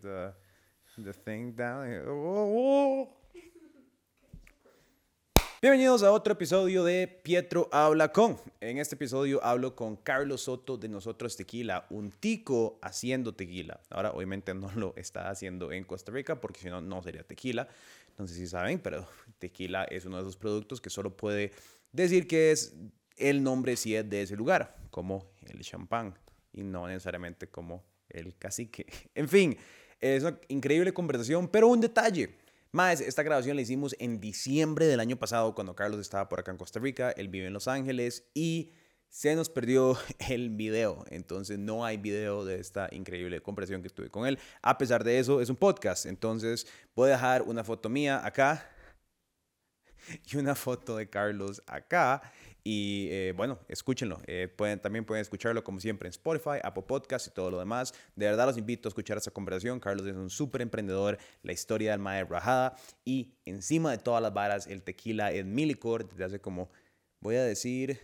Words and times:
the, 0.00 0.32
the 0.98 1.12
thing 1.12 1.52
down 1.52 1.86
here. 1.86 2.04
Oh, 2.08 2.14
oh. 2.14 3.08
Bienvenidos 5.60 6.02
a 6.02 6.10
otro 6.10 6.32
episodio 6.32 6.82
de 6.82 7.06
Pietro 7.06 7.68
Habla 7.70 8.10
con. 8.10 8.36
En 8.60 8.78
este 8.78 8.96
episodio 8.96 9.42
hablo 9.44 9.76
con 9.76 9.94
Carlos 9.94 10.42
Soto 10.42 10.76
de 10.76 10.88
Nosotros 10.88 11.36
Tequila, 11.36 11.86
un 11.90 12.10
tico 12.10 12.80
haciendo 12.82 13.32
tequila. 13.32 13.80
Ahora, 13.90 14.10
obviamente, 14.10 14.54
no 14.54 14.72
lo 14.74 14.92
está 14.96 15.30
haciendo 15.30 15.70
en 15.70 15.84
Costa 15.84 16.10
Rica 16.10 16.40
porque 16.40 16.58
si 16.58 16.68
no, 16.68 16.80
no 16.80 17.00
sería 17.02 17.22
tequila. 17.22 17.68
Sé 18.18 18.34
si 18.34 18.46
saben, 18.48 18.80
pero 18.80 19.06
tequila 19.38 19.84
es 19.84 20.04
uno 20.04 20.16
de 20.16 20.22
esos 20.22 20.36
productos 20.36 20.80
que 20.80 20.90
solo 20.90 21.16
puede 21.16 21.52
decir 21.92 22.26
que 22.26 22.50
es 22.50 22.74
el 23.16 23.42
nombre 23.44 23.76
si 23.76 23.94
es 23.94 24.08
de 24.08 24.22
ese 24.22 24.36
lugar, 24.36 24.76
como 24.90 25.30
el 25.42 25.60
champán 25.60 26.18
y 26.52 26.64
no 26.64 26.88
necesariamente 26.88 27.48
como 27.48 27.84
el 28.08 28.36
cacique. 28.36 28.86
En 29.14 29.28
fin, 29.28 29.56
es 30.02 30.22
una 30.24 30.38
increíble 30.48 30.92
conversación, 30.92 31.48
pero 31.48 31.68
un 31.68 31.80
detalle. 31.80 32.36
Más, 32.72 33.00
esta 33.00 33.22
grabación 33.22 33.56
la 33.56 33.62
hicimos 33.62 33.94
en 33.98 34.20
diciembre 34.20 34.86
del 34.86 35.00
año 35.00 35.16
pasado, 35.16 35.54
cuando 35.54 35.74
Carlos 35.74 36.00
estaba 36.00 36.28
por 36.28 36.40
acá 36.40 36.50
en 36.50 36.56
Costa 36.56 36.80
Rica, 36.80 37.10
él 37.12 37.28
vive 37.28 37.46
en 37.46 37.52
Los 37.52 37.68
Ángeles 37.68 38.24
y 38.34 38.72
se 39.08 39.36
nos 39.36 39.50
perdió 39.50 39.96
el 40.30 40.50
video. 40.50 41.04
Entonces 41.10 41.58
no 41.58 41.84
hay 41.84 41.98
video 41.98 42.44
de 42.44 42.58
esta 42.58 42.88
increíble 42.90 43.40
conversación 43.42 43.82
que 43.82 43.90
tuve 43.90 44.08
con 44.08 44.26
él. 44.26 44.38
A 44.62 44.78
pesar 44.78 45.04
de 45.04 45.18
eso, 45.18 45.40
es 45.40 45.50
un 45.50 45.56
podcast. 45.56 46.06
Entonces 46.06 46.66
voy 46.96 47.10
a 47.10 47.12
dejar 47.12 47.42
una 47.42 47.62
foto 47.62 47.90
mía 47.90 48.24
acá 48.24 48.68
y 50.32 50.36
una 50.38 50.54
foto 50.54 50.96
de 50.96 51.10
Carlos 51.10 51.62
acá. 51.66 52.22
Y 52.64 53.08
eh, 53.10 53.32
bueno, 53.36 53.58
escúchenlo. 53.68 54.20
Eh, 54.26 54.48
pueden, 54.48 54.80
también 54.80 55.04
pueden 55.04 55.22
escucharlo 55.22 55.64
como 55.64 55.80
siempre 55.80 56.06
en 56.06 56.10
Spotify, 56.10 56.58
Apple 56.62 56.84
Podcast 56.86 57.26
y 57.26 57.30
todo 57.30 57.50
lo 57.50 57.58
demás. 57.58 57.92
De 58.14 58.26
verdad 58.26 58.46
los 58.46 58.56
invito 58.56 58.88
a 58.88 58.90
escuchar 58.90 59.16
esta 59.16 59.30
conversación. 59.30 59.80
Carlos 59.80 60.06
es 60.06 60.14
un 60.14 60.30
súper 60.30 60.62
emprendedor, 60.62 61.18
la 61.42 61.52
historia 61.52 61.90
del 61.90 62.00
Mae 62.00 62.24
Rajada. 62.24 62.76
Y 63.04 63.34
encima 63.44 63.90
de 63.90 63.98
todas 63.98 64.22
las 64.22 64.32
varas, 64.32 64.66
el 64.66 64.82
tequila 64.82 65.32
es 65.32 65.44
mi 65.44 65.66
licor 65.66 66.08
desde 66.08 66.24
hace 66.24 66.40
como, 66.40 66.70
voy 67.20 67.36
a 67.36 67.44
decir, 67.44 67.98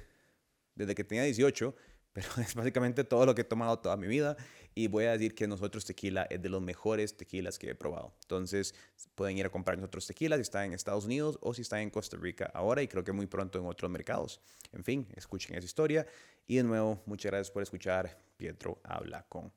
desde 0.74 0.94
que 0.94 1.04
tenía 1.04 1.22
18 1.22 1.74
pero 2.12 2.28
es 2.38 2.54
básicamente 2.54 3.04
todo 3.04 3.26
lo 3.26 3.34
que 3.34 3.42
he 3.42 3.44
tomado 3.44 3.78
toda 3.78 3.96
mi 3.96 4.08
vida 4.08 4.36
y 4.78 4.86
voy 4.86 5.06
a 5.06 5.10
decir 5.10 5.34
que 5.34 5.48
nosotros 5.48 5.84
tequila 5.84 6.28
es 6.30 6.40
de 6.40 6.48
los 6.48 6.62
mejores 6.62 7.16
tequilas 7.16 7.58
que 7.58 7.70
he 7.70 7.74
probado. 7.74 8.12
Entonces 8.22 8.76
pueden 9.16 9.36
ir 9.36 9.44
a 9.44 9.50
comprar 9.50 9.76
nosotros 9.76 10.06
tequila 10.06 10.36
si 10.36 10.42
están 10.42 10.66
en 10.66 10.72
Estados 10.72 11.04
Unidos 11.04 11.36
o 11.40 11.52
si 11.52 11.62
están 11.62 11.80
en 11.80 11.90
Costa 11.90 12.16
Rica 12.16 12.48
ahora 12.54 12.80
y 12.80 12.86
creo 12.86 13.02
que 13.02 13.10
muy 13.10 13.26
pronto 13.26 13.58
en 13.58 13.66
otros 13.66 13.90
mercados. 13.90 14.40
En 14.72 14.84
fin, 14.84 15.08
escuchen 15.16 15.56
esa 15.56 15.66
historia 15.66 16.06
y 16.46 16.58
de 16.58 16.62
nuevo 16.62 17.02
muchas 17.06 17.32
gracias 17.32 17.50
por 17.50 17.64
escuchar. 17.64 18.16
Pietro 18.36 18.78
habla 18.84 19.26
con... 19.28 19.50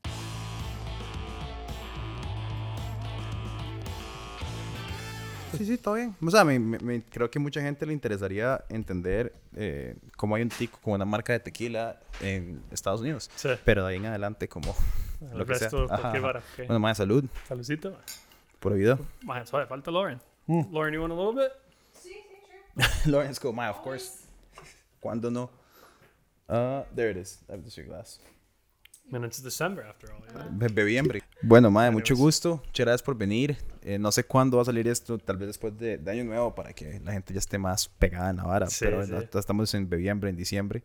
Sí, 5.58 5.66
sí, 5.66 5.78
todo 5.78 5.96
bien. 5.96 6.16
O 6.26 6.32
sea, 6.32 6.44
me, 6.44 6.60
me, 6.60 7.04
creo 7.04 7.30
que 7.30 7.40
mucha 7.40 7.62
gente 7.62 7.86
le 7.86 7.94
interesaría 7.94 8.64
entender 8.70 9.34
eh, 9.56 9.96
cómo 10.18 10.36
hay 10.36 10.42
un 10.44 10.50
tico 10.50 10.80
con 10.82 10.94
una 10.94 11.06
marca 11.06 11.34
de 11.34 11.40
tequila 11.40 12.00
en 12.22 12.62
Estados 12.72 13.02
Unidos. 13.02 13.30
Sí. 13.36 13.50
Pero 13.66 13.86
de 13.86 13.92
ahí 13.92 13.98
en 13.98 14.06
adelante, 14.06 14.48
como 14.48 14.76
El 15.32 15.38
lo 15.38 15.46
que 15.46 15.56
sea. 15.56 15.70
resto, 15.70 15.88
cualquier 15.88 16.22
vara. 16.22 16.40
ok. 16.40 16.58
Bueno, 16.68 16.80
más 16.80 16.98
salud. 16.98 17.26
Saludcito. 17.48 17.98
Por 18.60 18.74
oído. 18.74 19.00
Mae, 19.24 19.46
suave, 19.46 19.66
falta 19.68 19.92
Lauren. 19.92 20.20
Mm. 20.48 20.74
Lauren, 20.74 20.94
you 20.94 21.02
want 21.02 21.14
a 21.14 21.16
little 21.16 21.34
bit? 21.34 21.52
Lawrence 23.06 23.40
go, 23.42 23.52
my, 23.52 23.68
of 23.68 23.82
course. 23.82 24.26
¿Cuándo 25.00 25.32
no? 25.32 25.50
Uh, 26.48 26.84
there 26.96 27.10
it 27.10 27.18
is. 27.18 27.40
I 27.50 27.54
have 27.54 27.64
the 27.64 27.84
glass. 27.84 28.20
Mean, 29.10 29.24
it's 29.26 29.42
December 29.42 29.84
after 29.84 30.10
all. 30.12 30.22
yeah. 30.88 31.02
Be-. 31.02 31.22
Bueno, 31.44 31.70
madre, 31.70 31.92
mucho 31.92 32.16
gusto. 32.16 32.62
Muchas 32.66 32.86
gracias 32.86 33.04
por 33.04 33.16
venir. 33.16 33.58
Eh, 33.84 33.98
no 33.98 34.12
sé 34.12 34.26
cuándo 34.26 34.58
va 34.58 34.64
a 34.64 34.66
salir 34.66 34.88
esto, 34.88 35.18
tal 35.18 35.38
vez 35.38 35.48
después 35.48 35.78
de, 35.78 35.98
de 35.98 36.12
Año 36.12 36.24
Nuevo, 36.24 36.54
para 36.54 36.74
que 36.74 37.00
la 37.00 37.14
gente 37.14 37.34
ya 37.34 37.40
esté 37.40 37.58
más 37.58 37.88
pegada 37.88 38.30
en 38.30 38.38
la 38.38 38.44
vara. 38.44 38.68
Sí, 38.68 38.86
pero 38.86 39.06
sí. 39.06 39.14
estamos 39.34 39.74
en 39.74 39.90
Bebiembre, 39.90 40.30
en 40.30 40.36
diciembre. 40.36 40.84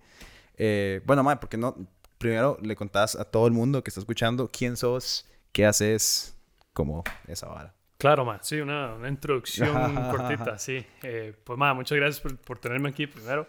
Eh, 0.56 1.02
bueno, 1.04 1.22
madre, 1.22 1.38
porque 1.40 1.56
no? 1.56 1.76
Primero 2.18 2.58
le 2.62 2.74
contás 2.74 3.14
a 3.14 3.24
todo 3.24 3.46
el 3.46 3.52
mundo 3.52 3.84
que 3.84 3.90
está 3.90 4.00
escuchando 4.00 4.48
quién 4.50 4.76
sos, 4.76 5.28
qué 5.52 5.66
haces, 5.66 6.36
como 6.72 7.04
esa 7.26 7.48
vara. 7.48 7.74
Claro, 7.98 8.24
ma. 8.24 8.38
Sí, 8.42 8.60
una, 8.60 8.94
una 8.94 9.08
introducción 9.08 9.94
cortita, 10.10 10.58
sí. 10.58 10.84
Eh, 11.02 11.34
pues, 11.44 11.58
ma, 11.58 11.74
muchas 11.74 11.96
gracias 11.96 12.20
por, 12.20 12.36
por 12.38 12.58
tenerme 12.58 12.88
aquí 12.90 13.06
primero. 13.06 13.46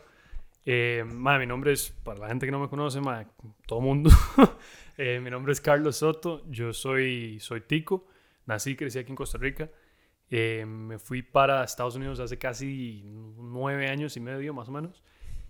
Eh, 0.65 1.05
ma, 1.05 1.39
mi 1.39 1.45
nombre 1.45 1.71
es, 1.71 1.89
para 2.03 2.19
la 2.19 2.27
gente 2.27 2.45
que 2.45 2.51
no 2.51 2.59
me 2.59 2.67
conoce, 2.67 2.99
ma, 2.99 3.25
todo 3.65 3.79
mundo. 3.79 4.09
eh, 4.97 5.19
mi 5.23 5.29
nombre 5.29 5.53
es 5.53 5.61
Carlos 5.61 5.97
Soto. 5.97 6.43
Yo 6.49 6.73
soy, 6.73 7.39
soy 7.39 7.61
tico. 7.61 8.07
Nací 8.47 8.71
y 8.71 8.75
crecí 8.75 8.97
aquí 8.97 9.11
en 9.11 9.15
Costa 9.15 9.37
Rica. 9.37 9.69
Eh, 10.29 10.65
me 10.65 10.97
fui 10.97 11.21
para 11.21 11.63
Estados 11.63 11.95
Unidos 11.95 12.19
hace 12.19 12.37
casi 12.37 13.03
nueve 13.05 13.87
años 13.87 14.17
y 14.17 14.19
medio, 14.19 14.53
más 14.53 14.67
o 14.69 14.71
menos. 14.71 15.03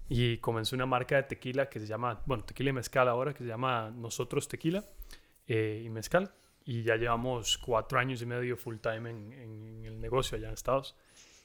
Y 0.09 0.38
comencé 0.40 0.75
una 0.75 0.85
marca 0.85 1.16
de 1.16 1.24
tequila 1.24 1.69
que 1.69 1.80
se 1.80 1.88
llama, 1.88 2.22
bueno, 2.25 2.44
tequila 2.44 2.72
y 2.72 2.74
mezcal 2.74 3.07
ahora, 3.07 3.34
que 3.34 3.40
se 3.40 3.50
llama 3.50 3.90
Nosotros 3.96 4.47
Tequila 4.47 4.84
eh, 5.47 5.81
y 5.86 5.90
Mezcal. 5.90 6.34
Y 6.66 6.84
ya 6.84 6.97
llevamos 6.97 7.57
cuatro 7.57 7.97
años 7.97 8.22
y 8.22 8.25
medio 8.25 8.57
full 8.57 8.78
time 8.78 9.09
en, 9.09 9.34
en 9.34 9.86
el 9.86 10.02
negocio 10.02 10.38
allá 10.38 10.47
en 10.47 10.53
Estados. 10.53 10.96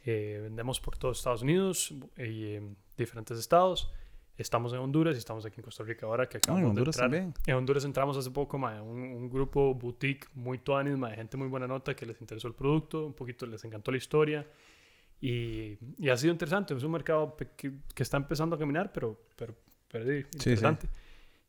Eh, 0.05 0.41
vendemos 0.43 0.81
por 0.81 0.97
todos 0.97 1.19
Estados 1.19 1.43
Unidos 1.43 1.95
y 2.17 2.55
en 2.55 2.77
diferentes 2.97 3.39
estados. 3.39 3.93
Estamos 4.39 4.73
en 4.73 4.79
Honduras 4.81 5.15
y 5.15 5.19
estamos 5.19 5.45
aquí 5.45 5.61
en 5.61 5.65
Costa 5.65 5.85
Rica 5.85 6.07
ahora 6.07 6.29
que 6.29 6.39
Ah, 6.39 6.41
acabamos 6.43 6.63
en 6.65 6.69
Honduras 6.71 6.97
de 6.97 7.03
entrar. 7.05 7.21
también. 7.21 7.35
En 7.47 7.55
Honduras 7.55 7.85
entramos 7.85 8.17
hace 8.17 8.31
poco, 8.31 8.59
mae, 8.59 8.81
un, 8.81 8.99
un 9.03 9.29
grupo 9.31 9.75
boutique 9.75 10.27
muy 10.35 10.59
tuanis, 10.59 10.97
mae, 10.97 11.15
gente 11.15 11.37
muy 11.37 11.49
buena 11.49 11.67
nota 11.67 11.95
que 11.95 12.07
les 12.07 12.21
interesó 12.21 12.49
el 12.49 12.55
producto, 12.55 13.07
un 13.07 13.13
poquito 13.15 13.47
les 13.47 13.63
encantó 13.65 13.91
la 13.91 13.99
historia. 13.99 14.47
Y, 15.21 15.79
y 15.99 16.09
ha 16.09 16.17
sido 16.17 16.33
interesante. 16.33 16.75
Es 16.75 16.83
un 16.83 16.91
mercado 16.93 17.37
que, 17.57 17.73
que 17.95 18.03
está 18.03 18.17
empezando 18.17 18.57
a 18.57 18.59
caminar, 18.59 18.91
pero, 18.93 19.21
pero, 19.37 19.55
pero 19.89 20.05
sí, 20.05 20.23
sí. 20.23 20.27
interesante. 20.51 20.89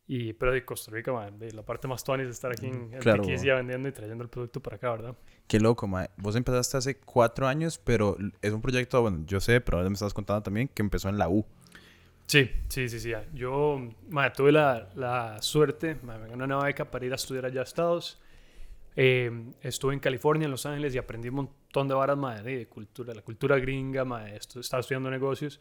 Y, 0.06 0.34
pero 0.34 0.52
de 0.52 0.66
Costa 0.66 0.92
Rica, 0.92 1.14
mae, 1.14 1.32
de 1.32 1.54
la 1.54 1.64
parte 1.64 1.88
más 1.88 2.04
tuanis 2.04 2.28
es 2.28 2.34
estar 2.34 2.52
aquí 2.52 2.68
en, 2.68 2.94
en 2.94 3.00
Claro. 3.00 3.24
Tequila 3.24 3.56
vendiendo 3.56 3.88
y 3.88 3.94
trayendo 3.94 4.24
el 4.24 4.30
producto 4.30 4.60
para 4.62 4.76
acá, 4.76 4.92
¿verdad? 4.92 5.16
Qué 5.48 5.60
loco, 5.62 5.88
mae. 5.88 6.10
Vos 6.18 6.36
empezaste 6.36 6.76
hace 6.78 7.00
cuatro 7.00 7.48
años, 7.48 7.80
pero 7.80 8.18
es 8.42 8.52
un 8.52 8.62
proyecto, 8.62 9.02
bueno, 9.02 9.24
yo 9.26 9.40
sé, 9.40 9.62
pero 9.62 9.78
ahora 9.78 9.90
me 9.90 9.94
estás 9.94 10.14
contando 10.14 10.44
también 10.44 10.68
que 10.68 10.82
empezó 10.82 11.08
en 11.08 11.18
la 11.18 11.30
U. 11.30 11.46
Sí, 12.28 12.50
sí, 12.70 12.90
sí, 12.90 13.00
sí. 13.00 13.12
Yo 13.34 13.80
tuve 14.36 14.52
la, 14.52 14.90
la 14.96 15.42
suerte, 15.42 15.96
me 16.04 16.18
gané 16.18 16.44
una 16.44 16.58
beca 16.64 16.90
para 16.90 17.06
ir 17.06 17.12
a 17.12 17.16
estudiar 17.16 17.46
allá 17.46 17.62
a 17.62 17.64
Estados. 17.64 18.20
Eh, 18.96 19.32
estuve 19.62 19.94
en 19.94 20.00
California, 20.00 20.46
en 20.46 20.52
Los 20.52 20.66
Ángeles, 20.66 20.96
y 20.96 20.98
aprendí 21.00 21.30
un 21.30 21.36
montón 21.36 21.88
de 21.88 21.96
varas 21.96 22.18
mae, 22.18 22.44
de 22.44 22.68
cultura, 22.68 23.14
la 23.14 23.22
cultura 23.24 23.58
gringa, 23.60 24.04
estu- 24.36 24.60
estaba 24.62 24.82
estudiando 24.82 25.10
negocios, 25.12 25.60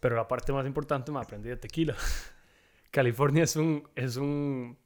pero 0.00 0.16
la 0.16 0.28
parte 0.28 0.52
más 0.52 0.66
importante 0.66 1.12
me 1.12 1.20
aprendí 1.20 1.48
de 1.50 1.56
tequila. 1.58 1.96
California 2.90 3.44
es 3.44 3.56
un, 3.56 3.88
es 3.94 4.16
un... 4.16 4.78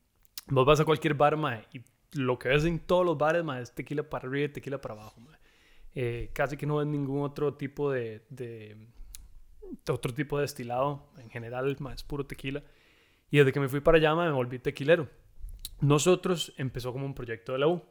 Vos 0.49 0.67
vas 0.67 0.81
a 0.81 0.85
cualquier 0.85 1.15
bar, 1.15 1.37
mae, 1.37 1.65
y 1.73 1.83
lo 2.15 2.39
que 2.39 2.49
ves 2.51 2.65
en 2.65 2.81
todos 2.81 3.05
los 3.07 3.19
bares, 3.19 3.45
es 3.63 3.75
tequila 3.75 4.03
para 4.05 4.29
arriba 4.29 4.47
y 4.47 4.49
tequila 4.51 4.81
para 4.81 4.95
abajo. 4.95 5.21
Eh, 5.95 6.31
casi 6.33 6.57
que 6.57 6.67
no 6.67 6.77
ves 6.77 6.87
ningún 6.87 7.23
otro 7.23 7.55
tipo 7.55 7.91
de, 7.91 8.25
de 8.31 8.77
otro 9.91 10.13
tipo 10.15 10.37
de 10.39 10.43
destilado. 10.43 11.09
En 11.19 11.31
general, 11.31 11.77
es 11.95 12.03
puro 12.03 12.27
tequila. 12.27 12.63
Y 13.31 13.39
desde 13.39 13.53
que 13.53 13.61
me 13.61 13.69
fui 13.69 13.81
para 13.81 13.99
allá, 13.99 14.15
me 14.15 14.31
volví 14.31 14.59
tequilero. 14.59 15.09
Nosotros 15.81 16.53
empezó 16.57 16.93
como 16.93 17.07
un 17.07 17.15
proyecto 17.15 17.53
de 17.53 17.59
la 17.59 17.69
U. 17.69 17.83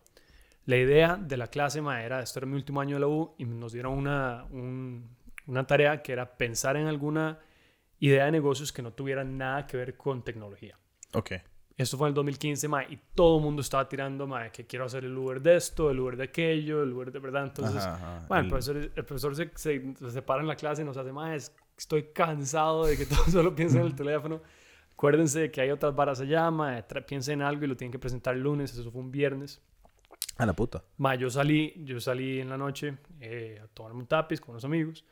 La 0.65 0.75
idea 0.77 1.15
de 1.15 1.37
la 1.37 1.47
clase 1.47 1.81
mae, 1.81 2.03
era, 2.05 2.21
esto 2.21 2.39
era 2.39 2.45
mi 2.47 2.55
último 2.55 2.81
año 2.81 2.95
de 2.95 2.99
la 2.99 3.07
U, 3.07 3.33
y 3.37 3.45
nos 3.45 3.71
dieron 3.71 3.93
una, 3.97 4.43
un- 4.51 5.09
una 5.45 5.65
tarea 5.65 6.01
que 6.01 6.11
era 6.11 6.37
pensar 6.37 6.75
en 6.75 6.87
alguna 6.87 7.39
idea 7.99 8.25
de 8.25 8.31
negocios 8.33 8.73
que 8.73 8.81
no 8.81 8.91
tuviera 8.91 9.23
nada 9.23 9.65
que 9.65 9.77
ver 9.77 9.95
con 9.95 10.23
tecnología. 10.23 10.77
Ok. 11.13 11.31
Esto 11.77 11.95
fue 11.97 12.07
en 12.07 12.09
el 12.09 12.15
2015, 12.15 12.67
mae, 12.67 12.87
y 12.89 12.97
todo 13.15 13.37
el 13.37 13.43
mundo 13.43 13.61
estaba 13.61 13.87
tirando, 13.87 14.27
mae, 14.27 14.51
que 14.51 14.65
quiero 14.65 14.83
hacer 14.85 15.05
el 15.05 15.15
Uber 15.17 15.39
de 15.41 15.55
esto, 15.55 15.89
el 15.89 15.99
Uber 15.99 16.17
de 16.17 16.23
aquello, 16.25 16.83
el 16.83 16.91
Uber 16.91 17.11
de 17.11 17.19
verdad. 17.19 17.43
Entonces, 17.45 17.85
Ajá, 17.85 18.25
el 18.29 18.43
El- 18.43 18.47
profesor, 18.49 18.75
el 18.77 18.91
profesor 19.05 19.35
se, 19.35 19.51
se, 19.55 19.93
se 19.95 20.11
separa 20.11 20.41
en 20.41 20.47
la 20.47 20.55
clase 20.57 20.81
y 20.81 20.85
nos 20.85 20.97
hace, 20.97 21.13
mae, 21.13 21.37
es- 21.37 21.55
estoy 21.77 22.11
cansado 22.13 22.85
de 22.85 22.97
que 22.97 23.05
todos 23.07 23.31
solo 23.31 23.55
piensen 23.55 23.81
en 23.81 23.87
el 23.87 23.95
teléfono. 23.95 24.41
Acuérdense 24.93 25.39
de 25.41 25.51
que 25.51 25.61
hay 25.61 25.69
otras 25.69 25.95
varas 25.95 26.19
allá, 26.21 26.49
tra- 26.87 27.05
piensen 27.05 27.41
en 27.41 27.47
algo 27.47 27.63
y 27.65 27.67
lo 27.67 27.77
tienen 27.77 27.91
que 27.91 27.99
presentar 27.99 28.33
el 28.35 28.41
lunes, 28.41 28.73
eso 28.73 28.91
fue 28.91 29.01
un 29.01 29.11
viernes. 29.11 29.61
A 30.37 30.45
la 30.45 30.53
puta. 30.53 30.83
Ma, 30.97 31.15
yo 31.15 31.29
salí, 31.29 31.73
yo 31.85 31.99
salí 31.99 32.39
en 32.39 32.49
la 32.49 32.57
noche 32.57 32.97
eh, 33.19 33.59
a 33.63 33.67
tomarme 33.67 33.99
un 33.99 34.07
tapiz 34.07 34.39
con 34.41 34.51
unos 34.51 34.65
amigos. 34.65 35.03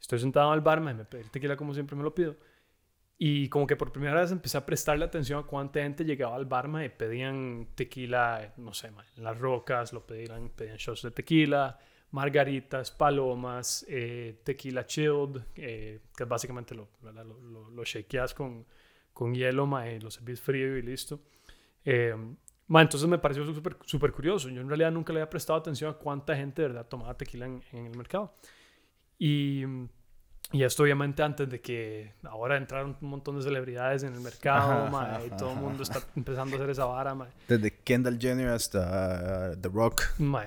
Estoy 0.00 0.18
sentado 0.18 0.50
al 0.52 0.60
bar, 0.60 0.80
ma, 0.80 0.92
me 0.94 1.04
pedí 1.04 1.22
el 1.22 1.30
tequila 1.30 1.56
como 1.56 1.72
siempre 1.74 1.96
me 1.96 2.02
lo 2.02 2.14
pido. 2.14 2.36
Y 3.16 3.48
como 3.48 3.66
que 3.66 3.76
por 3.76 3.92
primera 3.92 4.20
vez 4.20 4.32
empecé 4.32 4.58
a 4.58 4.66
prestarle 4.66 5.04
atención 5.04 5.38
a 5.40 5.46
cuánta 5.46 5.80
gente 5.80 6.04
llegaba 6.04 6.36
al 6.36 6.46
bar, 6.46 6.68
ma, 6.68 6.84
y 6.84 6.88
pedían 6.88 7.68
tequila, 7.74 8.52
no 8.56 8.74
sé, 8.74 8.90
ma, 8.90 9.04
en 9.16 9.24
las 9.24 9.38
rocas, 9.38 9.92
lo 9.92 10.04
pedían, 10.06 10.48
pedían 10.50 10.76
shots 10.78 11.02
de 11.02 11.10
tequila, 11.12 11.78
margaritas, 12.14 12.92
palomas, 12.92 13.84
eh, 13.88 14.40
tequila 14.44 14.86
chilled, 14.86 15.42
eh, 15.56 15.98
que 16.16 16.22
es 16.22 16.28
básicamente 16.28 16.72
lo, 16.72 16.88
lo, 17.02 17.12
lo, 17.24 17.70
lo 17.70 17.84
shakeas 17.84 18.34
con, 18.34 18.64
con 19.12 19.34
hielo, 19.34 19.66
ma, 19.66 19.90
y 19.90 19.98
lo 19.98 20.12
servís 20.12 20.40
frío 20.40 20.76
y 20.76 20.82
listo. 20.82 21.20
Eh, 21.84 22.14
entonces 22.68 23.08
me 23.08 23.18
pareció 23.18 23.44
súper 23.52 23.76
super 23.84 24.12
curioso. 24.12 24.48
Yo 24.48 24.60
en 24.60 24.68
realidad 24.68 24.92
nunca 24.92 25.12
le 25.12 25.20
había 25.20 25.28
prestado 25.28 25.58
atención 25.58 25.90
a 25.90 25.94
cuánta 25.94 26.36
gente 26.36 26.62
de 26.62 26.68
verdad 26.68 26.86
tomaba 26.86 27.16
tequila 27.16 27.46
en, 27.46 27.62
en 27.72 27.86
el 27.86 27.96
mercado. 27.96 28.32
Y 29.18 29.64
y 30.52 30.62
esto 30.62 30.82
obviamente 30.84 31.22
antes 31.22 31.48
de 31.48 31.60
que 31.60 32.12
ahora 32.22 32.56
entraron 32.56 32.96
un 33.00 33.08
montón 33.08 33.36
de 33.36 33.42
celebridades 33.42 34.02
en 34.02 34.14
el 34.14 34.20
mercado, 34.20 34.88
y 35.26 35.30
todo 35.30 35.52
el 35.52 35.56
mundo 35.56 35.82
está 35.82 36.00
empezando 36.14 36.54
a 36.54 36.58
hacer 36.58 36.70
esa 36.70 36.84
vara, 36.84 37.16
Desde 37.48 37.72
Kendall 37.78 38.18
Jenner 38.20 38.48
hasta 38.48 39.52
uh, 39.52 39.60
The 39.60 39.68
Rock. 39.68 40.02
Ma, 40.18 40.44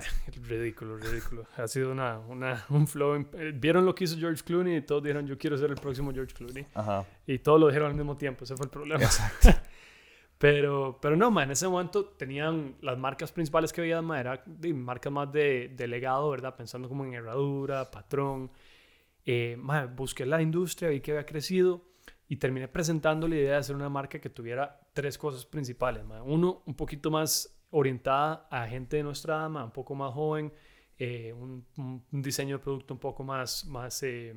ridículo, 0.48 0.96
ridículo. 0.96 1.46
Ha 1.56 1.68
sido 1.68 1.92
una, 1.92 2.18
una, 2.18 2.64
un 2.70 2.86
flow. 2.86 3.26
Eh, 3.34 3.52
Vieron 3.54 3.84
lo 3.84 3.94
que 3.94 4.04
hizo 4.04 4.16
George 4.16 4.42
Clooney 4.44 4.76
y 4.76 4.82
todos 4.82 5.02
dijeron, 5.02 5.26
yo 5.26 5.36
quiero 5.36 5.58
ser 5.58 5.70
el 5.70 5.76
próximo 5.76 6.12
George 6.12 6.34
Clooney. 6.34 6.64
Ajá. 6.74 7.04
Y 7.26 7.38
todos 7.40 7.60
lo 7.60 7.66
dijeron 7.66 7.90
al 7.90 7.96
mismo 7.96 8.16
tiempo, 8.16 8.44
ese 8.44 8.56
fue 8.56 8.66
el 8.66 8.70
problema. 8.70 9.02
Exacto. 9.02 9.50
pero, 10.38 10.98
pero 11.02 11.16
no, 11.16 11.30
ma, 11.30 11.42
en 11.42 11.50
ese 11.50 11.68
momento 11.68 12.06
tenían 12.06 12.76
las 12.80 12.96
marcas 12.96 13.32
principales 13.32 13.72
que 13.72 13.82
había, 13.82 14.00
ma, 14.00 14.20
eran 14.20 14.40
marcas 14.74 15.12
más 15.12 15.30
de, 15.32 15.74
de 15.76 15.86
legado, 15.86 16.30
¿verdad? 16.30 16.54
Pensando 16.56 16.88
como 16.88 17.04
en 17.04 17.14
herradura, 17.14 17.90
patrón 17.90 18.50
eh, 19.30 19.58
busqué 19.94 20.24
la 20.24 20.40
industria, 20.40 20.88
vi 20.88 21.00
que 21.00 21.10
había 21.10 21.26
crecido 21.26 21.84
y 22.28 22.36
terminé 22.36 22.66
presentando 22.66 23.28
la 23.28 23.36
idea 23.36 23.50
de 23.52 23.56
hacer 23.58 23.76
una 23.76 23.90
marca 23.90 24.18
que 24.18 24.30
tuviera 24.30 24.80
tres 24.94 25.18
cosas 25.18 25.44
principales. 25.44 26.02
Uno, 26.24 26.62
un 26.64 26.74
poquito 26.74 27.10
más 27.10 27.54
orientada 27.68 28.48
a 28.50 28.66
gente 28.66 28.96
de 28.96 29.02
nuestra 29.02 29.36
edad, 29.36 29.64
un 29.64 29.70
poco 29.70 29.94
más 29.94 30.14
joven, 30.14 30.50
eh, 30.98 31.34
un, 31.34 31.62
diseño 32.10 32.56
de 32.56 32.64
producto 32.64 32.94
un 32.94 33.00
poco 33.00 33.22
más, 33.22 33.66
más, 33.66 34.02
eh, 34.02 34.34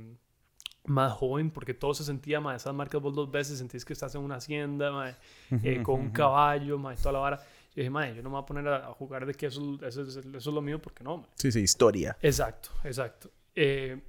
más 0.84 1.14
joven, 1.14 1.52
porque 1.52 1.74
todo 1.74 1.94
se 1.94 2.04
sentía, 2.04 2.42
más 2.42 2.62
esas 2.62 2.74
marcas 2.74 3.02
vos 3.02 3.16
dos 3.16 3.32
veces 3.32 3.60
sentís 3.60 3.86
que 3.86 3.94
estás 3.94 4.14
en 4.16 4.22
una 4.22 4.36
hacienda, 4.36 5.18
eh, 5.64 5.82
con 5.84 6.02
un 6.02 6.12
caballo, 6.12 6.78
y 6.92 6.96
toda 6.98 7.14
la 7.14 7.20
vara. 7.20 7.38
Yo 7.74 7.82
dije, 7.82 8.16
yo 8.16 8.24
no 8.24 8.30
me 8.30 8.34
voy 8.36 8.42
a 8.42 8.46
poner 8.46 8.68
a, 8.68 8.88
jugar 8.88 9.26
de 9.26 9.34
que 9.34 9.46
eso, 9.46 9.80
eso, 9.86 10.02
eso, 10.02 10.20
es 10.38 10.46
lo 10.48 10.62
mío, 10.62 10.82
porque 10.82 11.02
no. 11.02 11.26
Sí, 11.36 11.50
sí, 11.50 11.62
historia. 11.62 12.18
Exacto, 12.22 12.72
exacto. 12.84 13.32
Eh, 13.56 14.02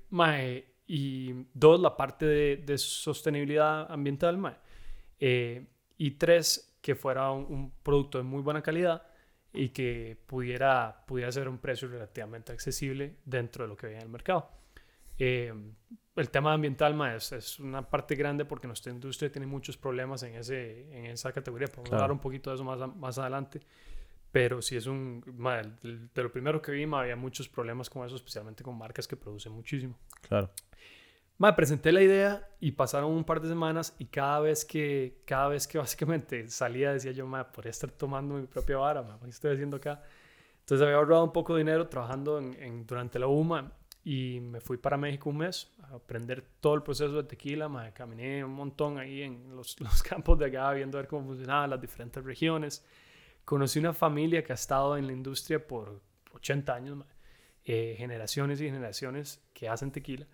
y 0.87 1.47
dos, 1.55 1.81
la 1.81 1.97
parte 1.97 2.27
de, 2.27 2.79
sostenibilidad 2.79 3.91
ambiental, 3.91 4.59
eh, 5.21 5.67
y 5.97 6.11
tres, 6.13 6.77
que 6.81 6.95
fuera 6.95 7.31
un, 7.31 7.73
producto 7.83 8.19
de 8.19 8.25
muy 8.25 8.43
buena 8.43 8.63
calidad 8.63 9.03
y 9.53 9.69
que 9.69 10.17
pudiera, 10.27 11.05
pudiera 11.07 11.31
ser 11.31 11.49
un 11.49 11.59
precio 11.59 11.89
relativamente 11.89 12.53
accesible 12.53 13.17
dentro 13.25 13.65
de 13.65 13.69
lo 13.69 13.77
que 13.77 13.87
había 13.87 13.99
en 13.99 14.05
el 14.05 14.09
mercado. 14.09 14.51
Eh, 15.19 15.53
el 16.17 16.31
tema 16.31 16.53
ambiental 16.53 16.99
es, 17.15 17.33
es, 17.33 17.59
una 17.59 17.89
parte 17.89 18.17
grande 18.17 18.45
porque 18.45 18.67
nuestra 18.67 18.93
industria 18.93 19.31
tiene 19.31 19.47
muchos 19.47 19.77
problemas 19.77 20.23
en, 20.25 20.35
ese, 20.35 20.99
en 20.99 21.07
esa 21.07 21.33
categoría. 21.33 21.69
Podemos 21.69 21.93
hablar 21.93 22.13
un 22.13 22.19
poquito 22.19 22.51
de 22.51 22.57
eso 22.57 22.65
más, 22.65 22.97
más 22.97 23.19
adelante. 23.19 23.61
Pero 24.31 24.63
si 24.63 24.77
es 24.77 24.87
un... 24.87 25.23
de 26.15 26.23
lo 26.23 26.33
primero 26.33 26.61
que 26.61 26.73
vi, 26.73 26.85
había 26.85 27.17
muchos 27.17 27.49
problemas 27.49 27.91
con 27.91 28.07
eso, 28.07 28.17
especialmente 28.17 28.65
con 28.65 28.77
marcas 28.77 29.07
que 29.07 29.17
producen 29.17 29.53
muchísimo. 29.53 29.95
Claro. 30.23 30.51
Me 31.39 31.53
presenté 31.55 31.91
la 31.91 32.03
idea 32.03 32.49
y 32.61 32.71
pasaron 32.71 33.11
un 33.11 33.25
par 33.25 33.41
de 33.41 33.49
semanas 33.49 33.97
y 33.99 34.07
cada 34.07 34.39
vez 34.39 34.65
que, 34.65 35.23
cada 35.27 35.49
vez 35.49 35.67
que 35.67 35.77
básicamente 35.85 36.49
salía 36.49 36.93
decía 36.93 37.13
yo, 37.13 37.27
ma, 37.27 37.51
podría 37.51 37.71
estar 37.71 37.91
tomando 37.91 38.37
mi 38.37 38.47
propia 38.47 38.77
vara, 38.79 39.03
ma, 39.03 39.19
¿qué 39.21 39.31
estoy 39.31 39.53
haciendo 39.53 39.79
acá? 39.79 40.03
Entonces 40.61 40.85
había 40.85 40.99
ahorrado 40.99 41.25
un 41.25 41.33
poco 41.33 41.55
de 41.55 41.65
dinero 41.65 41.89
trabajando 41.89 42.39
en, 42.39 42.87
durante 42.87 43.19
la 43.19 43.27
UMA 43.27 43.73
y 44.05 44.39
me 44.41 44.61
fui 44.61 44.77
para 44.77 44.97
México 44.97 45.31
un 45.31 45.39
mes 45.39 45.73
a 45.83 45.97
aprender 45.97 46.45
todo 46.61 46.75
el 46.75 46.83
proceso 46.85 47.15
de 47.15 47.25
tequila, 47.25 47.69
ma, 47.69 47.91
caminé 47.93 48.45
un 48.45 48.53
montón 48.53 48.99
ahí 48.99 49.23
en 49.23 49.57
los, 49.57 49.81
los 49.81 50.01
campos 50.03 50.39
de 50.39 50.47
acá 50.47 50.73
viendo 50.73 50.99
ver 50.99 51.09
cómo 51.09 51.27
funcionaban 51.27 51.71
las 51.71 51.81
diferentes 51.81 52.23
regiones. 52.23 52.85
Conocí 53.45 53.81
una 53.81 53.93
familia 53.93 54.45
que 54.45 54.53
ha 54.53 54.55
estado 54.55 54.97
en 54.97 55.09
la 55.09 55.13
industria 55.13 55.67
por 55.67 56.01
80 56.35 56.73
años, 56.73 57.05
eh, 57.65 57.95
generaciones 57.97 58.61
y 58.61 58.67
generaciones 58.67 59.43
que 59.53 59.69
hacen 59.69 59.93
tequila 59.93 60.27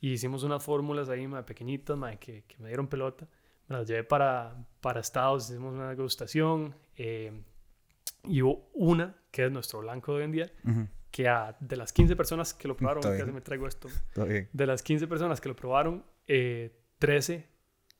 y 0.00 0.12
hicimos 0.12 0.42
unas 0.42 0.62
fórmulas 0.62 1.08
ahí, 1.08 1.26
más 1.26 1.44
pequeñitas, 1.44 1.98
que, 2.18 2.44
que, 2.44 2.56
me 2.58 2.68
dieron 2.68 2.88
pelota. 2.88 3.26
Me 3.68 3.78
las 3.78 3.88
llevé 3.88 4.04
para, 4.04 4.66
para 4.82 5.00
Estados, 5.00 5.48
hicimos 5.48 5.72
una 5.72 5.88
degustación. 5.88 6.74
Eh, 6.96 7.32
y 8.24 8.42
hubo 8.42 8.68
una, 8.74 9.16
que 9.30 9.46
es 9.46 9.50
nuestro 9.50 9.80
blanco 9.80 10.12
de 10.12 10.18
hoy 10.18 10.24
en 10.24 10.32
día, 10.32 10.52
que 11.10 11.30
de 11.60 11.76
las 11.76 11.92
15 11.92 12.16
personas 12.16 12.52
que 12.52 12.68
lo 12.68 12.76
probaron, 12.76 13.02
casi 13.02 13.32
me 13.32 13.40
traigo 13.40 13.66
esto, 13.66 13.88
de 14.14 14.66
las 14.66 14.82
15 14.82 15.06
personas 15.06 15.40
que 15.40 15.48
lo 15.48 15.56
probaron, 15.56 16.04
eh, 16.26 16.82
13 16.98 17.48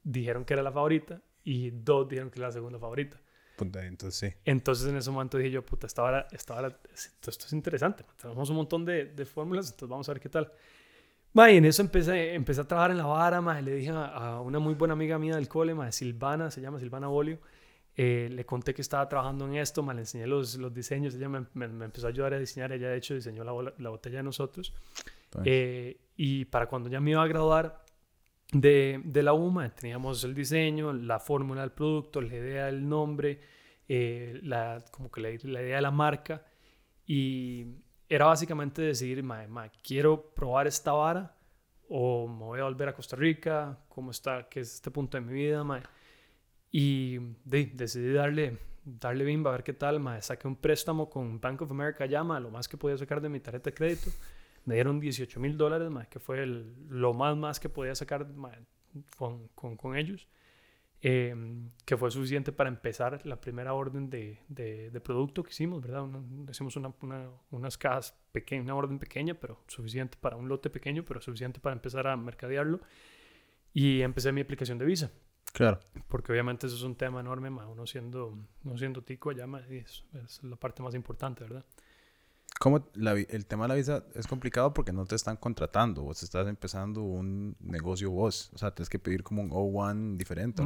dijeron 0.02 0.44
que 0.44 0.54
era 0.54 0.62
la 0.62 0.72
favorita 0.72 1.22
y 1.42 1.70
2 1.70 2.08
dijeron 2.08 2.30
que 2.30 2.38
era 2.38 2.48
la 2.48 2.52
segunda 2.52 2.78
favorita. 2.78 3.18
Entonces 3.58 4.14
sí. 4.14 4.36
Entonces 4.44 4.88
en 4.88 4.96
ese 4.96 5.10
momento 5.10 5.38
dije 5.38 5.50
yo, 5.50 5.64
puta, 5.64 5.86
esta 5.86 6.02
hora, 6.02 6.26
esta 6.32 6.66
esto, 6.92 7.30
es 7.30 7.52
interesante. 7.52 8.04
Tenemos 8.20 8.50
un 8.50 8.56
montón 8.56 8.84
de, 8.84 9.06
de 9.06 9.24
fórmulas, 9.24 9.66
entonces 9.66 9.88
vamos 9.88 10.08
a 10.08 10.12
ver 10.12 10.20
qué 10.20 10.28
tal. 10.28 10.50
Ma, 11.32 11.50
y 11.50 11.56
en 11.56 11.64
eso 11.64 11.82
empecé, 11.82 12.34
empecé 12.34 12.60
a 12.60 12.64
trabajar 12.64 12.92
en 12.92 12.98
la 12.98 13.06
vara, 13.06 13.40
ma, 13.40 13.60
le 13.60 13.74
dije 13.74 13.90
a, 13.92 14.40
una 14.40 14.60
muy 14.60 14.74
buena 14.74 14.94
amiga 14.94 15.18
mía 15.18 15.34
del 15.34 15.48
cole, 15.48 15.74
ma, 15.74 15.90
Silvana, 15.90 16.50
se 16.50 16.60
llama 16.60 16.78
Silvana 16.78 17.08
Bolio, 17.08 17.40
eh, 17.96 18.28
le 18.30 18.46
conté 18.46 18.72
que 18.72 18.82
estaba 18.82 19.08
trabajando 19.08 19.44
en 19.46 19.56
esto, 19.56 19.82
ma, 19.82 19.94
le 19.94 20.02
enseñé 20.02 20.28
los, 20.28 20.54
los 20.56 20.72
diseños, 20.72 21.14
ella 21.16 21.28
me, 21.28 21.44
me, 21.54 21.84
empezó 21.84 22.06
a 22.06 22.10
ayudar 22.10 22.34
a 22.34 22.38
diseñar, 22.38 22.70
ella 22.70 22.88
de 22.88 22.96
hecho 22.96 23.14
diseñó 23.14 23.42
la, 23.42 23.72
la 23.78 23.90
botella 23.90 24.18
de 24.18 24.22
nosotros. 24.22 24.72
Eh, 25.44 25.98
y 26.16 26.44
para 26.44 26.68
cuando 26.68 26.88
ya 26.88 27.00
me 27.00 27.10
iba 27.10 27.22
a 27.22 27.26
graduar 27.26 27.83
de, 28.52 29.00
de 29.04 29.22
la 29.22 29.32
UMA, 29.32 29.74
teníamos 29.74 30.22
el 30.24 30.34
diseño, 30.34 30.92
la 30.92 31.18
fórmula 31.18 31.62
del 31.62 31.72
producto, 31.72 32.20
la 32.20 32.34
idea 32.34 32.66
del 32.66 32.88
nombre, 32.88 33.40
eh, 33.88 34.40
la, 34.42 34.82
como 34.90 35.10
que 35.10 35.20
la, 35.20 35.30
idea 35.30 35.76
de 35.76 35.82
la 35.82 35.90
marca, 35.90 36.44
y 37.06 37.66
era 38.08 38.26
básicamente 38.26 38.82
decidir, 38.82 39.22
mae, 39.22 39.48
quiero 39.82 40.34
probar 40.34 40.66
esta 40.66 40.92
vara 40.92 41.36
o 41.88 42.26
me 42.26 42.44
voy 42.44 42.60
a 42.60 42.64
volver 42.64 42.88
a 42.88 42.94
Costa 42.94 43.16
Rica, 43.16 43.78
cómo 43.88 44.10
está, 44.10 44.48
qué 44.48 44.60
es 44.60 44.74
este 44.74 44.90
punto 44.90 45.16
de 45.16 45.22
mi 45.22 45.32
vida, 45.32 45.64
mae. 45.64 45.82
Y 46.70 47.18
decidí 47.44 48.12
darle, 48.12 48.58
darle 48.84 49.24
bimba, 49.24 49.50
a 49.50 49.52
ver 49.52 49.64
qué 49.64 49.74
tal, 49.74 50.00
mae. 50.00 50.22
Saqué 50.22 50.48
un 50.48 50.56
préstamo 50.56 51.08
con 51.10 51.40
Bank 51.40 51.62
of 51.62 51.70
America 51.70 52.06
ya, 52.06 52.22
lo 52.22 52.50
más 52.50 52.68
que 52.68 52.76
podía 52.76 52.96
sacar 52.96 53.20
de 53.20 53.28
mi 53.28 53.40
tarjeta 53.40 53.70
de 53.70 53.74
crédito. 53.74 54.10
Me 54.64 54.74
dieron 54.74 55.00
18 55.00 55.40
mil 55.40 55.56
dólares, 55.56 55.90
que 56.08 56.18
fue 56.18 56.46
lo 56.46 57.12
más 57.12 57.36
más 57.36 57.60
que 57.60 57.68
podía 57.68 57.94
sacar 57.94 58.26
con, 59.16 59.48
con, 59.54 59.76
con 59.76 59.96
ellos. 59.96 60.28
Em, 61.06 61.68
que 61.84 61.98
fue 61.98 62.10
suficiente 62.10 62.50
para 62.50 62.70
empezar 62.70 63.26
la 63.26 63.38
primera 63.38 63.74
orden 63.74 64.08
de, 64.08 64.40
de, 64.48 65.00
producto 65.02 65.42
que 65.42 65.50
hicimos, 65.50 65.82
¿verdad? 65.82 66.08
hicimos 66.50 66.76
una, 66.76 66.94
unas 67.50 67.76
cajas 67.76 68.18
pequeñas, 68.32 68.64
una 68.64 68.74
orden 68.74 68.98
pequeña, 68.98 69.34
pero 69.34 69.60
suficiente 69.68 70.16
para 70.18 70.36
un 70.36 70.48
lote 70.48 70.70
pequeño, 70.70 71.04
pero 71.04 71.20
suficiente 71.20 71.60
para 71.60 71.74
empezar 71.74 72.06
a 72.06 72.16
mercadearlo. 72.16 72.80
Y 73.74 74.00
empecé 74.00 74.32
mi 74.32 74.40
aplicación 74.40 74.78
de 74.78 74.86
visa. 74.86 75.12
Claro. 75.52 75.78
Porque 76.08 76.32
obviamente 76.32 76.68
eso 76.68 76.76
es 76.76 76.82
un 76.82 76.96
tema 76.96 77.20
enorme, 77.20 77.50
uno 77.50 77.86
siendo, 77.86 78.38
no 78.62 78.78
siendo 78.78 79.02
tico 79.02 79.28
allá, 79.28 79.46
es, 79.68 80.06
es 80.24 80.42
la 80.42 80.56
parte 80.56 80.82
más 80.82 80.94
importante, 80.94 81.44
¿verdad? 81.44 81.66
¿Cómo 82.60 82.88
el 82.94 83.46
tema 83.46 83.64
de 83.64 83.68
la 83.68 83.74
visa 83.74 84.04
es 84.14 84.26
complicado 84.26 84.72
porque 84.72 84.92
no 84.92 85.04
te 85.06 85.16
están 85.16 85.36
contratando, 85.36 86.02
vos 86.02 86.22
estás 86.22 86.46
empezando 86.46 87.02
un 87.02 87.56
negocio 87.60 88.10
vos, 88.10 88.50
o 88.54 88.58
sea, 88.58 88.72
tienes 88.72 88.88
que 88.88 88.98
pedir 88.98 89.22
como 89.22 89.42
un 89.42 89.50
O1 89.50 90.16
diferente. 90.16 90.62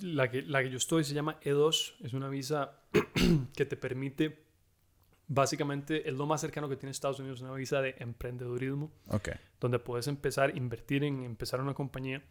La, 0.00 0.30
que, 0.30 0.42
la 0.42 0.62
que 0.62 0.70
yo 0.70 0.78
estoy 0.78 1.04
se 1.04 1.14
llama 1.14 1.38
E2, 1.40 1.96
es 2.02 2.12
una 2.14 2.28
visa 2.28 2.80
que 3.54 3.66
te 3.66 3.76
permite, 3.76 4.46
básicamente 5.26 6.08
es 6.08 6.14
lo 6.16 6.26
más 6.26 6.40
cercano 6.40 6.68
que 6.68 6.76
tiene 6.76 6.90
Estados 6.90 7.20
Unidos, 7.20 7.40
una 7.42 7.52
visa 7.52 7.82
de 7.82 7.94
emprendedurismo, 7.98 8.90
okay. 9.08 9.34
donde 9.60 9.78
puedes 9.78 10.08
empezar 10.08 10.50
a 10.50 10.56
invertir 10.56 11.04
en 11.04 11.22
empezar 11.24 11.60
una 11.60 11.74
compañía 11.74 12.22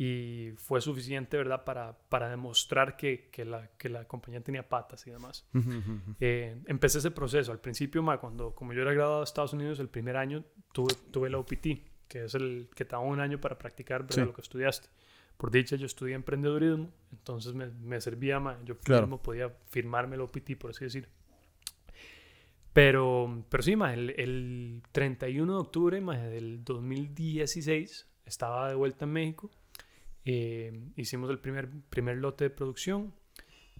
y 0.00 0.52
fue 0.56 0.80
suficiente, 0.80 1.36
¿verdad?, 1.36 1.64
para, 1.64 1.98
para 2.08 2.30
demostrar 2.30 2.96
que, 2.96 3.28
que, 3.32 3.44
la, 3.44 3.68
que 3.76 3.88
la 3.88 4.06
compañía 4.06 4.40
tenía 4.40 4.68
patas 4.68 5.04
y 5.08 5.10
demás. 5.10 5.44
Eh, 6.20 6.56
empecé 6.66 6.98
ese 6.98 7.10
proceso. 7.10 7.50
Al 7.50 7.58
principio, 7.58 8.00
ma, 8.00 8.18
cuando, 8.18 8.54
como 8.54 8.72
yo 8.72 8.82
era 8.82 8.92
graduado 8.92 9.18
de 9.18 9.24
Estados 9.24 9.54
Unidos, 9.54 9.80
el 9.80 9.88
primer 9.88 10.16
año 10.16 10.44
tuve, 10.70 10.94
tuve 11.10 11.28
la 11.28 11.38
OPT, 11.38 11.66
que 12.06 12.24
es 12.26 12.34
el 12.36 12.70
que 12.76 12.84
te 12.84 12.92
da 12.92 13.00
un 13.00 13.18
año 13.18 13.40
para 13.40 13.58
practicar 13.58 14.06
lo 14.16 14.32
que 14.32 14.40
estudiaste. 14.40 14.88
Por 15.36 15.50
dicha, 15.50 15.74
yo 15.74 15.86
estudié 15.86 16.14
emprendedurismo, 16.14 16.92
entonces 17.10 17.54
me, 17.54 17.66
me 17.66 18.00
servía, 18.00 18.38
ma, 18.38 18.56
yo 18.64 18.76
mismo 18.86 19.20
podía 19.20 19.52
firmarme 19.66 20.14
el 20.14 20.22
OPT, 20.22 20.56
por 20.60 20.70
así 20.70 20.84
decir. 20.84 21.08
Pero, 22.72 23.44
pero 23.48 23.62
sí, 23.64 23.74
ma, 23.74 23.92
el, 23.94 24.10
el 24.10 24.80
31 24.92 25.52
de 25.52 25.58
octubre 25.58 26.00
ma, 26.00 26.16
del 26.18 26.62
2016 26.62 28.08
estaba 28.24 28.68
de 28.68 28.76
vuelta 28.76 29.04
en 29.04 29.10
México 29.10 29.50
eh, 30.30 30.90
hicimos 30.96 31.30
el 31.30 31.38
primer, 31.38 31.70
primer 31.88 32.18
lote 32.18 32.44
de 32.44 32.50
producción. 32.50 33.14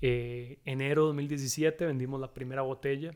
Eh, 0.01 0.61
enero 0.65 1.03
de 1.03 1.07
2017 1.09 1.85
vendimos 1.85 2.19
la 2.19 2.33
primera 2.33 2.63
botella 2.63 3.15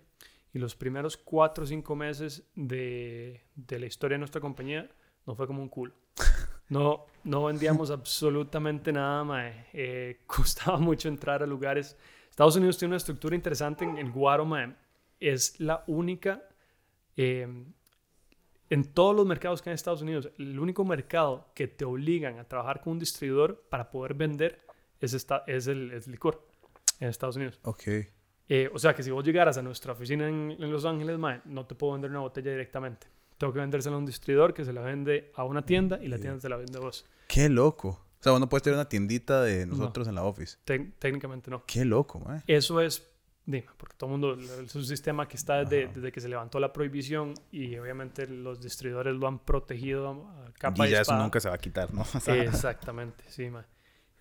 y 0.52 0.58
los 0.58 0.76
primeros 0.76 1.16
cuatro 1.16 1.64
o 1.64 1.66
cinco 1.66 1.96
meses 1.96 2.46
de, 2.54 3.40
de 3.54 3.78
la 3.78 3.86
historia 3.86 4.16
de 4.16 4.18
nuestra 4.18 4.42
compañía 4.42 4.90
no 5.26 5.34
fue 5.34 5.46
como 5.46 5.62
un 5.62 5.70
culo. 5.70 5.94
No, 6.68 7.06
no 7.24 7.44
vendíamos 7.44 7.90
absolutamente 7.98 8.92
nada, 8.92 9.24
mae. 9.24 9.66
Eh, 9.72 10.20
costaba 10.26 10.76
mucho 10.76 11.08
entrar 11.08 11.42
a 11.42 11.46
lugares, 11.46 11.96
Estados 12.28 12.56
Unidos 12.56 12.76
tiene 12.76 12.90
una 12.90 12.98
estructura 12.98 13.34
interesante 13.34 13.86
en 13.86 13.96
el 13.96 14.10
guaro, 14.10 14.44
mae. 14.44 14.74
Es 15.20 15.58
la 15.58 15.84
única, 15.86 16.42
eh, 17.16 17.48
en 18.72 18.84
todos 18.84 19.14
los 19.14 19.26
mercados 19.26 19.60
que 19.60 19.68
hay 19.68 19.72
en 19.72 19.74
Estados 19.74 20.02
Unidos, 20.02 20.30
el 20.38 20.58
único 20.58 20.84
mercado 20.84 21.50
que 21.54 21.68
te 21.68 21.84
obligan 21.84 22.38
a 22.38 22.44
trabajar 22.44 22.80
con 22.80 22.94
un 22.94 22.98
distribuidor 22.98 23.64
para 23.68 23.90
poder 23.90 24.14
vender 24.14 24.60
es, 25.00 25.12
esta, 25.12 25.44
es, 25.46 25.66
el, 25.66 25.90
el 25.90 26.02
licor 26.06 26.46
en 26.98 27.08
Estados 27.08 27.36
Unidos. 27.36 27.60
Ok. 27.64 27.82
Eh, 28.48 28.70
o 28.72 28.78
sea 28.78 28.94
que 28.94 29.02
si 29.02 29.10
vos 29.10 29.24
llegaras 29.24 29.56
a 29.58 29.62
nuestra 29.62 29.92
oficina 29.92 30.28
en, 30.28 30.56
en 30.58 30.70
Los 30.72 30.84
Ángeles, 30.84 31.18
mae, 31.18 31.40
no 31.44 31.66
te 31.66 31.74
puedo 31.74 31.92
vender 31.92 32.10
una 32.10 32.20
botella 32.20 32.50
directamente. 32.50 33.06
Tengo 33.38 33.52
que 33.52 33.58
vendérsela 33.60 33.96
a 33.96 33.98
un 33.98 34.06
distribuidor 34.06 34.54
que 34.54 34.64
se 34.64 34.72
la 34.72 34.80
vende 34.82 35.32
a 35.34 35.44
una 35.44 35.64
tienda 35.66 35.98
y 36.02 36.08
la 36.08 36.18
tienda 36.18 36.40
se 36.40 36.48
la 36.48 36.56
vende 36.56 36.78
a 36.78 36.80
vos. 36.80 37.04
Qué 37.28 37.48
loco. 37.48 37.88
O 37.88 38.22
sea, 38.22 38.32
vos 38.32 38.40
no 38.40 38.48
puedes 38.48 38.62
tener 38.62 38.76
una 38.76 38.88
tiendita 38.88 39.42
de 39.42 39.66
nosotros 39.66 40.06
en 40.06 40.14
la 40.14 40.22
office. 40.24 40.56
Tec- 40.64 40.92
técnicamente 40.98 41.50
no. 41.50 41.64
Qué 41.66 41.84
loco, 41.84 42.20
mae. 42.20 42.42
Eso 42.46 42.80
es, 42.80 43.04
dime, 43.44 43.66
porque 43.76 43.96
todo 43.96 44.08
el 44.14 44.18
mundo, 44.18 44.38
es 44.38 44.74
un 44.74 44.84
sistema 44.84 45.26
que 45.26 45.36
está 45.36 45.64
desde, 45.64 45.88
desde 45.88 46.12
que 46.12 46.20
se 46.20 46.28
levantó 46.28 46.60
la 46.60 46.72
prohibición 46.72 47.34
y 47.50 47.76
obviamente 47.76 48.26
los 48.26 48.60
distribuidores 48.60 49.14
lo 49.14 49.26
han 49.26 49.38
protegido 49.40 50.08
a 50.10 50.52
capa 50.58 50.86
Y 50.86 50.88
y 50.88 50.92
ya 50.92 50.96
eso 50.96 51.02
espada. 51.02 51.22
nunca 51.22 51.40
se 51.40 51.48
va 51.48 51.54
a 51.56 51.58
quitar, 51.58 51.92
¿no? 51.92 52.02
O 52.14 52.20
sea, 52.20 52.36
Exactamente, 52.42 53.24
sí, 53.28 53.50
ma. 53.50 53.66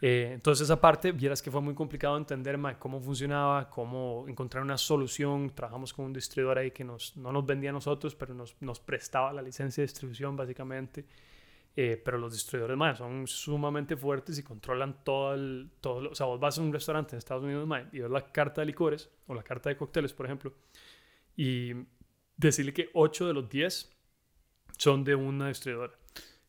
Eh, 0.03 0.31
entonces 0.33 0.63
esa 0.63 0.81
parte, 0.81 1.11
vieras 1.11 1.43
que 1.43 1.51
fue 1.51 1.61
muy 1.61 1.75
complicado 1.75 2.17
entender 2.17 2.57
ma, 2.57 2.79
cómo 2.79 2.99
funcionaba, 2.99 3.69
cómo 3.69 4.25
encontrar 4.27 4.63
una 4.63 4.77
solución. 4.77 5.51
Trabajamos 5.53 5.93
con 5.93 6.05
un 6.05 6.13
distribuidor 6.13 6.57
ahí 6.57 6.71
que 6.71 6.83
nos, 6.83 7.15
no 7.17 7.31
nos 7.31 7.45
vendía 7.45 7.69
a 7.69 7.73
nosotros, 7.73 8.15
pero 8.15 8.33
nos, 8.33 8.55
nos 8.61 8.79
prestaba 8.79 9.31
la 9.31 9.43
licencia 9.43 9.81
de 9.81 9.85
distribución 9.85 10.35
básicamente. 10.35 11.05
Eh, 11.75 12.01
pero 12.03 12.17
los 12.17 12.33
distribuidores 12.33 12.77
ma, 12.77 12.95
son 12.95 13.27
sumamente 13.27 13.95
fuertes 13.95 14.37
y 14.37 14.43
controlan 14.43 15.03
todo 15.03 15.33
el... 15.33 15.71
Todo 15.79 16.01
lo- 16.01 16.11
o 16.11 16.15
sea, 16.15 16.25
vos 16.25 16.39
vas 16.39 16.57
a 16.57 16.61
un 16.61 16.73
restaurante 16.73 17.15
en 17.15 17.19
Estados 17.19 17.43
Unidos 17.43 17.65
ma, 17.65 17.87
y 17.93 17.99
ves 17.99 18.11
la 18.11 18.31
carta 18.31 18.61
de 18.61 18.67
licores 18.67 19.09
o 19.27 19.33
la 19.33 19.43
carta 19.43 19.69
de 19.69 19.77
cócteles, 19.77 20.13
por 20.13 20.25
ejemplo, 20.25 20.53
y 21.37 21.71
decirle 22.35 22.73
que 22.73 22.89
8 22.93 23.25
de 23.27 23.33
los 23.33 23.49
10 23.49 23.89
son 24.77 25.03
de 25.03 25.15
una 25.15 25.47
distribuidora 25.47 25.93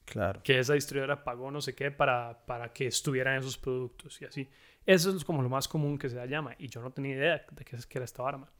claro. 0.05 0.43
que 0.43 0.59
esa 0.59 0.75
distribuidora 0.75 1.23
pagó 1.23 1.51
no 1.51 1.61
sé 1.61 1.75
qué 1.75 1.91
para, 1.91 2.45
para 2.47 2.73
que 2.73 2.87
estuvieran 2.87 3.39
esos 3.39 3.57
productos 3.59 4.21
y 4.23 4.25
así. 4.25 4.49
Eso 4.85 5.15
es 5.17 5.25
como 5.25 5.43
lo 5.43 5.49
más 5.49 5.69
común 5.69 5.99
que 5.99 6.09
se 6.09 6.17
da 6.17 6.27
llama 6.27 6.55
y 6.59 6.67
yo 6.69 6.81
no 6.83 6.91
tenía 6.91 7.15
idea 7.15 7.47
de 7.51 7.65
qué, 7.65 7.77
qué 7.89 7.99
era 7.99 8.05
esta 8.05 8.27
arma. 8.27 8.51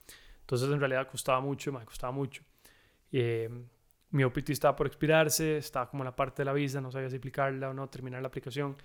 Entonces 0.41 0.71
en 0.71 0.79
realidad 0.79 1.09
costaba 1.11 1.41
mucho, 1.41 1.73
me 1.73 1.85
costaba 1.85 2.13
mucho. 2.13 2.45
Eh, 3.11 3.49
mi 4.13 4.23
OPT 4.25 4.51
estaba 4.51 4.77
por 4.77 4.87
expirarse, 4.87 5.57
estaba 5.59 5.89
como 5.91 6.03
en 6.05 6.07
la 6.07 6.17
parte 6.17 6.43
de 6.43 6.45
la 6.47 6.53
visa, 6.53 6.81
no 6.81 6.91
sabía 6.93 7.11
si 7.11 7.17
aplicarla 7.17 7.71
o 7.71 7.75
no, 7.75 7.89
terminar 7.89 8.23
la 8.23 8.29
aplicación. 8.29 8.77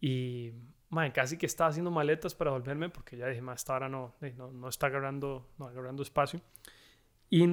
Y 0.00 0.52
man, 0.90 1.10
casi 1.12 1.38
que 1.38 1.46
estaba 1.46 1.70
haciendo 1.70 1.90
maletas 1.90 2.34
para 2.34 2.50
volverme 2.50 2.88
porque 2.90 3.16
ya 3.16 3.26
dije, 3.28 3.40
más 3.42 3.60
esta 3.62 3.74
hora 3.74 3.88
no, 3.88 4.14
no, 4.36 4.52
no 4.52 4.68
está 4.68 4.88
agarrando, 4.88 5.48
no, 5.58 5.66
agarrando 5.66 6.02
espacio. 6.02 6.40
Y 7.30 7.44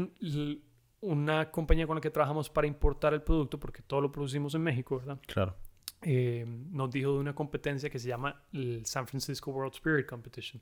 una 1.01 1.51
compañía 1.51 1.85
con 1.87 1.95
la 1.95 2.01
que 2.01 2.09
trabajamos 2.09 2.49
para 2.49 2.67
importar 2.67 3.13
el 3.13 3.21
producto, 3.21 3.59
porque 3.59 3.81
todo 3.81 4.01
lo 4.01 4.11
producimos 4.11 4.55
en 4.55 4.61
México, 4.63 4.97
¿verdad? 4.99 5.19
Claro. 5.27 5.55
Eh, 6.01 6.45
nos 6.47 6.91
dijo 6.91 7.13
de 7.13 7.19
una 7.19 7.33
competencia 7.35 7.89
que 7.89 7.99
se 7.99 8.07
llama 8.09 8.43
el 8.53 8.85
San 8.85 9.07
Francisco 9.07 9.51
World 9.51 9.73
Spirit 9.73 10.05
Competition. 10.05 10.61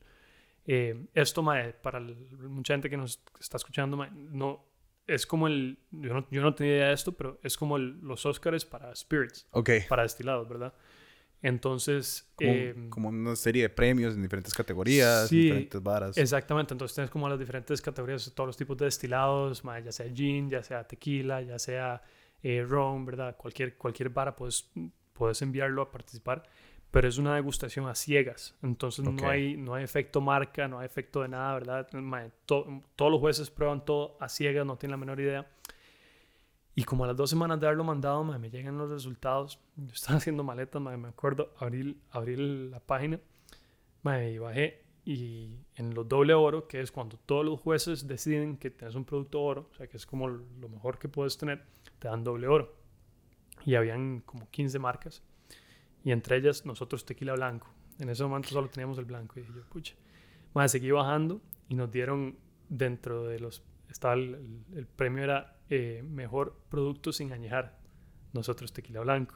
Eh, 0.65 1.07
esto, 1.13 1.41
mae, 1.41 1.73
para 1.73 1.97
el- 1.97 2.15
mucha 2.49 2.73
gente 2.75 2.89
que 2.89 2.97
nos 2.97 3.23
está 3.39 3.57
escuchando, 3.57 3.97
mae, 3.97 4.11
no, 4.11 4.65
es 5.13 5.25
como 5.27 5.47
el, 5.47 5.77
yo 5.91 6.13
no, 6.13 6.27
yo 6.31 6.41
no 6.41 6.53
tenía 6.55 6.73
idea 6.77 6.87
de 6.87 6.93
esto, 6.93 7.11
pero 7.13 7.39
es 7.43 7.57
como 7.57 7.77
el- 7.77 7.99
los 8.01 8.25
Oscars 8.25 8.65
para 8.65 8.95
spirits, 8.95 9.47
Ok. 9.51 9.69
para 9.89 10.03
destilados, 10.03 10.47
¿verdad? 10.47 10.73
Entonces, 11.41 12.31
Como, 12.35 12.51
eh, 12.51 12.75
como 12.89 13.09
una 13.09 13.35
serie 13.35 13.63
de 13.63 13.69
premios 13.69 14.13
en 14.15 14.21
diferentes 14.21 14.53
categorías, 14.53 15.27
sí, 15.29 15.41
diferentes 15.43 15.81
varas. 15.81 16.17
Exactamente, 16.17 16.73
entonces 16.73 16.93
tienes 16.95 17.09
como 17.09 17.27
las 17.27 17.39
diferentes 17.39 17.81
categorías, 17.81 18.31
todos 18.35 18.47
los 18.47 18.57
tipos 18.57 18.77
de 18.77 18.85
destilados, 18.85 19.63
ya 19.83 19.91
sea 19.91 20.07
gin, 20.13 20.49
ya 20.49 20.61
sea 20.63 20.83
tequila, 20.87 21.41
ya 21.41 21.57
sea 21.57 22.01
eh, 22.43 22.63
¿verdad? 23.05 23.35
Cualquier, 23.37 23.75
cualquier 23.77 24.09
vara 24.09 24.35
puedes, 24.35 24.69
puedes 25.13 25.41
enviarlo 25.41 25.81
a 25.81 25.91
participar, 25.91 26.43
pero 26.91 27.07
es 27.07 27.17
una 27.17 27.35
degustación 27.35 27.87
a 27.87 27.95
ciegas, 27.95 28.55
entonces 28.61 29.03
no, 29.05 29.11
hay, 29.29 29.57
no 29.57 29.73
hay 29.75 29.83
efecto 29.83 30.19
marca, 30.21 30.67
no 30.67 30.79
hay 30.79 30.85
efecto 30.85 31.21
de 31.21 31.29
nada, 31.29 31.53
¿verdad? 31.53 31.87
To- 32.45 32.67
todos 32.95 33.11
los 33.11 33.19
jueces 33.21 33.49
prueban 33.49 33.83
todo 33.85 34.17
a 34.19 34.27
ciegas, 34.29 34.65
no 34.65 34.77
tienen 34.77 34.91
la 34.91 34.97
menor 34.97 35.19
idea. 35.19 35.49
Y 36.75 36.83
como 36.83 37.03
a 37.03 37.07
las 37.07 37.17
dos 37.17 37.29
semanas 37.29 37.59
de 37.59 37.65
haberlo 37.67 37.83
mandado, 37.83 38.23
ma, 38.23 38.37
me 38.37 38.49
llegan 38.49 38.77
los 38.77 38.89
resultados. 38.89 39.59
Yo 39.75 39.93
estaba 39.93 40.17
haciendo 40.17 40.43
maletas, 40.43 40.81
ma, 40.81 40.95
me 40.97 41.09
acuerdo, 41.09 41.53
abrí, 41.59 41.97
abrí 42.11 42.35
la 42.69 42.79
página 42.79 43.19
y 44.03 44.37
bajé 44.37 44.81
y 45.03 45.55
en 45.75 45.93
los 45.93 46.07
doble 46.07 46.33
oro, 46.33 46.67
que 46.67 46.79
es 46.81 46.91
cuando 46.91 47.17
todos 47.25 47.43
los 47.45 47.59
jueces 47.59 48.07
deciden 48.07 48.57
que 48.57 48.69
tienes 48.69 48.95
un 48.95 49.03
producto 49.05 49.41
oro, 49.41 49.69
o 49.71 49.75
sea, 49.75 49.87
que 49.87 49.97
es 49.97 50.05
como 50.05 50.27
lo 50.27 50.69
mejor 50.69 50.97
que 50.99 51.07
puedes 51.09 51.37
tener, 51.37 51.63
te 51.99 52.07
dan 52.07 52.23
doble 52.23 52.47
oro. 52.47 52.75
Y 53.65 53.75
habían 53.75 54.21
como 54.21 54.49
15 54.49 54.79
marcas. 54.79 55.23
Y 56.03 56.11
entre 56.11 56.37
ellas 56.37 56.65
nosotros 56.65 57.05
tequila 57.05 57.33
blanco. 57.33 57.67
En 57.99 58.09
ese 58.09 58.23
momento 58.23 58.49
solo 58.49 58.69
teníamos 58.69 58.97
el 58.97 59.05
blanco. 59.05 59.39
Y 59.39 59.43
dije 59.43 59.53
yo, 59.55 59.63
pucha. 59.69 59.95
Más 60.53 60.71
seguí 60.71 60.91
bajando 60.91 61.41
y 61.69 61.75
nos 61.75 61.91
dieron 61.91 62.37
dentro 62.69 63.23
de 63.25 63.39
los... 63.39 63.63
Estaba 63.89 64.13
el, 64.15 64.63
el- 64.73 64.87
premio 64.87 65.23
era 65.23 65.57
eh, 65.69 66.01
mejor 66.03 66.57
producto 66.69 67.11
sin 67.11 67.31
añejar. 67.33 67.77
Nosotros 68.33 68.73
tequila 68.73 69.01
blanco. 69.01 69.35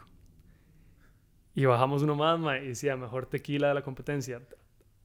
Y 1.54 1.66
bajamos 1.66 2.02
uno 2.04 2.16
más, 2.16 2.40
ma, 2.40 2.58
y 2.60 2.68
decía 2.70 2.98
mejor 2.98 3.28
tequila 3.28 3.70
de 3.70 3.74
la 3.76 3.82
competencia. 3.84 4.42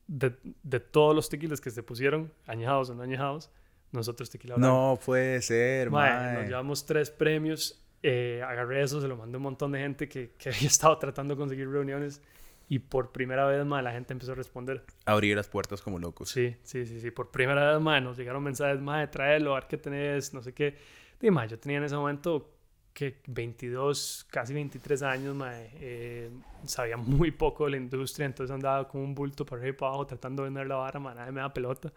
De, 0.06 0.36
de 0.64 0.80
todos 0.80 1.14
los 1.14 1.28
tequilas 1.28 1.60
que 1.60 1.70
se 1.70 1.82
pusieron, 1.84 2.32
añejados 2.46 2.90
o 2.90 2.94
no 2.96 3.02
añejados, 3.02 3.50
nosotros 3.92 4.28
tequila 4.30 4.56
blanco. 4.56 4.74
No 4.74 4.98
puede 5.04 5.40
ser, 5.42 5.90
mae. 5.90 6.34
nos 6.40 6.48
llevamos 6.48 6.84
tres 6.86 7.10
premios. 7.10 7.84
Eh, 8.02 8.42
agarré 8.46 8.82
eso, 8.82 9.00
se 9.00 9.08
lo 9.08 9.16
mandé 9.16 9.36
a 9.36 9.38
un 9.38 9.44
montón 9.44 9.72
de 9.72 9.80
gente 9.80 10.08
que, 10.08 10.32
que 10.38 10.48
había 10.54 10.68
estado 10.68 10.96
tratando 10.98 11.34
de 11.34 11.38
conseguir 11.38 11.68
reuniones. 11.68 12.22
Y 12.68 12.78
por 12.78 13.10
primera 13.10 13.46
vez, 13.46 13.66
mae, 13.66 13.82
la 13.82 13.90
gente 13.90 14.12
empezó 14.12 14.30
a 14.30 14.36
responder. 14.36 14.84
Abrir 15.04 15.36
las 15.36 15.48
puertas 15.48 15.82
como 15.82 15.98
locos. 15.98 16.30
Sí, 16.30 16.54
sí, 16.62 16.86
sí, 16.86 17.00
sí. 17.00 17.10
Por 17.10 17.32
primera 17.32 17.72
vez, 17.72 17.82
mae, 17.82 18.00
nos 18.00 18.16
llegaron 18.16 18.44
mensajes, 18.44 18.80
mae, 18.80 19.08
tráelo, 19.08 19.56
a 19.56 19.60
ver 19.60 19.68
qué 19.68 19.76
tenés, 19.76 20.32
no 20.32 20.40
sé 20.40 20.54
qué. 20.54 20.76
Y, 21.20 21.26
yo 21.48 21.58
tenía 21.58 21.78
en 21.78 21.84
ese 21.84 21.96
momento 21.96 22.54
que 22.92 23.20
22, 23.26 24.28
casi 24.30 24.54
23 24.54 25.02
años, 25.02 25.34
mae, 25.34 25.70
eh, 25.74 26.30
sabía 26.64 26.96
muy 26.96 27.32
poco 27.32 27.64
de 27.64 27.72
la 27.72 27.76
industria, 27.78 28.26
entonces 28.26 28.54
andaba 28.54 28.86
como 28.86 29.02
un 29.02 29.16
bulto 29.16 29.44
para 29.44 29.62
arriba 29.62 29.74
y 29.74 29.76
para 29.76 29.88
abajo 29.88 30.06
tratando 30.06 30.44
de 30.44 30.50
vender 30.50 30.68
la 30.68 30.76
vara, 30.76 31.00
mae, 31.00 31.16
nadie 31.16 31.32
me 31.32 31.40
da 31.40 31.52
pelota. 31.52 31.92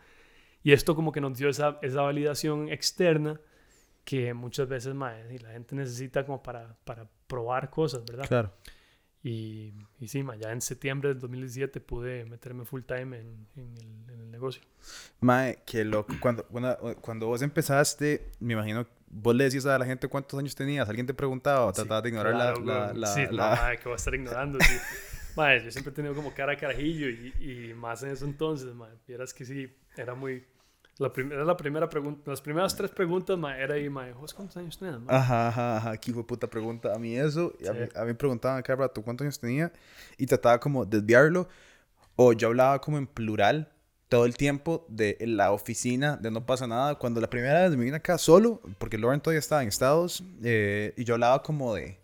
Y 0.64 0.72
esto 0.72 0.96
como 0.96 1.12
que 1.12 1.22
nos 1.22 1.38
dio 1.38 1.50
esa, 1.50 1.78
esa 1.84 2.02
validación 2.02 2.70
externa 2.70 3.40
que 4.04 4.34
muchas 4.34 4.68
veces, 4.68 4.94
mae, 4.94 5.34
y 5.34 5.40
la 5.40 5.52
gente 5.52 5.76
necesita 5.76 6.26
como 6.26 6.42
para, 6.44 6.76
para 6.84 7.08
probar 7.28 7.70
cosas, 7.70 8.04
¿verdad? 8.06 8.28
Claro. 8.28 8.54
Y, 9.26 9.74
y 10.00 10.08
sí, 10.10 10.22
ma, 10.22 10.36
ya 10.36 10.52
en 10.52 10.60
septiembre 10.62 11.10
del 11.10 11.20
2017 11.20 11.80
pude 11.80 12.26
meterme 12.26 12.66
full 12.66 12.82
time 12.82 13.18
en, 13.20 13.48
en 13.56 13.78
el, 13.78 14.14
en 14.14 14.20
el 14.20 14.32
negocio. 14.32 14.62
Mae, 15.22 15.60
qué 15.66 15.86
loco. 15.86 16.14
Cuando, 16.20 16.46
una- 16.50 16.76
cuando 17.00 17.28
vos 17.28 17.42
empezaste, 17.42 18.32
me 18.42 18.54
imagino, 18.54 18.86
vos 19.10 19.34
le 19.34 19.46
decías 19.46 19.66
a 19.68 19.78
la 19.80 19.86
gente 19.86 20.10
cuántos 20.10 20.38
años 20.38 20.54
tenías. 20.56 20.90
¿Alguien 20.90 21.08
te 21.08 21.14
preguntaba 21.14 21.66
o 21.68 21.72
tratabas 21.72 22.04
de 22.04 22.10
ignorar 22.10 22.34
la- 22.34 22.40
Claro, 22.54 22.66
la, 22.66 22.86
weón. 22.88 23.00
la, 23.02 23.08
Sí, 23.08 23.22
no, 23.28 23.32
la- 23.32 23.50
ma, 23.56 23.76
que 23.78 23.84
voy 23.86 23.94
a 23.94 23.96
estar 23.96 24.14
ignorando, 24.14 24.60
sí. 24.60 24.74
Ma, 25.38 25.58
yo 25.58 25.72
siempre 25.72 25.92
he 25.92 25.96
tenido 25.96 26.14
como 26.14 26.32
cara 26.34 26.52
a 26.54 26.58
carajillo 26.58 27.10
y, 27.10 27.34
y 27.70 27.74
más 27.74 28.04
en 28.04 28.10
eso 28.12 28.26
entonces, 28.26 28.72
ma, 28.76 28.88
vieras 29.08 29.34
que 29.34 29.46
sí, 29.46 29.74
era 29.98 30.14
muy... 30.14 30.46
La 31.00 31.12
primera, 31.12 31.44
la 31.44 31.58
primera 31.58 31.90
pregunta, 31.90 32.30
las 32.30 32.40
primeras 32.42 32.76
tres 32.76 32.92
preguntas, 32.92 33.36
ma, 33.38 33.58
era 33.58 33.74
ahí, 33.74 33.90
ma, 33.90 34.12
¿vos 34.12 34.34
cuántos 34.34 34.58
años 34.58 34.78
tenías, 34.78 35.00
ma? 35.00 35.16
Ajá, 35.18 35.48
ajá, 35.48 35.78
ajá. 35.78 35.90
Aquí 35.92 36.12
fue 36.12 36.26
puta 36.26 36.48
pregunta. 36.48 36.94
A 36.94 37.00
mí 37.00 37.16
eso, 37.16 37.52
y 37.60 37.66
a, 37.68 37.74
Sí. 37.74 37.80
mí, 37.80 37.86
a 37.96 38.02
mí 38.02 38.08
me 38.08 38.16
preguntaban 38.16 38.62
cada 38.62 38.78
rato 38.84 39.02
cuántos 39.02 39.26
años 39.26 39.40
tenía 39.40 39.72
y 40.18 40.26
trataba 40.28 40.60
como 40.60 40.86
desviarlo. 40.86 41.48
O 42.16 42.34
yo 42.34 42.50
hablaba 42.50 42.80
como 42.80 43.00
en 43.00 43.08
plural 43.08 43.72
todo 44.08 44.26
el 44.26 44.36
tiempo 44.38 44.86
de 44.88 45.18
la 45.22 45.52
oficina 45.52 46.16
de 46.18 46.30
No 46.30 46.46
pasa 46.46 46.68
nada. 46.68 46.94
Cuando 47.00 47.20
la 47.20 47.28
primera 47.28 47.64
vez 47.64 47.76
me 47.76 47.86
vine 47.86 47.98
acá 47.98 48.20
solo, 48.20 48.62
porque 48.78 49.00
Lauren 49.00 49.20
todavía 49.20 49.40
estaba 49.40 49.64
en 49.64 49.70
Estados, 49.70 50.24
eh, 50.44 50.94
y 50.96 51.04
yo 51.06 51.16
hablaba 51.16 51.42
como 51.42 51.74
de 51.74 51.98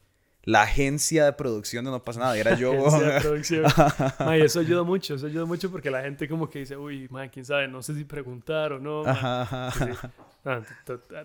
la 0.44 0.64
agencia 0.64 1.26
de 1.26 1.34
producción 1.34 1.86
de 1.86 1.92
No 1.92 2.04
pasa 2.04 2.20
nada. 2.22 2.38
Era 2.38 2.56
yo. 2.58 2.72
Agencia 2.88 3.10
de 3.14 3.22
producción. 3.22 3.66
Eso 4.42 4.60
ayuda 4.60 4.84
mucho, 4.84 5.16
eso 5.16 5.28
ayuda 5.28 5.46
mucho 5.46 5.70
porque 5.72 5.92
la 5.92 6.02
gente 6.02 6.28
como 6.28 6.50
que 6.50 6.60
dice, 6.60 6.76
uy, 6.78 7.08
ma, 7.10 7.28
quién 7.30 7.46
sabe, 7.46 7.68
no 7.68 7.82
sé 7.84 7.94
si 7.96 8.04
preguntar 8.06 8.74
o 8.74 8.80
no. 8.80 9.04
ma". 9.04 9.12
Ajá, 9.12 9.68
ajá. 9.68 10.12
Ah, 10.46 10.62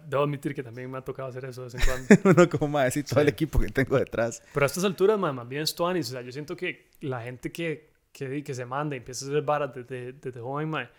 Debo 0.06 0.24
admitir 0.24 0.54
que 0.54 0.62
también 0.64 0.90
me 0.90 0.98
ha 0.98 1.02
tocado 1.02 1.28
hacer 1.28 1.44
eso 1.44 1.62
de 1.64 1.66
vez 1.66 1.74
en 1.76 1.80
cuando. 2.08 2.30
Uno 2.42 2.48
como 2.50 2.68
más 2.68 2.86
decir 2.86 3.04
todo 3.04 3.20
el 3.20 3.28
equipo 3.28 3.60
que 3.60 3.68
tengo 3.68 3.96
detrás. 3.96 4.42
Pero 4.52 4.64
a 4.64 4.66
estas 4.66 4.82
alturas, 4.84 5.18
ma, 5.18 5.32
más 5.32 5.48
bien 5.48 5.62
es 5.62 5.74
tuanis. 5.74 6.08
O 6.08 6.12
sea, 6.12 6.20
yo 6.22 6.32
siento 6.32 6.56
que 6.56 6.90
la 7.00 7.22
gente 7.22 7.52
que, 7.52 7.90
que, 8.12 8.42
que 8.42 8.54
se 8.54 8.64
manda 8.66 8.96
y 8.96 8.98
empieza 8.98 9.24
a 9.24 9.28
hacer 9.28 9.42
varas 9.42 9.72
desde, 9.74 10.14
desde 10.14 10.40
joven, 10.40 10.68
ma, 10.68 10.90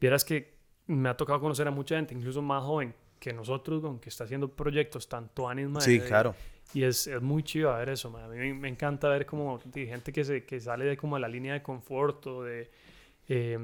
vieras 0.00 0.24
que 0.24 0.52
me 0.88 1.08
ha 1.08 1.16
tocado 1.16 1.40
conocer 1.40 1.68
a 1.68 1.70
mucha 1.70 1.94
gente, 1.94 2.12
incluso 2.14 2.42
más 2.42 2.64
joven 2.64 2.92
que 3.20 3.32
nosotros, 3.32 3.80
con 3.80 4.00
que 4.00 4.08
está 4.08 4.24
haciendo 4.24 4.48
proyectos 4.48 5.08
tan 5.08 5.28
tuanis, 5.28 5.68
ma, 5.68 5.80
Sí, 5.80 5.98
de- 6.00 6.06
claro. 6.06 6.34
Y 6.72 6.84
es, 6.84 7.06
es 7.06 7.20
muy 7.20 7.42
chido 7.42 7.74
ver 7.76 7.88
eso, 7.88 8.10
ma. 8.10 8.24
A 8.24 8.28
mí 8.28 8.52
me, 8.52 8.68
encanta 8.68 9.08
ver 9.08 9.26
como 9.26 9.58
gente 9.58 10.12
que, 10.12 10.24
se, 10.24 10.44
que 10.44 10.60
sale 10.60 10.84
de 10.84 10.96
como 10.96 11.18
la 11.18 11.28
línea 11.28 11.54
de 11.54 11.62
confort 11.62 12.26
o 12.26 12.44
de... 12.44 12.70
eh, 13.28 13.58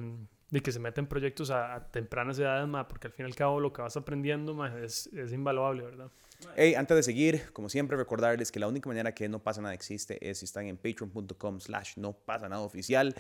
de 0.50 0.60
que 0.60 0.70
se 0.70 0.78
meten 0.78 1.04
en 1.04 1.08
proyectos 1.08 1.50
a, 1.50 1.88
tempranas 1.90 2.38
edades, 2.38 2.68
ma, 2.68 2.86
porque 2.86 3.08
al 3.08 3.12
fin 3.12 3.26
y 3.26 3.28
al 3.28 3.34
cabo 3.34 3.60
lo 3.60 3.72
que 3.72 3.82
vas 3.82 3.96
aprendiendo 3.96 4.54
ma, 4.54 4.72
es, 4.78 5.08
es 5.08 5.32
invaluable, 5.32 5.82
¿verdad? 5.82 6.10
Hey, 6.54 6.74
antes 6.74 6.96
de 6.96 7.02
seguir, 7.02 7.50
como 7.52 7.68
siempre, 7.68 7.96
recordarles 7.96 8.52
que 8.52 8.60
la 8.60 8.68
única 8.68 8.88
manera 8.88 9.12
que 9.12 9.28
no 9.28 9.42
pasa 9.42 9.62
nada 9.62 9.74
existe 9.74 10.18
es 10.28 10.38
si 10.38 10.44
están 10.44 10.66
en 10.66 10.76
patreon.com 10.76 11.60
slash 11.60 11.96
no 11.96 12.12
pasa 12.12 12.48
nada 12.48 12.62
oficial. 12.62 13.14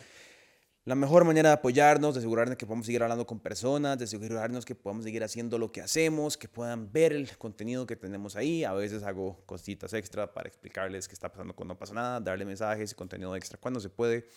La 0.86 0.94
mejor 0.94 1.24
manera 1.24 1.48
de 1.48 1.54
apoyarnos, 1.54 2.14
de 2.14 2.20
asegurarnos 2.20 2.56
que 2.56 2.64
podamos 2.64 2.86
seguir 2.86 3.02
hablando 3.02 3.26
con 3.26 3.40
personas, 3.40 3.98
de 3.98 4.04
asegurarnos 4.04 4.64
que 4.64 4.76
podamos 4.76 5.02
seguir 5.02 5.24
haciendo 5.24 5.58
lo 5.58 5.72
que 5.72 5.80
hacemos, 5.80 6.36
que 6.36 6.46
puedan 6.46 6.92
ver 6.92 7.12
el 7.12 7.36
contenido 7.38 7.88
que 7.88 7.96
tenemos 7.96 8.36
ahí. 8.36 8.62
A 8.62 8.72
veces 8.72 9.02
hago 9.02 9.42
cositas 9.46 9.92
extra 9.94 10.32
para 10.32 10.48
explicarles 10.48 11.08
qué 11.08 11.14
está 11.14 11.28
pasando 11.28 11.56
cuando 11.56 11.74
no 11.74 11.78
pasa 11.80 11.92
nada, 11.92 12.20
darle 12.20 12.44
mensajes 12.44 12.92
y 12.92 12.94
contenido 12.94 13.34
extra 13.34 13.58
cuando 13.58 13.80
se 13.80 13.88
puede. 13.88 14.28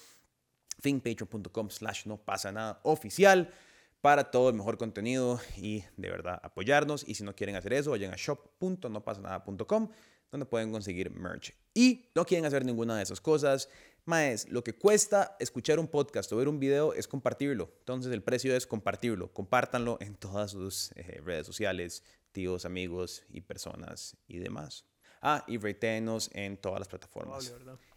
Fin, 0.80 1.00
patreon.com 1.00 1.70
slash 1.70 2.08
no 2.08 2.18
pasa 2.18 2.52
nada 2.52 2.80
oficial 2.82 3.54
para 4.02 4.32
todo 4.32 4.50
el 4.50 4.56
mejor 4.56 4.80
contenido 4.80 5.40
y 5.56 5.84
de 5.98 6.10
verdad 6.10 6.40
apoyarnos. 6.42 7.08
Y 7.08 7.14
si 7.14 7.24
no 7.24 7.36
quieren 7.36 7.58
hacer 7.58 7.74
eso, 7.74 7.92
vayan 7.92 8.12
a 8.12 8.18
shop.nopasanada.com 8.18 9.90
donde 10.32 10.46
pueden 10.46 10.72
conseguir 10.72 11.12
merch. 11.12 11.54
Y 11.74 12.10
no 12.16 12.26
quieren 12.26 12.46
hacer 12.46 12.66
ninguna 12.66 12.98
de 12.98 13.04
esas 13.04 13.22
cosas, 13.22 13.70
más 14.10 14.48
lo 14.50 14.64
que 14.64 14.74
cuesta 14.74 15.38
escuchar 15.40 15.80
un 15.80 15.88
podcast 15.88 16.32
o 16.34 16.38
ver 16.38 16.48
un 16.48 16.60
video 16.60 16.94
es 16.94 17.08
compartirlo. 17.08 17.72
Entonces 17.80 18.12
el 18.12 18.24
precio 18.24 18.56
es 18.56 18.68
compartirlo. 18.68 19.32
Compártanlo 19.32 19.98
en 20.02 20.16
todas 20.16 20.52
sus 20.52 20.92
eh, 20.96 21.22
redes 21.24 21.46
sociales, 21.46 22.04
tíos, 22.32 22.66
amigos 22.66 23.24
y 23.30 23.42
personas 23.42 24.18
y 24.28 24.40
demás. 24.40 24.86
Ah, 25.22 25.44
y 25.48 25.58
retenos 25.58 26.30
en 26.34 26.58
todas 26.58 26.80
las 26.80 26.88
plataformas. 26.88 27.54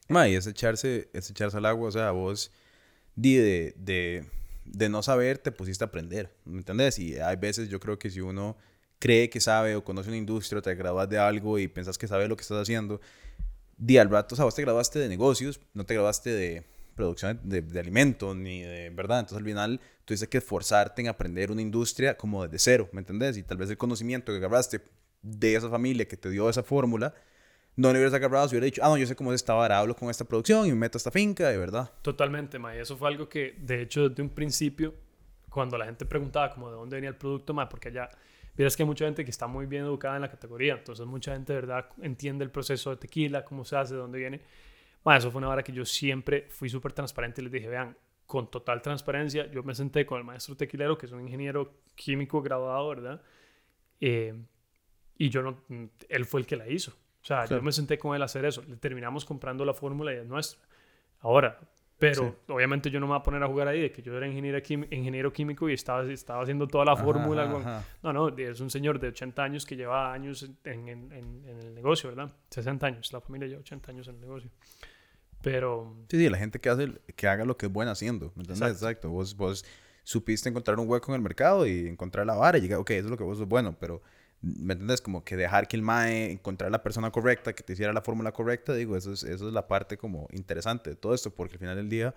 Vale, 0.09 0.37
es 0.37 0.47
echarse, 0.47 1.09
es 1.12 1.31
echarse 1.31 1.57
al 1.57 1.66
agua, 1.66 1.88
o 1.88 1.92
sea, 1.92 2.11
vos 2.11 2.52
de, 3.14 3.75
de, 3.76 4.26
de 4.64 4.88
no 4.88 5.02
saber 5.02 5.38
te 5.38 5.52
pusiste 5.52 5.85
a 5.85 5.87
aprender, 5.87 6.35
¿me 6.45 6.59
entendés? 6.59 6.99
Y 6.99 7.16
hay 7.16 7.37
veces 7.37 7.69
yo 7.69 7.78
creo 7.78 7.99
que 7.99 8.11
si 8.11 8.21
uno 8.21 8.57
cree 8.99 9.31
que 9.31 9.40
sabe 9.40 9.76
o 9.76 9.85
conoce 9.85 10.09
una 10.09 10.19
industria 10.19 10.59
o 10.59 10.62
te 10.62 10.75
graduas 10.75 11.09
de 11.09 11.19
algo 11.19 11.59
y 11.59 11.69
pensás 11.69 11.99
que 11.99 12.07
sabe 12.07 12.28
lo 12.28 12.37
que 12.37 12.42
estás 12.42 12.62
haciendo, 12.62 13.00
di 13.82 13.98
al 13.98 14.08
rato, 14.08 14.34
o 14.34 14.36
sea, 14.36 14.44
vos 14.44 14.54
te 14.54 14.62
graduaste 14.62 15.00
de 15.00 15.08
negocios, 15.08 15.60
no 15.74 15.84
te 15.84 15.94
graduaste 15.94 16.30
de 16.30 16.64
producción 16.94 17.40
de, 17.42 17.62
de, 17.62 17.80
alimentos 17.80 18.36
ni 18.36 18.62
de 18.62 18.90
verdad. 18.90 19.20
Entonces 19.20 19.38
al 19.38 19.44
final 19.44 19.80
tienes 20.04 20.28
que 20.28 20.38
esforzarte 20.38 21.02
en 21.02 21.08
aprender 21.08 21.50
una 21.50 21.62
industria 21.62 22.16
como 22.16 22.44
desde 22.44 22.58
cero, 22.60 22.88
¿me 22.92 23.00
entendés? 23.00 23.36
Y 23.36 23.42
tal 23.42 23.56
vez 23.56 23.70
el 23.70 23.76
conocimiento 23.76 24.30
que 24.30 24.38
agarraste 24.38 24.82
de 25.20 25.56
esa 25.56 25.68
familia 25.68 26.06
que 26.06 26.16
te 26.16 26.30
dio 26.30 26.48
esa 26.48 26.62
fórmula, 26.62 27.12
no 27.74 27.88
le 27.88 27.98
hubieras 27.98 28.14
agarrado 28.14 28.48
si 28.48 28.54
hubiera 28.54 28.66
dicho, 28.66 28.82
ah, 28.84 28.88
no, 28.88 28.96
yo 28.96 29.06
sé 29.06 29.16
cómo 29.16 29.30
se 29.30 29.36
estaba 29.36 29.62
ahora 29.62 29.78
hablo 29.78 29.96
con 29.96 30.10
esta 30.10 30.24
producción 30.24 30.66
y 30.66 30.70
me 30.70 30.76
meto 30.76 30.96
a 30.96 31.00
esta 31.00 31.10
finca, 31.10 31.48
de 31.48 31.56
verdad. 31.56 31.90
Totalmente, 32.02 32.60
ma. 32.60 32.76
Y 32.76 32.78
eso 32.78 32.96
fue 32.96 33.08
algo 33.08 33.28
que, 33.28 33.56
de 33.58 33.82
hecho, 33.82 34.08
desde 34.08 34.22
un 34.22 34.28
principio, 34.28 34.94
cuando 35.48 35.76
la 35.76 35.86
gente 35.86 36.06
preguntaba 36.06 36.50
como 36.50 36.70
de 36.70 36.76
dónde 36.76 36.96
venía 36.96 37.10
el 37.10 37.16
producto, 37.16 37.52
ma, 37.52 37.68
porque 37.68 37.88
allá 37.88 38.10
Vieras 38.56 38.76
que 38.76 38.82
hay 38.82 38.87
mucha 38.87 39.04
gente 39.06 39.25
que 39.25 39.30
está 39.30 39.47
muy 39.47 39.66
bien 39.66 39.85
educada 39.85 40.16
en 40.16 40.23
la 40.23 40.30
categoría, 40.30 40.75
entonces 40.75 41.06
mucha 41.06 41.32
gente 41.32 41.52
de 41.54 41.61
verdad 41.61 41.88
entiende 42.02 42.44
el 42.44 42.50
proceso 42.50 42.90
de 42.90 42.97
tequila, 42.97 43.44
cómo 43.44 43.64
se 43.64 43.76
hace, 43.76 43.94
de 43.94 44.00
dónde 44.00 44.18
viene. 44.18 44.40
Bueno, 45.02 45.18
eso 45.18 45.30
fue 45.30 45.38
una 45.38 45.49
hora 45.49 45.62
que 45.62 45.73
yo 45.73 45.85
siempre 45.85 46.47
fui 46.50 46.68
súper 46.68 46.92
transparente 46.92 47.40
y 47.40 47.44
les 47.44 47.52
dije, 47.52 47.68
vean, 47.68 47.97
con 48.26 48.50
total 48.50 48.80
transparencia, 48.80 49.50
yo 49.50 49.62
me 49.62 49.75
senté 49.75 50.06
con 50.06 50.18
el 50.18 50.25
maestro 50.25 50.56
tequilero, 50.56 50.97
que 50.97 51.06
es 51.06 51.12
un 51.12 51.21
ingeniero 51.21 51.80
químico 51.94 52.40
graduado, 52.40 52.88
¿verdad? 52.88 53.23
Eh, 54.00 54.35
y 55.18 55.28
yo 55.28 55.42
no, 55.42 55.62
él 56.09 56.25
fue 56.25 56.40
el 56.40 56.47
que 56.47 56.56
la 56.56 56.68
hizo. 56.68 56.92
O 57.23 57.25
sea, 57.25 57.44
yo 57.44 57.62
me 57.62 57.71
senté 57.71 57.99
con 57.99 58.16
él 58.16 58.23
a 58.23 58.25
hacer 58.25 58.44
eso. 58.44 58.62
Le 58.66 58.76
terminamos 58.76 59.25
comprando 59.25 59.64
la 59.64 59.75
fórmula 59.75 60.12
y 60.12 60.16
es 60.16 60.26
nuestra. 60.26 60.61
Ahora, 61.21 61.61
pero 62.02 62.35
obviamente 62.49 62.90
yo 62.90 62.99
no 62.99 63.06
me 63.06 63.12
voy 63.12 63.21
a 63.21 63.23
poner 63.23 63.40
a 63.44 63.47
jugar 63.47 63.68
ahí 63.68 63.80
de 63.80 63.92
que 63.92 64.02
yo 64.02 64.16
era 64.16 64.26
ingeniero, 64.26 64.59
ingeniero 64.90 65.32
químico 65.32 65.71
y 65.71 65.75
estaba, 65.75 66.02
estaba 66.12 66.42
haciendo 66.42 66.66
toda 66.66 66.85
la 66.85 66.97
fórmula. 66.97 67.85
No, 68.02 68.12
no, 68.12 68.37
es 68.37 68.59
un 68.59 68.71
señor 68.71 68.99
de 68.99 69.06
80 69.06 69.40
años 69.40 69.64
que 69.64 69.76
lleva 69.76 70.12
años 70.12 70.50
en, 70.64 70.88
en, 70.88 71.12
en, 71.12 71.59
el 71.61 71.73
negocio, 71.73 72.09
¿verdad? 72.09 72.35
60 72.50 72.85
años, 72.85 73.12
la 73.12 73.20
familia 73.20 73.46
lleva 73.46 73.61
80 73.61 73.92
años 73.92 74.09
en 74.09 74.16
el 74.16 74.20
negocio. 74.20 74.50
Pero... 75.42 75.94
Sí, 76.09 76.18
sí, 76.18 76.29
la 76.29 76.38
gente 76.38 76.59
que, 76.59 76.70
hace, 76.70 76.90
que 77.14 77.29
haga 77.29 77.44
lo 77.44 77.57
que 77.57 77.66
es 77.66 77.72
buena 77.72 77.92
haciendo, 77.92 78.33
¿me 78.35 78.42
entiendes? 78.42 78.72
Exacto. 78.72 79.09
Vos, 79.09 79.37
vos 79.37 79.64
supiste 80.03 80.48
encontrar 80.48 80.81
un 80.81 80.88
hueco 80.88 81.12
en 81.12 81.16
el 81.16 81.22
mercado 81.22 81.68
y 81.68 81.87
encontrar 81.87 82.26
la 82.26 82.35
vara 82.35 82.59
y 82.59 82.62
llegar, 82.62 82.81
ok, 82.81 82.90
eso 82.90 83.05
es 83.05 83.11
lo 83.11 83.16
que 83.16 83.22
vos 83.22 83.38
sos 83.38 83.46
bueno, 83.46 83.76
pero 83.79 84.03
¿me 84.42 84.74
entiendes? 84.74 85.00
Como 85.00 85.24
que 85.24 85.37
dejar 85.37 85.68
que 85.68 85.76
el 85.76 85.83
MAE 85.83 86.33
encontrar 86.33 86.70
la 86.70 86.83
persona 86.83 87.11
correcta, 87.11 87.55
que 87.55 87.62
te 87.62 87.72
hiciera 87.72 87.92
la 87.92 88.02
fórmula 88.02 88.33
correcta, 88.33 88.74
digo, 88.74 88.96
eso 88.96 89.12
es, 89.12 89.22
eso 89.22 89.48
es 89.48 89.55
la 89.55 89.68
parte 89.68 89.96
como 89.96 90.28
interesante 90.33 90.90
de 90.90 90.96
todo 90.96 91.14
esto, 91.14 91.31
porque 91.31 91.55
al 91.55 91.61
final 91.61 91.76
del 91.76 91.88
día, 91.88 92.14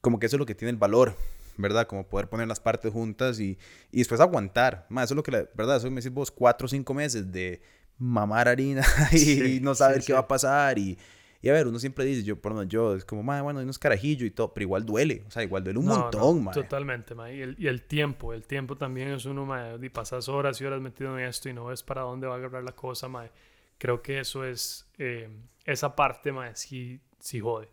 como 0.00 0.18
que 0.18 0.26
eso 0.26 0.36
es 0.36 0.40
lo 0.40 0.46
que 0.46 0.54
tiene 0.54 0.70
el 0.70 0.76
valor, 0.76 1.16
¿verdad? 1.56 1.86
Como 1.86 2.06
poder 2.06 2.28
poner 2.28 2.46
las 2.46 2.60
partes 2.60 2.92
juntas 2.92 3.40
y, 3.40 3.58
y 3.90 3.98
después 3.98 4.20
aguantar. 4.20 4.86
Más, 4.90 5.04
eso 5.06 5.14
es 5.14 5.16
lo 5.16 5.22
que, 5.22 5.32
la, 5.32 5.48
¿verdad? 5.54 5.76
Eso 5.76 5.90
me 5.90 5.96
decís 5.96 6.12
vos, 6.12 6.30
cuatro 6.30 6.66
o 6.66 6.68
cinco 6.68 6.94
meses 6.94 7.32
de 7.32 7.60
mamar 7.98 8.48
harina 8.48 8.84
y 9.12 9.60
no 9.60 9.74
saber 9.74 10.02
qué 10.02 10.12
va 10.12 10.20
a 10.20 10.28
pasar 10.28 10.78
y 10.78 10.98
y 11.42 11.48
a 11.48 11.54
ver, 11.54 11.66
uno 11.66 11.78
siempre 11.78 12.04
dice, 12.04 12.22
yo, 12.22 12.40
por 12.40 12.66
yo, 12.66 12.94
es 12.94 13.04
como, 13.06 13.22
madre, 13.22 13.42
bueno, 13.42 13.60
hay 13.60 13.64
unos 13.64 13.78
carajillos 13.78 14.26
y 14.26 14.30
todo, 14.30 14.52
pero 14.52 14.64
igual 14.64 14.84
duele, 14.84 15.24
o 15.26 15.30
sea, 15.30 15.42
igual 15.42 15.64
duele 15.64 15.78
un 15.78 15.86
montón, 15.86 16.44
no, 16.44 16.50
Totalmente, 16.50 17.14
madre. 17.14 17.36
Y 17.36 17.40
el, 17.40 17.56
y 17.58 17.66
el, 17.66 17.82
tiempo, 17.82 18.34
el 18.34 18.46
tiempo 18.46 18.76
también 18.76 19.08
es 19.08 19.24
uno, 19.24 19.46
madre, 19.46 19.78
y 19.84 19.88
pasas 19.88 20.28
horas 20.28 20.60
y 20.60 20.66
horas 20.66 20.82
metido 20.82 21.18
en 21.18 21.24
esto 21.24 21.48
y 21.48 21.54
no 21.54 21.66
ves 21.66 21.82
para 21.82 22.02
dónde 22.02 22.26
va 22.26 22.34
a 22.34 22.36
agarrar 22.36 22.62
la 22.62 22.72
cosa, 22.72 23.08
madre. 23.08 23.30
Creo 23.78 24.02
que 24.02 24.20
eso 24.20 24.44
es, 24.44 24.86
eh, 24.98 25.30
esa 25.64 25.96
parte, 25.96 26.30
madre, 26.30 26.56
sí, 26.56 27.00
sí 27.18 27.40
jode. 27.40 27.70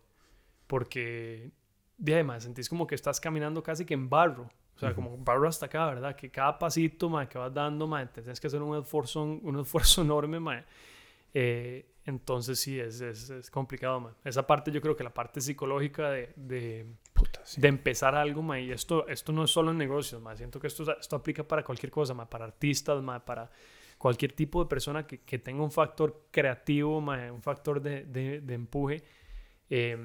Porque, 0.65 1.51
de 1.97 2.13
además, 2.13 2.43
sentís 2.43 2.69
como 2.69 2.87
que 2.87 2.95
estás 2.95 3.19
caminando 3.19 3.61
casi 3.61 3.83
que 3.83 3.95
en 3.95 4.09
barro. 4.09 4.49
O 4.77 4.79
sea, 4.79 4.93
como 4.93 5.17
barro 5.17 5.49
hasta 5.49 5.65
acá, 5.65 5.87
¿verdad? 5.87 6.15
Que 6.15 6.29
cada 6.29 6.57
pasito, 6.57 7.09
madre, 7.09 7.27
que 7.27 7.37
vas 7.37 7.53
dando, 7.53 7.85
madre, 7.87 8.09
tienes 8.13 8.39
que 8.39 8.47
hacer 8.47 8.61
un 8.61 8.77
esfuerzo, 8.77 9.23
un 9.23 9.59
esfuerzo 9.59 10.01
enorme, 10.03 10.39
madre. 10.39 10.63
Eh, 11.33 11.85
entonces 12.07 12.59
sí, 12.59 12.79
es, 12.79 13.01
es, 13.01 13.29
es 13.29 13.51
complicado, 13.51 13.99
man. 13.99 14.13
Esa 14.23 14.47
parte 14.47 14.71
yo 14.71 14.81
creo 14.81 14.95
que 14.95 15.03
la 15.03 15.13
parte 15.13 15.41
psicológica 15.41 16.09
de, 16.09 16.33
de, 16.37 16.85
de 17.57 17.67
empezar 17.67 18.15
algo, 18.15 18.41
man, 18.41 18.61
y 18.61 18.71
esto, 18.71 19.07
esto 19.07 19.33
no 19.33 19.43
es 19.43 19.51
solo 19.51 19.71
en 19.71 19.77
negocios, 19.77 20.21
man. 20.21 20.35
siento 20.37 20.59
que 20.59 20.67
esto, 20.67 20.97
esto 20.97 21.15
aplica 21.17 21.45
para 21.45 21.63
cualquier 21.63 21.91
cosa, 21.91 22.13
man, 22.13 22.27
para 22.27 22.45
artistas, 22.45 23.03
man, 23.03 23.21
para 23.25 23.51
cualquier 23.97 24.31
tipo 24.31 24.63
de 24.63 24.69
persona 24.69 25.05
que, 25.05 25.19
que 25.19 25.37
tenga 25.37 25.61
un 25.61 25.71
factor 25.71 26.27
creativo, 26.31 27.01
man, 27.01 27.29
un 27.29 27.41
factor 27.41 27.81
de, 27.81 28.05
de, 28.05 28.39
de 28.39 28.53
empuje. 28.53 29.03
Eh, 29.69 29.97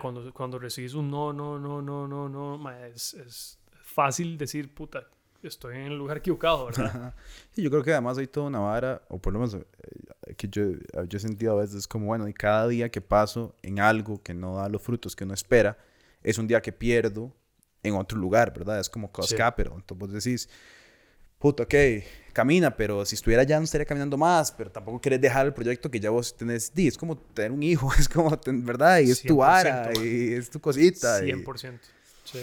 cuando, 0.00 0.32
cuando 0.32 0.58
recibes 0.58 0.94
un 0.94 1.10
no, 1.10 1.32
no, 1.32 1.58
no, 1.58 1.82
no, 1.82 2.06
no, 2.06 2.28
no, 2.28 2.70
es, 2.70 3.14
es 3.14 3.58
fácil 3.82 4.38
decir, 4.38 4.72
puta, 4.72 5.08
estoy 5.42 5.76
en 5.76 5.82
el 5.82 5.98
lugar 5.98 6.18
equivocado, 6.18 6.66
¿verdad? 6.66 7.14
sí, 7.52 7.62
yo 7.62 7.70
creo 7.70 7.82
que 7.82 7.92
además 7.92 8.18
hay 8.18 8.26
toda 8.26 8.48
una 8.48 8.58
vara, 8.58 9.02
o 9.08 9.18
por 9.18 9.32
lo 9.32 9.38
menos 9.38 9.54
eh, 9.54 10.34
que 10.34 10.48
yo, 10.48 10.72
yo 11.08 11.16
he 11.16 11.20
sentido 11.20 11.52
a 11.52 11.62
veces 11.62 11.86
como, 11.86 12.06
bueno, 12.06 12.28
y 12.28 12.34
cada 12.34 12.66
día 12.68 12.90
que 12.90 13.00
paso 13.00 13.54
en 13.62 13.80
algo 13.80 14.22
que 14.22 14.34
no 14.34 14.56
da 14.56 14.68
los 14.68 14.82
frutos 14.82 15.14
que 15.14 15.24
uno 15.24 15.34
espera, 15.34 15.78
es 16.22 16.38
un 16.38 16.46
día 16.46 16.60
que 16.60 16.72
pierdo 16.72 17.32
en 17.82 17.94
otro 17.94 18.18
lugar, 18.18 18.52
¿verdad? 18.52 18.80
Es 18.80 18.90
como 18.90 19.10
cost 19.12 19.32
pero 19.56 19.76
entonces 19.76 19.98
vos 19.98 20.12
decís, 20.12 20.48
puto, 21.38 21.62
ok, 21.62 21.74
camina, 22.32 22.76
pero 22.76 23.04
si 23.04 23.14
estuviera 23.14 23.42
allá 23.42 23.58
no 23.58 23.64
estaría 23.64 23.86
caminando 23.86 24.16
más, 24.16 24.50
pero 24.50 24.70
tampoco 24.70 25.00
querés 25.00 25.20
dejar 25.20 25.46
el 25.46 25.54
proyecto 25.54 25.88
que 25.90 26.00
ya 26.00 26.10
vos 26.10 26.36
tenés, 26.36 26.74
di, 26.74 26.88
es 26.88 26.98
como 26.98 27.16
tener 27.16 27.52
un 27.52 27.62
hijo, 27.62 27.90
es 27.98 28.08
como, 28.08 28.36
¿verdad? 28.46 28.98
Y 28.98 29.12
es 29.12 29.22
tu 29.22 29.36
vara, 29.36 29.92
y 29.94 30.32
es 30.34 30.50
tu 30.50 30.60
cosita. 30.60 31.20
100%, 31.20 31.78
sí. 32.24 32.40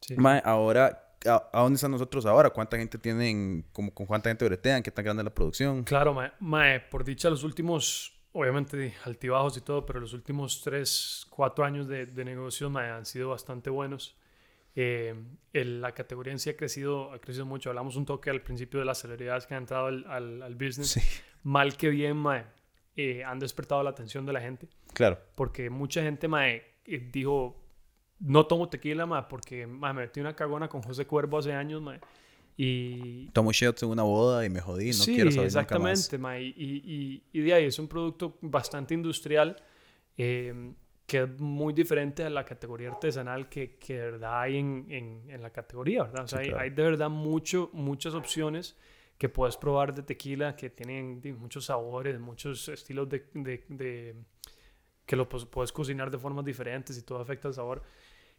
sí. 0.00 0.16
ahora 0.44 1.05
¿a, 1.26 1.48
dónde 1.52 1.76
están 1.76 1.90
nosotros 1.90 2.26
ahora? 2.26 2.50
¿Cuánta 2.50 2.76
gente 2.76 2.98
tienen, 2.98 3.64
como, 3.72 3.92
con 3.92 4.06
cuánta 4.06 4.30
gente 4.30 4.44
bretean? 4.44 4.82
¿Qué 4.82 4.90
tan 4.90 5.04
grande 5.04 5.22
es 5.22 5.24
la 5.24 5.34
producción? 5.34 5.84
Claro, 5.84 6.16
mae, 6.40 6.80
por 6.80 7.04
dicha, 7.04 7.30
los 7.30 7.44
últimos, 7.44 8.18
obviamente 8.32 8.94
altibajos 9.04 9.56
y 9.56 9.60
todo, 9.60 9.84
pero 9.84 10.00
los 10.00 10.12
últimos 10.12 10.62
3, 10.62 11.26
4 11.30 11.64
años 11.64 11.88
de, 11.88 12.06
de 12.06 12.24
negocios 12.24 12.70
mae, 12.70 12.90
han 12.90 13.06
sido 13.06 13.30
bastante 13.30 13.70
buenos. 13.70 14.16
Eh, 14.78 15.14
la 15.54 15.92
categoría 15.92 16.34
en 16.34 16.38
sí 16.38 16.50
ha 16.50 16.56
crecido, 16.56 17.10
ha 17.10 17.18
crecido 17.18 17.46
mucho. 17.46 17.70
Hablamos 17.70 17.96
un 17.96 18.04
toque 18.04 18.28
al 18.28 18.42
principio 18.42 18.78
de 18.78 18.84
las 18.84 18.98
celebridades 18.98 19.46
que 19.46 19.54
han 19.54 19.62
entrado 19.62 19.86
al, 19.86 20.04
al, 20.42 20.54
business. 20.54 21.00
Mal 21.42 21.76
que 21.78 21.88
bien, 21.88 22.16
mae, 22.18 22.44
eh, 22.94 23.24
han 23.24 23.38
despertado 23.38 23.82
la 23.82 23.90
atención 23.90 24.26
de 24.26 24.34
la 24.34 24.40
gente. 24.42 24.68
Claro. 24.92 25.18
Porque 25.34 25.70
mucha 25.70 26.02
gente, 26.02 26.28
mae, 26.28 26.62
eh, 26.84 27.08
dijo, 27.10 27.65
no 28.20 28.46
tomo 28.46 28.68
tequila, 28.68 29.06
ma, 29.06 29.28
porque 29.28 29.66
me 29.66 29.92
metí 29.92 30.20
una 30.20 30.34
cagona 30.34 30.68
con 30.68 30.82
José 30.82 31.06
Cuervo 31.06 31.38
hace 31.38 31.52
años, 31.52 31.82
ma. 31.82 31.98
Y... 32.56 33.28
Tomo 33.30 33.52
shots 33.52 33.82
en 33.82 33.90
una 33.90 34.02
boda 34.02 34.44
y 34.44 34.48
me 34.48 34.60
jodí, 34.60 34.86
no 34.86 34.92
sí, 34.94 35.14
quiero 35.14 35.30
saber 35.30 35.46
exactamente, 35.46 36.16
Ma, 36.16 36.38
y, 36.38 36.54
y, 36.56 37.22
y, 37.30 37.40
de 37.42 37.52
ahí 37.52 37.64
es 37.66 37.78
un 37.78 37.86
producto 37.86 38.38
bastante 38.40 38.94
industrial 38.94 39.56
eh, 40.16 40.72
que 41.06 41.24
es 41.24 41.38
muy 41.38 41.74
diferente 41.74 42.24
a 42.24 42.30
la 42.30 42.46
categoría 42.46 42.88
artesanal 42.88 43.50
que, 43.50 43.76
que 43.76 43.98
de 43.98 44.10
verdad 44.12 44.40
hay 44.40 44.56
en, 44.56 44.86
en, 44.88 45.30
en 45.30 45.42
la 45.42 45.50
categoría, 45.50 46.04
¿verdad? 46.04 46.24
O 46.24 46.28
sea, 46.28 46.38
hay, 46.38 46.50
hay, 46.58 46.70
de 46.70 46.82
verdad 46.82 47.10
mucho, 47.10 47.68
muchas 47.74 48.14
opciones 48.14 48.74
que 49.18 49.28
puedes 49.28 49.56
probar 49.56 49.94
de 49.94 50.02
tequila 50.02 50.56
que 50.56 50.70
tienen 50.70 51.20
muchos 51.38 51.66
sabores, 51.66 52.18
muchos 52.18 52.68
estilos 52.68 53.08
de, 53.08 53.26
de, 53.34 53.64
de 53.68 54.14
que 55.06 55.16
lo 55.16 55.28
puedes 55.28 55.72
cocinar 55.72 56.10
de 56.10 56.18
formas 56.18 56.44
diferentes 56.44 56.98
y 56.98 57.02
todo 57.02 57.20
afecta 57.20 57.48
el 57.48 57.54
sabor. 57.54 57.82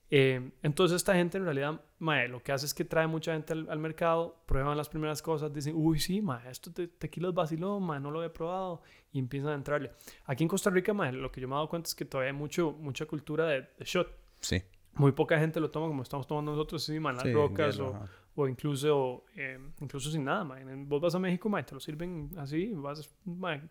Eh, 0.10 0.52
entonces 0.63 0.96
esta 0.96 1.13
gente 1.15 1.38
en 1.38 1.43
realidad, 1.43 1.82
mae, 2.00 2.30
lo 2.30 2.41
que 2.41 2.54
hace 2.54 2.65
es 2.65 2.74
que 2.74 2.86
trae 2.86 3.08
mucha 3.08 3.34
gente 3.34 3.52
al, 3.54 3.70
al 3.70 3.80
mercado, 3.80 4.41
prueban 4.46 4.78
las 4.78 4.88
primeras 4.88 5.22
cosas, 5.22 5.54
dicen, 5.54 5.74
uy, 5.76 6.00
sí, 6.00 6.22
mae, 6.22 6.50
esto 6.50 6.72
te, 6.72 6.88
tequila 6.88 7.28
es 7.30 7.34
vacilón, 7.34 7.84
mae, 7.84 8.00
no 8.00 8.10
lo 8.10 8.24
he 8.24 8.30
probado, 8.30 8.82
y 9.12 9.20
empiezan 9.20 9.52
a 9.52 9.56
entrarle. 9.56 9.91
Aquí 10.26 10.43
en 10.43 10.48
Costa 10.48 10.70
Rica, 10.70 10.93
mae, 10.93 11.12
lo 11.12 11.32
que 11.32 11.41
yo 11.41 11.48
me 11.48 11.56
he 11.56 11.58
dado 11.58 11.67
cuenta 11.67 11.88
es 11.88 11.96
que 11.96 12.06
todavía 12.06 12.32
hay 12.32 12.38
mucho, 12.38 12.72
mucha 12.72 13.06
cultura 13.06 13.48
de, 13.48 13.62
de 13.62 13.86
shot. 13.86 14.08
Sí. 14.39 14.63
Muy 14.93 15.12
poca 15.12 15.38
gente 15.38 15.60
lo 15.60 15.70
toma 15.70 15.88
como 15.88 16.04
estamos 16.04 16.26
tomando 16.26 16.52
nosotros, 16.52 16.84
sí, 16.84 17.00
man, 17.00 17.15
las 17.15 17.24
Sí, 17.24 17.34
rocas 17.34 17.76
hielo, 17.76 18.00
o, 18.36 18.43
o 18.43 18.48
incluso, 18.48 19.26
eh, 19.36 19.60
incluso 19.82 20.10
sin 20.10 20.24
nada, 20.24 20.43
man. 20.43 20.88
Vos 20.88 21.02
vas 21.02 21.15
a 21.15 21.20
México, 21.20 21.50
man, 21.50 21.65
te 21.65 21.74
lo 21.74 21.80
sirven 21.82 22.30
así, 22.38 22.72
vas, 22.74 23.13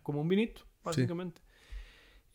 como 0.03 0.21
un 0.21 0.27
vinito, 0.27 0.61
básicamente. 0.83 1.41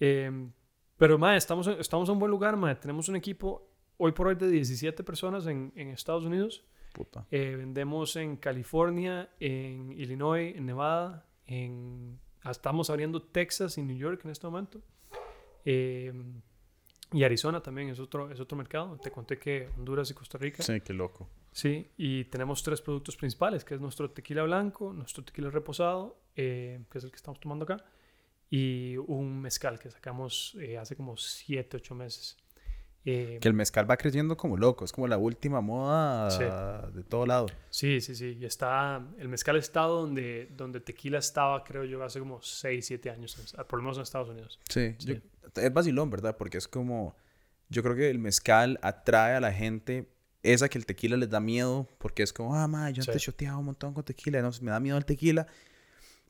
Eh, 0.00 0.50
pero, 0.96 1.18
man, 1.18 1.36
estamos, 1.36 1.66
estamos 1.68 2.08
en 2.08 2.14
un 2.14 2.18
buen 2.18 2.30
lugar, 2.30 2.56
man. 2.56 2.78
Tenemos 2.78 3.08
un 3.08 3.16
equipo 3.16 3.71
hoy 4.04 4.10
por 4.12 4.26
hoy 4.26 4.34
de 4.34 4.48
17 4.48 5.04
personas 5.04 5.46
en, 5.46 5.72
en 5.76 5.88
Estados 5.88 6.24
Unidos. 6.24 6.64
Puta. 6.92 7.24
Eh, 7.30 7.54
vendemos 7.56 8.16
en 8.16 8.36
California, 8.36 9.30
en 9.38 9.92
Illinois, 9.92 10.56
en 10.56 10.66
Nevada, 10.66 11.24
en... 11.46 12.18
ah, 12.42 12.50
Estamos 12.50 12.90
abriendo 12.90 13.22
Texas 13.22 13.78
y 13.78 13.82
New 13.82 13.96
York 13.96 14.22
en 14.24 14.32
este 14.32 14.46
momento. 14.46 14.80
Eh, 15.64 16.12
y 17.12 17.22
Arizona 17.22 17.62
también 17.62 17.90
es 17.90 18.00
otro, 18.00 18.28
es 18.30 18.40
otro 18.40 18.58
mercado. 18.58 18.98
Te 19.00 19.12
conté 19.12 19.38
que 19.38 19.68
Honduras 19.78 20.10
y 20.10 20.14
Costa 20.14 20.36
Rica. 20.36 20.64
Sí, 20.64 20.80
qué 20.80 20.92
loco. 20.92 21.28
Sí, 21.52 21.88
y 21.96 22.24
tenemos 22.24 22.62
tres 22.62 22.80
productos 22.80 23.16
principales, 23.16 23.64
que 23.64 23.74
es 23.74 23.80
nuestro 23.80 24.10
tequila 24.10 24.42
blanco, 24.42 24.92
nuestro 24.92 25.22
tequila 25.22 25.48
reposado, 25.50 26.18
eh, 26.34 26.80
que 26.90 26.98
es 26.98 27.04
el 27.04 27.10
que 27.10 27.16
estamos 27.16 27.38
tomando 27.38 27.64
acá, 27.64 27.84
y 28.50 28.96
un 28.96 29.40
mezcal 29.40 29.78
que 29.78 29.90
sacamos 29.90 30.56
eh, 30.58 30.76
hace 30.76 30.96
como 30.96 31.16
7, 31.16 31.76
8 31.76 31.94
meses. 31.94 32.41
Eh, 33.04 33.38
Que 33.40 33.48
el 33.48 33.54
mezcal 33.54 33.90
va 33.90 33.96
creciendo 33.96 34.36
como 34.36 34.56
loco. 34.56 34.84
Es 34.84 34.92
como 34.92 35.08
la 35.08 35.18
última 35.18 35.60
moda 35.60 36.30
Sí. 36.30 36.44
de 36.96 37.02
todo 37.02 37.26
lado. 37.26 37.46
Sí, 37.70 38.00
sí, 38.00 38.14
sí. 38.14 38.36
Y 38.40 38.44
está, 38.44 39.04
el 39.18 39.28
mezcal 39.28 39.56
está 39.56 39.80
donde, 39.82 40.48
donde 40.56 40.80
tequila 40.80 41.18
estaba, 41.18 41.64
creo 41.64 41.84
yo, 41.84 42.02
hace 42.04 42.20
como 42.20 42.40
6, 42.40 42.86
7 42.86 43.10
años, 43.10 43.36
por 43.68 43.78
lo 43.80 43.82
menos 43.82 43.96
en 43.96 44.02
Estados 44.04 44.28
Unidos. 44.28 44.60
Sí. 44.68 44.94
Sí. 44.98 45.06
yo- 45.06 45.60
es 45.60 45.72
vacilón, 45.74 46.10
¿verdad? 46.10 46.36
Porque 46.36 46.58
es 46.58 46.68
como... 46.68 47.16
Yo 47.68 47.82
creo 47.82 47.96
que 47.96 48.08
el 48.10 48.18
mezcal 48.18 48.78
atrae 48.82 49.34
a 49.34 49.40
la 49.40 49.52
gente... 49.52 50.08
Esa 50.44 50.68
que 50.68 50.76
el 50.78 50.86
tequila 50.86 51.16
les 51.16 51.30
da 51.30 51.40
miedo. 51.40 51.88
Porque 51.98 52.22
es 52.22 52.32
como... 52.32 52.54
Ah, 52.56 52.66
ma, 52.68 52.90
yo 52.90 53.02
antes 53.02 53.22
Sí. 53.22 53.26
shoteaba 53.30 53.58
un 53.58 53.64
montón 53.66 53.94
con 53.94 54.04
tequila. 54.04 54.40
No, 54.42 54.50
me 54.60 54.70
da 54.70 54.80
miedo 54.80 54.96
el 54.98 55.04
tequila. 55.04 55.46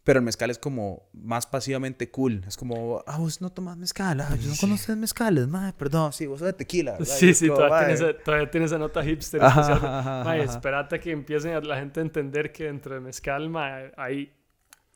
Pero 0.05 0.19
el 0.19 0.25
mezcal 0.25 0.51
es 0.51 0.59
como 0.59 1.09
más 1.13 1.47
pasivamente 1.47 2.11
cool. 2.11 2.43
Es 2.49 2.57
como... 2.57 3.05
Ah, 3.07 3.19
vos 3.19 3.41
no 3.41 3.51
tomas 3.51 3.77
mezcal. 3.77 4.21
Ah, 4.21 4.35
yo 4.35 4.49
no 4.51 4.55
conoces 4.61 4.97
mezcales. 4.97 5.47
Ma, 5.47 5.73
perdón. 5.79 6.13
Sí, 6.13 6.27
vos 6.27 6.41
sos 6.41 6.47
de 6.47 6.53
tequila. 6.55 6.99
Sí, 7.05 7.33
sí, 7.35 7.47
como, 7.47 7.59
todavía 7.61 7.87
tiene, 7.87 8.01
"Mae". 8.03 8.11
esa, 8.11 8.25
todavía 8.25 8.51
tiene 8.51 8.67
esa 8.67 8.79
nota 8.79 9.05
hipster 9.05 9.43
Ajá, 9.45 9.61
especial. 9.61 9.79
ajá, 9.95 10.21
ajá. 10.23 10.37
espérate 10.39 10.99
que 10.99 11.13
empiecen 11.13 11.69
la 11.69 11.77
gente 11.79 12.01
a 12.01 12.03
entender 12.03 12.51
que 12.53 12.65
dentro 12.65 12.95
de 12.95 13.01
mezcal 13.01 13.49
mae, 13.49 13.93
hay 13.97 14.33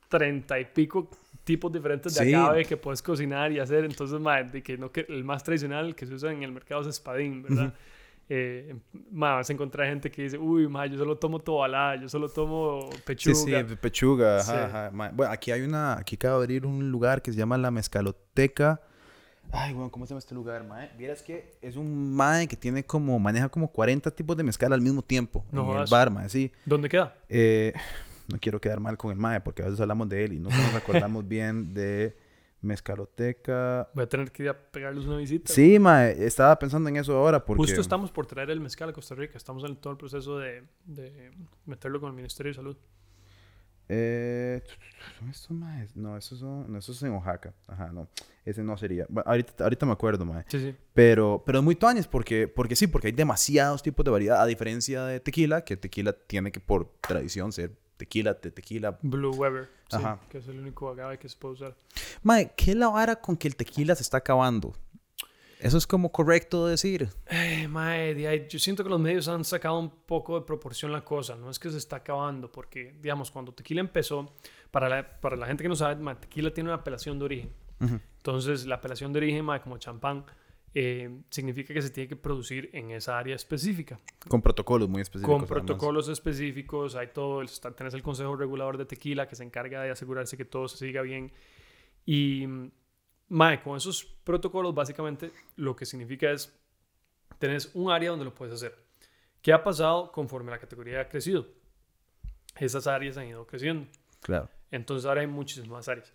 treinta 0.09 0.59
y 0.59 0.65
pico 0.65 1.09
tipos 1.45 1.73
diferentes 1.73 2.13
de 2.15 2.25
Sí. 2.25 2.35
agave 2.35 2.65
que 2.65 2.77
puedes 2.77 3.01
cocinar 3.01 3.53
y 3.53 3.61
hacer. 3.61 3.85
Entonces, 3.85 4.19
mae, 4.19 4.43
de 4.45 4.61
que 4.61 4.77
no 4.77 4.91
que 4.91 5.07
el 5.09 5.23
más 5.23 5.45
tradicional 5.45 5.95
que 5.95 6.05
se 6.07 6.15
usa 6.15 6.33
en 6.33 6.43
el 6.43 6.51
mercado 6.51 6.81
es 6.83 6.89
espadín, 6.89 7.45
¿verdad? 7.45 7.73
Eh, 8.29 8.75
mae, 9.13 9.35
vas 9.37 9.49
a 9.49 9.53
encontrar 9.53 9.87
gente 9.89 10.11
que 10.11 10.23
dice, 10.23 10.37
uy, 10.39 10.67
mae, 10.69 10.91
yo 10.91 10.99
solo 10.99 11.17
tomo 11.17 11.39
tobalá, 11.39 11.95
yo 12.01 12.09
solo 12.09 12.29
tomo 12.29 12.91
pechuga. 13.05 13.35
Sí, 13.63 13.69
sí, 13.69 13.77
pechuga. 13.77 14.41
ajá, 14.41 14.45
Sí. 14.53 14.59
ajá. 14.59 14.91
Ma- 14.93 15.11
Bueno, 15.11 15.33
aquí 15.33 15.53
hay 15.53 15.63
una, 15.63 15.97
aquí 15.99 16.17
acaba 16.17 16.39
de 16.39 16.45
abrir 16.45 16.67
un 16.67 16.91
lugar 16.91 17.23
que 17.23 17.31
se 17.33 17.39
llama 17.39 17.57
La 17.57 17.71
Mezcaloteca. 17.71 18.81
Ay, 19.53 19.73
bueno, 19.75 19.93
¿cómo 19.93 20.05
se 20.07 20.11
llama 20.11 20.19
este 20.19 20.35
lugar, 20.35 20.65
mae? 20.67 20.91
Vieras 20.99 21.23
que 21.23 21.53
es 21.63 21.77
un 21.77 22.15
mae 22.17 22.49
que 22.49 22.57
tiene 22.57 22.85
como, 22.85 23.17
maneja 23.21 23.49
como 23.49 23.69
40 23.71 24.11
tipos 24.11 24.37
de 24.37 24.43
mezcal 24.43 24.73
al 24.73 24.81
mismo 24.81 25.03
tiempo. 25.03 25.45
No 25.53 25.73
en 25.75 25.83
el 25.83 25.87
bar, 25.89 26.11
mae, 26.11 26.29
sí. 26.29 26.51
¿Dónde 26.65 26.89
queda? 26.89 27.15
Eh, 27.29 27.73
no 28.27 28.39
quiero 28.41 28.61
quedar 28.61 28.81
mal 28.81 28.97
con 28.97 29.13
el 29.13 29.17
mae 29.19 29.41
porque 29.41 29.63
a 29.63 29.67
veces 29.67 29.81
hablamos 29.81 30.09
de 30.09 30.25
él 30.25 30.33
y 30.33 30.41
no 30.41 30.49
nos 30.51 30.75
acordamos 30.75 31.27
bien 31.29 31.73
de 31.73 32.17
Mezcaloteca. 32.67 33.89
Voy 33.95 34.05
a 34.05 34.09
tener 34.09 34.31
que 34.31 34.43
ir 34.43 34.49
a 34.49 34.59
pegarles 34.59 35.07
una 35.07 35.17
visita. 35.17 35.53
Sí, 35.53 35.79
mae, 35.79 36.25
estaba 36.25 36.59
pensando 36.59 36.89
en 36.89 36.97
eso 36.97 37.17
ahora 37.17 37.45
porque... 37.45 37.63
Justo 37.63 37.81
estamos 37.81 38.11
por 38.11 38.27
traer 38.27 38.51
el 38.51 38.61
mezcal 38.61 38.89
a 38.89 38.93
Costa 38.93 39.15
Rica. 39.15 39.39
Estamos 39.39 39.65
en 39.65 39.77
todo 39.77 39.93
el 39.93 39.97
proceso 39.99 40.39
de, 40.39 40.65
de 40.85 41.31
meterlo 41.65 42.01
con 42.01 42.11
el 42.11 42.17
Ministerio 42.17 42.51
de 42.51 42.55
Salud. 42.55 42.77
Eh, 43.89 44.63
¿son 45.19 45.29
estos 45.29 45.51
maes? 45.53 45.95
No, 45.95 46.17
esos 46.17 46.41
son, 46.41 46.71
no, 46.73 46.79
esos 46.79 46.97
son 46.97 47.09
en 47.09 47.15
Oaxaca. 47.15 47.55
Ajá, 47.69 47.93
no. 47.93 48.09
Ese 48.45 48.63
no 48.63 48.77
sería. 48.77 49.07
Bueno, 49.09 49.31
ahorita, 49.31 49.63
ahorita 49.63 49.87
me 49.87 49.93
acuerdo, 49.93 50.25
mae. 50.25 50.45
Sí, 50.49 50.59
sí. 50.59 50.75
Pero, 50.93 51.43
pero 51.47 51.59
es 51.59 51.65
muy 51.65 51.77
tuanes 51.77 52.09
porque, 52.09 52.49
porque 52.49 52.75
sí, 52.75 52.89
porque 52.89 53.09
hay 53.09 53.13
demasiados 53.13 53.83
tipos 53.83 54.05
de 54.05 54.11
variedad, 54.11 54.41
a 54.41 54.47
diferencia 54.47 55.05
de 55.05 55.21
tequila, 55.21 55.63
que 55.63 55.77
tequila 55.77 56.13
tiene 56.13 56.51
que 56.51 56.59
por 56.59 56.93
tradición 57.01 57.53
ser 57.53 57.77
tequila, 57.97 58.35
de 58.35 58.51
tequila. 58.51 58.99
Blue 59.03 59.35
Weber. 59.35 59.69
Sí, 59.89 59.97
Ajá. 59.97 60.21
que 60.29 60.39
es 60.39 60.49
el 60.49 60.59
único 60.59 60.89
agave 60.91 61.19
que 61.19 61.29
se 61.29 61.37
puede 61.37 61.55
usar. 61.55 61.77
Mae, 62.23 62.53
¿qué 62.57 62.73
es 62.73 62.77
la 62.77 62.89
vara 62.89 63.17
con 63.17 63.37
que 63.37 63.49
el 63.49 63.57
tequila 63.57 63.95
se 63.95 64.03
está 64.03 64.19
acabando? 64.19 64.75
Eso 65.59 65.79
es 65.79 65.87
como 65.87 66.13
correcto 66.13 66.67
decir. 66.67 67.09
Eh, 67.29 67.67
mae, 67.67 68.15
de 68.15 68.47
yo 68.49 68.59
siento 68.59 68.85
que 68.85 68.91
los 68.91 69.01
medios 69.01 69.27
han 69.27 69.45
sacado 69.45 69.79
un 69.79 69.91
poco 69.91 70.39
de 70.39 70.45
proporción 70.45 70.93
la 70.93 71.03
cosa. 71.03 71.35
No 71.37 71.51
es 71.51 71.59
que 71.59 71.71
se 71.71 71.79
está 71.79 71.97
acabando, 71.97 72.53
porque, 72.53 72.95
digamos, 73.01 73.31
cuando 73.31 73.53
tequila 73.53 73.81
empezó, 73.81 74.35
para 74.71 74.89
la, 74.89 75.21
para 75.21 75.37
la 75.37 75.47
gente 75.47 75.63
que 75.63 75.69
no 75.69 75.77
sabe, 75.77 75.97
mae, 75.97 76.17
tequila 76.17 76.53
tiene 76.53 76.69
una 76.71 76.79
apelación 76.81 77.19
de 77.19 77.25
origen. 77.25 77.53
Ujú. 77.81 78.01
Entonces, 78.19 78.67
la 78.67 78.77
apelación 78.77 79.13
de 79.13 79.19
origen, 79.19 79.45
mae, 79.45 79.61
como 79.61 79.79
champán, 79.79 80.27
eh, 80.79 81.23
significa 81.31 81.73
que 81.73 81.81
se 81.81 81.89
tiene 81.89 82.07
que 82.07 82.17
producir 82.17 82.69
en 82.75 82.91
esa 82.91 83.19
área 83.19 83.35
específica. 83.35 83.99
Con 84.29 84.43
protocolos 84.43 84.91
muy 84.91 85.01
específicos. 85.01 85.33
Con 85.35 85.45
además. 85.45 85.65
protocolos 85.65 86.09
específicos, 86.11 86.97
hay 86.97 87.07
todo, 87.15 87.41
el, 87.41 87.49
tenés 87.75 87.95
el 87.95 88.03
Consejo 88.03 88.37
Regulador 88.37 88.77
de 88.77 88.85
Tequila 88.85 89.27
que 89.27 89.35
se 89.35 89.43
encarga 89.43 89.81
de 89.81 89.91
asegurarse 89.91 90.37
que 90.37 90.45
todo 90.45 90.69
se 90.69 90.77
siga 90.77 91.01
bien. 91.01 91.33
Y, 92.05 92.45
mae, 93.31 93.63
con 93.63 93.79
esos 93.79 94.05
protocolos, 94.05 94.75
básicamente 94.75 95.33
lo 95.57 95.75
que 95.75 95.87
significa 95.87 96.31
es, 96.31 96.55
tenés 97.39 97.71
un 97.73 97.91
área 97.91 98.11
donde 98.11 98.27
lo 98.27 98.35
puedes 98.35 98.55
hacer. 98.55 98.77
¿Qué 99.41 99.55
ha 99.55 99.65
pasado 99.65 100.13
conforme 100.13 100.51
la 100.51 100.59
categoría 100.59 101.01
ha 101.01 101.09
crecido? 101.09 101.47
Esas 102.55 102.87
áreas 102.87 103.17
han 103.17 103.29
ido 103.29 103.47
creciendo. 103.47 103.89
Claro. 104.21 104.51
Entonces 104.71 105.07
ahora 105.07 105.23
hay 105.23 105.27
muchísimas 105.27 105.71
más 105.71 105.89
áreas. 105.89 106.13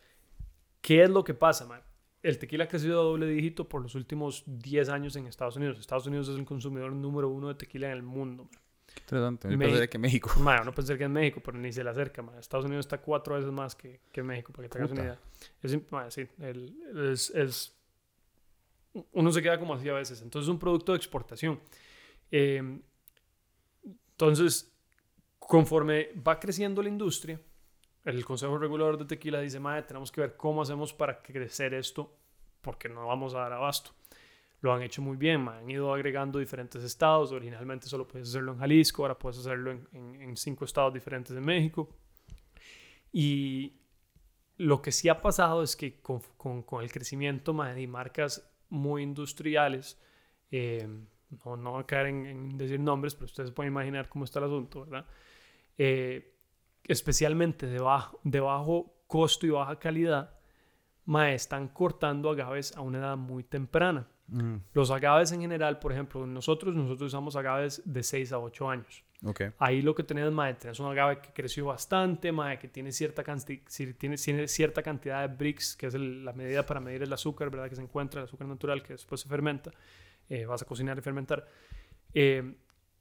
¿Qué 0.82 1.02
es 1.02 1.10
lo 1.10 1.24
que 1.24 1.34
pasa, 1.34 1.66
man? 1.66 1.82
El 2.24 2.38
tequila 2.38 2.66
ha 2.66 2.68
crecido 2.68 3.00
a 3.02 3.04
doble 3.04 3.26
dígito 3.28 3.68
por 3.68 3.82
los 3.82 3.96
últimos 3.96 4.44
10 4.46 4.90
años 4.90 5.16
en 5.16 5.26
Estados 5.28 5.56
Unidos. 5.56 5.80
Estados 5.80 6.06
Unidos 6.06 6.30
es 6.30 6.38
el 6.38 6.46
consumidor 6.46 6.92
número 6.94 7.30
uno 7.30 7.48
de 7.48 7.56
tequila 7.56 7.88
en 7.88 7.94
el 7.94 8.04
mundo. 8.04 8.44
man. 8.44 8.62
Interesante. 9.00 9.48
México. 9.48 9.64
pensaría 9.66 9.90
que 9.90 9.98
México. 9.98 10.32
Ma, 10.40 10.62
uno 10.62 10.72
pensaría 10.74 10.98
que 11.00 11.04
en 11.06 11.14
México, 11.14 11.42
pero 11.44 11.58
ni 11.58 11.72
se 11.74 11.84
le 11.84 11.90
acerca. 11.90 12.22
ma. 12.22 12.38
Estados 12.38 12.66
Unidos 12.66 12.86
está 12.86 13.00
cuatro 13.02 13.36
veces 13.36 13.52
más 13.52 13.74
que, 13.76 14.02
que 14.12 14.22
México, 14.22 14.52
para 14.54 14.68
que 14.68 14.70
te 14.70 14.78
hagas 14.78 14.92
una 14.92 15.02
idea. 15.04 15.20
Es, 15.64 15.72
sí, 16.14 16.28
el- 16.40 17.12
es, 17.12 17.30
es- 17.32 17.76
uno 19.14 19.32
se 19.32 19.42
queda 19.42 19.58
como 19.60 19.74
así 19.74 19.88
a 19.90 19.94
veces. 19.94 20.22
Entonces 20.22 20.48
es 20.48 20.52
un 20.52 20.60
producto 20.60 20.92
de 20.92 20.98
exportación. 20.98 21.60
Eh, 22.30 22.80
entonces, 24.12 24.72
conforme 25.40 26.10
va 26.28 26.40
creciendo 26.40 26.84
la 26.84 26.90
industria, 26.90 27.40
el 28.06 28.26
Consejo 28.26 28.58
Regulador 28.58 28.98
de 28.98 29.06
Tequila 29.06 29.40
dice, 29.42 29.60
madre, 29.60 29.84
tenemos 29.84 30.12
que 30.12 30.22
ver 30.22 30.36
cómo 30.38 30.62
hacemos 30.62 30.94
para 30.94 31.22
crecer 31.22 31.74
esto, 31.74 32.16
porque 32.62 32.90
no 32.90 33.08
vamos 33.08 33.34
a 33.36 33.40
dar 33.40 33.54
abasto. 33.54 33.92
Lo 34.62 34.74
han 34.74 34.82
hecho 34.84 35.02
muy 35.02 35.18
bien, 35.18 35.48
han 35.48 35.70
ido 35.70 35.94
agregando 35.94 36.38
diferentes 36.40 36.84
estados. 36.84 37.32
Originalmente 37.32 37.88
solo 37.88 38.08
puedes 38.08 38.30
hacerlo 38.30 38.52
en 38.54 38.60
Jalisco, 38.60 39.02
ahora 39.04 39.18
puedes 39.18 39.40
hacerlo 39.40 39.72
en, 39.72 39.88
en- 39.94 40.22
en 40.22 40.38
cinco 40.38 40.66
estados 40.66 40.94
diferentes 40.94 41.34
de 41.34 41.42
México. 41.42 41.90
Y 43.12 43.74
lo 44.58 44.82
que 44.82 44.92
sí 44.92 45.10
ha 45.10 45.22
pasado 45.22 45.64
es 45.64 45.76
que 45.76 46.00
con, 46.02 46.22
con- 46.38 46.64
con 46.64 46.84
el 46.84 46.92
crecimiento 46.92 47.54
ma, 47.54 47.74
de 47.74 47.88
marcas 47.88 48.48
muy 48.70 49.04
industriales, 49.04 50.00
eh, 50.52 50.88
no, 51.46 51.58
no 51.58 51.72
voy 51.72 51.82
a 51.84 51.86
caer 51.88 52.08
en, 52.08 52.26
en 52.26 52.58
decir 52.58 52.80
nombres, 52.80 53.16
pero 53.16 53.26
ustedes 53.26 53.52
pueden 53.52 53.72
imaginar 53.74 54.10
cómo 54.10 54.26
está 54.26 54.40
el 54.40 54.46
asunto, 54.46 54.82
¿verdad? 54.82 55.06
Eh, 55.78 56.36
especialmente 56.88 57.68
de 57.68 57.80
bajo, 57.80 58.20
de 58.24 58.40
bajo 58.40 58.94
costo 59.08 59.46
y 59.46 59.50
baja 59.50 59.78
calidad, 59.80 60.36
ma, 61.06 61.32
están 61.32 61.68
cortando 61.70 62.30
agaves 62.30 62.76
a 62.76 62.82
una 62.82 63.00
edad 63.00 63.18
muy 63.18 63.44
temprana. 63.44 64.08
Mm, 64.28 64.56
Los 64.74 64.92
agaves 64.92 65.32
en 65.34 65.42
general, 65.42 65.80
por 65.80 65.92
ejemplo, 65.92 66.26
nosotros, 66.26 66.74
nosotros 66.76 67.08
usamos 67.08 67.36
agaves 67.36 67.82
de 67.86 68.02
6 68.04 68.32
a 68.32 68.40
8 68.40 68.70
años. 68.70 69.04
ok. 69.26 69.42
Ahí 69.60 69.82
lo 69.82 69.94
que 69.94 70.04
tenés, 70.04 70.32
mae, 70.32 70.54
tenés 70.54 70.80
un 70.80 70.88
agave 70.90 71.20
que 71.20 71.32
creció 71.34 71.66
bastante, 71.66 72.32
mae, 72.32 72.58
que 72.58 72.68
tiene 72.70 72.92
cierta, 72.94 73.24
tiene, 74.00 74.16
tiene 74.18 74.48
cierta 74.48 74.82
cantidad 74.82 75.28
de 75.28 75.36
bricks, 75.36 75.76
que 75.76 75.88
es 75.88 75.94
el- 75.96 76.24
la 76.26 76.32
medida 76.34 76.66
para 76.66 76.80
medir 76.80 77.04
el 77.04 77.12
azúcar, 77.14 77.50
¿verdad? 77.52 77.68
Que 77.70 77.76
se 77.76 77.82
encuentra, 77.84 78.22
el 78.22 78.26
azúcar 78.28 78.48
natural, 78.48 78.82
que 78.82 78.94
después 78.94 79.22
se 79.22 79.28
fermenta. 79.30 79.72
eh, 80.30 80.46
vas 80.46 80.62
a 80.62 80.66
cocinar 80.66 80.98
y 80.98 81.02
fermentar. 81.02 81.46
Eh, 82.14 82.56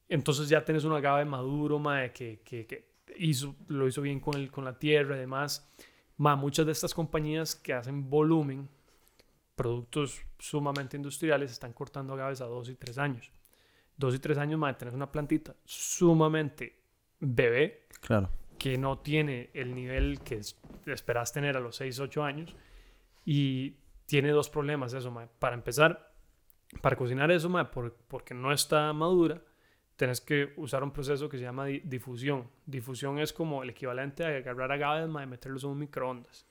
entonces 0.09 0.49
ya 0.49 0.65
tenés 0.65 0.83
un 0.83 0.93
agave 0.93 1.25
maduro, 1.25 1.79
mae, 1.79 2.11
que, 2.13 2.41
que, 2.45 2.67
que 2.67 2.90
hizo, 3.19 3.55
lo 3.69 3.87
hizo 3.89 4.03
bien 4.03 4.21
con, 4.21 4.35
el, 4.37 4.51
con 4.51 4.65
la 4.65 4.79
tierra 4.79 5.17
y 5.17 5.21
demás. 5.21 5.69
Ma, 6.17 6.37
muchas 6.37 6.67
de 6.67 6.73
estas 6.73 6.93
compañías 6.95 7.55
que 7.57 7.73
hacen 7.73 8.11
volumen, 8.11 8.69
productos 9.55 10.21
sumamente 10.39 10.97
industriales, 10.97 11.51
están 11.53 11.73
cortando 11.73 12.15
agaves 12.15 12.41
a 12.41 12.47
dos 12.47 12.69
y 12.69 12.75
tres 12.77 12.99
años. 12.99 13.31
dos 13.97 14.15
y 14.15 14.19
tres 14.19 14.39
años, 14.39 14.59
mae, 14.59 14.73
tenés 14.75 14.95
una 14.95 15.13
plantita 15.13 15.55
sumamente 15.67 16.79
bebé, 17.19 17.87
Claro. 18.01 18.31
que 18.59 18.79
no 18.79 18.99
tiene 19.01 19.51
el 19.53 19.75
nivel 19.75 20.21
que 20.21 20.37
es- 20.37 20.59
esperas 20.87 21.35
tener 21.35 21.55
a 21.59 21.61
los 21.61 21.77
6, 21.77 22.01
8 22.01 22.25
años. 22.25 22.57
Y 23.27 23.77
tiene 24.07 24.31
dos 24.31 24.49
problemas 24.49 24.95
eso, 24.95 25.11
mae. 25.11 25.29
Para 25.39 25.55
empezar, 25.55 26.15
para 26.81 26.97
cocinar 26.97 27.31
eso, 27.31 27.51
mae, 27.51 27.67
por- 27.67 27.95
porque 28.09 28.33
no 28.33 28.53
está 28.55 28.91
madura, 28.95 29.43
tenés 30.01 30.23
que 30.23 30.55
usar 30.57 30.83
un 30.83 30.91
proceso 30.93 31.29
que 31.29 31.37
se 31.37 31.43
llama 31.45 31.67
di- 31.67 31.81
difusión. 31.85 32.49
Difusión 32.65 33.19
es 33.19 33.35
como 33.35 33.63
el 33.63 33.69
equivalente 33.69 34.25
a 34.25 34.29
agarrar 34.29 34.73
agaves, 34.73 35.07
y 35.11 35.27
meterlos 35.27 35.63
en 35.65 35.71
un 35.71 35.79
microondas. 35.79 36.47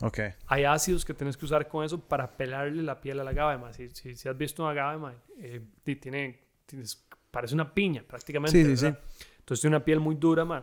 Ok. 0.00 0.20
Hay 0.46 0.62
ácidos 0.62 1.04
que 1.04 1.12
tienes 1.12 1.36
que 1.36 1.44
usar 1.44 1.66
con 1.66 1.84
eso 1.84 1.98
para 2.00 2.36
pelarle 2.36 2.84
la 2.84 3.00
piel 3.00 3.18
al 3.18 3.26
agave, 3.26 3.58
mae. 3.58 3.74
Si, 3.74 3.90
si, 3.90 4.14
si 4.14 4.28
has 4.28 4.38
visto 4.38 4.62
un 4.62 4.68
agave, 4.70 5.12
eh, 5.40 5.60
ti- 5.82 5.96
tiene, 5.96 6.38
tienes- 6.66 7.04
parece 7.32 7.54
una 7.56 7.74
piña 7.74 8.04
prácticamente. 8.06 8.56
Sí, 8.64 8.76
sí, 8.76 8.84
¿verdad? 8.84 9.00
Entonces 9.40 9.60
tiene 9.60 9.76
una 9.76 9.84
piel 9.84 9.98
muy 9.98 10.14
dura, 10.14 10.44
mae. 10.44 10.62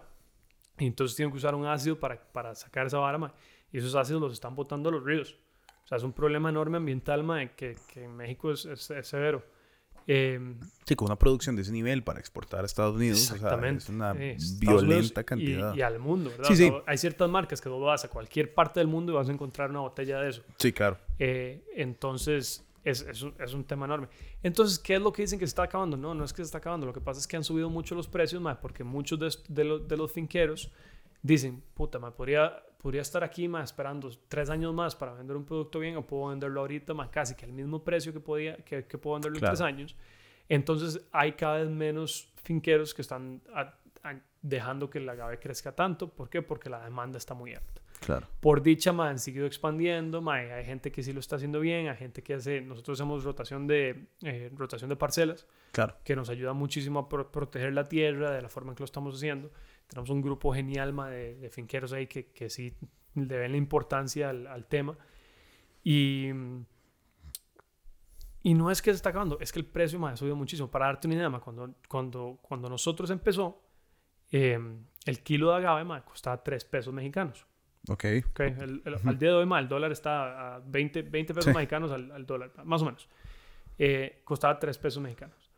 Y 0.79 0.85
entonces 0.87 1.17
tienen 1.17 1.31
que 1.33 1.37
usar 1.37 1.53
un 1.53 1.65
ácido 1.65 1.99
para, 1.99 2.15
para 2.31 2.55
sacar 2.55 2.87
esa 2.87 2.97
vara, 2.97 3.17
mae. 3.17 3.31
Y 3.73 3.77
esos 3.79 3.93
ácidos 3.95 4.21
los 4.21 4.31
están 4.31 4.55
botando 4.55 4.87
a 4.87 4.91
los 4.93 5.03
ríos. 5.03 5.37
O 5.83 5.87
sea, 5.87 5.97
es 5.97 6.03
un 6.05 6.13
problema 6.13 6.47
enorme 6.49 6.77
ambiental, 6.77 7.23
mae, 7.23 7.51
que, 7.57 7.75
que 7.91 8.05
en 8.05 8.15
México 8.15 8.51
es, 8.53 8.63
es- 8.65 8.89
es 8.89 9.05
severo. 9.05 9.43
Eh, 10.07 10.55
Sí, 10.85 10.95
con 10.95 11.05
una 11.05 11.15
producción 11.17 11.55
de 11.55 11.61
ese 11.61 11.71
nivel 11.71 12.03
para 12.03 12.19
exportar 12.19 12.63
a 12.63 12.65
Estados 12.65 12.95
Unidos. 12.95 13.19
o 13.19 13.23
sea, 13.27 13.35
Exactamente. 13.35 13.83
es 13.83 13.89
una 13.89 14.13
violenta 14.13 15.23
cantidad. 15.23 15.73
Y, 15.73 15.81
al 15.81 15.99
mundo, 15.99 16.29
¿verdad? 16.31 16.45
Sí, 16.47 16.53
O 16.53 16.55
sea, 16.55 16.67
sí. 16.69 16.83
Hay 16.85 16.97
ciertas 16.97 17.29
marcas 17.29 17.61
que 17.61 17.69
vos 17.69 17.81
vas 17.85 18.03
a 18.03 18.09
cualquier 18.09 18.53
parte 18.53 18.79
del 18.79 18.87
mundo 18.87 19.13
y 19.13 19.15
vas 19.15 19.29
a 19.29 19.31
encontrar 19.31 19.69
una 19.69 19.79
botella 19.81 20.19
de 20.19 20.29
eso. 20.31 20.43
Sí, 20.57 20.73
claro. 20.73 20.97
Eh, 21.19 21.63
entonces, 21.75 22.65
es, 22.83 23.01
es, 23.03 23.21
un, 23.21 23.33
es 23.39 23.53
un 23.53 23.63
tema 23.63 23.85
enorme. 23.85 24.07
Entonces, 24.43 24.79
¿qué 24.79 24.95
es 24.95 25.01
lo 25.01 25.13
que 25.13 25.21
dicen 25.21 25.37
que 25.39 25.45
se 25.45 25.51
está 25.51 25.63
acabando? 25.63 25.95
No, 25.97 26.13
no 26.15 26.23
es 26.25 26.33
que 26.33 26.37
se 26.37 26.43
está 26.47 26.57
acabando. 26.57 26.85
Lo 26.87 26.93
que 26.93 26.99
pasa 27.01 27.19
es 27.19 27.27
que 27.27 27.37
han 27.37 27.43
subido 27.43 27.69
mucho 27.69 27.93
los 27.95 28.07
precios, 28.07 28.41
mae, 28.41 28.55
porque 28.55 28.83
muchos 28.83 29.19
de, 29.19 29.31
de, 29.49 29.63
los- 29.63 29.87
de 29.87 29.97
los 29.97 30.11
finqueros 30.11 30.71
dicen, 31.21 31.61
puta, 31.75 31.99
mae, 31.99 32.11
podría, 32.11 32.61
podría 32.81 33.01
estar 33.01 33.23
aquí 33.23 33.47
mae, 33.47 33.63
esperando 33.63 34.09
tres 34.27 34.49
años 34.49 34.73
más 34.73 34.95
para 34.95 35.13
vender 35.13 35.35
un 35.37 35.45
producto 35.45 35.79
bien 35.79 35.95
o 35.97 36.05
puedo 36.07 36.27
venderlo 36.29 36.61
ahorita 36.61 36.93
más 36.95 37.09
casi 37.09 37.35
que 37.35 37.45
al 37.45 37.51
mismo 37.53 37.83
precio 37.83 38.11
que, 38.11 38.19
podía, 38.19 38.57
que, 38.57 38.85
que 38.85 38.97
puedo 38.97 39.15
venderlo 39.15 39.37
Claro. 39.37 39.53
en 39.53 39.57
tres 39.57 39.61
años. 39.65 39.95
Entonces, 40.49 41.05
hay 41.11 41.33
cada 41.33 41.59
vez 41.59 41.69
menos 41.69 42.31
finqueros 42.43 42.93
que 42.93 43.01
están 43.03 43.41
a- 43.53 43.73
a- 44.03 44.19
dejando 44.41 44.89
que 44.89 44.97
el 44.97 45.07
agave 45.07 45.37
crezca 45.39 45.73
tanto. 45.75 46.09
¿Por 46.09 46.27
qué? 46.29 46.41
Porque 46.41 46.69
la 46.69 46.83
demanda 46.83 47.19
está 47.19 47.35
muy 47.35 47.53
alta 47.53 47.81
Claro. 47.99 48.27
por 48.39 48.63
dicha, 48.63 48.91
ma, 48.91 49.09
han 49.09 49.19
seguido 49.19 49.45
expandiendo, 49.45 50.19
ma, 50.21 50.37
hay 50.37 50.65
gente 50.65 50.91
que 50.91 51.03
sí 51.03 51.13
lo 51.13 51.19
está 51.19 51.35
haciendo 51.35 51.59
bien, 51.59 51.87
hay 51.87 51.95
gente 51.97 52.23
que 52.23 52.33
hace, 52.33 52.59
nosotros 52.61 52.99
hacemos 52.99 53.23
rotación 53.23 53.67
de, 53.67 54.07
eh, 54.23 54.49
rotación 54.55 54.89
de 54.89 54.95
parcelas, 54.95 55.45
Claro. 55.71 55.95
que 56.03 56.15
nos 56.15 56.29
ayuda 56.31 56.53
muchísimo 56.53 56.99
a 57.01 57.07
pro- 57.07 57.31
proteger 57.31 57.73
la 57.73 57.87
tierra 57.87 58.31
de 58.31 58.41
la 58.41 58.49
forma 58.49 58.71
en 58.71 58.75
que 58.75 58.81
lo 58.81 58.85
estamos 58.85 59.15
haciendo. 59.15 59.51
Tenemos 59.91 60.09
un 60.09 60.21
grupo 60.21 60.53
genial, 60.53 60.93
ma, 60.93 61.09
de, 61.09 61.35
de 61.35 61.49
finqueros 61.49 61.91
ahí 61.93 62.07
que, 62.07 62.31
que 62.31 62.49
sí 62.49 62.73
le 63.13 63.37
ven 63.37 63.51
la 63.51 63.57
importancia 63.57 64.29
al, 64.29 64.47
al 64.47 64.65
tema. 64.65 64.97
Y, 65.83 66.29
y 68.43 68.53
no 68.55 68.71
es 68.71 68.81
que 68.81 68.91
se 68.91 68.95
está 68.95 69.09
acabando, 69.09 69.37
es 69.39 69.51
que 69.51 69.59
el 69.59 69.65
precio, 69.65 69.99
ma, 69.99 70.11
ha 70.11 70.17
subido 70.17 70.35
muchísimo. 70.35 70.71
Para 70.71 70.87
darte 70.87 71.07
una 71.07 71.15
idea, 71.15 71.29
ma, 71.29 71.39
cuando, 71.39 71.75
cuando, 71.87 72.39
cuando 72.41 72.69
nosotros 72.69 73.09
empezó, 73.11 73.61
eh, 74.31 74.57
el 75.05 75.19
kilo 75.23 75.51
de 75.51 75.57
agave, 75.57 75.83
ma, 75.83 76.03
costaba 76.03 76.41
3 76.41 76.65
pesos 76.65 76.93
mexicanos. 76.93 77.45
Ok. 77.89 78.05
Ok, 78.29 78.39
el- 78.39 78.81
el- 78.85 78.95
al 79.05 79.17
día 79.19 79.29
de 79.29 79.35
hoy, 79.35 79.45
ma, 79.45 79.59
el 79.59 79.67
dólar 79.67 79.91
está 79.91 80.55
a 80.55 80.59
20, 80.59 81.01
20 81.03 81.33
pesos 81.33 81.51
Sí. 81.51 81.55
mexicanos 81.55 81.91
al, 81.91 82.11
al 82.11 82.25
dólar, 82.25 82.51
más 82.63 82.81
o 82.81 82.85
menos. 82.85 83.07
Eh, 83.77 84.21
costaba 84.23 84.57
3 84.57 84.77
pesos 84.77 85.01
mexicanos. 85.03 85.51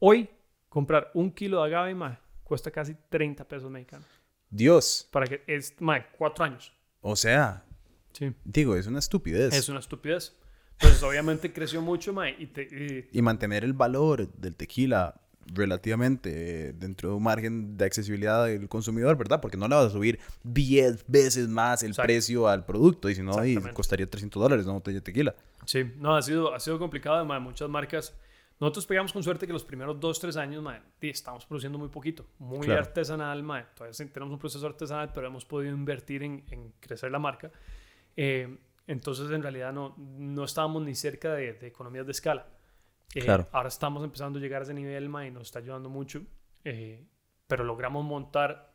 Hoy, 0.00 0.28
comprar 0.68 1.10
un 1.14 1.30
kilo 1.32 1.60
de 1.62 1.66
agave, 1.68 1.94
ma, 1.94 2.18
cuesta 2.48 2.70
casi 2.70 2.96
30 3.10 3.46
pesos 3.46 3.70
mexicanos. 3.70 4.06
Dios. 4.50 5.06
Para 5.12 5.26
que 5.26 5.42
es, 5.46 5.74
ma, 5.80 6.04
4 6.16 6.44
años. 6.44 6.72
O 7.02 7.14
sea, 7.14 7.64
Sí. 8.12 8.32
digo, 8.44 8.74
es 8.74 8.86
una 8.86 8.98
estupidez. 8.98 9.54
Es 9.54 9.68
una 9.68 9.78
estupidez. 9.80 10.34
Entonces, 10.72 11.02
obviamente 11.02 11.52
creció 11.52 11.82
mucho, 11.82 12.12
ma, 12.12 12.30
y, 12.30 12.46
te- 12.46 13.08
y- 13.12 13.18
Y 13.18 13.22
mantener 13.22 13.64
el 13.64 13.74
valor 13.74 14.32
del 14.32 14.54
tequila 14.54 15.20
relativamente 15.46 16.68
eh, 16.68 16.72
dentro 16.72 17.10
de 17.10 17.14
un 17.16 17.22
margen 17.22 17.76
de 17.76 17.84
accesibilidad 17.86 18.46
del 18.46 18.68
consumidor, 18.68 19.16
¿verdad? 19.16 19.40
Porque 19.40 19.56
no 19.56 19.66
le 19.68 19.74
vas 19.74 19.86
a 19.86 19.90
subir 19.90 20.18
10 20.44 21.04
veces 21.08 21.48
más 21.48 21.82
el 21.82 21.90
Exacto. 21.90 22.06
precio 22.06 22.48
al 22.48 22.64
producto 22.66 23.08
y 23.10 23.14
si 23.14 23.22
no, 23.22 23.38
ahí 23.38 23.56
costaría 23.74 24.06
300 24.06 24.42
dólares 24.42 24.64
una 24.66 24.74
botella 24.74 24.96
de 24.96 25.02
tequila. 25.02 25.34
Sí, 25.64 25.84
no, 25.96 26.16
ha 26.16 26.22
sido, 26.22 26.54
ha 26.54 26.60
sido 26.60 26.78
complicado, 26.78 27.24
ma, 27.24 27.40
muchas 27.40 27.68
marcas. 27.68 28.14
Nosotros 28.60 28.86
pegamos 28.86 29.12
con 29.12 29.22
suerte 29.22 29.46
que 29.46 29.52
los 29.52 29.64
primeros 29.64 30.00
2, 30.00 30.20
3 30.20 30.36
años, 30.36 30.62
ma, 30.62 30.82
di, 31.00 31.10
estamos 31.10 31.46
produciendo 31.46 31.78
muy 31.78 31.88
poquito, 31.88 32.26
muy 32.38 32.66
Claro. 32.66 32.80
artesanal, 32.80 33.42
ma, 33.42 33.64
todavía 33.74 33.96
tenemos 34.12 34.32
un 34.32 34.38
proceso 34.38 34.66
artesanal, 34.66 35.12
pero 35.12 35.28
hemos 35.28 35.44
podido 35.44 35.72
invertir 35.74 36.22
en, 36.24 36.44
en 36.50 36.72
crecer 36.80 37.10
la 37.12 37.18
marca. 37.20 37.52
Eh, 38.16 38.58
entonces, 38.88 39.30
en 39.30 39.42
realidad, 39.42 39.72
no, 39.72 39.94
no 39.98 40.44
estábamos 40.44 40.82
ni 40.82 40.94
cerca 40.94 41.34
de, 41.34 41.52
de 41.52 41.66
economías 41.68 42.04
de 42.06 42.12
escala. 42.12 42.46
Eh, 43.14 43.20
Claro. 43.20 43.46
Ahora 43.52 43.68
estamos 43.68 44.02
empezando 44.02 44.38
a 44.38 44.42
llegar 44.42 44.62
a 44.62 44.64
ese 44.64 44.74
nivel, 44.74 45.08
ma, 45.08 45.26
y 45.26 45.30
nos 45.30 45.42
está 45.44 45.60
ayudando 45.60 45.88
mucho, 45.88 46.22
eh, 46.64 47.06
pero 47.46 47.62
logramos 47.64 48.04
montar, 48.04 48.74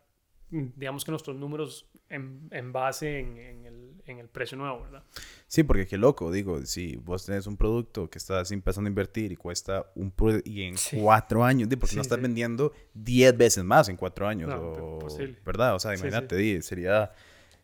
digamos 0.50 1.04
que 1.04 1.12
nuestros 1.12 1.36
números 1.36 1.92
en, 2.10 2.48
en 2.52 2.72
base 2.72 3.20
en, 3.20 3.38
en 3.38 3.66
el, 3.66 3.83
en 4.06 4.20
el 4.20 4.28
precio 4.28 4.58
nuevo, 4.58 4.82
¿verdad? 4.84 5.04
Sí, 5.48 5.64
porque 5.64 5.88
qué 5.88 5.98
loco, 5.98 6.32
digo, 6.32 6.66
si 6.66 6.96
vos 6.98 7.26
tenés 7.26 7.48
un 7.48 7.56
producto 7.58 8.10
que 8.10 8.18
estás 8.18 8.52
empezando 8.52 8.88
a 8.88 8.90
invertir 8.92 9.32
y 9.32 9.36
cuesta 9.36 9.86
un 9.96 10.12
pro- 10.12 10.40
y 10.44 10.64
en 10.64 10.78
Sí. 10.78 10.98
cuatro 11.02 11.44
años, 11.44 11.70
porque 11.70 11.88
Sí, 11.88 11.96
no 11.96 12.02
estás 12.02 12.18
sí. 12.18 12.22
vendiendo 12.22 12.74
10 12.94 13.38
veces 13.38 13.64
más 13.64 13.88
en 13.90 13.96
cuatro 13.98 14.28
años, 14.28 14.50
No, 14.50 14.56
o- 14.58 14.94
imposible. 15.00 15.38
¿verdad? 15.46 15.76
O 15.76 15.80
sea, 15.80 15.94
imagínate, 15.96 16.36
di, 16.36 16.62
sería 16.62 17.12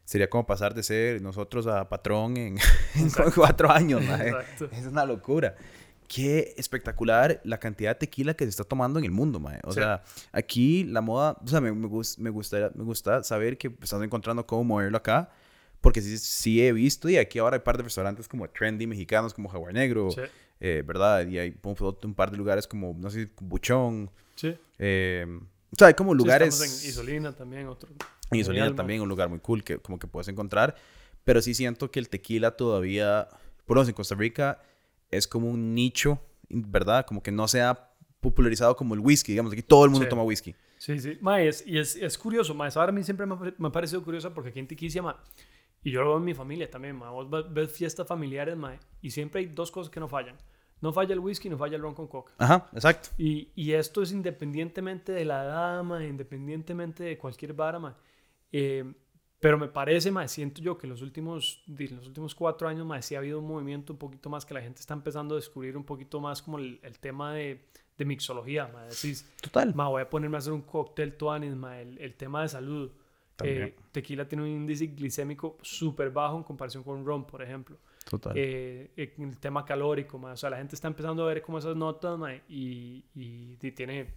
sería 0.06 0.28
como 0.28 0.44
pasar 0.48 0.74
de 0.74 0.82
ser 0.82 1.22
nosotros 1.22 1.68
a 1.68 1.88
patrón 1.88 2.36
en, 2.36 2.58
en 2.96 3.10
cuatro 3.36 3.70
años. 3.70 4.02
Es 4.72 4.88
una 4.88 5.06
locura. 5.06 5.56
Qué 6.08 6.56
espectacular 6.58 7.40
la 7.44 7.60
cantidad 7.60 7.92
de 7.92 8.00
tequila 8.00 8.34
que 8.34 8.46
se 8.46 8.50
está 8.50 8.64
tomando 8.64 8.98
en 8.98 9.06
el 9.06 9.12
mundo, 9.12 9.40
mae. 9.40 9.60
O 9.64 9.72
Sí. 9.72 9.76
sea, 9.80 10.02
aquí 10.32 10.84
la 10.86 11.02
moda, 11.02 11.38
o 11.44 11.48
sea, 11.48 11.62
me, 11.62 11.72
me, 11.72 11.82
me, 11.82 12.30
gusta, 12.32 12.72
me 12.74 12.84
gusta 12.84 13.22
saber 13.22 13.60
que 13.60 13.72
están 13.84 14.02
encontrando 14.02 14.44
cómo 14.48 14.64
moverlo 14.64 14.98
acá, 14.98 15.30
porque 15.82 16.02
sí, 16.02 16.18
sí 16.18 16.66
he 16.66 16.72
visto, 16.74 17.10
y 17.10 17.18
aquí 17.18 17.40
ahora 17.40 17.56
hay 17.56 17.60
un 17.60 17.64
par 17.64 17.78
de 17.78 17.84
restaurantes 17.84 18.28
como 18.28 18.48
trendy 18.50 18.86
mexicanos, 18.88 19.34
como 19.34 19.50
Jaguar 19.50 19.74
Negro, 19.74 20.12
Sí, 20.12 20.22
eh, 20.60 20.84
¿verdad? 20.86 21.26
Y 21.28 21.38
hay 21.40 21.56
un, 21.64 22.14
par 22.16 22.32
de 22.32 22.38
lugares 22.38 22.68
como, 22.68 22.94
no 22.98 23.10
sé, 23.10 23.30
Buchón. 23.40 24.10
sí. 24.36 24.56
eh, 24.78 25.26
o 25.72 25.76
sea, 25.78 25.88
hay 25.88 25.94
como 25.94 26.12
Sí, 26.14 26.18
lugares... 26.18 26.56
estamos 26.56 26.84
en 26.84 26.90
Isolina 26.90 27.32
también, 27.36 27.68
otro. 27.68 27.90
Y 28.32 28.40
Isolina 28.40 28.74
también, 28.76 29.02
un 29.02 29.08
lugar 29.10 29.30
muy 29.30 29.40
cool 29.40 29.64
que 29.64 29.78
como 29.78 30.00
que 30.00 30.08
puedes 30.08 30.28
encontrar. 30.28 30.76
Pero 31.24 31.42
sí 31.44 31.54
siento 31.54 31.92
que 31.92 32.00
el 32.00 32.10
tequila 32.10 32.52
todavía, 32.58 33.28
por 33.66 33.76
lo 33.76 33.82
menos 33.82 33.90
en 33.90 33.94
Costa 33.96 34.16
Rica, 34.16 34.62
es 35.12 35.28
como 35.28 35.48
un 35.48 35.76
nicho, 35.76 36.20
¿verdad? 36.50 37.06
Como 37.06 37.22
que 37.22 37.32
no 37.32 37.48
se 37.48 37.62
ha 37.62 37.92
popularizado 38.20 38.76
como 38.76 38.96
el 38.96 39.00
whisky. 39.00 39.34
Digamos, 39.34 39.54
aquí 39.54 39.62
todo 39.62 39.86
el 39.86 39.92
mundo 39.92 40.06
Sí. 40.06 40.10
toma 40.10 40.24
whisky. 40.24 40.56
Sí, 40.80 40.98
sí. 41.00 41.18
Ma, 41.22 41.40
es, 41.42 41.64
y 41.68 41.78
es, 41.78 41.96
es 41.98 42.18
curioso, 42.18 42.56
ma, 42.56 42.68
esa 42.68 42.80
vara 42.80 42.90
a 42.92 42.94
mí 42.94 43.04
siempre 43.04 43.26
me, 43.28 43.36
me 43.58 43.68
ha 43.68 43.72
parecido 43.72 44.04
curiosa 44.04 44.34
porque 44.34 44.50
aquí 44.50 44.60
en 44.60 44.68
Tiquicia, 44.68 45.02
ma, 45.04 45.22
y 45.84 45.92
yo 45.92 46.02
lo 46.04 46.10
veo 46.10 46.18
en 46.18 46.26
mi 46.26 46.34
familia 46.34 46.70
también, 46.70 46.96
ma, 46.96 47.10
vos 47.12 47.30
ve- 47.30 47.46
ves 47.50 47.72
fiestas 47.72 48.08
familiares, 48.08 48.56
ma, 48.58 48.78
y 49.02 49.12
siempre 49.12 49.42
hay 49.42 49.48
dos 49.48 49.72
cosas 49.72 49.90
que 49.92 50.00
no 50.00 50.08
fallan. 50.08 50.36
No 50.82 50.94
falla 50.94 51.14
el 51.14 51.20
whisky, 51.20 51.50
no 51.50 51.58
falla 51.58 51.76
el 51.76 51.82
ron 51.82 51.94
con 51.94 52.08
coca. 52.08 52.34
Ajá, 52.38 52.70
exacto. 52.74 53.10
Y, 53.18 53.52
y 53.56 53.74
esto 53.74 54.02
es 54.02 54.14
independientemente 54.14 55.12
de 55.12 55.26
la 55.26 55.44
edad, 55.44 55.84
ma, 55.84 56.06
independientemente 56.06 57.04
de 57.04 57.18
cualquier 57.18 57.54
vara, 57.54 57.80
ma. 57.80 57.98
Eh, 58.52 58.94
pero 59.42 59.58
me 59.58 59.68
parece, 59.68 60.10
ma, 60.12 60.28
siento 60.28 60.62
yo 60.62 60.78
que 60.78 60.86
en 60.88 60.92
los 60.92 61.02
últimos, 61.02 61.64
di- 61.68 61.88
los 61.90 62.08
últimos 62.08 62.34
cuatro 62.36 62.68
años, 62.68 62.86
ma, 62.86 63.02
sí 63.02 63.16
ha 63.16 63.20
habido 63.20 63.40
un 63.40 63.48
movimiento 63.48 63.92
un 63.94 64.00
poquito 64.00 64.30
más 64.30 64.46
que 64.46 64.54
la 64.54 64.62
gente 64.62 64.80
está 64.80 64.94
empezando 64.94 65.36
a 65.36 65.38
descubrir 65.38 65.76
un 65.78 65.84
poquito 65.86 66.20
más 66.22 66.42
como 66.42 66.60
el, 66.60 66.80
el 66.84 66.98
tema 67.00 67.34
de, 67.34 67.66
de 67.98 68.06
mixología, 68.06 68.68
ma. 68.68 68.84
Decís, 68.86 69.30
Total. 69.42 69.74
Ma, 69.76 69.90
voy 69.90 70.02
a 70.02 70.10
ponerme 70.10 70.38
a 70.38 70.40
hacer 70.40 70.54
un 70.54 70.62
cóctel 70.62 71.16
tuanis, 71.18 71.56
ma, 71.56 71.80
el, 71.82 71.98
el 72.00 72.16
tema 72.16 72.42
de 72.42 72.48
salud. 72.50 72.92
Eh, 73.44 73.76
tequila 73.92 74.28
tiene 74.28 74.44
un 74.44 74.50
índice 74.50 74.88
glicémico 74.88 75.58
súper 75.62 76.10
bajo 76.10 76.38
en 76.38 76.44
comparación 76.44 76.84
con 76.84 77.06
ron, 77.06 77.26
por 77.26 77.42
ejemplo. 77.42 77.78
Total. 78.10 78.34
Eh, 78.36 78.92
eh, 78.96 79.14
el 79.18 79.38
tema 79.38 79.66
calórico, 79.66 80.18
ma, 80.18 80.34
o 80.34 80.38
sea, 80.38 80.50
la 80.50 80.58
gente 80.58 80.76
está 80.76 80.88
empezando 80.88 81.24
a 81.24 81.28
ver 81.28 81.42
como 81.42 81.60
esas 81.60 81.76
notas, 81.76 82.18
ma, 82.18 82.34
y, 82.34 83.06
y, 83.16 83.58
y 83.62 83.72
tiene, 83.72 84.08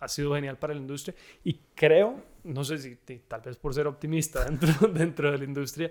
ha 0.00 0.08
sido 0.08 0.34
genial 0.34 0.58
para 0.58 0.74
la 0.74 0.80
industria. 0.80 1.14
Y 1.44 1.54
creo, 1.74 2.22
no 2.44 2.64
sé 2.64 2.78
si 2.78 2.96
tal 3.26 3.40
vez 3.42 3.56
por 3.56 3.74
ser 3.74 3.86
optimista 3.86 4.44
dentro, 4.48 4.88
dentro 4.88 5.30
de 5.30 5.38
la 5.38 5.44
industria, 5.44 5.90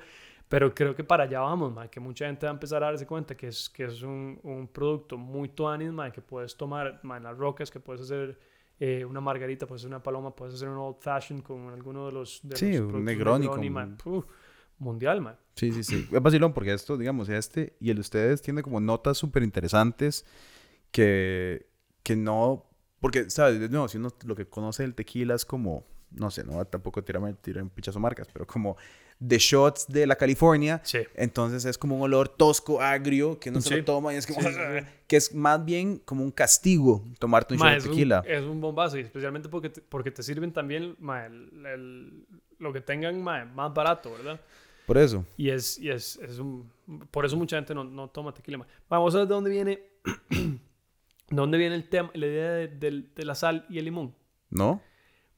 pero 0.49 0.73
creo 0.73 0.95
que 0.95 1.03
para 1.03 1.25
allá 1.25 1.41
vamos, 1.41 1.73
ma, 1.73 1.89
que 1.89 1.99
mucha 1.99 2.25
gente 2.25 2.45
va 2.45 2.51
a 2.51 2.53
empezar 2.53 2.83
a 2.83 2.87
darse 2.87 3.05
cuenta 3.05 3.35
que 3.35 3.47
es, 3.47 3.69
que 3.69 3.85
es 3.85 4.01
un, 4.01 4.39
un 4.43 4.67
producto 4.67 5.17
muy 5.17 5.49
tuanis, 5.49 5.91
que 6.13 6.21
puedes 6.21 6.55
tomar 6.55 6.99
ma, 7.03 7.17
en 7.17 7.23
las 7.23 7.37
rocas, 7.37 7.69
que 7.69 7.79
puedes 7.79 8.01
hacer 8.01 8.39
eh, 8.79 9.05
una 9.05 9.21
margarita, 9.21 9.65
puedes 9.65 9.81
hacer 9.81 9.89
una 9.89 10.03
paloma, 10.03 10.35
puedes 10.35 10.55
hacer 10.55 10.69
un 10.69 10.77
old 10.77 10.97
fashion 10.99 11.41
con 11.41 11.69
alguno 11.69 12.05
de 12.07 12.11
los, 12.11 12.39
de 12.43 12.55
Sí, 12.55 12.77
los 12.77 12.93
un 12.93 13.05
Negroni 13.05 13.47
con- 13.49 13.73
ma, 13.73 13.87
puf, 14.03 14.25
mundial, 14.79 15.21
man. 15.21 15.37
Sí, 15.55 15.71
sí, 15.73 15.83
sí. 15.83 16.07
Es 16.11 16.21
vacilón 16.21 16.53
porque 16.53 16.73
esto, 16.73 16.97
digamos, 16.97 17.29
este 17.29 17.75
y 17.79 17.89
el 17.89 17.95
de 17.95 18.01
ustedes 18.01 18.41
tiene 18.41 18.61
como 18.61 18.79
notas 18.79 19.17
súper 19.17 19.41
interesantes 19.43 20.25
que, 20.91 21.67
que 22.03 22.15
no 22.15 22.65
Porque, 22.99 23.29
¿sabes? 23.29 23.69
No, 23.69 23.87
si 23.87 23.97
uno 23.97 24.09
lo 24.25 24.35
que 24.35 24.47
conoce 24.47 24.83
del 24.83 24.95
tequila 24.95 25.35
es 25.35 25.45
como, 25.45 25.85
no 26.11 26.31
sé, 26.31 26.43
no 26.43 26.63
tampoco 26.65 27.03
tirarme 27.03 27.33
tirar 27.35 27.63
un 27.63 27.69
pichazo 27.69 27.99
marcas, 27.99 28.27
pero 28.33 28.47
como 28.47 28.77
de 29.19 29.37
shots 29.39 29.87
de 29.87 30.05
la 30.05 30.15
California. 30.15 30.79
Sí. 30.83 30.99
Entonces 31.15 31.65
es 31.65 31.77
como 31.77 31.95
un 31.95 32.01
olor 32.03 32.29
tosco, 32.29 32.81
agrio, 32.81 33.39
que 33.39 33.49
no 33.51 33.61
se 33.61 33.69
Sí. 33.69 33.75
lo 33.77 33.83
toma 33.85 34.13
y 34.13 34.17
es 34.17 34.27
como... 34.27 34.41
Sí. 34.41 34.47
Que 35.07 35.15
es 35.15 35.33
más 35.33 35.63
bien 35.63 35.99
como 35.99 36.21
un 36.21 36.31
castigo 36.31 37.01
tomarte 37.17 37.53
un 37.53 37.61
Ma, 37.61 37.71
shot 37.75 37.83
de 37.83 37.89
un, 37.89 37.95
tequila. 37.95 38.23
es 38.27 38.41
un 38.43 38.59
bombazo, 38.59 38.97
y 38.97 39.01
especialmente 39.01 39.47
porque 39.47 39.69
te, 39.69 39.79
porque 39.81 40.11
te 40.11 40.21
sirven 40.21 40.51
también 40.51 40.97
ma, 40.99 41.25
el- 41.27 41.65
el- 41.65 42.25
lo 42.59 42.73
que 42.73 42.81
tengan 42.81 43.21
ma, 43.23 43.45
más 43.45 43.73
barato, 43.73 44.11
¿verdad? 44.11 44.41
Por 44.85 44.97
eso. 44.97 45.25
Y 45.37 45.49
es, 45.49 45.77
y 45.79 45.89
es, 45.89 46.17
es 46.17 46.39
un... 46.39 46.69
Por 47.09 47.25
eso 47.25 47.37
mucha 47.37 47.55
gente 47.55 47.73
no, 47.73 47.83
no 47.85 48.09
toma 48.09 48.33
tequila. 48.33 48.65
Vamos 48.89 49.15
a 49.15 49.19
ver 49.19 49.27
de 49.27 49.33
dónde 49.33 49.49
viene... 49.49 49.81
de 50.29 51.35
dónde 51.35 51.57
viene 51.57 51.75
el 51.75 51.87
tema, 51.89 52.09
la 52.13 52.25
idea 52.25 52.51
de, 52.51 52.67
del- 52.67 53.13
de 53.15 53.25
la 53.25 53.35
sal 53.35 53.65
y 53.69 53.79
el 53.79 53.85
limón. 53.85 54.13
¿No? 54.49 54.81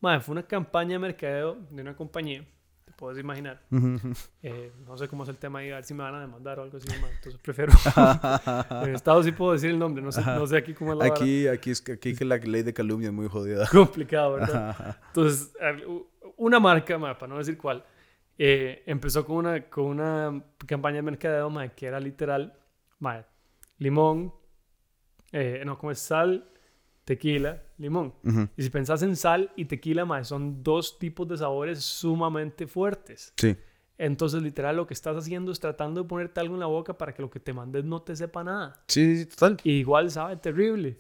Ma, 0.02 0.20
fue 0.20 0.32
una 0.34 0.44
campaña 0.48 0.94
de 0.94 1.00
mercadeo 1.00 1.58
de 1.70 1.82
una 1.82 1.96
compañía, 1.96 2.44
puedes 3.00 3.18
imaginar. 3.18 3.62
Eh, 4.44 4.74
no 4.86 4.98
sé 4.98 5.08
cómo 5.08 5.24
es 5.24 5.30
el 5.30 5.38
tema 5.38 5.60
ahí, 5.60 5.72
a 5.72 5.76
ver 5.76 5.86
si 5.86 5.94
me 5.94 6.04
van 6.04 6.16
a 6.16 6.20
demandar 6.20 6.60
o 6.60 6.64
algo 6.64 6.78
así. 6.78 6.88
ma, 7.02 7.08
Entonces 7.10 7.40
prefiero... 7.42 7.72
en 8.86 8.94
Estados 8.94 9.26
sí 9.26 9.32
puedo 9.32 9.54
decir 9.54 9.70
el 9.70 9.80
nombre, 9.80 10.04
no 10.04 10.12
sé, 10.12 10.22
no 10.22 10.46
sé 10.46 10.58
aquí 10.58 10.74
cómo 10.74 10.92
es 10.92 10.98
la 10.98 11.06
vara. 11.06 11.16
Aquí, 11.16 11.48
aquí, 11.48 11.72
es, 11.72 11.82
aquí 11.90 12.14
que 12.14 12.26
la 12.26 12.36
ley 12.36 12.62
de 12.62 12.74
calumnia 12.74 13.08
es 13.08 13.14
muy 13.14 13.30
jodida. 13.30 13.66
complicado, 13.72 14.34
¿verdad? 14.34 14.98
Entonces, 15.08 15.54
una 16.36 16.60
marca, 16.60 16.98
ma, 16.98 17.18
para 17.18 17.30
no 17.30 17.38
decir 17.38 17.58
cuál, 17.58 17.86
eh, 18.38 18.84
empezó 18.86 19.26
con 19.26 19.38
una, 19.38 19.64
con 19.70 19.86
una 19.86 20.44
campaña 20.66 20.98
de 20.98 21.04
mercadeo 21.04 21.50
ma, 21.50 21.70
que 21.70 21.86
era 21.86 22.02
literal, 22.02 22.54
ma, 23.00 23.26
limón, 23.78 24.34
eh, 25.32 25.64
no, 25.66 25.78
como 25.78 25.92
es 25.92 26.00
sal, 26.00 26.50
tequila, 27.10 27.60
limón. 27.80 28.14
Y 28.56 28.62
si 28.62 28.70
pensás 28.70 29.02
en 29.02 29.16
sal 29.16 29.52
y 29.56 29.66
tequila, 29.66 30.06
ma, 30.06 30.24
son 30.24 30.62
dos 30.62 31.00
tipos 31.00 31.28
de 31.28 31.38
sabores 31.38 31.84
sumamente 31.84 32.68
fuertes. 32.68 33.34
Sí. 33.36 33.58
Entonces, 33.98 34.44
literal, 34.44 34.76
lo 34.76 34.86
que 34.86 34.94
estás 34.94 35.18
haciendo 35.18 35.52
es 35.52 35.60
tratando 35.60 36.04
de 36.04 36.08
ponerte 36.08 36.40
algo 36.40 36.54
en 36.54 36.60
la 36.60 36.68
boca 36.68 36.96
para 37.00 37.12
que 37.16 37.24
lo 37.24 37.30
que 37.32 37.40
te 37.40 37.52
mandes 37.52 37.84
no 37.84 38.04
te 38.04 38.16
sepa 38.16 38.44
nada. 38.44 38.84
Sí, 38.88 39.26
total. 39.26 39.58
Y 39.64 39.72
igual 39.72 40.12
sabe 40.12 40.36
terrible. 40.38 40.98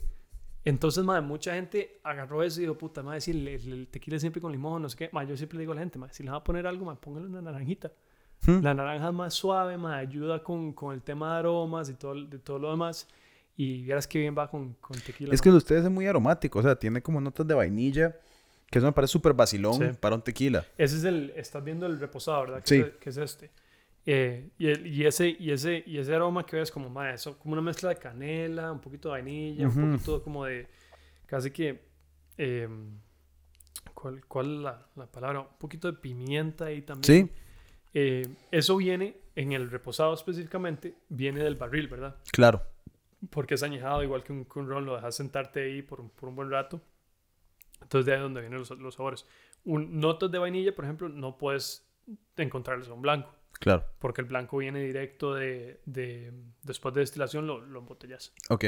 Entonces, 0.65 1.03
madre, 1.03 1.21
mucha 1.21 1.53
gente 1.53 1.99
agarró 2.03 2.41
eso 2.41 2.59
y 2.59 2.63
dijo, 2.63 2.75
puta, 2.75 3.03
madre, 3.03 3.21
si 3.21 3.29
el, 3.31 3.47
el- 3.47 3.87
tequila 3.87 4.17
siempre 4.19 4.41
con 4.41 4.51
limón, 4.51 4.81
no 4.81 4.89
sé 4.89 4.97
qué. 4.97 5.09
Madre, 5.13 5.29
yo 5.29 5.37
siempre 5.37 5.57
le 5.57 5.61
digo 5.61 5.73
a 5.73 5.75
la 5.75 5.81
gente, 5.81 5.99
madre, 5.99 6.13
si 6.15 6.23
le 6.23 6.31
va 6.31 6.37
a 6.37 6.43
poner 6.43 6.65
algo, 6.65 6.85
madre, 6.85 6.99
póngale 7.01 7.27
una 7.27 7.39
naranjita. 7.41 7.91
Hmm. 8.47 8.61
La 8.63 8.73
naranja 8.73 9.07
es 9.09 9.13
más 9.13 9.33
suave, 9.35 9.77
madre, 9.77 9.99
ayuda 10.07 10.41
con, 10.41 10.73
con 10.73 10.95
el 10.95 11.03
tema 11.03 11.33
de 11.33 11.39
aromas 11.39 11.87
y 11.89 11.93
todo, 11.93 12.15
de 12.15 12.39
todo 12.39 12.57
lo 12.57 12.71
demás. 12.71 13.07
Y 13.61 13.81
vieras 13.83 14.07
que 14.07 14.19
bien 14.19 14.33
va 14.37 14.49
con, 14.49 14.73
con 14.75 14.97
tequila. 15.01 15.33
Es 15.33 15.41
que 15.41 15.49
el 15.49 15.53
de 15.55 15.57
ustedes 15.57 15.83
es 15.83 15.91
muy 15.91 16.07
aromático, 16.07 16.59
o 16.59 16.61
sea, 16.61 16.77
tiene 16.77 17.01
como 17.01 17.19
notas 17.19 17.45
de 17.45 17.53
vainilla, 17.53 18.15
que 18.71 18.77
eso 18.79 18.87
me 18.87 18.93
parece 18.93 19.11
súper 19.11 19.33
vacilón 19.33 19.73
Sí. 19.73 19.97
para 19.99 20.15
un 20.15 20.21
tequila. 20.21 20.65
Ese 20.77 20.95
es 20.95 21.03
el, 21.03 21.33
estás 21.35 21.61
viendo 21.61 21.85
el 21.85 21.99
reposado, 21.99 22.39
¿verdad? 22.41 22.61
Que 22.63 22.67
Sí. 22.67 22.75
Es, 22.79 22.89
que 23.01 23.09
es 23.09 23.17
este. 23.17 23.49
Eh, 24.05 24.47
y, 24.57 24.67
el- 24.67 24.87
y, 24.87 25.05
ese, 25.05 25.35
y, 25.37 25.51
ese, 25.51 25.83
y 25.85 25.97
ese 25.97 26.15
aroma 26.15 26.45
que 26.45 26.55
ves 26.55 26.71
como, 26.71 26.89
madre, 26.89 27.15
eso, 27.15 27.37
como 27.37 27.51
una 27.51 27.61
mezcla 27.61 27.89
de 27.89 27.97
canela, 27.97 28.71
un 28.71 28.79
poquito 28.79 29.09
de 29.09 29.11
vainilla, 29.21 29.67
Ujú. 29.67 29.79
un 29.81 29.91
poquito 29.91 30.23
como 30.23 30.45
de, 30.45 30.65
casi 31.25 31.51
que, 31.51 31.81
eh, 32.37 32.69
¿cuál, 33.93 34.23
cuál 34.25 34.55
es 34.55 34.61
la, 34.61 34.87
la 34.95 35.05
palabra? 35.07 35.41
Un 35.41 35.47
poquito 35.57 35.91
de 35.91 35.97
pimienta 35.97 36.65
ahí 36.67 36.81
también. 36.81 37.27
Sí, 37.27 37.33
Eh, 37.93 38.25
eso 38.51 38.77
viene, 38.77 39.17
en 39.35 39.51
el 39.51 39.69
reposado 39.69 40.13
específicamente, 40.13 40.93
viene 41.09 41.43
del 41.43 41.55
barril, 41.55 41.87
¿verdad? 41.87 42.15
claro. 42.31 42.61
Porque 43.29 43.55
es 43.55 43.63
añejado, 43.63 44.01
igual 44.03 44.23
que 44.23 44.31
un, 44.31 44.45
que 44.45 44.59
un 44.59 44.69
ron, 44.69 44.85
lo 44.85 44.95
dejas 44.95 45.15
sentarte 45.15 45.61
ahí 45.63 45.81
por, 45.81 45.99
un- 46.01 46.09
por 46.09 46.29
un 46.29 46.35
buen 46.35 46.49
rato. 46.49 46.81
Entonces, 47.81 48.05
de 48.05 48.11
ahí 48.13 48.17
es 48.17 48.23
donde 48.23 48.41
vienen 48.41 48.59
los, 48.59 48.69
los 48.71 48.95
sabores. 48.95 49.25
Un, 49.65 49.99
notas 49.99 50.31
de 50.31 50.37
vainilla, 50.37 50.73
por 50.73 50.85
ejemplo, 50.85 51.09
no 51.09 51.37
puedes 51.37 51.85
encontrarlos 52.37 52.87
en 52.87 52.93
un 52.93 53.01
blanco, 53.01 53.33
Claro. 53.59 53.83
porque 53.99 54.21
el 54.21 54.27
blanco 54.27 54.57
viene 54.57 54.81
directo 54.83 55.33
de, 55.35 55.81
de- 55.85 56.31
después 56.63 56.93
de 56.95 57.01
destilación, 57.01 57.45
lo, 57.45 57.59
lo 57.59 57.79
embotellas. 57.79 58.33
Ok. 58.49 58.65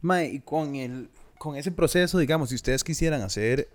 Mae, 0.00 0.26
y 0.28 0.40
con, 0.40 0.76
el, 0.76 1.10
con 1.38 1.56
ese 1.56 1.72
proceso, 1.72 2.18
digamos, 2.18 2.50
si 2.50 2.54
ustedes 2.54 2.84
quisieran 2.84 3.22
hacer... 3.22 3.68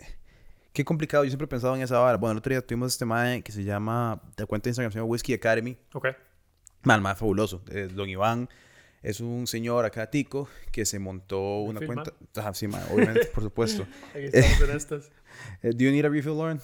Qué 0.72 0.84
complicado, 0.84 1.24
yo 1.24 1.30
siempre 1.30 1.46
he 1.46 1.48
pensado 1.48 1.76
en 1.76 1.84
esa 1.84 2.00
vara. 2.00 2.18
Bueno, 2.18 2.32
el 2.32 2.38
otro 2.40 2.50
día 2.50 2.66
tuvimos 2.66 2.94
este 2.94 3.06
mae 3.06 3.44
que 3.44 3.52
se 3.52 3.64
llama, 3.64 4.20
de 4.36 4.46
cuenta 4.48 4.64
de 4.64 4.70
Instagram, 4.72 4.92
se 4.92 4.98
llama 4.98 5.08
Whiskey 5.12 5.36
Academy. 5.36 5.78
Ok. 5.94 6.08
Mal, 6.82 7.00
mae, 7.00 7.14
fabuloso. 7.14 7.62
Es 7.70 7.94
Don 7.96 8.10
Iván 8.10 8.50
es 9.04 9.20
un 9.20 9.46
señor 9.48 9.86
acá 9.86 10.10
tico 10.10 10.48
que 10.72 10.86
se 10.86 10.98
montó 10.98 11.60
una 11.60 11.86
cuenta... 11.86 12.13
Ajá, 12.36 12.54
sí, 12.54 12.68
mae, 12.68 12.82
obviamente, 12.92 13.26
por 13.28 13.44
supuesto. 13.44 13.86
Estas. 14.16 15.12
Eh, 15.63 15.72
do 15.74 15.84
you 15.84 15.92
need 15.92 16.06
a 16.06 16.10
refill, 16.10 16.36
Lauren? 16.38 16.62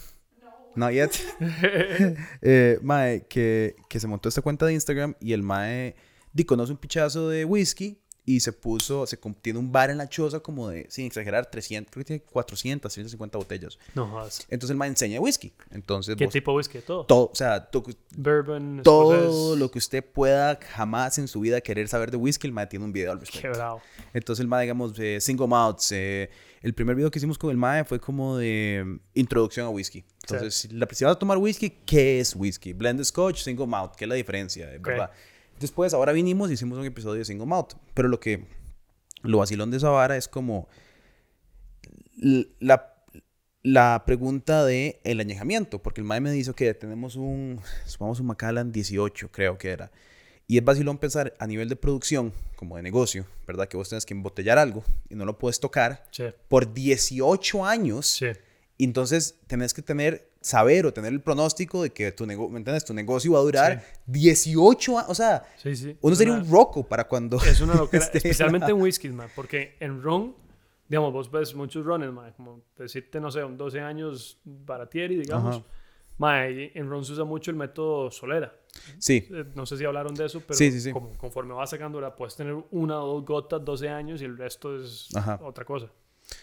No. 0.76 0.88
Not 0.88 0.94
yet. 0.94 1.12
eh, 2.44 2.78
mae, 2.84 3.26
que, 3.28 3.76
que 3.90 4.00
se 4.00 4.06
montó 4.06 4.30
esta 4.30 4.44
cuenta 4.44 4.68
de 4.68 4.74
Instagram 4.74 5.16
y 5.20 5.34
el 5.34 5.42
mae 5.42 5.96
di, 6.32 6.46
conoce 6.46 6.72
un 6.72 6.78
pichazo 6.78 7.30
de 7.30 7.46
whisky 7.46 8.00
y 8.26 8.42
se 8.42 8.54
puso, 8.54 9.08
se 9.08 9.18
tiene 9.42 9.58
un 9.58 9.72
bar 9.72 9.90
en 9.90 9.98
la 9.98 10.08
choza 10.08 10.40
como 10.40 10.70
de, 10.70 10.86
sin 10.90 11.06
exagerar, 11.06 11.50
300, 11.50 11.92
creo 11.92 12.02
que 12.04 12.08
tiene 12.08 12.22
400, 12.24 12.94
150 12.94 13.38
botellas. 13.40 13.80
No 13.96 14.08
jodas. 14.08 14.46
Entonces 14.50 14.72
el 14.72 14.78
mae 14.78 14.90
enseña 14.90 15.20
whisky. 15.20 15.52
Entonces, 15.72 16.16
¿Qué 16.16 16.26
vos- 16.26 16.34
tipo 16.34 16.52
de 16.52 16.58
whisky? 16.58 16.80
Todo. 16.80 17.06
todo, 17.06 17.30
o 17.32 17.36
sea, 17.36 17.66
to- 17.72 17.84
Bourbon, 18.16 18.82
todo 18.84 19.56
lo 19.56 19.72
que 19.72 19.80
usted 19.80 20.04
pueda 20.06 20.60
jamás 20.74 21.18
en 21.18 21.28
su 21.28 21.40
vida 21.40 21.62
querer 21.62 21.88
saber 21.88 22.12
de 22.12 22.18
whisky, 22.18 22.48
el 22.48 22.54
mae 22.54 22.68
tiene 22.68 22.86
un 22.86 22.92
video 22.94 23.12
al 23.12 23.20
respecto. 23.20 23.48
Qué 23.52 23.58
bravo. 23.58 23.82
Entonces 24.14 24.42
el 24.42 24.48
MAE, 24.48 24.62
digamos, 24.64 24.94
eh, 25.00 25.20
single 25.22 25.48
malts. 25.48 25.92
eh, 25.92 26.30
el 26.62 26.74
primer 26.74 26.94
video 26.96 27.10
que 27.10 27.20
hicimos 27.20 27.38
con 27.38 27.52
el 27.52 27.58
MAE 27.58 27.86
fue 27.86 28.00
como 28.02 28.38
de 28.38 28.84
mm, 28.86 29.00
introducción 29.14 29.66
a 29.66 29.70
whisky. 29.70 30.04
Entonces, 30.24 30.54
si 30.56 30.68
la 30.68 30.88
si 30.92 31.06
vas 31.06 31.16
a 31.16 31.20
tomar 31.20 31.38
whisky, 31.38 31.70
¿qué 31.86 32.20
es 32.20 32.36
whisky? 32.36 32.74
Blended 32.74 33.06
Scotch, 33.06 33.42
single 33.42 33.66
malt, 33.66 33.96
¿qué 33.96 34.06
es 34.06 34.10
la 34.10 34.16
diferencia? 34.16 34.68
¿verdad? 34.80 35.10
Después, 35.60 35.94
ahora 35.94 36.12
vinimos 36.14 36.50
y 36.50 36.54
hicimos 36.54 36.78
un 36.78 36.86
episodio 36.86 37.20
de 37.20 37.26
single 37.26 37.46
malt. 37.48 37.74
Pero 37.94 38.08
lo 38.08 38.20
que, 38.20 38.46
lo 39.22 39.40
vacilón 39.40 39.72
de 39.72 39.78
esa 39.78 39.90
vara 39.90 40.16
es 40.18 40.28
como 40.28 40.68
la, 42.60 42.94
la 43.64 44.04
pregunta 44.06 44.66
de 44.66 45.00
el 45.04 45.20
añejamiento. 45.20 45.82
Porque 45.82 46.02
el 46.02 46.06
MAE 46.08 46.22
me 46.22 46.32
dice 46.32 46.54
que 46.54 46.74
tenemos 46.74 47.16
un, 47.16 47.60
supongamos 47.86 48.20
un 48.20 48.28
Macallan 48.28 48.72
18, 48.72 49.32
creo 49.32 49.58
que 49.58 49.70
era. 49.70 49.92
Y 50.48 50.58
es 50.58 50.64
vacilón 50.64 50.98
pensar 50.98 51.34
a 51.38 51.46
nivel 51.46 51.70
de 51.70 51.76
producción, 51.76 52.34
como 52.56 52.76
de 52.76 52.82
negocio, 52.82 53.28
¿verdad? 53.46 53.68
Que 53.68 53.78
vos 53.78 53.88
tenés 53.90 54.06
que 54.06 54.16
embotellar 54.16 54.58
algo 54.58 54.84
y 55.08 55.14
no 55.16 55.24
lo 55.26 55.38
puedes 55.38 55.60
tocar 55.60 56.08
Sí. 56.12 56.24
por 56.48 56.74
18 56.74 57.66
años. 57.66 58.08
Sí. 58.08 58.28
Y 58.78 58.86
entonces 58.86 59.36
tenés 59.46 59.74
que 59.76 59.84
tener, 59.84 60.29
saber 60.42 60.86
o 60.86 60.94
tener 60.94 61.12
el 61.14 61.22
pronóstico 61.22 61.84
de 61.84 61.90
que 61.92 62.12
tu, 62.12 62.26
nego- 62.26 62.50
¿me 62.50 62.58
entiendes? 62.60 62.86
tu 62.86 62.94
negocio 62.94 63.34
va 63.34 63.40
a 63.40 63.42
durar 63.42 63.84
18 64.06 64.98
años. 64.98 65.10
O 65.10 65.16
sea, 65.16 65.46
Sí, 65.58 65.76
sí. 65.76 65.98
uno 66.02 66.16
sería 66.16 66.34
una- 66.34 66.44
un 66.44 66.50
roco 66.52 66.84
para 66.84 67.06
cuando... 67.08 67.38
Es 67.38 67.62
una 67.62 67.76
locura, 67.76 68.10
especialmente 68.14 68.72
en 68.72 68.82
whisky, 68.82 69.10
man, 69.10 69.30
porque 69.36 69.76
en 69.80 70.02
ron, 70.02 70.36
digamos, 70.88 71.12
vos 71.14 71.30
ves 71.32 71.54
muchos 71.56 71.86
rones, 71.86 72.12
man, 72.12 72.34
como 72.38 72.62
decirte, 72.78 73.20
no 73.20 73.32
sé, 73.32 73.44
un 73.44 73.58
12 73.58 73.80
años 73.82 74.40
baratieri, 74.46 75.18
digamos. 75.18 75.58
Ajá. 75.58 75.66
Man, 76.18 76.52
y 76.52 76.72
en 76.78 76.90
ron 76.90 77.06
se 77.06 77.14
usa 77.14 77.24
mucho 77.24 77.50
el 77.50 77.56
método 77.56 78.12
Solera. 78.12 78.54
Sí, 78.98 79.26
Eh, 79.32 79.46
No 79.56 79.66
sé 79.66 79.78
si 79.78 79.86
hablaron 79.86 80.14
de 80.16 80.26
eso, 80.26 80.42
pero 80.42 80.58
Sí, 80.58 80.70
sí, 80.72 80.82
sí. 80.82 80.92
Como, 80.92 81.18
conforme 81.18 81.54
vas 81.54 81.70
sacando, 81.70 81.98
¿verdad? 82.00 82.16
puedes 82.18 82.36
tener 82.36 82.56
una 82.72 83.02
o 83.02 83.08
dos 83.16 83.26
gotas, 83.26 83.64
12 83.64 83.88
años 83.88 84.22
y 84.22 84.26
el 84.26 84.38
resto 84.38 84.76
es 84.76 85.08
Ajá. 85.16 85.40
otra 85.44 85.64
cosa. 85.64 85.90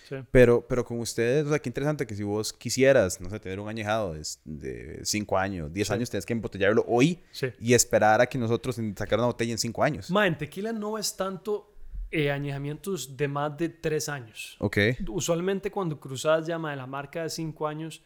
Sí. 0.08 0.16
pero, 0.30 0.66
pero 0.68 0.84
con 0.84 0.98
ustedes, 1.00 1.46
o 1.46 1.50
sea, 1.50 1.58
qué 1.58 1.68
interesante 1.68 2.06
que 2.06 2.14
si 2.14 2.22
vos 2.22 2.52
quisieras, 2.52 3.20
no 3.20 3.30
sé, 3.30 3.38
tener 3.40 3.60
un 3.60 3.68
añejado 3.68 4.14
de 4.44 5.00
5 5.04 5.38
años, 5.38 5.72
10 5.72 5.86
Sí. 5.88 5.92
años, 5.94 6.10
tenés 6.10 6.26
que 6.26 6.32
embotellarlo 6.32 6.84
hoy 6.88 7.22
sí. 7.30 7.48
y 7.60 7.74
esperar 7.74 8.20
a 8.20 8.26
que 8.26 8.36
nosotros 8.38 8.76
sacar 8.96 9.18
una 9.18 9.26
botella 9.28 9.52
en 9.52 9.58
5 9.58 9.82
años. 9.84 10.10
Ma, 10.10 10.26
en 10.26 10.36
tequila 10.38 10.72
no 10.72 10.98
es 10.98 11.16
tanto 11.16 11.72
eh, 12.10 12.30
añejamientos 12.30 13.16
de 13.16 13.28
más 13.28 13.56
de 13.58 13.68
3 13.68 14.08
años. 14.08 14.56
Ok. 14.60 14.78
Usualmente 15.08 15.70
cuando 15.70 15.98
cruzas 16.00 16.46
ya 16.46 16.58
ma, 16.58 16.70
de 16.70 16.76
la 16.76 16.86
marca 16.86 17.22
de 17.24 17.30
5 17.30 17.66
años, 17.66 18.02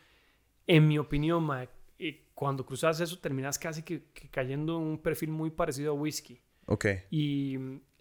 en 0.67 0.87
mi 0.89 0.99
opinión, 0.99 1.43
ma, 1.43 1.67
eh, 1.99 2.27
cuando 2.35 2.65
cruzas 2.65 3.01
eso 3.01 3.19
terminas 3.19 3.59
casi 3.59 3.83
que, 3.83 4.05
que 4.13 4.29
cayendo 4.31 4.77
en 4.79 4.85
un 4.85 4.99
perfil 4.99 5.31
muy 5.31 5.51
parecido 5.51 5.91
a 5.93 5.95
whisky. 5.95 6.41
Ok. 6.67 6.87
Y 7.11 7.57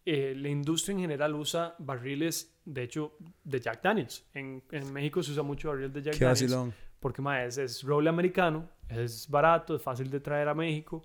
eh, 0.06 0.34
la 0.36 0.50
industria 0.50 0.94
en 0.94 1.02
general 1.02 1.36
usa 1.36 1.76
barriles, 1.80 2.56
de 2.74 2.84
hecho, 2.84 3.14
de 3.44 3.60
Jack 3.60 3.82
Daniels. 3.82 4.26
En, 4.34 4.64
en 4.72 4.94
México 4.94 5.22
se 5.24 5.32
usa 5.32 5.44
mucho 5.44 5.70
barril 5.70 5.92
de 5.92 6.02
Jack 6.02 6.14
Qué 6.18 6.26
Daniels. 6.26 6.42
vacilón. 6.54 6.74
Porque 7.00 7.22
ma, 7.22 7.44
es, 7.44 7.58
es 7.58 7.84
roble 7.84 8.10
americano, 8.10 8.70
es 8.90 9.30
barato, 9.30 9.76
es 9.76 9.82
fácil 9.82 10.10
de 10.10 10.20
traer 10.20 10.48
a 10.50 10.54
México. 10.54 11.02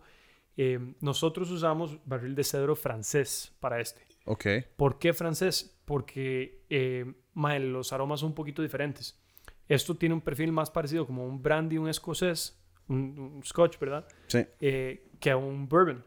Eh, 0.56 0.94
nosotros 1.00 1.50
usamos 1.50 1.98
barril 2.04 2.34
de 2.34 2.44
cedro 2.44 2.76
francés 2.76 3.52
para 3.60 3.80
este. 3.80 4.02
Ok. 4.26 4.46
¿Por 4.76 4.98
qué 4.98 5.12
francés? 5.12 5.80
Porque 5.84 6.64
eh, 6.70 7.12
ma, 7.34 7.58
los 7.58 7.92
aromas 7.92 8.20
son 8.20 8.30
un 8.30 8.34
poquito 8.34 8.62
diferentes. 8.62 9.20
Esto 9.68 9.94
tiene 9.96 10.14
un 10.14 10.20
perfil 10.20 10.52
más 10.52 10.70
parecido 10.70 11.06
como 11.06 11.26
un 11.26 11.42
brandy, 11.42 11.78
un 11.78 11.88
escocés, 11.88 12.60
un, 12.88 13.18
un 13.18 13.44
scotch, 13.44 13.78
¿verdad? 13.78 14.06
Sí. 14.26 14.44
Eh, 14.60 15.10
que 15.20 15.30
a 15.30 15.36
un 15.36 15.68
bourbon. 15.68 16.04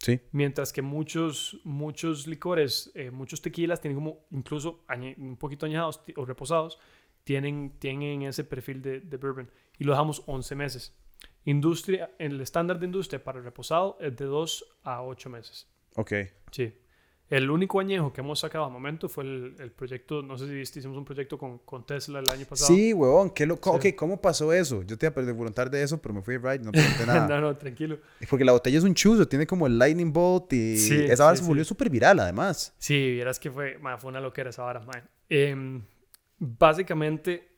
Sí. 0.00 0.18
Mientras 0.32 0.72
que 0.72 0.80
muchos, 0.80 1.60
muchos 1.64 2.26
licores, 2.26 2.90
eh, 2.94 3.10
muchos 3.10 3.42
tequilas 3.42 3.80
tienen 3.82 3.96
como 3.96 4.24
incluso 4.30 4.84
un 5.18 5.36
poquito 5.36 5.66
añejados 5.66 6.00
o 6.16 6.24
reposados, 6.24 6.78
tienen, 7.22 7.78
tienen 7.78 8.22
ese 8.22 8.44
perfil 8.44 8.80
de, 8.80 9.00
de 9.00 9.16
bourbon. 9.18 9.50
Y 9.78 9.84
lo 9.84 9.92
dejamos 9.92 10.22
11 10.26 10.54
meses. 10.54 10.96
Industria, 11.44 12.10
el 12.18 12.40
estándar 12.40 12.78
de 12.78 12.86
industria 12.86 13.22
para 13.22 13.38
el 13.38 13.44
reposado 13.44 13.98
es 14.00 14.16
de 14.16 14.24
2 14.24 14.78
a 14.84 15.02
8 15.02 15.28
meses. 15.28 15.68
Ok. 15.96 16.12
Sí. 16.50 16.72
El 17.30 17.48
único 17.48 17.78
añejo 17.78 18.12
que 18.12 18.20
hemos 18.22 18.40
sacado 18.40 18.64
al 18.64 18.72
momento 18.72 19.08
fue 19.08 19.22
el, 19.24 19.54
el 19.60 19.70
proyecto, 19.70 20.20
no 20.20 20.36
sé 20.36 20.48
si 20.48 20.52
viste, 20.54 20.80
hicimos 20.80 20.96
un 20.98 21.04
proyecto 21.04 21.38
con, 21.38 21.58
con 21.58 21.86
Tesla 21.86 22.18
el 22.18 22.28
año 22.28 22.44
pasado. 22.44 22.74
Sí, 22.74 22.92
huevón. 22.92 23.30
¿qué 23.30 23.46
Sí. 23.46 23.52
ok, 23.52 23.86
¿cómo 23.96 24.20
pasó 24.20 24.52
eso? 24.52 24.82
Yo 24.82 24.98
te 24.98 25.06
iba 25.06 25.10
a 25.12 25.14
preguntar 25.14 25.70
de 25.70 25.80
eso, 25.82 26.02
pero 26.02 26.12
me 26.12 26.22
fui 26.22 26.36
right, 26.38 26.60
no 26.60 26.72
pregunté 26.72 27.06
nada. 27.06 27.28
no, 27.28 27.40
no, 27.40 27.56
tranquilo. 27.56 27.98
Porque 28.28 28.44
la 28.44 28.50
botella 28.50 28.76
es 28.78 28.84
un 28.84 28.94
chuzo, 28.94 29.28
tiene 29.28 29.46
como 29.46 29.68
el 29.68 29.78
lightning 29.78 30.12
bolt 30.12 30.52
y 30.52 30.76
Sí, 30.76 31.04
esa 31.08 31.24
vara 31.24 31.36
sí, 31.36 31.42
se 31.44 31.48
volvió 31.48 31.64
súper 31.64 31.88
viral 31.88 32.18
además. 32.18 32.74
Sí, 32.78 33.12
vieras 33.12 33.38
que 33.38 33.50
fue, 33.50 33.78
ma, 33.78 33.96
fue 33.96 34.10
una 34.10 34.20
loquera 34.20 34.50
esa 34.50 34.62
vara, 34.64 34.80
ma. 34.80 34.92
Em, 35.28 35.82
básicamente 36.38 37.48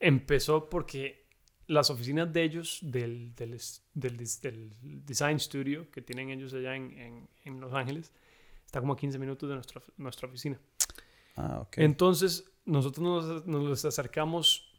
empezó 0.00 0.68
porque 0.68 1.26
las 1.66 1.90
oficinas 1.90 2.32
de 2.32 2.42
ellos, 2.44 2.78
del, 2.82 3.34
del, 3.34 3.58
del, 3.94 4.16
del 4.42 4.70
design 5.04 5.40
studio 5.40 5.90
que 5.90 6.00
tienen 6.02 6.30
ellos 6.30 6.52
allá 6.54 6.76
en, 6.76 6.92
en- 6.98 7.28
en 7.44 7.60
Los 7.60 7.72
Ángeles, 7.74 8.12
está 8.76 8.80
como 8.80 8.92
a 8.92 8.96
15 8.96 9.18
minutos 9.18 9.48
de 9.48 9.54
nuestra, 9.54 9.82
nuestra 9.96 10.28
oficina. 10.28 10.60
Ah, 11.36 11.60
ok. 11.62 11.78
Entonces, 11.78 12.44
nosotros 12.66 13.46
nos, 13.46 13.46
nos 13.46 13.84
acercamos, 13.84 14.70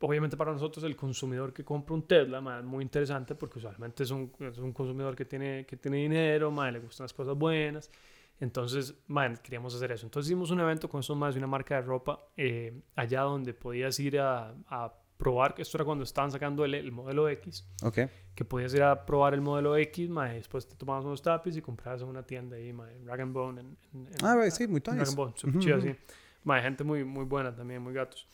obviamente 0.00 0.36
para 0.36 0.52
nosotros 0.52 0.84
el 0.84 0.94
consumidor 0.94 1.54
que 1.54 1.64
compra 1.64 1.94
un 1.94 2.06
Tesla, 2.06 2.40
ma, 2.40 2.58
es 2.58 2.64
muy 2.64 2.82
interesante 2.82 3.34
porque 3.34 3.58
usualmente 3.58 4.02
es 4.02 4.10
un, 4.10 4.30
es 4.40 4.58
un 4.58 4.72
consumidor 4.72 5.16
que 5.16 5.24
tiene, 5.24 5.64
que 5.64 5.76
tiene 5.76 5.98
dinero, 5.98 6.50
ma, 6.50 6.70
le 6.70 6.80
gustan 6.80 7.04
las 7.04 7.14
cosas 7.14 7.36
buenas. 7.36 7.90
Entonces, 8.38 8.94
man, 9.06 9.38
queríamos 9.42 9.74
hacer 9.74 9.92
eso. 9.92 10.04
Entonces 10.04 10.28
hicimos 10.28 10.50
un 10.50 10.60
evento 10.60 10.90
con 10.90 11.00
esos 11.00 11.16
más 11.16 11.34
de 11.34 11.38
una 11.38 11.46
marca 11.46 11.76
de 11.76 11.82
ropa 11.82 12.20
eh, 12.36 12.82
allá 12.94 13.22
donde 13.22 13.54
podías 13.54 13.98
ir 13.98 14.20
a, 14.20 14.54
a 14.68 14.92
probar, 15.16 15.54
que 15.54 15.62
esto 15.62 15.76
era 15.78 15.84
cuando 15.84 16.04
estaban 16.04 16.30
sacando 16.30 16.64
el, 16.64 16.74
el 16.74 16.92
modelo 16.92 17.28
X, 17.28 17.66
ok. 17.82 17.98
que 18.34 18.44
podías 18.44 18.74
ir 18.74 18.82
a 18.82 19.06
probar 19.06 19.34
el 19.34 19.40
modelo 19.40 19.76
X, 19.76 20.08
ma, 20.08 20.32
y 20.32 20.36
después 20.36 20.66
te 20.68 20.76
tomabas 20.76 21.04
unos 21.04 21.22
tapis 21.22 21.56
y 21.56 21.62
comprabas 21.62 22.02
en 22.02 22.08
una 22.08 22.22
tienda 22.22 22.56
ahí, 22.56 22.72
ma, 22.72 22.92
en 22.92 23.06
Rag 23.06 23.20
and 23.22 23.32
Bone. 23.32 23.60
En, 23.60 23.76
en- 23.94 24.06
en- 24.06 24.12
Ah, 24.22 24.50
sí, 24.50 24.66
muy 24.66 24.80
Dragon 24.84 24.98
nice. 24.98 25.16
Ball, 25.16 25.32
súper 25.36 25.56
Ujú, 25.56 25.64
chido, 25.64 25.78
ujú. 25.78 25.86
sí. 25.88 25.96
Ma, 26.44 26.60
gente 26.60 26.84
muy, 26.84 27.04
muy 27.04 27.24
buena 27.24 27.54
también, 27.54 27.82
muy 27.82 27.92
gatos. 27.94 28.26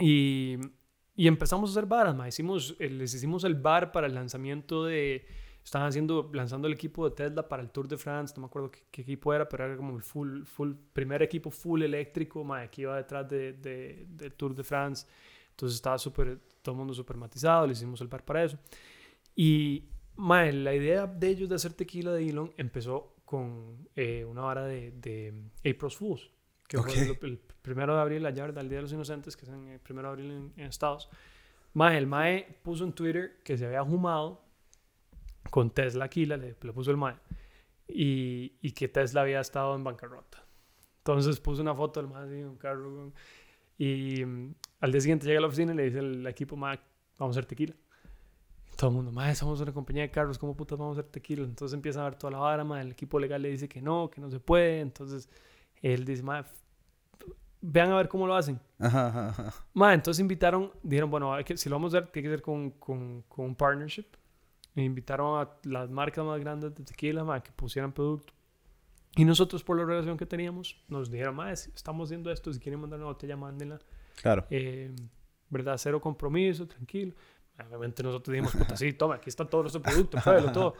Y, 0.00 0.58
y 1.16 1.26
empezamos 1.28 1.70
a 1.70 1.72
hacer 1.72 1.86
varas, 1.86 2.14
ma. 2.14 2.28
Hicimos, 2.28 2.76
eh, 2.78 2.88
les 2.90 3.14
hicimos 3.14 3.44
el 3.44 3.54
bar 3.54 3.92
para 3.92 4.06
el 4.06 4.14
lanzamiento 4.14 4.84
de... 4.84 5.26
Estaban 5.64 5.88
haciendo, 5.88 6.30
lanzando 6.34 6.66
el 6.68 6.74
equipo 6.74 7.08
de 7.08 7.16
Tesla 7.16 7.48
para 7.48 7.62
el 7.62 7.70
Tour 7.70 7.88
de 7.88 7.96
France, 7.96 8.34
no 8.36 8.42
me 8.42 8.46
acuerdo 8.48 8.70
qué, 8.70 8.80
qué 8.90 9.00
equipo 9.00 9.32
era, 9.32 9.48
pero 9.48 9.64
era 9.64 9.76
como 9.78 9.96
el 9.96 10.02
full, 10.02 10.42
full, 10.44 10.72
primer 10.92 11.22
equipo 11.22 11.50
full 11.50 11.80
eléctrico, 11.82 12.44
ma, 12.44 12.66
que 12.68 12.82
iba 12.82 12.94
detrás 12.98 13.26
de, 13.30 13.54
de, 13.54 14.04
del 14.10 14.34
Tour 14.34 14.54
de 14.54 14.62
France. 14.62 15.06
Entonces 15.54 15.76
estaba 15.76 15.98
súper, 15.98 16.40
todo 16.62 16.72
el 16.72 16.78
mundo 16.78 16.92
súper 16.92 17.16
matizado, 17.16 17.64
le 17.66 17.74
hicimos 17.74 18.00
el 18.00 18.08
bar 18.08 18.24
para 18.24 18.42
eso. 18.42 18.58
Y, 19.36 19.84
ma, 20.16 20.44
la 20.46 20.74
idea 20.74 21.06
de 21.06 21.28
ellos 21.28 21.48
de 21.48 21.54
hacer 21.54 21.74
tequila 21.74 22.12
de 22.12 22.28
Elon 22.28 22.52
empezó 22.56 23.14
con 23.24 23.88
eh, 23.94 24.24
una 24.24 24.42
vara 24.42 24.64
de, 24.64 24.90
de 24.90 25.32
April's 25.60 25.96
Fools, 25.96 26.30
que 26.66 26.76
Ok. 26.76 26.88
fue 26.88 26.94
el, 27.02 27.18
el 27.22 27.38
primero 27.62 27.94
de 27.94 28.00
abril, 28.00 28.26
allá, 28.26 28.46
el 28.46 28.68
Día 28.68 28.78
de 28.78 28.82
los 28.82 28.92
Inocentes, 28.92 29.36
que 29.36 29.44
es 29.44 29.48
en 29.50 29.68
el 29.68 29.78
primero 29.80 30.08
de 30.08 30.12
abril 30.12 30.30
en, 30.32 30.52
en 30.56 30.66
Estados. 30.66 31.08
Ma, 31.72 31.96
el 31.96 32.06
Mae 32.08 32.58
puso 32.64 32.84
en 32.84 32.92
Twitter 32.92 33.40
que 33.44 33.56
se 33.56 33.66
había 33.66 33.84
fumado 33.84 34.42
con 35.50 35.70
Tesla 35.70 36.06
Aquila, 36.06 36.36
le, 36.36 36.56
le 36.60 36.72
puso 36.72 36.90
el 36.90 36.96
Mae, 36.96 37.14
y, 37.86 38.54
y 38.60 38.72
que 38.72 38.88
Tesla 38.88 39.20
había 39.20 39.40
estado 39.40 39.76
en 39.76 39.84
bancarrota. 39.84 40.44
Entonces 40.98 41.38
puso 41.38 41.62
una 41.62 41.74
foto 41.74 42.00
del 42.00 42.10
Mae 42.10 42.24
así, 42.26 42.42
un 42.42 42.56
carro, 42.56 43.12
y 43.76 44.22
al 44.84 44.92
día 44.92 45.00
siguiente 45.00 45.26
llega 45.26 45.38
a 45.38 45.40
la 45.40 45.46
oficina 45.48 45.72
y 45.72 45.76
le 45.76 45.84
dice 45.84 45.98
el 46.00 46.26
equipo, 46.26 46.56
Mae, 46.56 46.78
vamos 47.18 47.34
a 47.36 47.40
hacer 47.40 47.46
tequila. 47.46 47.74
Todo 48.76 48.90
el 48.90 48.96
mundo, 48.96 49.12
mae, 49.12 49.34
somos 49.34 49.60
una 49.60 49.72
compañía 49.72 50.02
de 50.02 50.10
carros, 50.10 50.36
¿cómo 50.36 50.56
putas 50.56 50.76
vamos 50.76 50.98
a 50.98 51.00
hacer 51.00 51.10
tequila? 51.10 51.44
Entonces 51.44 51.74
empieza 51.74 52.00
a 52.00 52.04
ver 52.10 52.18
toda 52.18 52.32
la 52.32 52.38
vara, 52.38 52.64
mae, 52.64 52.82
el 52.82 52.90
equipo 52.90 53.18
legal 53.20 53.40
le 53.40 53.48
dice 53.50 53.68
que 53.68 53.80
no, 53.80 54.10
que 54.10 54.20
no 54.20 54.28
se 54.30 54.40
puede. 54.40 54.80
Entonces 54.80 55.28
él 55.80 56.04
dice, 56.04 56.22
mae, 56.22 56.40
f- 56.40 56.52
vean 57.60 57.92
a 57.92 57.96
ver 57.96 58.08
cómo 58.08 58.26
lo 58.26 58.34
hacen. 58.34 58.60
Ajá, 58.78 59.06
ajá, 59.08 59.28
ajá. 59.28 59.54
Mae, 59.72 59.94
entonces 59.94 60.20
invitaron, 60.20 60.72
dijeron, 60.82 61.08
bueno, 61.10 61.32
hay 61.32 61.44
que, 61.44 61.56
si 61.56 61.68
lo 61.68 61.76
vamos 61.76 61.94
a 61.94 61.98
hacer, 61.98 62.10
tiene 62.10 62.28
que 62.28 62.34
ser 62.34 62.42
con, 62.42 62.70
con, 62.72 63.22
con 63.28 63.46
un 63.46 63.54
partnership. 63.54 64.06
E 64.76 64.82
invitaron 64.82 65.40
a 65.40 65.48
las 65.62 65.88
marcas 65.88 66.24
más 66.24 66.40
grandes 66.40 66.74
de 66.74 66.84
tequila, 66.84 67.22
mae, 67.22 67.42
que 67.42 67.52
pusieran 67.52 67.92
producto. 67.92 68.32
Y 69.16 69.24
nosotros, 69.24 69.62
por 69.62 69.78
la 69.78 69.84
relación 69.84 70.16
que 70.16 70.26
teníamos, 70.26 70.82
nos 70.88 71.12
dijeron, 71.12 71.38
si 71.56 71.70
estamos 71.70 72.08
haciendo 72.08 72.32
esto, 72.32 72.52
si 72.52 72.58
quieren 72.58 72.80
mandar 72.80 72.98
una 72.98 73.06
botella, 73.06 73.36
mándenla 73.36 73.78
Claro. 74.20 74.46
eh, 74.50 74.94
¿verdad? 75.50 75.76
Cero 75.78 76.00
compromiso, 76.00 76.66
tranquilo. 76.66 77.14
Obviamente 77.68 78.02
nosotros 78.02 78.32
dijimos, 78.32 78.52
puta, 78.56 78.76
sí, 78.76 78.92
toma, 78.94 79.14
aquí 79.16 79.28
está 79.30 79.44
todo 79.44 79.62
nuestro 79.62 79.80
producto, 79.82 80.18
pruébelo 80.22 80.50
todo. 80.52 80.74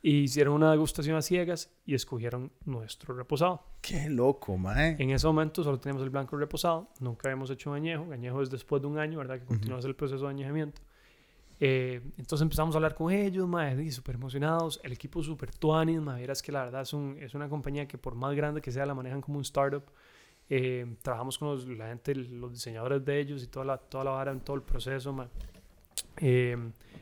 Y 0.00 0.20
hicieron 0.22 0.54
una 0.54 0.70
degustación 0.70 1.16
a 1.16 1.22
ciegas 1.22 1.72
y 1.84 1.94
escogieron 1.94 2.52
nuestro 2.64 3.14
reposado. 3.16 3.64
Qué 3.80 4.08
loco, 4.08 4.56
mae. 4.56 4.96
En 5.00 5.10
ese 5.10 5.26
momento 5.26 5.62
solo 5.64 5.78
teníamos 5.80 6.02
el 6.04 6.10
blanco 6.10 6.36
reposado, 6.36 6.88
nunca 7.00 7.28
habíamos 7.28 7.50
hecho 7.50 7.70
un 7.70 7.76
añejo. 7.76 8.10
Añejo 8.12 8.40
es 8.42 8.50
después 8.50 8.80
de 8.80 8.86
un 8.88 8.98
año, 8.98 9.18
¿verdad? 9.18 9.40
Que 9.40 9.44
continúas 9.46 9.84
el 9.84 9.94
proceso 9.96 10.24
de 10.24 10.30
añejamiento. 10.30 10.80
Eh, 11.60 12.00
entonces 12.16 12.42
empezamos 12.42 12.74
a 12.76 12.78
hablar 12.78 12.94
con 12.94 13.12
ellos, 13.12 13.48
madre, 13.48 13.82
y 13.82 13.90
súper 13.90 14.14
emocionados. 14.14 14.80
El 14.84 14.92
equipo 14.92 15.20
súper 15.22 15.50
tuanis, 15.52 16.00
madre, 16.00 16.20
verás 16.22 16.42
que 16.42 16.52
la 16.52 16.64
verdad 16.64 16.82
es, 16.82 16.92
un- 16.92 17.16
es 17.20 17.34
una 17.34 17.48
compañía 17.48 17.88
que 17.88 17.98
por 17.98 18.14
más 18.14 18.34
grande 18.36 18.60
que 18.60 18.70
sea, 18.70 18.86
la 18.86 18.94
manejan 18.94 19.20
como 19.20 19.38
un 19.38 19.42
startup. 19.42 19.82
Eh, 20.50 20.96
trabajamos 21.02 21.36
con 21.38 21.48
los, 21.48 21.66
la 21.68 21.88
gente, 21.88 22.14
los 22.14 22.52
diseñadores 22.52 23.04
de 23.04 23.20
ellos 23.20 23.42
y 23.42 23.46
toda 23.48 23.64
la, 23.66 23.76
toda 23.78 24.04
la 24.04 24.10
vara 24.12 24.32
en 24.32 24.40
todo 24.40 24.56
el 24.56 24.62
proceso, 24.62 25.12
madre. 25.12 25.30
Eh, 26.20 26.56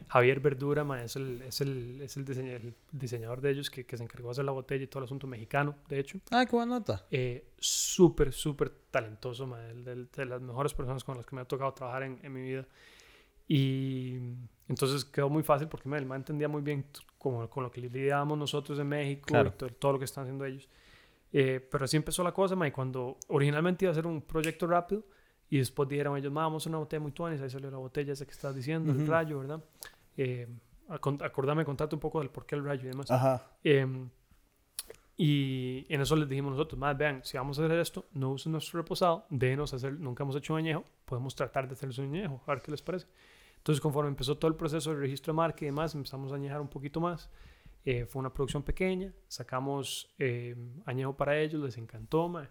Javier 0.08 0.40
Verdura, 0.40 0.84
ma, 0.84 1.02
es, 1.02 1.16
el, 1.16 1.42
es, 1.42 1.60
el, 1.60 2.00
es 2.02 2.16
el, 2.16 2.24
diseña- 2.24 2.54
el 2.56 2.74
diseñador 2.92 3.40
de 3.40 3.50
ellos 3.50 3.70
que, 3.70 3.84
que 3.84 3.96
se 3.96 4.04
encargó 4.04 4.28
de 4.28 4.32
hacer 4.32 4.44
la 4.44 4.52
botella 4.52 4.84
y 4.84 4.86
todo 4.86 5.00
el 5.00 5.04
asunto 5.04 5.26
mexicano, 5.26 5.74
de 5.88 5.98
hecho. 5.98 6.18
Ah, 6.30 6.44
qué 6.46 6.54
buena 6.54 6.78
nota. 6.78 7.04
Eh, 7.10 7.46
súper, 7.58 8.32
súper 8.32 8.70
talentoso, 8.90 9.46
ma, 9.46 9.64
el- 9.68 9.86
el- 9.88 10.08
de 10.10 10.24
las 10.26 10.40
mejores 10.40 10.74
personas 10.74 11.02
con 11.02 11.16
las 11.16 11.26
que 11.26 11.34
me 11.34 11.42
ha 11.42 11.44
tocado 11.44 11.72
trabajar 11.72 12.04
en, 12.04 12.18
en 12.22 12.32
mi 12.32 12.42
vida. 12.42 12.66
Y 13.48 14.16
entonces 14.68 15.04
quedó 15.04 15.28
muy 15.28 15.42
fácil 15.42 15.68
porque 15.68 15.88
ma, 15.88 15.98
el 15.98 16.06
man 16.06 16.18
entendía 16.20 16.48
muy 16.48 16.62
bien 16.62 16.84
como, 17.18 17.48
con 17.48 17.62
lo 17.64 17.70
que 17.70 17.80
lidiábamos 17.80 18.36
nosotros 18.38 18.78
en 18.78 18.88
México 18.88 19.26
Claro. 19.26 19.50
y 19.54 19.58
to- 19.58 19.68
todo 19.70 19.92
lo 19.92 19.98
que 19.98 20.04
están 20.04 20.22
haciendo 20.24 20.44
ellos. 20.44 20.68
Eh, 21.38 21.60
pero 21.60 21.84
así 21.84 21.98
empezó 21.98 22.24
la 22.24 22.32
cosa, 22.32 22.56
ma, 22.56 22.66
y 22.66 22.70
cuando 22.70 23.18
originalmente 23.28 23.84
iba 23.84 23.92
a 23.92 23.94
ser 23.94 24.06
un 24.06 24.22
proyecto 24.22 24.66
rápido 24.66 25.04
y 25.50 25.58
después 25.58 25.86
dijeron 25.86 26.16
ellos, 26.16 26.32
vamos 26.32 26.64
a 26.64 26.70
una 26.70 26.78
botella 26.78 27.00
muy 27.00 27.12
tuanis, 27.12 27.42
ahí 27.42 27.50
salió 27.50 27.70
la 27.70 27.76
botella 27.76 28.14
esa 28.14 28.24
que 28.24 28.30
estás 28.30 28.54
diciendo, 28.54 28.90
el 28.90 29.02
Ujú. 29.02 29.10
rayo, 29.10 29.40
¿verdad? 29.40 29.62
Eh, 30.16 30.48
acordame, 30.88 31.62
contarte 31.66 31.94
un 31.94 32.00
poco 32.00 32.20
del 32.20 32.30
por 32.30 32.46
qué 32.46 32.54
el 32.54 32.64
rayo 32.64 32.84
y 32.84 32.86
demás. 32.86 33.10
Ajá. 33.10 33.50
Em, 33.62 34.08
y 35.18 35.84
en 35.90 36.00
eso 36.00 36.16
les 36.16 36.26
dijimos 36.26 36.52
nosotros, 36.52 36.78
más 36.78 36.96
vean, 36.96 37.20
si 37.22 37.36
vamos 37.36 37.58
a 37.58 37.66
hacer 37.66 37.78
esto, 37.80 38.06
no 38.14 38.30
usen 38.30 38.52
nuestro 38.52 38.80
reposado, 38.80 39.26
déjenos 39.28 39.74
hacer, 39.74 39.92
nunca 39.92 40.22
hemos 40.24 40.36
hecho 40.36 40.54
un 40.54 40.60
añejo, 40.60 40.84
podemos 41.04 41.34
tratar 41.34 41.68
de 41.68 41.74
hacer 41.74 41.90
un 42.00 42.14
añejo, 42.14 42.40
a 42.46 42.52
ver 42.52 42.62
qué 42.62 42.70
les 42.70 42.80
parece. 42.80 43.08
Entonces, 43.58 43.82
conforme 43.82 44.08
empezó 44.08 44.38
todo 44.38 44.50
el 44.50 44.56
proceso 44.56 44.88
de 44.94 45.00
registro 45.00 45.34
de 45.34 45.36
marca 45.36 45.58
y 45.60 45.66
demás, 45.66 45.94
empezamos 45.94 46.32
a 46.32 46.36
añejar 46.36 46.62
un 46.62 46.68
poquito 46.68 46.98
más. 46.98 47.28
Eh, 47.86 48.04
fue 48.04 48.20
una 48.20 48.34
producción 48.34 48.62
pequeña, 48.64 49.14
sacamos 49.28 50.12
eh, 50.18 50.54
añejo 50.86 51.16
para 51.16 51.38
ellos, 51.38 51.62
les 51.62 51.78
encantó, 51.78 52.28
mae, 52.28 52.48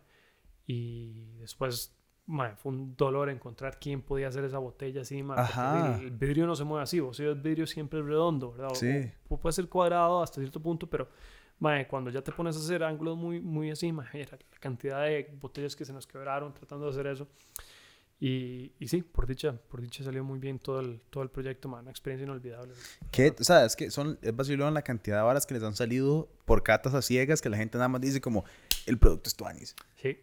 y 0.65 1.36
después 1.39 1.91
mae, 2.27 2.55
fue 2.55 2.71
un 2.71 2.95
dolor 2.95 3.29
encontrar 3.29 3.77
quién 3.79 4.01
podía 4.01 4.29
hacer 4.29 4.43
esa 4.45 4.57
botella 4.57 5.01
así, 5.01 5.21
porque 5.21 5.41
Ajá. 5.41 5.97
el, 5.99 6.05
el 6.05 6.11
vidrio 6.11 6.47
no 6.47 6.55
se 6.55 6.63
mueve 6.63 6.83
así, 6.83 6.99
vos 7.01 7.17
si 7.17 7.23
ves 7.23 7.39
vidrio 7.41 7.67
siempre 7.67 7.99
es 7.99 8.05
redondo, 8.05 8.53
¿verdad? 8.53 8.71
O- 8.71 8.75
Sí. 8.75 9.11
o 9.29 9.38
puede 9.39 9.53
ser 9.53 9.67
cuadrado 9.69 10.23
hasta 10.23 10.39
cierto 10.41 10.59
punto, 10.61 10.89
pero 10.89 11.07
mae, 11.59 11.86
cuando 11.88 12.09
ya 12.09 12.21
te 12.23 12.31
pones 12.31 12.55
a 12.55 12.59
hacer 12.59 12.81
ángulos 12.83 13.15
muy, 13.17 13.41
muy 13.41 13.69
así, 13.69 13.91
mae, 13.91 14.25
la 14.31 14.38
cantidad 14.59 15.03
de 15.03 15.38
botellas 15.39 15.75
que 15.75 15.86
se 15.86 15.93
nos 15.93 16.07
quebraron 16.07 16.53
tratando 16.53 16.86
de 16.86 16.91
hacer 16.91 17.07
eso. 17.07 17.27
Y, 18.20 18.72
y 18.80 18.88
sí, 18.88 19.01
por 19.01 19.28
dicha, 19.28 19.53
por 19.70 19.82
dicha 19.82 20.03
salió 20.03 20.24
muy 20.24 20.39
bien 20.39 20.57
todo 20.57 20.80
el, 20.80 21.01
todo 21.09 21.22
el 21.24 21.30
proyecto, 21.30 21.68
man, 21.68 21.82
una 21.82 21.91
experiencia 21.91 22.24
inolvidable. 22.24 22.74
¿Qué? 23.11 23.36
O 23.39 23.43
sea, 23.43 23.66
es 23.66 23.76
que 23.76 23.91
son, 23.91 24.18
es 24.22 24.34
vacilón 24.36 24.74
la 24.74 24.82
cantidad 24.84 25.18
de 25.18 25.24
varas 25.24 25.45
que 25.45 25.53
les 25.53 25.63
han 25.63 25.76
salido 25.76 26.30
por 26.45 26.63
catas 26.63 26.93
a 26.93 27.01
ciegas 27.01 27.41
que 27.41 27.49
la 27.49 27.57
gente 27.57 27.78
nada 27.78 27.89
más 27.89 27.99
dice 28.01 28.22
como, 28.22 28.45
el 28.86 28.97
producto 28.97 29.28
es 29.28 29.36
tuanis. 29.36 29.76
Sí. 29.97 30.18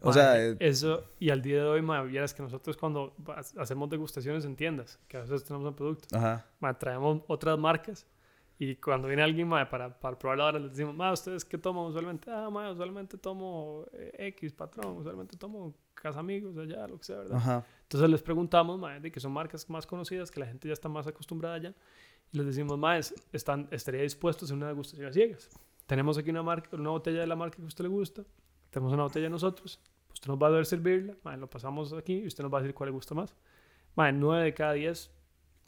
O 0.00 0.08
Ma, 0.08 0.12
sea, 0.14 0.44
eh, 0.44 0.56
eso, 0.60 1.04
y 1.18 1.30
al 1.30 1.42
día 1.42 1.56
de 1.62 1.68
hoy, 1.68 1.82
ma, 1.82 2.02
vieras 2.02 2.32
que 2.34 2.42
nosotros 2.42 2.76
cuando 2.76 3.14
ha- 3.28 3.60
hacemos 3.62 3.88
degustaciones 3.90 4.44
en 4.44 4.54
tiendas, 4.56 4.98
que 5.08 5.16
a 5.16 5.20
veces 5.20 5.44
tenemos 5.44 5.68
un 5.68 5.74
producto, 5.76 6.16
Ajá. 6.16 6.46
ma, 6.60 6.76
traemos 6.78 7.22
otras 7.28 7.58
marcas 7.58 8.06
y 8.58 8.76
cuando 8.76 9.08
viene 9.08 9.22
alguien 9.22 9.48
ma, 9.48 9.68
para, 9.68 9.98
para 9.98 10.16
probar 10.18 10.38
la 10.38 10.44
hora, 10.46 10.58
les 10.60 10.70
decimos, 10.72 10.94
ma, 10.94 11.12
¿ustedes 11.12 11.44
qué 11.44 11.58
toman 11.58 11.84
usualmente? 11.86 12.30
Ah, 12.30 12.48
ma, 12.50 12.70
usualmente 12.70 13.16
tomo 13.18 13.84
eh, 13.92 14.12
X, 14.36 14.52
patrón, 14.52 14.96
usualmente 14.98 15.36
tomo 15.36 15.74
Casamigos, 16.02 16.58
allá, 16.58 16.88
lo 16.88 16.98
que 16.98 17.04
sea, 17.04 17.18
¿verdad? 17.18 17.36
Ajá. 17.36 17.66
Entonces 17.82 18.10
les 18.10 18.22
preguntamos, 18.22 18.78
ma, 18.78 18.98
de 18.98 19.12
que 19.12 19.20
son 19.20 19.32
marcas 19.32 19.70
más 19.70 19.86
conocidas, 19.86 20.32
que 20.32 20.40
la 20.40 20.46
gente 20.46 20.66
ya 20.66 20.72
está 20.72 20.88
más 20.88 21.06
acostumbrada 21.06 21.58
ya, 21.58 21.74
y 22.32 22.38
les 22.38 22.46
decimos, 22.46 22.76
más, 22.76 23.14
están, 23.32 23.68
estaría 23.70 24.02
dispuesto 24.02 24.44
a 24.44 24.46
hacer 24.46 24.56
una 24.56 24.66
degustación 24.66 25.06
a 25.06 25.12
ciegas. 25.12 25.48
Tenemos 25.86 26.18
aquí 26.18 26.30
una, 26.30 26.42
marca, 26.42 26.76
una 26.76 26.90
botella 26.90 27.20
de 27.20 27.26
la 27.28 27.36
marca 27.36 27.56
que 27.58 27.62
a 27.62 27.66
usted 27.66 27.84
le 27.84 27.90
gusta, 27.90 28.24
tenemos 28.70 28.92
una 28.92 29.04
botella 29.04 29.28
nosotros, 29.28 29.78
usted 30.12 30.26
nos 30.26 30.42
va 30.42 30.48
a 30.48 30.50
ver 30.50 30.66
servirla, 30.66 31.14
mae, 31.22 31.36
lo 31.36 31.48
pasamos 31.48 31.92
aquí 31.92 32.14
y 32.14 32.26
usted 32.26 32.42
nos 32.42 32.52
va 32.52 32.58
a 32.58 32.62
decir 32.62 32.74
cuál 32.74 32.88
le 32.88 32.94
gusta 32.94 33.14
más. 33.14 33.32
Mae, 33.94 34.12
9 34.12 34.44
de 34.44 34.54
cada 34.54 34.72
10 34.72 35.10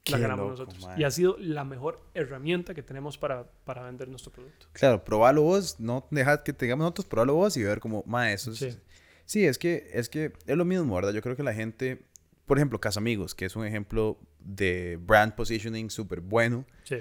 la 0.07 0.17
Qué 0.17 0.23
ganamos 0.23 0.59
loco, 0.59 0.65
nosotros. 0.65 0.85
mae. 0.85 1.01
Y 1.01 1.05
ha 1.05 1.11
sido 1.11 1.37
la 1.39 1.65
mejor 1.65 2.01
herramienta 2.13 2.75
que 2.75 2.83
tenemos 2.83 3.19
para, 3.19 3.45
para 3.65 3.83
vender 3.85 4.09
nuestro 4.09 4.33
producto. 4.33 4.67
Claro, 4.73 5.05
probalo 5.05 5.43
vos, 5.43 5.79
no 5.79 6.07
dejad 6.11 6.43
que 6.43 6.53
te 6.53 6.65
digamos 6.67 6.83
nosotros, 6.83 7.07
probalo 7.07 7.35
vos 7.35 7.57
y 7.57 7.63
ver 7.63 7.79
como, 7.79 8.03
ma, 8.07 8.33
eso 8.33 8.51
es... 8.51 8.59
Sí. 8.59 8.77
Sí. 9.27 9.45
es 9.45 9.59
que, 9.59 9.89
es 9.93 10.09
que 10.09 10.33
es 10.47 10.57
lo 10.57 10.65
mismo, 10.65 10.95
¿verdad? 10.95 11.13
Yo 11.13 11.23
creo 11.23 11.37
que 11.37 11.43
la 11.43 11.55
gente, 11.55 12.03
por 12.47 12.59
ejemplo, 12.59 12.81
Casamigos, 12.81 13.35
que 13.35 13.45
es 13.47 13.57
un 13.57 13.65
ejemplo 13.67 14.19
de 14.41 14.99
brand 15.01 15.35
positioning 15.35 15.91
súper 15.91 16.21
bueno. 16.21 16.65
Sí. 16.85 16.97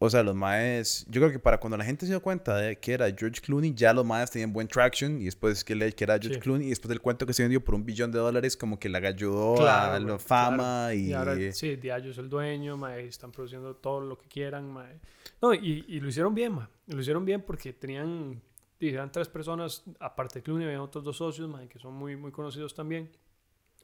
O 0.00 0.10
sea, 0.10 0.22
los 0.24 0.34
maes, 0.34 1.06
yo 1.08 1.20
creo 1.20 1.30
que 1.32 1.38
para 1.38 1.58
cuando 1.60 1.76
la 1.78 1.84
gente 1.84 2.04
se 2.04 2.12
dio 2.12 2.20
cuenta 2.20 2.56
de 2.56 2.76
que 2.76 2.92
era 2.92 3.06
George 3.16 3.40
Clooney, 3.40 3.72
ya 3.74 3.94
los 3.94 4.04
maes 4.04 4.30
tenían 4.30 4.52
buen 4.52 4.66
traction 4.68 5.18
y 5.22 5.26
después 5.26 5.64
que 5.64 5.74
le 5.76 5.92
que 5.92 6.04
era 6.04 6.14
George 6.18 6.34
Sí. 6.34 6.40
Clooney 6.40 6.66
y 6.66 6.70
después 6.70 6.88
del 6.90 7.00
cuento 7.00 7.24
que 7.24 7.32
se 7.32 7.42
vendió 7.44 7.64
por 7.64 7.74
un 7.76 7.86
billón 7.86 8.10
de 8.10 8.18
dólares, 8.18 8.56
como 8.56 8.78
que 8.78 8.88
le 8.90 8.98
ayudó 8.98 9.54
a 9.54 9.58
Claro, 9.58 9.98
la 10.00 10.04
güey, 10.14 10.18
fama 10.18 10.88
claro. 10.90 10.94
y... 10.94 11.12
ahora, 11.14 11.52
sí, 11.52 11.76
Diageo 11.76 12.10
es 12.10 12.18
el 12.18 12.28
dueño, 12.28 12.76
mae, 12.76 13.06
están 13.06 13.30
produciendo 13.32 13.76
todo 13.76 14.00
lo 14.00 14.18
que 14.18 14.26
quieran, 14.28 14.68
mae. 14.70 14.98
No, 15.40 15.54
y, 15.54 15.84
y 15.88 16.00
lo 16.00 16.08
hicieron 16.08 16.34
bien, 16.34 16.52
mae. 16.52 16.66
Lo 16.88 17.00
hicieron 17.00 17.24
bien 17.24 17.40
porque 17.40 17.72
tenían, 17.72 18.42
y 18.80 18.88
eran 18.90 19.10
tres 19.12 19.28
personas, 19.28 19.84
aparte 20.00 20.38
de 20.40 20.42
Clooney, 20.42 20.66
había 20.66 20.82
otros 20.82 21.04
dos 21.04 21.16
socios, 21.16 21.48
mae, 21.48 21.68
que 21.68 21.78
son 21.78 21.94
muy, 21.94 22.16
muy 22.16 22.32
conocidos 22.32 22.74
también. 22.74 23.10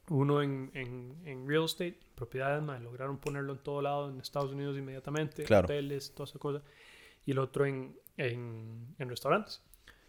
Uno 0.09 0.41
en, 0.41 0.71
en, 0.73 1.15
en 1.25 1.47
real 1.47 1.63
estate, 1.65 1.97
propiedades, 2.15 2.61
mae, 2.63 2.79
lograron 2.79 3.17
ponerlo 3.17 3.53
en 3.53 3.59
todo 3.59 3.81
lado, 3.81 4.09
en 4.09 4.19
Estados 4.19 4.51
Unidos 4.51 4.77
inmediatamente, 4.77 5.43
Claro. 5.43 5.65
hoteles, 5.65 6.13
toda 6.13 6.29
esa 6.29 6.39
cosa. 6.39 6.61
Y 7.25 7.31
el 7.31 7.39
otro 7.39 7.65
en, 7.65 7.95
en, 8.17 8.95
en 8.99 9.09
restaurantes. 9.09 9.61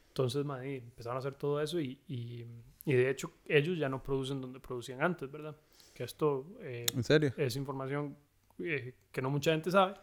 Entonces, 0.08 0.44
mae, 0.44 0.76
empezaron 0.78 1.16
a 1.16 1.20
hacer 1.20 1.34
todo 1.34 1.60
eso 1.60 1.78
y, 1.80 1.98
y, 2.08 2.44
y 2.84 2.92
de 2.94 3.10
hecho 3.10 3.32
ellos 3.46 3.78
ya 3.78 3.88
no 3.88 4.02
producen 4.02 4.40
donde 4.40 4.60
producían 4.60 5.02
antes, 5.02 5.30
¿verdad? 5.30 5.56
Que 5.94 6.04
esto 6.04 6.46
eh, 6.60 6.86
¿En 6.94 7.04
serio? 7.04 7.32
es 7.36 7.54
información 7.56 8.16
eh, 8.58 8.94
que 9.10 9.22
no 9.22 9.30
mucha 9.30 9.52
gente 9.52 9.70
sabe, 9.70 9.94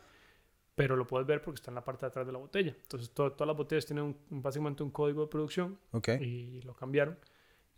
pero 0.79 0.95
lo 0.95 1.05
puedes 1.05 1.27
ver 1.27 1.41
porque 1.41 1.57
está 1.57 1.71
en 1.71 1.75
la 1.75 1.83
parte 1.83 2.05
de 2.05 2.07
atrás 2.07 2.25
de 2.25 2.31
la 2.31 2.39
botella. 2.39 2.73
Entonces, 2.83 3.09
to- 3.13 3.33
todas 3.33 3.47
las 3.49 3.57
botellas 3.57 3.85
tienen 3.85 4.05
un- 4.05 4.17
un- 4.29 4.41
básicamente 4.41 4.81
un 4.81 4.91
código 4.91 5.23
de 5.23 5.27
producción 5.27 5.77
Ok. 5.91 6.07
y 6.21 6.61
lo 6.61 6.73
cambiaron. 6.73 7.19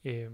eh, 0.03 0.29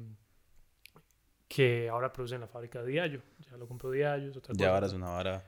que 1.47 1.88
ahora 1.89 2.11
produce 2.11 2.36
en 2.36 2.41
la 2.41 2.47
fábrica 2.47 2.82
de 2.82 2.91
Diageo. 2.91 3.22
Ya 3.49 3.55
lo 3.57 3.68
compró 3.68 3.89
otra 4.38 4.53
Ya 4.55 4.74
ahora 4.74 4.88
es 4.88 4.93
una 4.93 5.11
hora... 5.15 5.43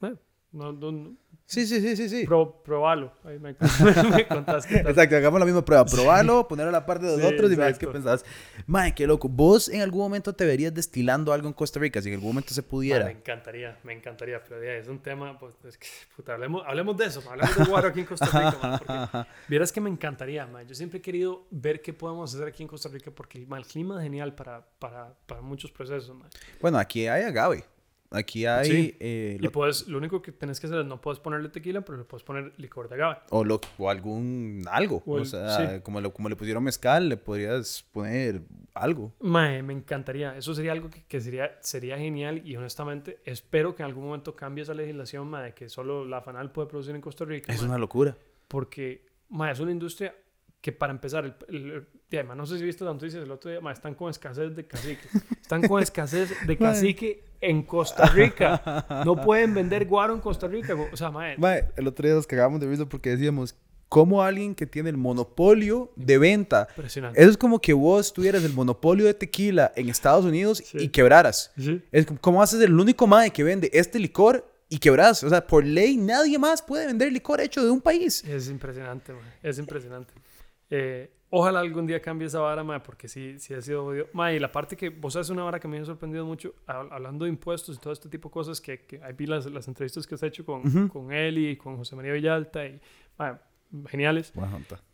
Bueno, 0.00 0.18
no, 0.52 0.72
no, 0.72 0.92
no, 0.92 1.16
Sí, 1.44 1.66
sí, 1.66 1.80
sí, 1.82 1.96
sí, 1.96 2.08
sí. 2.08 2.24
pro- 2.24 2.62
probalo. 2.62 3.12
Ahí 3.24 3.38
me, 3.38 3.50
me 4.10 4.24
tal. 4.24 4.62
Exacto, 4.70 5.16
hagamos 5.16 5.38
la 5.38 5.44
misma 5.44 5.62
prueba. 5.62 5.84
Probalo, 5.84 6.48
ponerlo 6.48 6.70
a 6.70 6.72
la 6.72 6.86
parte 6.86 7.04
de 7.04 7.12
los 7.12 7.20
Sí, 7.20 7.34
otros 7.34 7.52
y 7.52 7.56
ver 7.56 7.76
qué 7.76 7.88
pensás. 7.88 8.24
Mae, 8.66 8.94
qué 8.94 9.06
loco. 9.06 9.28
Vos 9.28 9.68
en 9.68 9.82
algún 9.82 10.00
momento 10.00 10.32
te 10.34 10.46
verías 10.46 10.72
destilando 10.72 11.30
algo 11.30 11.48
en 11.48 11.52
Costa 11.52 11.78
Rica, 11.78 12.00
si 12.00 12.08
en 12.08 12.14
algún 12.14 12.30
momento 12.30 12.54
se 12.54 12.62
pudiera. 12.62 13.04
Me 13.04 13.10
encantaría, 13.10 13.78
me 13.82 13.92
encantaría, 13.92 14.42
pero 14.42 14.64
ya, 14.64 14.72
es 14.74 14.88
un 14.88 15.00
tema, 15.00 15.38
pues, 15.38 15.54
es 15.68 15.76
que, 15.76 15.88
puta, 16.16 16.32
hablemos, 16.34 16.62
hablemos 16.66 16.96
de 16.96 17.04
eso, 17.06 17.20
ma, 17.22 17.32
hablemos 17.32 17.56
de 17.58 17.64
guaro 17.64 17.88
aquí 17.88 18.00
en 18.00 18.06
Costa 18.06 18.26
Rica, 18.26 18.58
ma, 18.62 18.78
porque 18.78 19.28
vieras 19.48 19.72
que 19.72 19.80
me 19.82 19.90
encantaría, 19.90 20.46
ma, 20.46 20.62
yo 20.62 20.74
siempre 20.74 21.00
he 21.00 21.02
querido 21.02 21.44
ver 21.50 21.82
qué 21.82 21.92
podemos 21.92 22.34
hacer 22.34 22.46
aquí 22.46 22.62
en 22.62 22.68
Costa 22.68 22.88
Rica, 22.88 23.10
porque 23.10 23.44
ma, 23.46 23.58
el 23.58 23.66
clima 23.66 23.96
es 23.98 24.04
genial 24.04 24.34
para, 24.34 24.64
para, 24.78 25.12
para 25.26 25.42
muchos 25.42 25.70
procesos. 25.70 26.16
Bueno, 26.62 26.78
aquí 26.78 27.08
hay 27.08 27.24
agave. 27.24 27.64
Aquí 28.12 28.46
hay... 28.46 28.70
Sí. 28.70 28.96
eh, 29.00 29.36
Y 29.40 29.42
lo- 29.42 29.50
puedes, 29.52 29.88
lo 29.88 29.98
único 29.98 30.20
que 30.22 30.32
tenés 30.32 30.60
que 30.60 30.66
hacer 30.66 30.80
es 30.80 30.86
no 30.86 31.00
puedes 31.00 31.18
ponerle 31.20 31.48
tequila, 31.48 31.80
pero 31.82 31.98
le 31.98 32.04
puedes 32.04 32.22
poner 32.24 32.52
licor 32.58 32.88
de 32.88 32.94
agave. 32.96 33.18
o, 33.30 33.42
lo, 33.44 33.60
o 33.78 33.90
algún... 33.90 34.64
Algo. 34.70 35.02
O 35.06 35.12
O, 35.14 35.18
el- 35.18 35.26
sea, 35.26 35.76
sí. 35.76 35.80
como, 35.82 36.00
lo- 36.00 36.12
como 36.12 36.28
le 36.28 36.36
pusieron 36.36 36.62
mezcal, 36.64 37.08
le 37.08 37.16
podrías 37.16 37.84
poner 37.92 38.42
algo. 38.74 39.12
Mae, 39.20 39.62
me 39.62 39.72
encantaría. 39.72 40.36
Eso 40.36 40.54
sería 40.54 40.72
algo 40.72 40.90
que, 40.90 41.02
que 41.04 41.20
sería, 41.20 41.56
sería 41.60 41.98
genial 41.98 42.42
y 42.46 42.56
honestamente 42.56 43.18
espero 43.24 43.74
que 43.74 43.82
en 43.82 43.88
algún 43.88 44.04
momento 44.04 44.36
cambie 44.36 44.62
esa 44.62 44.74
legislación, 44.74 45.28
mae, 45.28 45.54
que 45.54 45.68
solo 45.68 46.04
la 46.04 46.20
FANAL 46.22 46.52
puede 46.52 46.68
producir 46.68 46.94
en 46.94 47.00
Costa 47.00 47.24
Rica. 47.24 47.52
Es 47.52 47.60
mae. 47.60 47.68
una 47.70 47.78
locura. 47.78 48.16
porque 48.48 49.06
ma, 49.28 49.50
es 49.50 49.60
una 49.60 49.72
industria 49.72 50.14
que 50.60 50.70
para 50.70 50.92
empezar, 50.92 51.24
el, 51.24 51.34
el- 51.48 51.86
y 52.10 52.16
además 52.16 52.36
no 52.36 52.46
sé 52.46 52.56
si 52.58 52.64
viste 52.64 52.84
las 52.84 52.94
noticias 52.94 53.24
el 53.24 53.30
otro 53.30 53.50
día, 53.50 53.60
ma, 53.60 53.72
están 53.72 53.94
con 53.94 54.10
escasez 54.10 54.54
de 54.54 54.66
cacique. 54.66 55.08
Están 55.54 55.68
con 55.68 55.82
escasez 55.82 56.30
de 56.46 56.56
cacique 56.58 57.24
en 57.40 57.62
Costa 57.62 58.06
Rica. 58.06 58.86
No 59.04 59.20
pueden 59.20 59.52
vender 59.52 59.86
guaro 59.86 60.14
en 60.14 60.20
Costa 60.20 60.48
Rica. 60.48 60.74
O 60.92 60.96
sea, 60.96 61.10
ma, 61.10 61.26
Mae, 61.36 61.68
el 61.76 61.86
otro 61.86 62.06
día 62.06 62.14
nos 62.14 62.26
cagamos 62.26 62.60
de 62.60 62.66
risa 62.68 62.86
porque 62.86 63.10
decíamos, 63.10 63.54
¿cómo 63.90 64.22
alguien 64.22 64.54
que 64.54 64.64
tiene 64.66 64.88
el 64.88 64.96
monopolio 64.96 65.92
de 65.96 66.16
venta? 66.18 66.68
impresionante. 66.76 67.20
Eso 67.20 67.30
es 67.30 67.36
como 67.36 67.60
que 67.60 67.74
vos 67.74 68.12
tuvieras 68.14 68.42
el 68.44 68.54
monopolio 68.54 69.04
de 69.04 69.12
tequila 69.14 69.72
en 69.76 69.88
Estados 69.90 70.24
Unidos 70.24 70.62
Sí. 70.64 70.78
y 70.80 70.88
quebraras. 70.88 71.52
Sí. 71.58 71.82
Es 71.92 72.06
como, 72.06 72.18
¿cómo 72.20 72.42
haces 72.42 72.60
el 72.62 72.72
único 72.78 73.06
mae 73.06 73.30
que 73.30 73.44
vende 73.44 73.68
este 73.74 73.98
licor 73.98 74.48
y 74.70 74.78
quebras? 74.78 75.22
O 75.22 75.28
sea, 75.28 75.46
por 75.46 75.66
ley 75.66 75.98
nadie 75.98 76.38
más 76.38 76.62
puede 76.62 76.86
vender 76.86 77.12
licor 77.12 77.42
hecho 77.42 77.62
de 77.62 77.70
un 77.70 77.82
país. 77.82 78.24
Es 78.24 78.48
impresionante, 78.48 79.12
ma, 79.12 79.20
es 79.42 79.58
impresionante. 79.58 80.14
Eh, 80.70 81.10
ojalá 81.34 81.60
algún 81.60 81.86
día 81.86 82.00
cambie 82.00 82.26
esa 82.26 82.40
vara, 82.40 82.62
ma, 82.62 82.82
porque 82.82 83.08
sí, 83.08 83.38
sí 83.38 83.54
ha 83.54 83.60
sido 83.62 83.86
odio. 83.86 84.06
Ma, 84.12 84.32
y 84.32 84.38
la 84.38 84.52
parte 84.52 84.76
que 84.76 84.90
vos 84.90 85.16
haces 85.16 85.30
una 85.30 85.42
vara 85.44 85.58
que 85.58 85.66
me 85.66 85.78
ha 85.78 85.84
sorprendido 85.84 86.26
mucho, 86.26 86.54
hab- 86.66 86.88
hablando 86.92 87.24
de 87.24 87.30
impuestos 87.30 87.76
y 87.76 87.80
todo 87.80 87.92
este 87.92 88.08
tipo 88.08 88.28
de 88.28 88.32
cosas, 88.34 88.60
que, 88.60 88.80
que 88.86 89.02
ahí 89.02 89.14
vi 89.14 89.26
las, 89.26 89.46
las 89.46 89.66
entrevistas 89.66 90.06
que 90.06 90.14
has 90.14 90.22
hecho 90.22 90.44
con, 90.44 90.88
con 90.88 91.10
él 91.10 91.38
y 91.38 91.56
con 91.56 91.76
José 91.78 91.96
María 91.96 92.12
Villalta, 92.12 92.66
y, 92.66 92.78
ma, 93.18 93.40
geniales. 93.88 94.30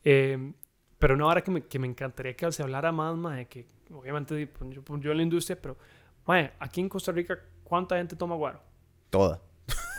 Eh, 0.05 0.53
pero 0.99 1.15
una 1.15 1.27
hora 1.27 1.41
que 1.43 1.51
me, 1.51 1.63
que 1.63 1.79
me 1.79 1.87
encantaría 1.89 2.35
que 2.35 2.51
se 2.53 2.63
hablara 2.63 2.93
más, 2.93 3.17
mae, 3.17 3.47
que 3.47 3.67
obviamente 3.93 4.47
pues, 4.47 4.71
yo, 4.71 4.83
pues, 4.83 5.01
yo 5.03 5.11
en 5.11 5.17
la 5.17 5.23
industria, 5.25 5.59
pero 5.61 5.77
mae, 6.27 6.53
aquí 6.61 6.81
en 6.81 6.89
Costa 6.89 7.11
Rica, 7.13 7.39
¿cuánta 7.65 7.97
gente 7.97 8.15
toma 8.17 8.35
guaro? 8.37 8.61
Toda. 9.11 9.41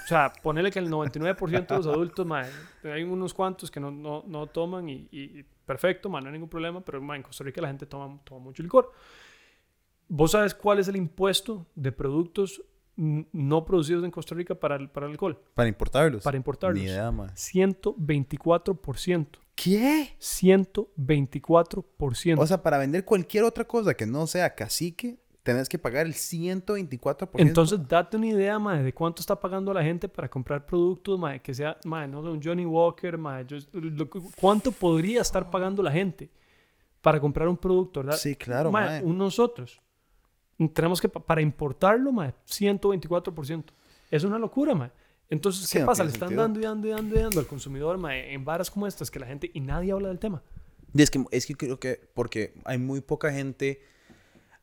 O 0.05 0.07
sea, 0.09 0.33
ponele 0.41 0.71
que 0.71 0.79
el 0.79 0.89
99% 0.89 1.67
de 1.67 1.75
los 1.77 1.85
adultos, 1.87 2.25
mae, 2.25 2.49
hay 2.83 3.03
unos 3.03 3.33
cuantos 3.33 3.69
que 3.69 3.79
no, 3.79 3.91
no, 3.91 4.23
no 4.25 4.47
toman 4.47 4.89
y- 4.89 5.07
y 5.11 5.45
perfecto, 5.70 6.09
no 6.09 6.17
hay 6.17 6.32
ningún 6.32 6.49
problema, 6.49 6.82
pero 6.82 6.99
mae, 6.99 7.17
en 7.17 7.24
Costa 7.24 7.43
Rica 7.43 7.61
la 7.61 7.67
gente 7.67 7.86
toma, 7.86 8.20
toma 8.24 8.39
mucho 8.39 8.63
licor. 8.63 8.91
¿Vos 10.07 10.32
sabes 10.32 10.55
cuál 10.55 10.80
es 10.80 10.88
el 10.88 10.95
impuesto 10.95 11.67
de 11.76 11.91
productos 11.91 12.63
no 12.95 13.65
producidos 13.65 14.03
en 14.03 14.09
Costa 14.09 14.34
Rica 14.34 14.55
para 14.55 14.78
el, 14.78 14.89
para 14.89 15.05
el 15.05 15.11
alcohol? 15.11 15.39
Para 15.53 15.70
importarlos. 15.70 16.24
Para 16.24 16.38
importarlos. 16.38 16.82
Ni 16.82 16.89
idea, 16.89 17.11
mae. 17.11 17.30
124%. 17.30 19.28
¿Qué? 19.53 20.15
124%. 20.20 22.39
O 22.39 22.47
sea, 22.47 22.63
para 22.63 22.80
vender 22.80 23.05
cualquier 23.05 23.43
otra 23.43 23.65
cosa 23.65 23.93
que 23.93 24.07
no 24.07 24.26
sea 24.26 24.55
cacique, 24.55 25.20
tenés 25.43 25.67
que 25.69 25.79
pagar 25.79 26.05
el 26.05 26.13
124%. 26.13 27.29
Entonces, 27.39 27.79
date 27.87 28.17
una 28.17 28.27
idea, 28.27 28.59
mae, 28.59 28.83
de 28.83 28.93
cuánto 28.93 29.21
está 29.21 29.39
pagando 29.39 29.73
la 29.73 29.83
gente 29.83 30.07
para 30.09 30.29
comprar 30.29 30.65
productos, 30.65 31.17
mae, 31.19 31.41
que 31.41 31.53
sea, 31.53 31.77
mae, 31.85 32.07
no 32.07 32.21
sé, 32.21 32.29
un 32.29 32.41
Johnny 32.43 32.65
Walker, 32.65 33.17
mae, 33.17 33.45
yo- 33.45 33.57
lo 33.73 34.09
que- 34.09 34.21
cuánto 34.39 34.71
podría 34.71 35.21
estar 35.21 35.49
pagando 35.49 35.81
la 35.81 35.91
gente 35.91 36.29
para 37.01 37.19
comprar 37.19 37.47
un 37.47 37.57
producto, 37.57 38.01
¿verdad? 38.01 38.17
Sí, 38.17 38.35
claro, 38.35 38.71
mae. 38.71 39.01
un- 39.03 39.17
nosotros 39.17 39.81
tenemos 40.73 40.99
que, 40.99 41.07
pa- 41.07 41.21
para 41.21 41.41
importarlo, 41.41 42.11
mae, 42.11 42.33
124%. 42.45 43.73
Es 44.11 44.23
una 44.23 44.37
locura, 44.39 44.75
mae. 44.75 44.91
Entonces, 45.29 45.69
¿qué 45.71 45.81
pasa? 45.85 46.03
Le 46.03 46.09
están 46.11 46.29
sentido. 46.29 46.41
dando 46.41 46.59
y 46.59 46.63
dando 46.63 46.87
y 46.87 46.91
dando 46.91 47.15
y 47.15 47.19
dando 47.21 47.39
al 47.39 47.45
consumidor, 47.47 47.97
mae, 47.97 48.33
en 48.33 48.43
varas 48.43 48.69
como 48.71 48.87
estas 48.87 49.09
que 49.11 49.19
la 49.19 49.27
gente 49.27 49.49
y 49.53 49.59
nadie 49.61 49.91
habla 49.91 50.07
del 50.09 50.19
tema. 50.19 50.41
Es 50.95 51.11
que, 51.11 51.23
es 51.31 51.45
que 51.45 51.53
creo 51.55 51.79
que, 51.79 52.01
porque 52.15 52.55
hay 52.65 52.79
muy 52.79 52.99
poca 53.01 53.31
gente. 53.31 53.79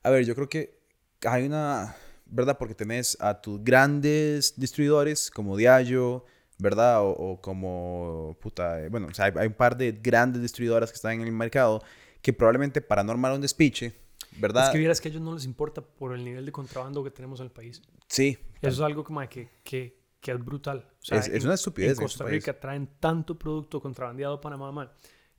A 0.06 0.10
ver, 0.10 0.24
yo 0.24 0.34
creo 0.34 0.48
que 0.48 0.78
hay 1.24 1.44
una. 1.46 1.94
¿Verdad? 2.28 2.58
Porque 2.58 2.74
tenés 2.74 3.16
a 3.20 3.40
tus 3.40 3.62
grandes 3.62 4.54
distribuidores 4.58 5.30
como 5.30 5.56
Diageo, 5.56 6.24
¿verdad? 6.58 7.02
O, 7.02 7.10
o 7.10 7.40
como. 7.40 8.36
Puta. 8.40 8.80
eh, 8.82 8.88
Bueno, 8.88 9.06
o 9.10 9.14
sea, 9.14 9.26
hay, 9.26 9.32
hay 9.36 9.46
un 9.46 9.52
par 9.54 9.76
de 9.76 9.92
grandes 9.92 10.42
distribuidoras 10.42 10.90
que 10.90 10.96
están 10.96 11.12
en 11.20 11.26
el 11.26 11.32
mercado 11.32 11.82
que 12.22 12.32
probablemente 12.32 12.80
para 12.80 13.04
no 13.04 13.12
armar 13.12 13.32
un 13.32 13.40
despiche, 13.40 13.94
¿verdad? 14.38 14.64
Es 14.66 14.70
que 14.70 14.78
vieras 14.78 15.00
que 15.00 15.08
a 15.08 15.10
ellos 15.12 15.22
no 15.22 15.34
les 15.34 15.44
importa 15.44 15.80
por 15.82 16.12
el 16.14 16.24
nivel 16.24 16.44
de 16.44 16.50
contrabando 16.50 17.04
que 17.04 17.10
tenemos 17.12 17.38
en 17.38 17.46
el 17.46 17.52
país. 17.52 17.80
Sí. 18.08 18.36
Eso 18.60 18.68
es 18.72 18.80
algo 18.80 19.04
como 19.04 19.20
que, 19.28 19.48
que, 19.62 20.00
que 20.20 20.32
es 20.32 20.44
brutal. 20.44 20.88
O 21.00 21.04
sea, 21.04 21.18
Es- 21.18 21.28
es 21.28 21.44
una 21.44 21.54
estupidez 21.54 21.92
En 21.98 22.02
en 22.02 22.06
este 22.06 22.18
Costa. 22.18 22.24
Rica 22.32 22.58
traen 22.58 22.88
tanto 22.98 23.38
producto 23.38 23.80
contrabandeado 23.80 24.34
a 24.34 24.40
Panamá, 24.40 24.72
mae, 24.72 24.88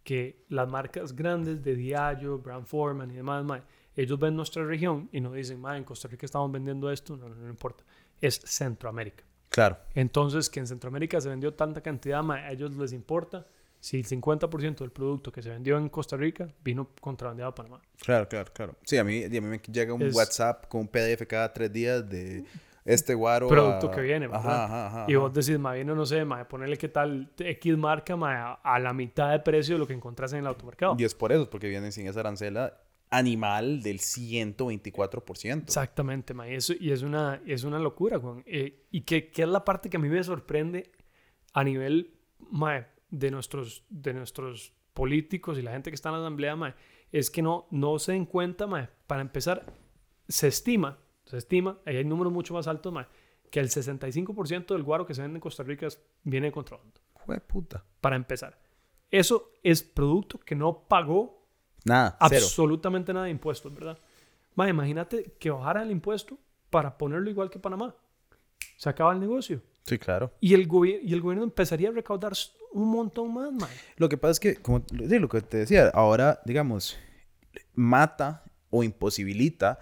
que 0.03 0.45
las 0.47 0.70
marcas 0.70 1.13
grandes 1.13 1.61
de 1.61 1.76
Diageo, 1.76 2.38
Brown 2.39 2.65
Foreman 2.65 3.11
y 3.11 3.15
demás, 3.15 3.43
mae, 3.43 3.61
ellos 3.98 4.18
ven 4.20 4.36
nuestra 4.36 4.64
región 4.64 5.10
y 5.12 5.20
nos 5.20 5.34
dicen, 5.34 5.62
en 5.68 5.84
Costa 5.84 6.08
Rica 6.08 6.26
estamos 6.26 6.50
vendiendo 6.52 6.89
esto. 6.91 7.18
No, 7.18 7.28
no, 7.28 7.36
no 7.36 7.50
importa. 7.50 7.84
Es 8.22 8.36
Centroamérica. 8.45 9.24
Claro. 9.50 9.78
Entonces, 9.95 10.50
que 10.50 10.60
en 10.60 10.68
Centroamérica 10.68 11.20
se 11.20 11.30
vendió 11.30 11.54
tanta 11.54 11.82
cantidad, 11.82 12.22
mae, 12.24 12.43
a 12.43 12.52
ellos 12.52 12.76
les 12.78 12.93
importa 12.93 13.45
si 13.80 13.98
el 14.00 14.06
50% 14.06 14.78
del 14.80 14.91
producto 14.91 15.32
que 15.32 15.41
se 15.41 15.50
vendió 15.50 15.78
en 15.78 15.89
Costa 15.89 16.18
Rica 16.18 16.48
vino 16.64 16.89
contrabandeado 17.00 17.52
a 17.52 17.56
Panamá. 17.56 17.82
Claro, 18.00 18.28
claro, 18.28 18.52
claro. 18.54 18.76
Sí, 18.84 18.98
a 18.98 19.04
mí, 19.04 19.24
a 19.24 19.30
mí 19.30 19.41
me 19.41 19.60
llega 19.60 19.93
un 19.93 20.02
Es- 20.02 20.16
WhatsApp 20.16 20.68
con 20.68 20.82
un 20.82 20.88
PDF 20.88 21.26
cada 21.28 21.54
tres 21.54 21.72
días 21.72 22.08
de 22.10 22.43
este 22.86 23.14
guaro. 23.14 23.48
producto 23.48 23.88
a- 23.88 23.91
que 23.91 24.02
viene, 24.02 24.28
¿verdad? 24.28 24.64
Ajá, 24.64 24.66
ajá, 24.66 24.88
ajá, 24.88 25.06
Y 25.12 25.16
vos 25.16 25.32
decís, 25.34 25.58
ma, 25.60 25.74
viene, 25.74 25.93
no 25.93 26.06
sé, 26.06 26.26
ma, 26.26 26.48
ponerle 26.48 26.78
qué 26.78 26.88
tal 26.89 27.30
X 27.38 27.78
marca 27.78 28.16
ma, 28.16 28.52
a, 28.52 28.54
a 28.76 28.80
la 28.80 28.93
mitad 28.93 29.32
de 29.32 29.39
precio 29.39 29.76
de 29.76 29.80
lo 29.80 29.88
que 29.88 29.93
encontrás 29.93 30.34
en 30.34 30.39
el 30.39 30.48
automercado. 30.48 30.95
Y 30.98 31.04
es 31.04 31.14
por 31.14 31.32
eso, 31.32 31.50
porque 31.50 31.70
vienen 31.70 31.91
sin 31.91 32.08
esa 32.08 32.20
arancela 32.22 32.78
animal 33.10 33.82
del 33.82 33.99
124%. 33.99 35.64
Exactamente, 35.64 36.34
ma, 36.34 36.47
y, 36.49 36.55
eso, 36.55 36.74
y 36.80 36.91
es, 36.91 37.01
una, 37.01 37.41
es 37.45 37.64
una 37.64 37.80
locura, 37.80 38.20
Juan. 38.20 38.43
Eh, 38.45 38.86
y 38.91 39.01
que, 39.01 39.30
que 39.30 39.43
es 39.43 39.47
la 39.47 39.64
parte 39.64 39.89
que 39.89 39.97
a 39.97 39.99
mí 39.99 40.10
me 40.10 40.24
sorprende 40.24 40.91
a 41.53 41.64
nivel 41.64 42.16
ma, 42.39 42.88
de, 43.10 43.32
nuestros, 43.32 43.86
de 43.89 44.14
nuestros 44.14 44.74
políticos 44.93 45.58
y 45.58 45.62
la 45.62 45.72
gente 45.72 45.89
que 45.91 45.95
está 45.95 46.10
en 46.10 46.16
la 46.16 46.22
asamblea, 46.22 46.55
ma, 46.55 46.76
es 47.12 47.30
que 47.30 47.41
no, 47.41 47.68
no 47.72 47.99
se 47.99 48.14
den 48.14 48.26
cuenta, 48.26 48.68
ma, 48.68 48.89
para 49.08 49.22
empezar, 49.22 49.66
se 50.28 50.47
estima, 50.47 50.99
se 51.26 51.38
estima, 51.38 51.80
ahí 51.86 51.97
hay 51.97 52.05
números 52.05 52.34
mucho 52.34 52.53
más 52.53 52.68
altos, 52.68 52.91
ma, 52.91 53.08
que 53.49 53.60
el 53.60 53.70
65% 53.70 54.68
del 54.74 54.84
guaro 54.84 55.05
que 55.05 55.14
se 55.14 55.22
vende 55.22 55.38
en 55.38 55.41
Costa 55.41 55.64
Rica 55.64 55.88
viene 56.24 56.47
de 56.47 56.51
contrabando, 56.51 56.99
Jue 57.14 57.39
puta. 57.39 57.86
para 58.01 58.16
empezar. 58.16 58.60
Eso 59.10 59.53
es 59.64 59.84
producto 59.84 60.39
que 60.39 60.55
no 60.55 60.86
pagó 60.88 61.36
Nada, 61.88 62.17
cero. 62.29 62.45
absolutamente 62.45 63.13
nada 63.13 63.25
de 63.25 63.31
impuestos, 63.31 63.73
¿verdad? 63.73 63.97
Ma, 64.55 64.67
imagínate 64.69 65.35
que 65.39 65.49
bajara 65.49 65.83
el 65.83 65.91
impuesto 65.91 66.38
para 66.69 66.97
ponerlo 66.97 67.29
igual 67.29 67.49
que 67.49 67.59
Panamá. 67.59 67.95
Se 68.75 68.89
acaba 68.89 69.13
el 69.13 69.19
negocio. 69.19 69.61
Sí, 69.85 69.97
claro. 69.97 70.33
Y 70.41 70.53
el, 70.53 70.67
gobi- 70.67 70.99
y 71.01 71.13
el 71.13 71.21
gobierno 71.21 71.43
empezaría 71.45 71.89
a 71.89 71.91
recaudar 71.93 72.33
un 72.73 72.89
montón 72.89 73.33
más, 73.33 73.51
ma. 73.53 73.69
Lo 73.95 74.09
que 74.09 74.17
pasa 74.17 74.31
es 74.31 74.39
que, 74.39 74.55
como 74.57 74.83
sí, 74.89 75.19
lo 75.19 75.29
que 75.29 75.41
te 75.41 75.57
decía, 75.57 75.89
ahora, 75.93 76.41
digamos, 76.45 76.97
mata 77.73 78.43
o 78.69 78.83
imposibilita 78.83 79.79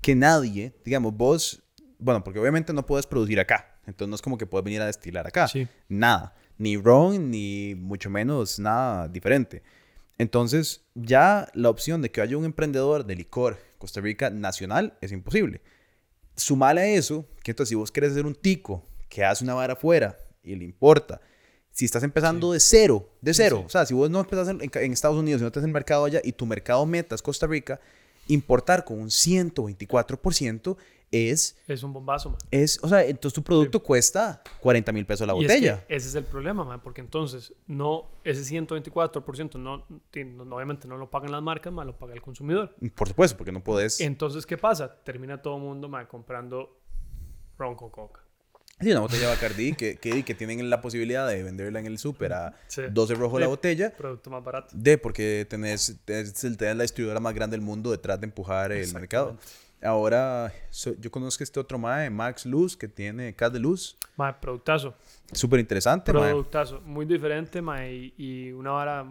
que 0.00 0.14
nadie, 0.14 0.74
digamos, 0.84 1.16
vos, 1.16 1.62
bueno, 1.98 2.22
porque 2.22 2.38
obviamente 2.38 2.72
no 2.72 2.86
puedes 2.86 3.06
producir 3.06 3.40
acá, 3.40 3.78
entonces 3.86 4.08
no 4.08 4.14
es 4.14 4.22
como 4.22 4.38
que 4.38 4.46
puedes 4.46 4.64
venir 4.64 4.80
a 4.80 4.86
destilar 4.86 5.26
acá, 5.26 5.48
Sí. 5.48 5.66
nada, 5.88 6.36
ni 6.56 6.76
ron, 6.76 7.30
ni 7.30 7.74
mucho 7.74 8.10
menos 8.10 8.58
nada 8.58 9.08
diferente. 9.08 9.62
Entonces, 10.18 10.84
ya 10.94 11.48
la 11.54 11.70
opción 11.70 12.02
de 12.02 12.10
que 12.10 12.20
haya 12.20 12.36
un 12.36 12.44
emprendedor 12.44 13.06
de 13.06 13.14
licor 13.14 13.56
Costa 13.78 14.00
Rica 14.00 14.30
nacional 14.30 14.98
es 15.00 15.12
imposible. 15.12 15.62
Sumale 16.36 16.80
a 16.80 16.86
eso, 16.86 17.26
que 17.42 17.52
entonces 17.52 17.70
si 17.70 17.74
vos 17.76 17.92
querés 17.92 18.14
ser 18.14 18.26
un 18.26 18.34
tico 18.34 18.84
que 19.08 19.24
hace 19.24 19.44
una 19.44 19.54
vara 19.54 19.74
afuera 19.74 20.18
y 20.42 20.56
le 20.56 20.64
importa, 20.64 21.20
si 21.70 21.84
estás 21.84 22.02
empezando 22.02 22.52
de 22.52 22.60
cero, 22.60 23.08
de 23.20 23.32
cero, 23.34 23.58
sí. 23.60 23.66
o 23.66 23.68
sea, 23.68 23.86
si 23.86 23.94
vos 23.94 24.10
no 24.10 24.20
empezás 24.20 24.48
en, 24.48 24.60
en 24.60 24.92
Estados 24.92 25.16
Unidos, 25.16 25.38
si 25.38 25.42
no 25.42 25.48
estás 25.48 25.62
en 25.62 25.70
el 25.70 25.74
mercado 25.74 26.04
allá 26.04 26.20
y 26.24 26.32
tu 26.32 26.44
mercado 26.46 26.84
meta 26.86 27.14
es 27.14 27.22
Costa 27.22 27.46
Rica, 27.46 27.80
importar 28.26 28.84
con 28.84 28.98
un 28.98 29.08
124% 29.08 30.76
es, 31.10 31.56
Es 31.66 31.82
un 31.82 31.92
bombazo, 31.92 32.30
ma. 32.30 32.38
es, 32.50 32.78
o 32.82 32.88
sea, 32.88 33.02
entonces 33.04 33.34
tu 33.34 33.42
producto 33.42 33.82
cuesta 33.82 34.42
40 34.60 34.92
mil 34.92 35.06
pesos 35.06 35.26
la 35.26 35.34
Y 35.34 35.38
es 35.38 35.42
botella. 35.44 35.84
que 35.86 35.96
ese 35.96 36.08
es 36.08 36.14
el 36.14 36.24
problema, 36.24 36.64
ma, 36.64 36.82
porque 36.82 37.00
entonces 37.00 37.54
no, 37.66 38.10
ese 38.24 38.42
124% 38.42 39.54
no, 39.58 39.86
no- 39.88 40.56
obviamente 40.56 40.86
no 40.86 40.96
lo 40.98 41.10
pagan 41.10 41.32
las 41.32 41.42
marcas, 41.42 41.72
ma, 41.72 41.84
lo 41.84 41.96
paga 41.96 42.14
el 42.14 42.20
consumidor. 42.22 42.74
Por 42.94 43.08
supuesto, 43.08 43.36
porque 43.36 43.52
no 43.52 43.62
puedes... 43.64 44.00
Entonces, 44.00 44.44
¿qué 44.46 44.58
pasa? 44.58 44.94
Termina 45.02 45.40
todo 45.40 45.56
el 45.56 45.62
mundo 45.62 45.88
ma, 45.88 46.06
comprando 46.06 46.78
ron 47.56 47.74
con 47.74 47.90
coca. 47.90 48.20
Sí, 48.80 48.92
una 48.92 49.00
botella 49.00 49.22
de 49.22 49.34
Bacardí 49.34 49.72
que, 49.72 49.96
que, 49.96 50.24
que 50.24 50.34
tienen 50.36 50.70
la 50.70 50.80
posibilidad 50.80 51.26
de 51.26 51.42
venderla 51.42 51.80
en 51.80 51.86
el 51.86 51.98
súper 51.98 52.32
a 52.32 52.54
Sí. 52.68 52.82
12 52.88 53.14
rojo 53.16 53.40
la 53.40 53.48
botella. 53.48 53.92
Producto 53.96 54.30
más 54.30 54.44
barato. 54.44 54.68
De, 54.72 54.96
porque 54.98 55.44
tenés, 55.50 55.98
tenés, 56.04 56.32
tenés 56.34 56.76
la 56.76 56.82
distribuidora 56.82 57.18
más 57.18 57.34
grande 57.34 57.56
del 57.56 57.64
mundo 57.66 57.90
detrás 57.90 58.20
de 58.20 58.26
empujar 58.26 58.70
el 58.70 58.92
mercado. 58.94 59.36
Ahora, 59.82 60.52
so- 60.70 60.94
yo 60.98 61.10
conozco 61.10 61.44
este 61.44 61.60
otro 61.60 61.78
mae, 61.78 62.10
Max 62.10 62.44
Luz, 62.46 62.76
que 62.76 62.88
tiene 62.88 63.34
Cat 63.34 63.52
de 63.52 63.60
Luz. 63.60 63.96
Ma, 64.16 64.40
productazo. 64.40 64.94
Súper 65.32 65.60
interesante, 65.60 66.12
mae. 66.12 66.30
Productazo. 66.30 66.80
Muy 66.80 67.06
diferente, 67.06 67.62
ma, 67.62 67.86
y, 67.86 68.12
y 68.16 68.52
una 68.52 68.70
vara... 68.72 69.06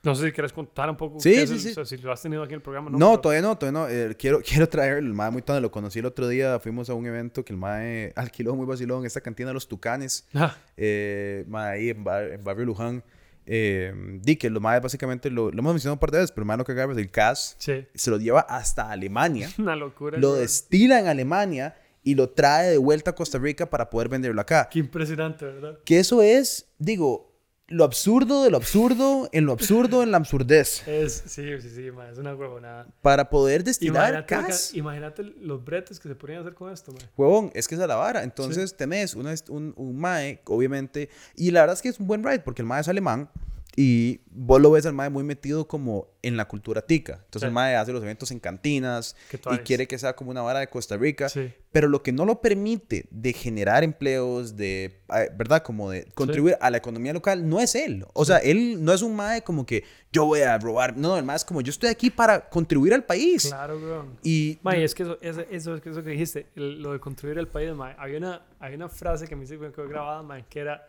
No 0.00 0.14
sé 0.14 0.26
si 0.26 0.32
quieres 0.32 0.52
contar 0.52 0.88
un 0.88 0.96
poco. 0.96 1.18
Sí, 1.18 1.34
sí, 1.46 1.52
el- 1.54 1.60
sí. 1.60 1.70
o 1.70 1.74
sea, 1.74 1.84
si 1.84 1.96
lo 1.98 2.12
has 2.12 2.22
tenido 2.22 2.42
aquí 2.42 2.52
en 2.52 2.58
el 2.58 2.62
programa. 2.62 2.88
No, 2.90 2.98
Pero- 2.98 3.20
todavía 3.20 3.42
no, 3.42 3.58
todavía 3.58 3.80
no. 3.80 3.88
Eh, 3.88 4.14
quiero, 4.16 4.40
quiero 4.46 4.68
traerlo. 4.68 5.08
El 5.08 5.14
mae 5.14 5.30
muy 5.32 5.42
tonto, 5.42 5.60
lo 5.60 5.72
conocí 5.72 5.98
el 5.98 6.06
otro 6.06 6.28
día. 6.28 6.60
Fuimos 6.60 6.88
a 6.88 6.94
un 6.94 7.04
evento 7.04 7.44
que 7.44 7.52
el 7.52 7.58
mae 7.58 8.12
alquiló 8.14 8.54
muy 8.54 8.64
vacilón, 8.64 9.04
esta 9.04 9.20
cantina 9.20 9.48
de 9.48 9.54
los 9.54 9.66
Tucanes. 9.66 10.28
Ah, 10.34 10.54
eh, 10.76 11.44
mae, 11.48 11.72
ahí 11.78 11.90
en, 11.90 12.04
Bar- 12.04 12.30
en 12.32 12.44
Barrio 12.44 12.64
Luján. 12.66 13.02
Eh, 13.50 13.94
di 14.20 14.36
que 14.36 14.50
los 14.50 14.62
básicamente 14.62 15.30
lo, 15.30 15.50
lo 15.50 15.58
hemos 15.60 15.72
mencionado 15.72 15.94
un 15.94 16.00
par 16.00 16.10
de 16.10 16.18
veces, 16.18 16.32
pero 16.32 16.44
lo 16.58 16.64
que 16.64 16.72
agarra 16.72 16.92
el 16.92 17.10
CAS. 17.10 17.56
sí. 17.58 17.86
Se 17.94 18.10
lo 18.10 18.18
lleva 18.18 18.40
hasta 18.40 18.90
Alemania. 18.90 19.48
Una 19.58 19.74
locura. 19.74 20.18
lo 20.18 20.34
destila 20.34 21.00
en 21.00 21.06
Alemania 21.06 21.74
y 22.02 22.14
lo 22.14 22.28
trae 22.28 22.70
de 22.70 22.78
vuelta 22.78 23.12
a 23.12 23.14
Costa 23.14 23.38
Rica 23.38 23.70
para 23.70 23.88
poder 23.88 24.10
venderlo 24.10 24.40
acá. 24.40 24.68
Qué 24.70 24.78
impresionante, 24.78 25.46
¿verdad? 25.46 25.78
Que 25.84 25.98
eso 25.98 26.22
es, 26.22 26.68
digo, 26.78 27.27
lo 27.68 27.84
absurdo 27.84 28.44
de 28.44 28.50
lo 28.50 28.56
absurdo 28.56 29.28
en 29.32 29.44
lo 29.44 29.52
absurdo 29.52 30.02
en 30.02 30.10
la 30.10 30.16
absurdez. 30.16 30.86
Es, 30.88 31.22
sí, 31.26 31.60
sí, 31.60 31.70
sí, 31.70 31.90
ma, 31.90 32.08
es 32.08 32.18
una 32.18 32.34
huevonada. 32.34 32.86
Para 33.02 33.28
poder 33.28 33.62
destilar 33.62 34.24
gas. 34.26 34.74
imagínate 34.74 35.22
los 35.22 35.62
bretes 35.64 36.00
que 36.00 36.08
se 36.08 36.14
podrían 36.14 36.40
hacer 36.40 36.54
con 36.54 36.72
esto, 36.72 36.92
ma. 36.92 36.98
Huevón, 37.16 37.50
es 37.54 37.68
que 37.68 37.74
es 37.74 37.80
la 37.80 37.96
vara. 37.96 38.22
Entonces 38.22 38.74
tenés 38.76 39.14
una, 39.14 39.34
un, 39.48 39.74
un 39.76 39.98
mae, 39.98 40.40
obviamente. 40.46 41.10
Y 41.36 41.50
la 41.50 41.60
verdad 41.60 41.76
es 41.76 41.82
que 41.82 41.90
es 41.90 42.00
un 42.00 42.06
buen 42.06 42.24
ride 42.24 42.40
porque 42.40 42.62
el 42.62 42.66
mae 42.66 42.80
es 42.80 42.88
alemán. 42.88 43.28
Y 43.76 44.22
vos 44.30 44.60
lo 44.60 44.72
ves 44.72 44.86
al 44.86 44.92
mae 44.92 45.08
muy 45.08 45.22
metido 45.22 45.68
como 45.68 46.08
en 46.22 46.36
la 46.36 46.48
cultura 46.48 46.82
tica. 46.82 47.20
Entonces 47.26 47.42
Sí. 47.42 47.46
el 47.46 47.52
mae 47.52 47.76
hace 47.76 47.92
los 47.92 48.02
eventos 48.02 48.30
en 48.32 48.40
cantinas 48.40 49.14
y 49.52 49.58
quiere 49.58 49.86
que 49.86 49.96
sea 49.98 50.16
como 50.16 50.32
una 50.32 50.42
vara 50.42 50.58
de 50.58 50.66
Costa 50.68 50.96
Rica. 50.96 51.28
Sí. 51.28 51.52
Pero 51.70 51.86
lo 51.86 52.02
que 52.02 52.10
no 52.10 52.24
lo 52.24 52.40
permite 52.40 53.06
de 53.12 53.32
generar 53.32 53.84
empleos, 53.84 54.56
de, 54.56 55.00
eh, 55.14 55.30
¿verdad? 55.36 55.62
Como 55.62 55.90
de 55.90 56.06
contribuir 56.14 56.56
a 56.60 56.70
la 56.70 56.78
economía 56.78 57.12
local, 57.12 57.48
no 57.48 57.60
es 57.60 57.76
él. 57.76 58.04
O 58.14 58.24
sea, 58.24 58.38
él 58.38 58.82
no 58.84 58.92
es 58.92 59.02
un 59.02 59.14
mae 59.14 59.42
como 59.42 59.64
que 59.64 59.84
yo 60.10 60.24
voy 60.24 60.40
a 60.40 60.58
robar. 60.58 60.96
No, 60.96 61.16
el 61.16 61.24
mae 61.24 61.36
es 61.36 61.44
como 61.44 61.60
yo 61.60 61.70
estoy 61.70 61.90
aquí 61.90 62.10
para 62.10 62.48
contribuir 62.48 62.94
al 62.94 63.04
país. 63.04 63.46
Claro, 63.46 63.78
weón. 63.78 64.18
Y 64.24 64.58
Ma, 64.62 64.76
y 64.76 64.82
es 64.82 64.92
que 64.94 65.04
eso, 65.04 65.18
eso, 65.20 65.42
eso, 65.50 65.74
es 65.76 65.80
que 65.82 65.90
eso 65.90 66.02
que 66.02 66.10
dijiste, 66.10 66.46
el- 66.56 66.82
lo 66.82 66.94
de 66.94 66.98
construir 67.00 67.38
el 67.38 67.46
país, 67.46 67.72
ma, 67.74 67.92
había 67.92 68.18
una, 68.18 68.42
había 68.58 68.76
una 68.76 68.88
frase 68.88 69.28
que 69.28 69.36
me 69.36 69.44
hizo 69.44 69.58
que 69.60 69.70
quedó 69.70 69.86
grabada, 69.88 70.22
ma, 70.22 70.42
que 70.42 70.58
era, 70.60 70.88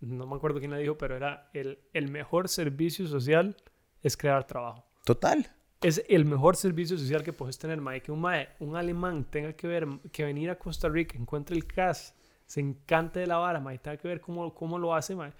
no 0.00 0.26
me 0.26 0.36
acuerdo 0.36 0.58
quién 0.58 0.70
la 0.70 0.78
dijo, 0.78 0.96
pero 0.98 1.16
era 1.16 1.50
el, 1.52 1.78
el 1.92 2.08
mejor 2.10 2.48
servicio 2.48 3.06
social 3.06 3.56
es 4.02 4.16
crear 4.16 4.46
trabajo. 4.46 4.84
total. 5.04 5.50
Es 5.82 6.04
el 6.10 6.26
mejor 6.26 6.56
servicio 6.56 6.98
social 6.98 7.22
que 7.22 7.32
puedes 7.32 7.58
tener, 7.58 7.80
ma, 7.80 7.96
y 7.96 8.02
que 8.02 8.12
un, 8.12 8.20
ma, 8.20 8.36
un 8.58 8.76
alemán 8.76 9.24
tenga 9.30 9.54
que 9.54 9.66
ver, 9.66 9.88
que 10.12 10.24
venir 10.24 10.50
a 10.50 10.58
Costa 10.58 10.90
Rica, 10.90 11.16
encuentre 11.16 11.56
el 11.56 11.66
CAS, 11.66 12.14
se 12.44 12.60
encante 12.60 13.20
de 13.20 13.26
la 13.26 13.38
vara, 13.38 13.60
ma, 13.60 13.72
y 13.72 13.78
tenga 13.78 13.96
que 13.96 14.06
ver 14.06 14.20
cómo, 14.20 14.52
cómo 14.54 14.78
lo 14.78 14.94
hace, 14.94 15.16
ma. 15.16 15.32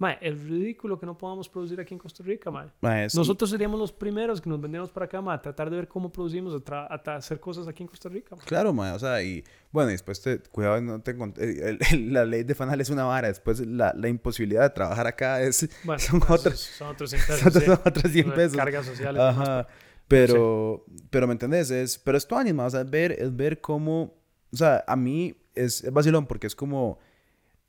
Ma, 0.00 0.12
es 0.14 0.42
ridículo 0.44 0.98
que 0.98 1.04
no 1.04 1.16
podamos 1.16 1.46
producir 1.48 1.78
aquí 1.78 1.92
en 1.94 1.98
Costa 1.98 2.24
Rica, 2.24 2.50
ma. 2.50 2.72
Mae, 2.80 3.04
es- 3.04 3.14
Nosotros 3.14 3.50
seríamos 3.50 3.78
los 3.78 3.92
primeros 3.92 4.40
que 4.40 4.48
nos 4.48 4.58
vendríamos 4.60 4.90
para 4.90 5.04
acá, 5.04 5.20
ma, 5.20 5.34
a 5.34 5.42
tratar 5.42 5.68
de 5.68 5.76
ver 5.76 5.88
cómo 5.88 6.10
producimos, 6.10 6.60
a, 6.70 6.94
a 6.94 7.16
hacer 7.16 7.38
cosas 7.38 7.68
aquí 7.68 7.82
en 7.82 7.88
Costa 7.88 8.08
Rica. 8.08 8.34
ma. 8.34 8.42
Claro, 8.42 8.72
mae, 8.72 8.92
o 8.92 8.98
sea, 8.98 9.22
y 9.22 9.44
bueno, 9.70 9.90
y 9.90 9.92
después 9.92 10.20
te, 10.22 10.38
cuidado, 10.40 10.80
no 10.80 11.00
te 11.02 11.10
el- 11.10 11.78
el- 11.92 12.12
la 12.14 12.24
ley 12.24 12.44
de 12.44 12.54
Fanal 12.54 12.80
es 12.80 12.88
una 12.88 13.04
vara, 13.04 13.28
después 13.28 13.60
la, 13.60 13.92
la 13.94 14.08
imposibilidad 14.08 14.62
de 14.62 14.70
trabajar 14.70 15.06
acá 15.06 15.42
es, 15.42 15.68
Bueno, 15.84 15.98
son, 16.00 16.16
esos 16.16 16.30
otros, 16.30 16.60
son 16.60 16.88
otros 16.88 17.10
100 17.10 17.22
pesos. 17.26 17.40
son, 17.52 17.52
sí. 17.60 17.66
son 17.66 17.78
otros 17.84 18.10
100 18.12 18.24
Lo 18.26 18.30
de 18.32 18.36
pesos. 18.38 18.56
Cargas 18.56 18.86
sociales. 18.86 19.20
Ajá, 19.22 19.66
pero, 20.08 20.84
pero 21.10 21.26
¿me 21.26 21.32
entendés? 21.34 21.70
Es, 21.70 21.98
pero 21.98 22.18
es 22.18 22.26
tu 22.26 22.36
ánimo, 22.36 22.64
o 22.64 22.70
sea, 22.70 22.84
ver, 22.84 23.12
es 23.12 23.36
ver 23.36 23.60
cómo, 23.60 24.14
o 24.52 24.56
sea, 24.56 24.82
a 24.86 24.96
mí 24.96 25.36
es, 25.54 25.84
es 25.84 25.92
vacilón 25.92 26.26
porque 26.26 26.46
es 26.46 26.56
como, 26.56 26.98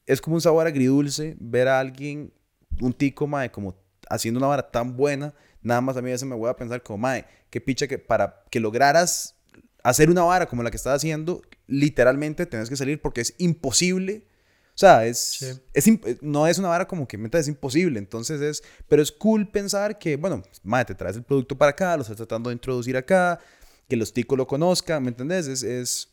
es 0.05 0.21
como 0.21 0.35
un 0.35 0.41
sabor 0.41 0.67
agridulce 0.67 1.35
ver 1.39 1.67
a 1.67 1.79
alguien, 1.79 2.33
un 2.79 2.93
tico, 2.93 3.27
mae, 3.27 3.51
como 3.51 3.75
haciendo 4.09 4.39
una 4.39 4.47
vara 4.47 4.69
tan 4.71 4.95
buena, 4.97 5.33
nada 5.61 5.81
más 5.81 5.95
a 5.97 6.01
mí 6.01 6.09
a 6.09 6.13
veces 6.13 6.27
me 6.27 6.35
voy 6.35 6.49
a 6.49 6.55
pensar 6.55 6.81
como, 6.83 6.97
mae, 6.97 7.25
qué 7.49 7.61
picha 7.61 7.87
que 7.87 7.97
para 7.97 8.43
que 8.49 8.59
lograras 8.59 9.35
hacer 9.83 10.09
una 10.09 10.23
vara 10.23 10.45
como 10.47 10.63
la 10.63 10.71
que 10.71 10.77
estás 10.77 10.95
haciendo, 10.95 11.41
literalmente 11.67 12.45
tenés 12.45 12.69
que 12.69 12.75
salir 12.75 13.01
porque 13.01 13.21
es 13.21 13.35
imposible. 13.37 14.27
O 14.73 14.77
sea, 14.81 15.05
es, 15.05 15.17
Sí. 15.17 15.61
es 15.73 16.21
no 16.21 16.47
es 16.47 16.57
una 16.57 16.69
vara 16.69 16.87
como 16.87 17.07
que 17.07 17.17
meta, 17.17 17.37
es 17.37 17.47
imposible. 17.47 17.99
Entonces 17.99 18.41
es, 18.41 18.63
pero 18.87 19.01
es 19.01 19.11
cool 19.11 19.49
pensar 19.49 19.99
que, 19.99 20.15
bueno, 20.17 20.43
madre, 20.63 20.85
te 20.85 20.95
traes 20.95 21.15
el 21.17 21.23
producto 21.23 21.57
para 21.57 21.71
acá, 21.71 21.95
lo 21.95 22.01
estás 22.03 22.17
tratando 22.17 22.49
de 22.49 22.53
introducir 22.55 22.95
acá, 22.97 23.39
que 23.87 23.95
los 23.97 24.13
ticos 24.13 24.37
lo 24.37 24.47
conozcan, 24.47 25.03
¿me 25.03 25.09
entendés? 25.09 25.47
Es, 25.47 25.63
es 25.63 26.09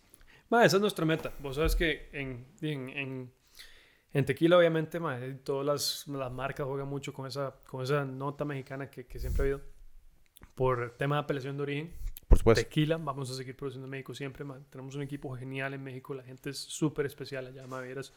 esa 0.50 0.76
es 0.76 0.80
nuestra 0.80 1.04
meta. 1.04 1.32
Vos 1.40 1.56
sabes 1.56 1.76
que 1.76 2.08
en, 2.12 2.46
en, 2.62 2.88
en, 2.88 3.32
en 4.12 4.24
tequila, 4.24 4.56
obviamente, 4.56 5.00
ma, 5.00 5.18
todas 5.44 5.66
las, 5.66 6.08
las 6.08 6.32
marcas 6.32 6.66
juegan 6.66 6.88
mucho 6.88 7.12
con 7.12 7.26
esa, 7.26 7.54
con 7.66 7.82
esa 7.82 8.04
nota 8.04 8.44
mexicana 8.44 8.90
que, 8.90 9.06
que 9.06 9.18
siempre 9.18 9.42
ha 9.42 9.44
habido. 9.44 9.60
Por 10.54 10.96
tema 10.96 11.16
de 11.16 11.22
apelación 11.22 11.56
de 11.56 11.62
origen, 11.62 11.94
por 12.26 12.38
supuesto. 12.38 12.62
tequila, 12.62 12.96
vamos 12.96 13.30
a 13.30 13.34
seguir 13.34 13.56
produciendo 13.56 13.86
en 13.86 13.90
México 13.90 14.14
siempre. 14.14 14.44
ma. 14.44 14.60
Tenemos 14.70 14.94
un 14.94 15.02
equipo 15.02 15.36
genial 15.36 15.74
en 15.74 15.82
México, 15.82 16.14
la 16.14 16.22
gente 16.22 16.50
es 16.50 16.58
súper 16.58 17.06
especial 17.06 17.46
allá, 17.46 17.66
ma, 17.66 17.80
vieras. 17.80 18.12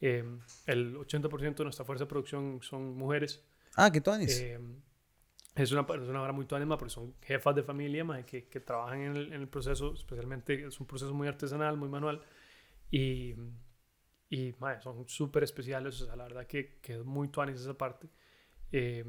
Eh, 0.00 0.24
el 0.66 0.96
80% 0.96 1.54
de 1.54 1.64
nuestra 1.64 1.84
fuerza 1.84 2.04
de 2.04 2.08
producción 2.08 2.60
son 2.62 2.96
mujeres. 2.96 3.44
Ah, 3.76 3.90
qué 3.92 4.00
tonis. 4.00 4.40
Eh, 4.40 4.58
es 5.54 5.72
una, 5.72 5.82
es 5.82 6.08
una 6.08 6.22
hora 6.22 6.32
muy 6.32 6.46
ánima 6.50 6.78
porque 6.78 6.92
son 6.92 7.14
jefas 7.20 7.54
de 7.54 7.62
familia 7.62 8.04
mae, 8.04 8.24
que, 8.24 8.46
que 8.46 8.60
trabajan 8.60 9.00
en 9.00 9.16
el, 9.16 9.32
en 9.32 9.40
el 9.40 9.48
proceso, 9.48 9.94
especialmente 9.94 10.66
es 10.66 10.80
un 10.80 10.86
proceso 10.86 11.12
muy 11.12 11.28
artesanal, 11.28 11.76
muy 11.76 11.88
manual. 11.88 12.22
Y, 12.90 13.34
y 14.30 14.54
mae, 14.60 14.80
son 14.80 15.06
súper 15.08 15.42
especiales, 15.42 16.00
o 16.00 16.06
sea, 16.06 16.16
la 16.16 16.22
verdad 16.24 16.46
que, 16.46 16.78
que 16.80 16.94
es 16.94 17.04
muy 17.04 17.28
tuanis 17.28 17.60
esa 17.60 17.76
parte. 17.76 18.08
Eh, 18.72 19.04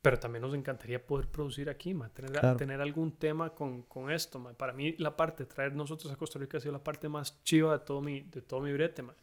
pero 0.00 0.18
también 0.18 0.42
nos 0.42 0.54
encantaría 0.54 1.04
poder 1.04 1.28
producir 1.28 1.68
aquí, 1.68 1.92
mae, 1.92 2.08
tener, 2.10 2.30
Claro. 2.32 2.56
tener 2.56 2.80
algún 2.80 3.18
tema 3.18 3.54
con, 3.54 3.82
con 3.82 4.10
esto. 4.10 4.38
mae. 4.38 4.54
Para 4.54 4.72
mí 4.72 4.94
la 4.98 5.16
parte 5.16 5.44
de 5.44 5.50
traer 5.50 5.74
nosotros 5.74 6.10
a 6.12 6.16
Costa 6.16 6.38
Rica 6.38 6.56
ha 6.56 6.60
sido 6.60 6.72
la 6.72 6.82
parte 6.82 7.08
más 7.08 7.42
chiva 7.42 7.78
de 7.78 7.84
todo 7.84 8.00
mi, 8.00 8.22
de 8.22 8.40
todo 8.42 8.60
mi 8.60 8.72
brete. 8.72 9.02
mae. 9.02 9.16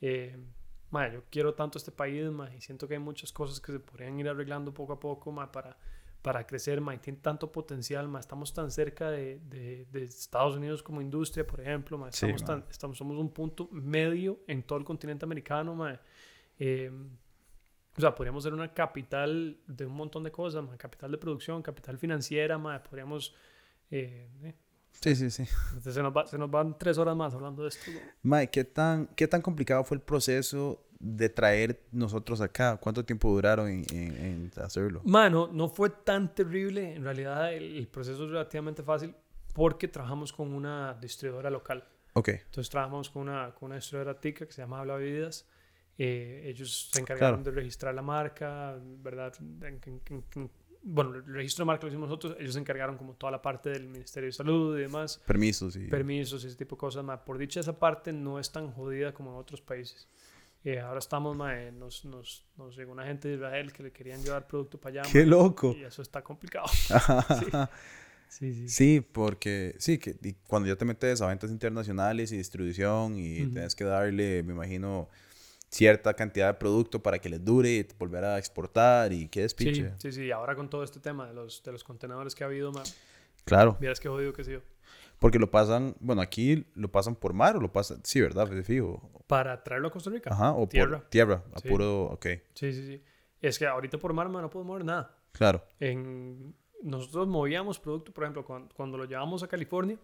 Eh, 0.00 0.36
mae, 0.90 1.12
yo 1.12 1.24
quiero 1.30 1.54
tanto 1.54 1.78
este 1.78 1.90
país 1.90 2.30
mae, 2.30 2.56
y 2.56 2.60
siento 2.60 2.86
que 2.86 2.94
hay 2.94 3.00
muchas 3.00 3.32
cosas 3.32 3.60
que 3.60 3.72
se 3.72 3.80
podrían 3.80 4.18
ir 4.20 4.28
arreglando 4.28 4.72
poco 4.74 4.92
a 4.92 5.00
poco 5.00 5.32
mae, 5.32 5.48
para, 5.48 5.76
para 6.22 6.46
crecer. 6.46 6.80
mae, 6.80 6.98
tiene 6.98 7.18
tanto 7.20 7.50
potencial, 7.50 8.06
mae, 8.08 8.20
estamos 8.20 8.52
tan 8.52 8.70
cerca 8.70 9.10
de, 9.10 9.40
de- 9.48 9.86
de 9.90 10.04
Estados 10.04 10.56
Unidos 10.56 10.82
como 10.82 11.00
industria, 11.00 11.46
por 11.46 11.60
ejemplo. 11.60 11.96
Sí, 12.10 12.26
estamos, 12.26 12.42
mae. 12.42 12.46
tan- 12.46 12.64
estamos, 12.70 12.98
somos 12.98 13.16
un 13.18 13.30
punto 13.30 13.68
medio 13.72 14.40
en 14.46 14.62
todo 14.62 14.78
el 14.78 14.84
continente 14.84 15.24
americano. 15.24 15.74
mae. 15.74 15.98
Eh, 16.58 16.90
o 17.96 18.00
sea, 18.00 18.14
podríamos 18.14 18.42
ser 18.44 18.54
una 18.54 18.72
capital 18.72 19.58
de 19.66 19.84
un 19.86 19.92
montón 19.94 20.22
de 20.24 20.30
cosas, 20.30 20.62
mae, 20.64 20.76
capital 20.78 21.10
de 21.10 21.18
producción, 21.18 21.62
capital 21.62 21.98
financiera, 21.98 22.58
mae, 22.58 22.80
podríamos... 22.80 23.34
eh, 23.90 24.28
eh, 24.42 24.54
Sí, 24.92 25.14
sí, 25.14 25.30
sí. 25.30 25.44
entonces 25.68 25.94
se, 25.94 26.02
nos 26.02 26.14
va- 26.14 26.26
se 26.26 26.36
nos 26.36 26.50
van 26.50 26.76
tres 26.76 26.98
horas 26.98 27.16
más 27.16 27.32
hablando 27.32 27.62
de 27.62 27.68
esto. 27.68 27.90
Mae, 28.22 28.50
¿qué 28.50 28.64
tan, 28.64 29.06
¿qué 29.16 29.26
tan 29.28 29.40
complicado 29.40 29.82
fue 29.84 29.96
el 29.96 30.02
proceso 30.02 30.84
de 31.00 31.28
traer 31.30 31.80
nosotros 31.92 32.40
acá? 32.42 32.76
¿Cuánto 32.76 33.04
tiempo 33.04 33.30
duraron 33.30 33.68
en, 33.68 33.84
en- 33.90 34.16
en 34.16 34.50
hacerlo? 34.62 35.00
Mano, 35.04 35.48
no 35.52 35.68
fue 35.68 35.90
tan 35.90 36.34
terrible. 36.34 36.94
En 36.94 37.02
realidad, 37.04 37.52
el, 37.54 37.76
el 37.78 37.88
proceso 37.88 38.24
es 38.24 38.30
relativamente 38.30 38.82
fácil 38.82 39.14
porque 39.54 39.88
trabajamos 39.88 40.32
con 40.32 40.52
una 40.52 40.94
distribuidora 41.00 41.50
local. 41.50 41.82
Ok, 42.12 42.28
Entonces, 42.28 42.68
trabajamos 42.70 43.08
con 43.08 43.22
una, 43.22 43.54
con 43.54 43.66
una 43.66 43.76
distribuidora 43.76 44.20
tica 44.20 44.44
que 44.46 44.52
se 44.52 44.60
llama 44.62 44.80
Habla 44.80 44.96
Bebidas. 44.96 45.46
Eh, 45.96 46.42
ellos 46.46 46.90
se 46.92 47.00
encargaron 47.00 47.42
Claro. 47.42 47.50
de 47.56 47.60
registrar 47.60 47.94
la 47.94 48.02
marca, 48.02 48.76
¿verdad? 49.02 49.32
En- 49.40 49.80
en- 49.86 50.00
en- 50.06 50.24
en- 50.36 50.50
bueno, 50.82 51.14
el 51.14 51.24
registro 51.26 51.62
de 51.62 51.66
marca 51.66 51.82
lo 51.84 51.88
hicimos 51.88 52.08
nosotros. 52.08 52.36
Ellos 52.40 52.54
se 52.54 52.60
encargaron 52.60 52.96
como 52.96 53.14
toda 53.14 53.30
la 53.30 53.40
parte 53.42 53.68
del 53.70 53.86
Ministerio 53.86 54.28
de 54.28 54.32
Salud 54.32 54.78
y 54.78 54.82
demás. 54.82 55.20
permisos 55.26 55.76
y... 55.76 55.86
permisos 55.88 56.42
y 56.44 56.46
ese 56.46 56.56
tipo 56.56 56.74
de 56.76 56.80
cosas. 56.80 57.04
ma. 57.04 57.22
Por 57.24 57.36
dicha, 57.38 57.60
esa 57.60 57.78
parte 57.78 58.12
no 58.12 58.38
es 58.38 58.50
tan 58.50 58.70
jodida 58.72 59.12
como 59.12 59.30
en 59.32 59.36
otros 59.36 59.60
países. 59.60 60.08
Eh, 60.62 60.78
ahora 60.78 60.98
estamos, 60.98 61.34
ma, 61.36 61.58
eh, 61.58 61.72
nos, 61.72 62.04
nos, 62.04 62.44
nos 62.56 62.76
llegó 62.76 62.92
una 62.92 63.06
gente 63.06 63.28
de 63.28 63.34
Israel 63.36 63.72
que 63.72 63.82
le 63.82 63.92
querían 63.92 64.22
llevar 64.22 64.46
producto 64.46 64.78
para 64.78 65.02
allá. 65.02 65.10
¡Qué 65.10 65.24
loco! 65.24 65.74
Y 65.76 65.84
eso 65.84 66.02
está 66.02 66.22
complicado. 66.22 66.66
Sí, 68.28 68.52
sí, 68.52 68.54
sí. 68.54 68.68
Sí, 68.68 69.00
porque 69.00 69.74
sí, 69.78 69.98
que 69.98 70.16
y 70.22 70.34
cuando 70.46 70.68
ya 70.68 70.76
te 70.76 70.84
metes 70.84 71.20
a 71.20 71.26
ventas 71.26 71.50
internacionales 71.50 72.30
y 72.30 72.36
distribución 72.36 73.16
y 73.18 73.42
Ujú. 73.42 73.52
tienes 73.52 73.74
que 73.74 73.84
darle, 73.84 74.42
me 74.44 74.52
imagino, 74.52 75.08
cierta 75.70 76.14
cantidad 76.14 76.48
de 76.48 76.54
producto 76.54 77.02
para 77.02 77.18
que 77.18 77.28
les 77.28 77.44
dure 77.44 77.70
y 77.70 77.86
volver 77.98 78.24
a 78.24 78.38
exportar 78.38 79.12
y 79.12 79.28
qué 79.28 79.40
Sí, 79.40 79.42
despiche. 79.42 79.92
sí, 79.98 80.12
sí. 80.12 80.30
Ahora 80.30 80.54
con 80.54 80.68
todo 80.70 80.84
este 80.84 81.00
tema 81.00 81.26
de 81.26 81.34
los, 81.34 81.62
de 81.64 81.72
los 81.72 81.82
contenedores 81.82 82.34
que 82.34 82.44
ha 82.44 82.46
habido, 82.46 82.70
ma, 82.70 82.82
Claro, 83.44 83.76
vieras 83.80 83.98
qué 83.98 84.08
jodido 84.08 84.32
que 84.32 84.42
ha 84.42 84.44
sido. 84.44 84.62
Porque 85.20 85.38
lo 85.38 85.48
pasan, 85.52 85.94
bueno, 86.00 86.20
aquí 86.22 86.66
lo 86.74 86.90
pasan 86.90 87.14
por 87.14 87.32
mar 87.32 87.56
o 87.56 87.60
lo 87.60 87.70
pasan, 87.72 88.00
sí, 88.02 88.20
¿verdad? 88.20 88.48
De 88.48 88.64
fijo. 88.64 89.22
Para 89.28 89.62
traerlo 89.62 89.86
a 89.88 89.90
Costa 89.92 90.10
Rica. 90.10 90.30
Ajá, 90.32 90.54
o 90.54 90.66
Tierra. 90.66 90.98
por 90.98 91.08
tierra, 91.10 91.44
a 91.54 91.60
Sí. 91.60 91.68
puro, 91.68 92.06
ok, 92.06 92.26
Sí, 92.54 92.72
sí, 92.72 92.84
sí. 92.86 93.02
Es 93.40 93.58
que 93.58 93.66
ahorita 93.66 93.98
por 93.98 94.12
mar, 94.12 94.28
ma, 94.28 94.42
no 94.42 94.50
podemos 94.50 94.66
mover 94.72 94.84
nada. 94.84 95.16
claro, 95.32 95.62
En, 95.78 96.54
nosotros 96.82 97.28
movíamos 97.28 97.78
producto, 97.78 98.12
por 98.12 98.24
ejemplo, 98.24 98.44
cuando, 98.44 98.74
cuando 98.74 98.98
lo 98.98 99.04
llevamos 99.04 99.42
a 99.44 99.48
California, 99.48 99.98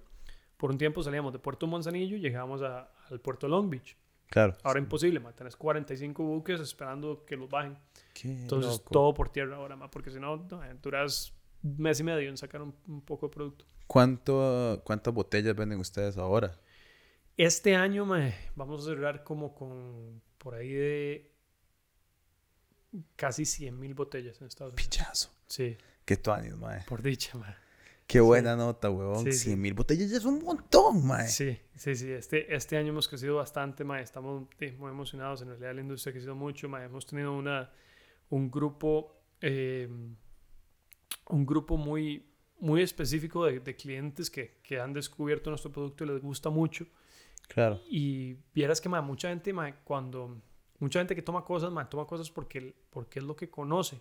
por 0.57 0.71
un 0.71 0.79
tiempo 0.79 1.03
salíamos 1.03 1.33
de 1.33 1.39
Puerto 1.39 1.67
Manzanillo 1.67 2.17
y 2.17 2.21
llegábamos 2.21 2.63
a- 2.63 2.91
al 3.11 3.21
puerto 3.21 3.49
Long 3.49 3.69
Beach. 3.69 3.97
claro. 4.29 4.55
Ahora 4.65 4.81
imposible, 4.81 5.21
ma. 5.21 5.33
Tenés 5.33 5.55
45 5.57 6.23
buques 6.25 6.61
esperando 6.61 7.25
que 7.25 7.37
los 7.37 7.49
bajen. 7.49 7.79
Qué 8.15 8.29
Entonces 8.29 8.79
loco. 8.79 8.91
todo 8.91 9.15
por 9.15 9.29
tierra 9.29 9.57
ahora, 9.57 9.77
ma, 9.77 9.89
porque 9.91 10.11
si 10.11 10.19
no, 10.19 10.37
no, 10.51 10.61
duras 10.83 11.33
mes 11.77 12.01
y 12.01 12.05
medio 12.05 12.29
en 12.29 12.37
sacar 12.37 12.63
un, 12.63 12.75
un 12.87 13.03
poco 13.03 13.29
de 13.29 13.35
producto. 13.35 13.65
¿Cuánto, 13.87 14.83
¿Cuántas 14.85 15.15
botellas 15.15 15.55
venden 15.55 15.79
ustedes 15.79 16.17
ahora? 16.17 16.59
Este 17.37 17.77
año, 17.77 18.07
ma, 18.07 18.33
vamos 18.55 18.83
a 18.83 18.85
cerrar 18.87 19.23
como 19.23 19.55
con 19.55 20.23
por 20.39 20.55
ahí 20.55 20.73
de 20.73 21.33
casi 23.17 23.45
100 23.45 23.79
mil 23.79 23.95
botellas 23.95 24.41
en 24.41 24.47
Estados 24.47 24.73
Unidos. 24.73 24.89
Pichazo. 24.89 25.31
Sí, 25.47 25.77
Qué 26.05 26.17
tuanis, 26.17 26.57
mae. 26.57 26.83
por 26.89 27.03
dicha, 27.03 27.37
ma. 27.39 27.57
Qué 28.07 28.21
buena 28.21 28.55
nota, 28.55 28.89
huevón. 28.89 29.25
Sí, 29.25 29.33
sí. 29.33 29.39
100 29.47 29.61
mil 29.61 29.75
botellas 29.75 30.11
ya 30.11 30.17
es 30.19 30.25
un 30.25 30.43
montón, 30.43 31.05
mae. 31.07 31.27
Sí, 31.29 31.59
sí, 31.75 31.97
sí. 31.97 32.11
Este, 32.11 32.55
este 32.55 32.77
año 32.77 32.91
hemos 32.91 33.09
crecido 33.09 33.37
bastante, 33.37 33.83
ma. 33.85 34.01
Estamos 34.01 34.47
muy 34.79 34.91
emocionados. 34.91 35.43
En 35.43 35.49
realidad 35.49 35.75
la 35.75 35.81
industria 35.81 36.11
ha 36.11 36.15
crecido 36.15 36.37
mucho, 36.37 36.69
ma. 36.69 36.85
Hemos 36.85 37.05
tenido 37.07 37.33
una, 37.33 37.71
un 38.31 38.51
grupo, 38.51 39.21
eh, 39.41 39.89
un 41.29 41.47
grupo 41.47 41.77
muy, 41.77 42.27
muy 42.59 42.83
específico 42.83 43.45
de, 43.45 43.61
de 43.61 43.77
clientes 43.77 44.31
que, 44.31 44.59
que 44.63 44.81
han 44.81 44.93
descubierto 44.93 45.51
nuestro 45.51 45.73
producto 45.73 46.05
y 46.05 46.09
les 46.09 46.21
gusta 46.21 46.51
mucho. 46.51 46.87
Claro. 47.49 47.81
Y 47.89 48.37
vieras 48.55 48.81
que, 48.81 48.89
ma, 48.89 49.01
mucha 49.03 49.29
gente, 49.29 49.53
ma, 49.53 49.75
cuando... 49.85 50.41
Mucha 50.79 50.99
gente 50.99 51.15
que 51.15 51.23
toma 51.23 51.43
cosas, 51.43 51.73
ma, 51.73 51.89
toma 51.89 52.07
cosas 52.07 52.31
porque, 52.31 52.75
porque 52.91 53.19
es 53.19 53.25
lo 53.25 53.35
que 53.35 53.49
conoce. 53.49 53.99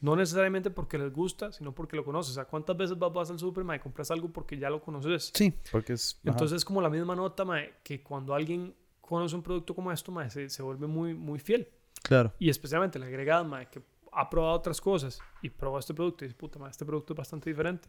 No 0.00 0.14
necesariamente 0.14 0.70
porque 0.70 0.98
les 0.98 1.10
gusta, 1.10 1.52
sino 1.52 1.74
porque 1.74 1.96
lo 1.96 2.04
conoce. 2.04 2.32
O 2.32 2.34
sea, 2.34 2.44
¿cuántas 2.44 2.76
veces 2.76 2.98
vas, 2.98 3.12
vas 3.12 3.30
al 3.30 3.38
super, 3.38 3.64
ma, 3.64 3.76
y 3.76 3.78
compras 3.78 4.10
algo 4.10 4.28
porque 4.30 4.58
ya 4.58 4.68
lo 4.68 4.82
conoces? 4.82 5.30
Sí, 5.32 5.54
porque 5.70 5.94
es... 5.94 6.18
ajá. 6.20 6.32
Entonces 6.32 6.56
es 6.56 6.64
como 6.64 6.82
la 6.82 6.90
misma 6.90 7.16
nota, 7.16 7.44
mae, 7.44 7.76
que 7.82 8.02
cuando 8.02 8.34
alguien 8.34 8.74
conoce 9.00 9.34
un 9.34 9.42
producto 9.42 9.74
como 9.74 9.90
esto, 9.90 10.12
mae, 10.12 10.28
se, 10.28 10.50
se 10.50 10.62
vuelve 10.62 10.86
muy, 10.86 11.14
muy 11.14 11.38
fiel. 11.38 11.68
Claro. 12.02 12.34
Y 12.38 12.50
especialmente 12.50 12.98
la 12.98 13.06
agregada, 13.06 13.44
mae, 13.44 13.68
que 13.70 13.80
ha 14.12 14.28
probado 14.30 14.54
otras 14.54 14.80
cosas 14.80 15.18
y 15.42 15.50
probó 15.50 15.78
este 15.78 15.94
producto 15.94 16.24
y 16.24 16.28
dice, 16.28 16.38
puta, 16.38 16.58
mae, 16.58 16.70
este 16.70 16.84
producto 16.84 17.12
es 17.14 17.16
bastante 17.16 17.50
diferente. 17.50 17.88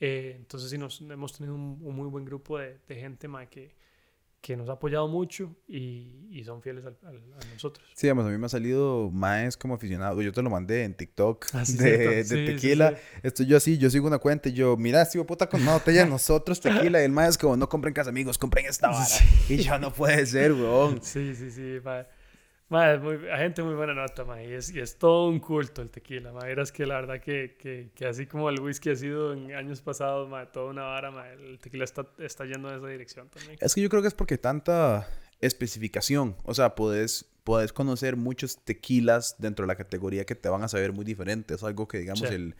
Eh, 0.00 0.34
entonces 0.38 0.70
sí, 0.70 0.78
nos, 0.78 1.00
hemos 1.02 1.32
tenido 1.36 1.54
un, 1.54 1.78
un 1.82 1.94
muy 1.94 2.08
buen 2.08 2.24
grupo 2.24 2.58
de, 2.58 2.78
de 2.88 2.94
gente, 2.96 3.28
mae, 3.28 3.48
que, 3.48 3.76
que 4.40 4.56
nos 4.56 4.70
ha 4.70 4.72
apoyado 4.72 5.06
mucho 5.08 5.54
y, 5.68 6.26
y 6.30 6.42
son 6.44 6.62
fieles 6.62 6.86
al- 6.86 6.96
al- 7.04 7.16
a 7.34 7.44
nosotros. 7.52 7.86
Sí, 7.94 8.06
digamos, 8.06 8.24
a 8.24 8.30
mí 8.30 8.38
me 8.38 8.46
ha 8.46 8.48
salido 8.48 9.10
más 9.10 9.58
como 9.58 9.74
aficionado. 9.74 10.22
Yo 10.22 10.32
te 10.32 10.40
lo 10.40 10.48
mandé 10.48 10.84
en 10.84 10.94
TikTok 10.94 11.44
Ah, 11.52 11.66
sí, 11.66 11.76
de, 11.76 12.24
Sí, 12.24 12.44
tequila. 12.46 12.92
sí. 12.96 13.18
Estoy 13.22 13.44
yo 13.46 13.58
así, 13.58 13.76
yo 13.76 13.90
sigo 13.90 14.06
una 14.06 14.18
cuenta 14.18 14.48
y 14.48 14.54
yo, 14.54 14.78
mira, 14.78 15.02
este 15.02 15.18
hijo 15.18 15.24
de 15.24 15.28
puta 15.28 15.46
con 15.50 15.60
una 15.60 15.74
botella 15.74 16.06
nosotros 16.06 16.58
tequila. 16.58 17.02
Y 17.02 17.04
el 17.04 17.12
más 17.12 17.28
es 17.28 17.38
como, 17.38 17.58
no 17.58 17.68
compren 17.68 17.92
casa 17.92 18.08
amigos, 18.08 18.38
compren 18.38 18.64
esta 18.64 18.88
vara. 18.90 19.14
Y 19.50 19.58
yo, 19.58 19.78
no 19.78 19.92
puede 19.92 20.24
ser, 20.24 20.54
weón. 20.54 21.02
Sí, 21.02 21.34
sí, 21.34 21.50
sí, 21.50 21.78
mae. 21.84 22.06
Es 22.70 23.00
muy, 23.02 23.16
hay 23.28 23.38
gente 23.40 23.64
muy 23.64 23.74
buena 23.74 23.94
nota, 23.94 24.24
mae, 24.24 24.48
y 24.48 24.52
es, 24.52 24.70
y 24.72 24.78
es 24.78 24.96
todo 24.96 25.28
un 25.28 25.40
culto 25.40 25.82
el 25.82 25.90
tequila, 25.90 26.32
mae. 26.32 26.50
Verás 26.50 26.70
que 26.70 26.86
la 26.86 27.00
verdad 27.00 27.20
que, 27.20 27.56
que, 27.58 27.90
que 27.94 28.06
así 28.06 28.26
como 28.26 28.48
el 28.48 28.60
whisky 28.60 28.90
ha 28.90 28.96
sido 28.96 29.32
en 29.32 29.52
años 29.54 29.80
pasados, 29.80 30.28
mae, 30.28 30.46
toda 30.46 30.70
una 30.70 30.82
vara, 30.82 31.32
el 31.32 31.58
tequila 31.58 31.82
está, 31.84 32.06
está 32.18 32.44
yendo 32.44 32.70
en 32.70 32.76
esa 32.78 32.86
dirección 32.86 33.28
también. 33.28 33.58
Es 33.60 33.74
que 33.74 33.80
yo 33.80 33.88
creo 33.88 34.02
que 34.02 34.08
es 34.08 34.14
porque 34.14 34.38
tanta 34.38 35.08
especificación. 35.40 36.36
O 36.44 36.54
sea, 36.54 36.74
puedes, 36.76 37.26
puedes 37.44 37.72
conocer 37.72 38.14
muchos 38.16 38.58
tequilas 38.64 39.36
dentro 39.38 39.64
de 39.64 39.68
la 39.68 39.74
categoría 39.76 40.24
que 40.24 40.34
te 40.34 40.48
van 40.48 40.62
a 40.62 40.68
saber 40.68 40.92
muy 40.92 41.04
diferente. 41.04 41.54
Es 41.54 41.64
algo 41.64 41.88
que, 41.88 41.98
digamos, 41.98 42.28
Sí. 42.28 42.34
el, 42.34 42.54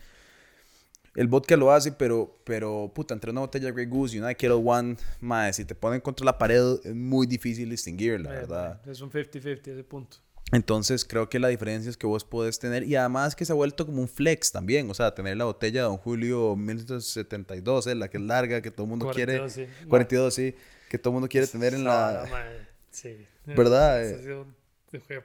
el 1.15 1.27
vodka 1.27 1.57
lo 1.57 1.73
hace, 1.73 1.93
pero, 1.93 2.41
pero, 2.45 2.91
puta, 2.95 3.15
entre 3.15 3.31
una 3.31 3.41
botella 3.41 3.67
de 3.67 3.73
Grey 3.73 3.87
Goose 3.87 4.17
y 4.17 4.19
una 4.19 4.29
de 4.29 4.37
Kettle 4.37 4.63
One, 4.65 4.97
más, 5.21 5.57
si 5.57 5.65
te 5.65 5.75
ponen 5.75 6.01
contra 6.01 6.25
la 6.25 6.39
pared, 6.39 6.79
es 6.85 6.95
muy 6.95 7.27
difícil 7.27 7.69
distinguir, 7.71 8.21
la 8.21 8.31
verdad. 8.31 8.81
es 8.87 9.01
un 9.01 9.11
50-50 9.11 9.69
ese 9.69 9.85
punto. 9.85 10.19
Entonces, 10.53 11.05
creo 11.05 11.29
que 11.29 11.39
la 11.39 11.49
diferencia 11.49 11.91
es 11.91 11.97
que 11.97 12.07
vos 12.07 12.25
podés 12.25 12.59
tener, 12.59 12.83
y 12.85 12.97
además 12.97 13.37
que 13.37 13.45
se 13.45 13.53
ha 13.53 13.55
vuelto 13.55 13.87
como 13.87 14.03
un 14.03 14.09
flex 14.09 14.51
también, 14.51 14.91
o 14.91 14.95
sea, 14.95 15.15
tener 15.15 15.37
la 15.37 15.45
botella 15.45 15.83
de 15.83 15.89
Don 15.89 15.97
Julio 15.97 16.57
1972, 16.57 17.87
eh, 17.87 17.95
la 17.95 18.09
que 18.09 18.17
es 18.19 18.23
larga, 18.23 18.61
que 18.61 18.71
todo 18.71 18.85
el 18.85 18.91
mundo 18.91 19.07
42, 19.07 19.53
quiere, 19.53 19.69
sí. 19.69 19.73
Mae, 19.83 19.89
42, 19.89 20.35
sí, 20.35 20.55
que 20.89 20.99
todo 20.99 21.11
el 21.11 21.15
mundo 21.15 21.29
quiere 21.29 21.47
tener 21.47 21.75
en 21.75 21.83
esa 21.83 22.13
la... 22.13 22.31
mae, 22.31 22.67
sí. 22.91 23.27
¿Verdad? 23.47 24.03
Esa 24.03 24.45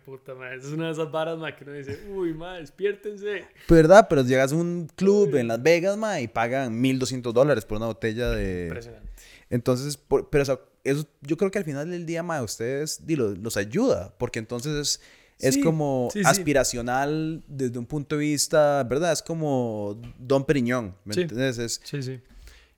puta, 0.06 0.34
Es 0.54 0.66
una 0.66 0.88
de 0.88 0.92
esas 0.92 1.12
varas, 1.12 1.38
que 1.56 1.64
uno 1.64 1.74
dice, 1.74 2.00
uy, 2.10 2.34
mae, 2.34 2.60
despiértense. 2.62 3.46
¿Verdad? 3.68 4.08
Pero 4.10 4.24
llegas 4.24 4.52
a 4.52 4.56
un 4.56 4.88
club 4.96 5.36
en 5.36 5.48
Las 5.48 5.62
Vegas, 5.64 5.98
ma, 5.98 6.20
y 6.22 6.28
pagan 6.28 6.80
1200 6.80 7.34
dólares 7.34 7.66
por 7.66 7.78
una 7.78 7.88
botella 7.88 8.30
de... 8.30 8.66
Impresionante. 8.66 9.10
Entonces, 9.50 9.98
por- 9.98 10.30
pero 10.30 10.44
eso, 10.44 10.62
eso 10.84 11.08
yo 11.22 11.38
creo 11.38 11.52
que 11.52 11.58
al 11.60 11.66
final 11.66 11.90
del 11.90 12.06
día, 12.06 12.22
ma, 12.24 12.38
a 12.38 12.44
ustedes 12.44 13.06
di, 13.06 13.16
lo- 13.16 13.32
los 13.36 13.58
ayuda, 13.58 14.14
porque 14.18 14.40
entonces 14.40 15.02
es, 15.40 15.58
como 15.58 16.10
sí, 16.14 16.20
sí. 16.24 16.30
aspiracional 16.30 17.44
desde 17.48 17.78
un 17.80 17.86
punto 17.86 18.16
de 18.18 18.22
vista, 18.22 18.84
¿verdad? 18.84 19.12
Es 19.12 19.22
como 19.22 20.00
Don 20.20 20.46
Periñón, 20.46 20.96
¿me 21.06 21.14
entiendes? 21.16 21.58
Es, 21.58 21.82
Sí, 21.84 22.02
sí. 22.02 22.20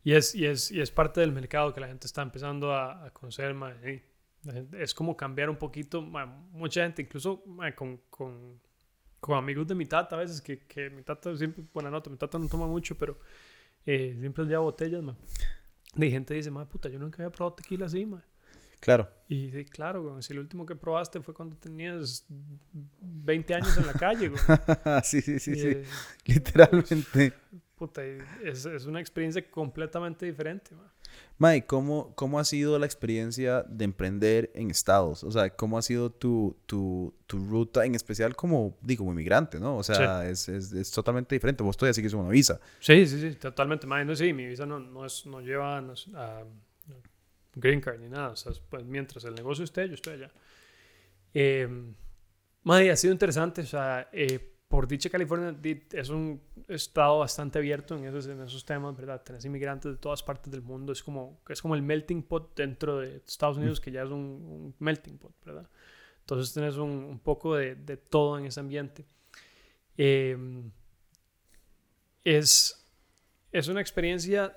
Y 0.03 0.13
es, 0.13 0.33
y, 0.35 0.45
es, 0.45 0.71
y 0.71 0.79
es 0.79 0.89
parte 0.89 1.19
del 1.19 1.33
mercado 1.33 1.73
que 1.73 1.81
la 1.81 1.87
gente 1.87 2.07
está 2.07 2.21
empezando 2.21 2.71
a, 2.73 3.05
a 3.07 3.09
conocer, 3.11 3.53
gente- 3.53 4.03
Es 4.73 4.93
como 4.93 5.15
cambiar 5.17 5.49
un 5.49 5.57
poquito, 5.57 6.01
mucha 6.01 6.83
gente, 6.83 7.01
incluso 7.01 7.43
con, 7.75 7.97
con, 8.09 8.59
con 9.19 9.37
amigos 9.37 9.67
de 9.67 9.75
mi 9.75 9.85
tata 9.85 10.15
a 10.15 10.19
veces, 10.19 10.41
que, 10.41 10.59
que 10.59 10.89
mi 10.89 11.03
tata 11.03 11.35
siempre, 11.35 11.63
buena 11.73 11.89
nota, 11.89 12.09
mi 12.09 12.17
tata 12.17 12.39
no 12.39 12.47
toma 12.47 12.67
mucho, 12.67 12.97
pero 12.97 13.17
eh, 13.85 14.15
siempre 14.19 14.45
lleva 14.45 14.61
botellas, 14.61 15.03
man. 15.03 15.17
De 15.95 16.11
gente 16.11 16.33
dice, 16.33 16.51
madre 16.51 16.69
puta, 16.69 16.89
yo 16.89 16.99
nunca 16.99 17.23
había 17.23 17.31
probado 17.31 17.55
tequila 17.55 17.85
así, 17.87 18.05
man. 18.05 18.23
Claro. 18.79 19.09
Y 19.27 19.51
sí, 19.51 19.65
claro, 19.65 20.03
güey, 20.03 20.21
si 20.23 20.33
el 20.33 20.39
último 20.39 20.65
que 20.65 20.75
probaste 20.75 21.19
fue 21.21 21.33
cuando 21.33 21.55
tenías 21.57 22.25
20 23.01 23.53
años 23.55 23.75
en 23.77 23.85
la 23.87 23.93
calle, 23.93 24.29
güey. 24.29 24.41
sí, 25.03 25.21
sí, 25.21 25.39
sí, 25.39 25.51
Y, 25.51 25.55
sí. 25.55 25.67
eh, 25.67 25.83
Literalmente. 26.25 27.33
puta, 27.75 28.03
es, 28.05 28.65
es 28.65 28.85
una 28.85 28.99
experiencia 28.99 29.49
completamente 29.49 30.25
diferente, 30.25 30.73
man. 30.75 30.87
Mike, 31.39 31.67
¿cómo, 31.67 32.13
¿cómo 32.15 32.39
ha 32.39 32.43
sido 32.43 32.77
la 32.79 32.85
experiencia 32.85 33.63
de 33.63 33.85
emprender 33.85 34.51
en 34.55 34.69
Estados? 34.71 35.23
O 35.23 35.31
sea, 35.31 35.49
¿cómo 35.51 35.77
ha 35.77 35.81
sido 35.81 36.11
tu, 36.11 36.57
tu, 36.65 37.13
tu 37.27 37.37
ruta, 37.39 37.85
en 37.85 37.95
especial 37.95 38.35
como, 38.35 38.77
digo, 38.81 38.99
como 39.01 39.11
inmigrante, 39.11 39.59
¿no? 39.59 39.77
O 39.77 39.83
sea, 39.83 40.27
es, 40.27 40.49
es, 40.49 40.73
es 40.73 40.91
totalmente 40.91 41.33
diferente. 41.35 41.63
Vos 41.63 41.77
todavía 41.77 41.93
sigues 41.93 42.13
una 42.13 42.29
visa. 42.29 42.59
Sí, 42.79 43.05
sí, 43.07 43.19
sí, 43.21 43.35
totalmente. 43.37 43.87
Man, 43.87 44.05
no, 44.07 44.15
sí, 44.15 44.33
mi 44.33 44.45
visa 44.47 44.65
no, 44.65 44.79
no, 44.79 45.05
es, 45.05 45.25
no 45.25 45.39
lleva 45.41 45.79
no 45.81 45.93
es- 45.93 46.07
a 46.15 46.43
no, 46.43 46.66
green 47.59 47.81
card 47.81 47.99
ni 47.99 48.09
nada. 48.09 48.29
O 48.29 48.35
sea, 48.35 48.51
es, 48.51 48.59
pues, 48.59 48.83
mientras 48.85 49.23
el 49.25 49.35
negocio 49.35 49.63
esté, 49.63 49.87
yo 49.87 49.95
estoy 49.95 50.13
allá. 50.13 50.31
Eh, 51.33 51.67
madre, 52.63 52.91
ha 52.91 52.95
sido 52.95 53.13
interesante. 53.13 53.61
O 53.61 53.65
sea, 53.65 54.09
eh, 54.11 54.55
por 54.67 54.87
dicha 54.87 55.09
California 55.09 55.55
es 55.91 56.09
un 56.09 56.41
estado 56.67 57.19
bastante 57.19 57.59
abierto 57.59 57.95
en 57.97 58.05
esos, 58.05 58.27
en 58.27 58.41
esos 58.41 58.65
temas, 58.65 58.95
¿verdad? 58.95 59.21
Tenés 59.23 59.45
inmigrantes 59.45 59.91
de 59.91 59.97
todas 59.97 60.23
partes 60.23 60.51
del 60.51 60.61
mundo. 60.61 60.91
Es 60.91 61.01
como, 61.03 61.41
es 61.47 61.61
como 61.61 61.75
el 61.75 61.81
melting 61.81 62.23
pot 62.23 62.55
dentro 62.55 62.99
de 62.99 63.17
Estados 63.25 63.57
Unidos, 63.57 63.79
que 63.79 63.91
ya 63.91 64.03
es 64.03 64.09
un, 64.09 64.19
un 64.19 64.75
melting 64.79 65.17
pot, 65.17 65.33
¿verdad? 65.45 65.69
Entonces 66.19 66.53
tenés 66.53 66.75
un, 66.75 66.89
un 66.89 67.19
poco 67.19 67.55
de, 67.55 67.75
de 67.75 67.95
todo 67.95 68.37
en 68.37 68.45
ese 68.45 68.59
ambiente. 68.59 69.05
Eh, 69.97 70.37
es, 72.23 72.85
es 73.53 73.67
una 73.69 73.79
experiencia 73.79 74.55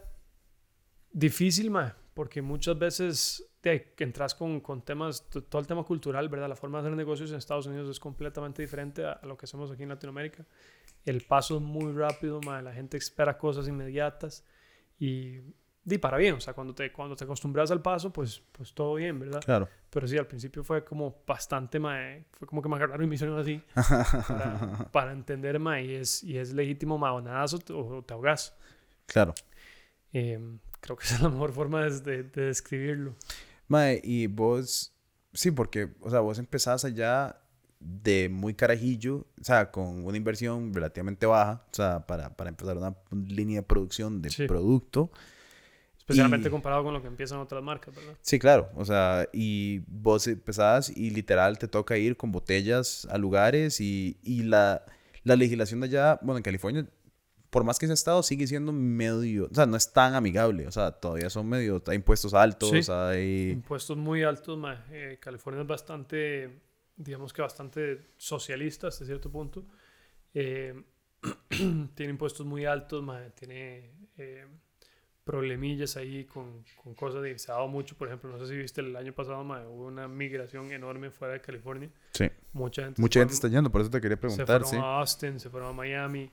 difícil, 1.13 1.71
ma, 1.71 1.97
porque 2.21 2.43
muchas 2.43 2.79
veces 2.79 3.51
te, 3.63 3.95
entras 3.97 4.35
con, 4.35 4.61
con 4.61 4.83
temas, 4.83 5.27
todo 5.31 5.59
el 5.59 5.67
tema 5.67 5.85
cultural, 5.85 6.29
¿verdad? 6.29 6.51
La 6.51 6.55
forma 6.55 6.77
de 6.77 6.89
hacer 6.89 6.95
negocios 6.95 7.31
en 7.31 7.39
Estados 7.39 7.65
Unidos 7.65 7.89
es 7.89 7.99
completamente 7.99 8.61
diferente 8.61 9.07
a, 9.07 9.13
a 9.13 9.25
lo 9.25 9.39
que 9.39 9.47
hacemos 9.47 9.71
aquí 9.71 9.85
en 9.85 9.89
Latinoamérica. 9.89 10.45
El 11.07 11.23
paso 11.23 11.57
es 11.57 11.63
muy 11.63 11.95
rápido, 11.95 12.39
ma, 12.45 12.61
la 12.61 12.75
gente 12.75 12.99
espera 12.99 13.39
cosas 13.39 13.69
inmediatas 13.69 14.45
y, 14.99 15.39
y 15.87 15.97
para 15.97 16.19
bien, 16.19 16.35
o 16.35 16.41
sea, 16.43 16.53
cuando 16.53 16.75
te, 16.75 16.93
cuando 16.93 17.17
te 17.17 17.25
acostumbras 17.25 17.71
al 17.71 17.81
paso, 17.81 18.13
pues, 18.13 18.43
pues 18.53 18.75
todo 18.75 18.97
bien, 18.97 19.19
¿verdad? 19.19 19.41
Claro. 19.43 19.67
Pero 19.89 20.07
sí, 20.07 20.19
al 20.19 20.27
principio 20.27 20.63
fue 20.63 20.85
como 20.85 21.23
bastante, 21.27 21.79
mae, 21.79 22.27
fue 22.33 22.47
como 22.47 22.61
que 22.61 22.69
me 22.69 22.77
agarraron 22.77 23.05
y 23.05 23.09
me 23.09 23.15
hicieron 23.15 23.39
así 23.39 23.63
para, 24.29 24.91
para 24.93 25.13
entender, 25.13 25.59
mae, 25.59 25.87
y 25.87 25.95
es, 25.95 26.23
y 26.23 26.37
es 26.37 26.53
legítimo, 26.53 26.99
mae, 26.99 27.13
o 27.13 27.79
o 27.79 28.03
te 28.03 28.13
ahogas. 28.13 28.55
Claro. 29.07 29.33
Eh, 30.13 30.39
creo 30.81 30.97
que 30.97 31.05
esa 31.05 31.17
es 31.17 31.21
la 31.23 31.29
mejor 31.29 31.53
forma 31.53 31.83
de, 31.85 32.01
de- 32.01 32.23
de 32.25 32.43
describirlo. 32.47 33.15
Mae, 33.69 34.01
y 34.03 34.27
vos, 34.27 34.95
sí, 35.33 35.51
porque, 35.51 35.91
o 36.01 36.11
sea, 36.11 36.21
vos 36.21 36.39
empezás 36.39 36.85
allá 36.85 37.37
de 37.79 38.29
muy 38.29 38.53
carajillo, 38.55 39.27
o 39.41 39.45
sea, 39.45 39.71
con 39.71 40.05
una 40.05 40.17
inversión 40.17 40.75
relativamente 40.75 41.25
baja, 41.27 41.65
o 41.71 41.75
sea, 41.75 42.07
para, 42.07 42.37
para 42.37 42.51
empezar 42.51 42.77
una 42.77 42.95
línea 43.13 43.61
de 43.61 43.63
producción 43.63 44.21
de 44.21 44.31
Sí. 44.31 44.47
producto. 44.47 45.11
Especialmente 45.99 46.49
Y- 46.49 46.51
comparado 46.51 46.83
con 46.83 46.93
lo 46.93 47.01
que 47.03 47.09
empiezan 47.09 47.39
otras 47.39 47.63
marcas, 47.63 47.95
¿verdad? 47.95 48.15
Sí, 48.21 48.39
claro, 48.39 48.69
o 48.75 48.85
sea, 48.85 49.29
y 49.33 49.79
vos 49.87 50.27
empezás 50.27 50.91
y 50.95 51.11
literal 51.11 51.59
te 51.59 51.69
toca 51.69 51.97
ir 51.97 52.17
con 52.17 52.33
botellas 52.33 53.07
a 53.11 53.17
lugares 53.17 53.81
y, 53.81 54.19
y 54.23 54.43
la, 54.43 54.85
la 55.23 55.37
legislación 55.37 55.81
de 55.81 55.87
allá, 55.87 56.19
bueno, 56.23 56.39
en 56.39 56.43
California, 56.43 56.87
por 57.51 57.65
más 57.65 57.79
que 57.79 57.87
sea 57.87 57.95
estado, 57.95 58.23
sigue 58.23 58.47
siendo 58.47 58.73
medio, 58.73 59.49
o 59.51 59.55
sea, 59.55 59.67
no 59.67 59.77
es 59.77 59.93
tan 59.93 60.15
amigable, 60.15 60.69
o 60.69 60.71
sea, 60.71 60.93
todavía 60.93 61.29
son 61.31 61.49
medio, 61.49 61.83
hay 61.87 61.97
impuestos 61.97 62.33
altos, 62.33 62.71
Sí. 62.71 62.93
hay... 62.93 63.51
Impuestos 63.51 63.97
muy 63.97 64.23
altos, 64.23 64.57
mae. 64.57 64.79
Eh, 64.93 65.19
California 65.21 65.63
es 65.63 65.67
bastante, 65.67 66.61
digamos 66.97 67.33
que 67.33 67.43
bastante 67.43 68.13
socialista 68.17 68.87
hasta 68.87 69.05
cierto 69.05 69.31
punto. 69.31 69.65
Eh, 70.33 70.81
tiene 71.95 72.11
impuestos 72.11 72.47
muy 72.47 72.65
altos, 72.67 73.03
mae. 73.03 73.31
Tiene 73.31 73.91
eh, 74.17 74.47
problemillas 75.25 75.97
ahí 75.97 76.25
con, 76.25 76.65
con 76.83 76.95
cosas 76.95 77.27
y 77.27 77.37
se 77.37 77.51
ha 77.51 77.57
dado 77.57 77.67
mucho. 77.67 77.97
Por 77.97 78.07
ejemplo, 78.07 78.31
no 78.31 78.39
sé 78.39 78.47
si 78.47 78.57
viste 78.57 78.81
el 78.81 78.95
año 78.95 79.13
pasado, 79.13 79.43
mae, 79.43 79.67
hubo 79.67 79.87
una 79.87 80.07
migración 80.07 80.71
enorme 80.71 81.11
fuera 81.11 81.35
de 81.35 81.41
California. 81.41 81.91
Sí. 82.13 82.31
Mucha 82.53 82.85
gente, 82.85 82.97
se 82.97 83.03
Mucha 83.03 83.21
gente 83.21 83.35
está 83.35 83.49
yendo, 83.49 83.71
por 83.71 83.81
eso 83.81 83.91
te 83.91 84.01
quería 84.01 84.17
se 84.17 84.21
preguntar, 84.21 84.63
fueron 84.63 84.71
sí. 84.71 84.77
a 84.77 84.99
Austin, 85.01 85.41
se 85.41 85.51
fueron 85.51 85.71
a 85.71 85.73
Miami, 85.73 86.31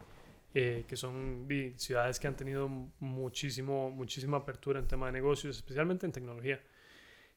eh, 0.60 0.86
que 0.88 0.96
son 0.96 1.48
ciudades 1.76 2.20
que 2.20 2.28
han 2.28 2.36
tenido 2.36 2.68
muchísimo, 3.00 3.92
muchísima 3.92 4.38
apertura 4.38 4.80
en 4.80 4.88
tema 4.88 5.06
de 5.06 5.12
negocios, 5.12 5.56
especialmente 5.58 6.06
en 6.08 6.12
tecnología. 6.12 6.60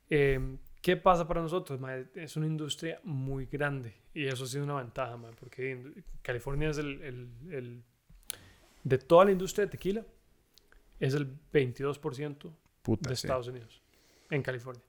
Eh, 0.09 0.57
¿Qué 0.81 0.97
pasa 0.97 1.29
para 1.29 1.43
nosotros? 1.43 1.79
ma? 1.79 1.95
Es 2.15 2.37
una 2.37 2.47
industria 2.47 2.99
muy 3.05 3.45
grande 3.45 3.93
y 4.15 4.27
eso 4.27 4.45
ha 4.45 4.47
sido 4.47 4.65
una 4.65 4.77
ventaja, 4.77 5.17
ma, 5.19 5.31
porque 5.39 5.71
in- 5.73 6.05
California 6.23 6.71
es 6.71 6.79
el, 6.79 7.03
el- 7.03 7.29
el- 7.53 7.83
de 8.85 8.97
toda 8.99 9.27
la 9.27 9.33
industria 9.33 9.67
de 9.67 9.71
tequila, 9.73 10.03
es 10.99 11.13
el 11.13 11.27
22% 11.53 12.51
Puta, 12.83 13.11
de 13.11 13.17
sí. 13.17 13.27
Estados 13.27 13.49
Unidos, 13.49 13.83
en 14.31 14.43
California. 14.43 14.83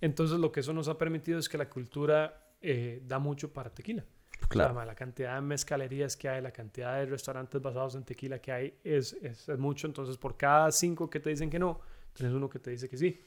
Entonces 0.00 0.40
lo 0.40 0.50
que 0.50 0.60
eso 0.60 0.72
nos 0.72 0.88
ha 0.88 0.98
permitido 0.98 1.38
es 1.38 1.48
que 1.48 1.56
la 1.58 1.68
cultura 1.70 2.48
eh, 2.60 3.00
da 3.06 3.18
mucho 3.20 3.52
para 3.52 3.70
tequila. 3.72 4.04
O 4.50 4.52
sea, 4.52 4.66
Claro. 4.72 4.84
la 4.84 4.94
cantidad 4.96 5.36
de 5.36 5.40
mezcalerías 5.42 6.16
que 6.16 6.28
hay, 6.28 6.42
la 6.42 6.50
cantidad 6.50 6.96
de 6.98 7.06
restaurantes 7.06 7.62
basados 7.62 7.94
en 7.94 8.02
tequila 8.04 8.40
que 8.40 8.50
hay 8.50 8.74
es, 8.82 9.12
es, 9.22 9.48
es 9.48 9.58
mucho. 9.58 9.86
Entonces 9.86 10.16
por 10.16 10.36
cada 10.36 10.72
cinco 10.72 11.08
que 11.08 11.20
te 11.20 11.30
dicen 11.30 11.48
que 11.50 11.58
no, 11.58 11.80
tienes 12.12 12.34
uno 12.34 12.48
que 12.50 12.58
te 12.58 12.70
dice 12.70 12.88
que 12.88 12.96
sí. 12.96 13.20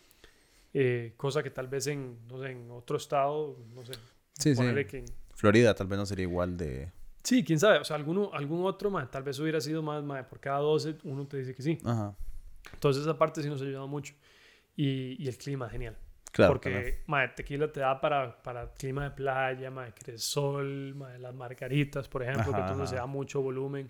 Eh, 0.73 1.13
cosa 1.15 1.41
que 1.41 1.49
tal 1.51 1.67
vez 1.67 1.87
en, 1.87 2.17
no 2.27 2.39
sé, 2.41 2.51
en 2.51 2.69
otro 2.71 2.97
estado, 2.97 3.57
no 3.73 3.85
sé, 3.85 3.93
Sí, 4.37 4.55
sí. 4.55 4.85
que 4.85 4.97
en- 4.99 5.05
Florida 5.35 5.73
tal 5.73 5.87
vez 5.87 5.97
no 5.99 6.05
sería 6.05 6.23
igual 6.23 6.57
de... 6.57 6.91
Sí, 7.23 7.43
quién 7.43 7.59
sabe. 7.59 7.77
O 7.79 7.83
sea, 7.85 7.95
alguno, 7.95 8.29
algún 8.33 8.65
otro, 8.65 8.89
ma, 8.91 9.09
tal 9.09 9.23
vez 9.23 9.39
hubiera 9.39 9.61
sido 9.61 9.81
más, 9.81 10.03
ma, 10.03 10.23
por 10.27 10.39
cada 10.41 10.59
12 10.59 10.95
uno 11.05 11.25
te 11.25 11.37
dice 11.37 11.55
que 11.55 11.61
sí. 11.61 11.77
Ajá. 11.85 12.13
Entonces 12.73 13.03
esa 13.03 13.17
parte 13.17 13.41
sí 13.41 13.47
nos 13.49 13.61
ha 13.61 13.65
ayudado 13.65 13.87
mucho. 13.87 14.13
Y, 14.75 15.23
y 15.23 15.27
el 15.29 15.37
clima, 15.37 15.69
genial. 15.69 15.95
Claro. 16.33 16.53
Porque, 16.53 17.03
mae, 17.05 17.27
tequila 17.29 17.71
te 17.71 17.79
da 17.79 18.01
para, 18.01 18.41
para 18.41 18.73
clima 18.73 19.03
de 19.03 19.11
playa, 19.11 19.69
mae, 19.69 19.93
cresol, 19.93 20.95
mae, 20.95 21.19
las 21.19 21.33
margaritas, 21.35 22.07
por 22.09 22.23
ejemplo, 22.23 22.45
que 22.45 22.57
Ajá, 22.57 22.61
entonces 22.61 22.89
se 22.89 22.95
da 22.95 23.05
mucho 23.05 23.41
volumen. 23.41 23.89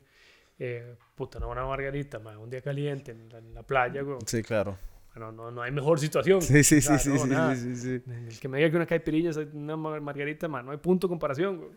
Eh, 0.60 0.96
puta, 1.16 1.40
no 1.40 1.50
una 1.50 1.66
margarita, 1.66 2.20
mae, 2.20 2.36
un 2.38 2.50
día 2.50 2.62
caliente 2.62 3.12
en 3.14 3.30
la, 3.30 3.38
en 3.40 3.54
la 3.54 3.64
playa, 3.64 4.02
güey. 4.02 4.18
Sí, 4.28 4.44
claro. 4.44 4.78
Bueno, 5.16 5.32
no, 5.32 5.52
no 5.52 5.62
hay 5.62 5.72
mejor 5.72 6.00
situación. 6.00 6.42
Sí, 6.42 6.64
sí, 6.64 6.78
O 6.80 6.82
sea, 6.82 6.98
sí, 7.00 7.12
sí, 7.12 7.18
no, 7.18 7.24
sí, 7.24 7.30
nada. 7.30 7.56
sí, 7.56 7.76
sí, 7.78 8.00
sí. 8.00 8.12
El 8.12 8.40
que 8.40 8.48
me 8.50 8.58
diga 8.58 8.70
que 8.70 8.76
una 8.76 8.86
caipirinha 8.86 9.30
es 9.30 9.38
una 9.38 9.78
mar- 9.78 10.02
margarita, 10.02 10.48
mae, 10.50 10.64
no 10.64 10.72
hay 10.72 10.78
punto 10.78 11.08
de 11.08 11.10
comparación, 11.12 11.58
güey. 11.60 11.72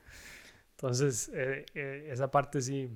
Entonces, 0.72 1.30
eh, 1.32 1.64
eh, 1.74 2.08
esa 2.10 2.30
parte 2.30 2.60
sí. 2.60 2.90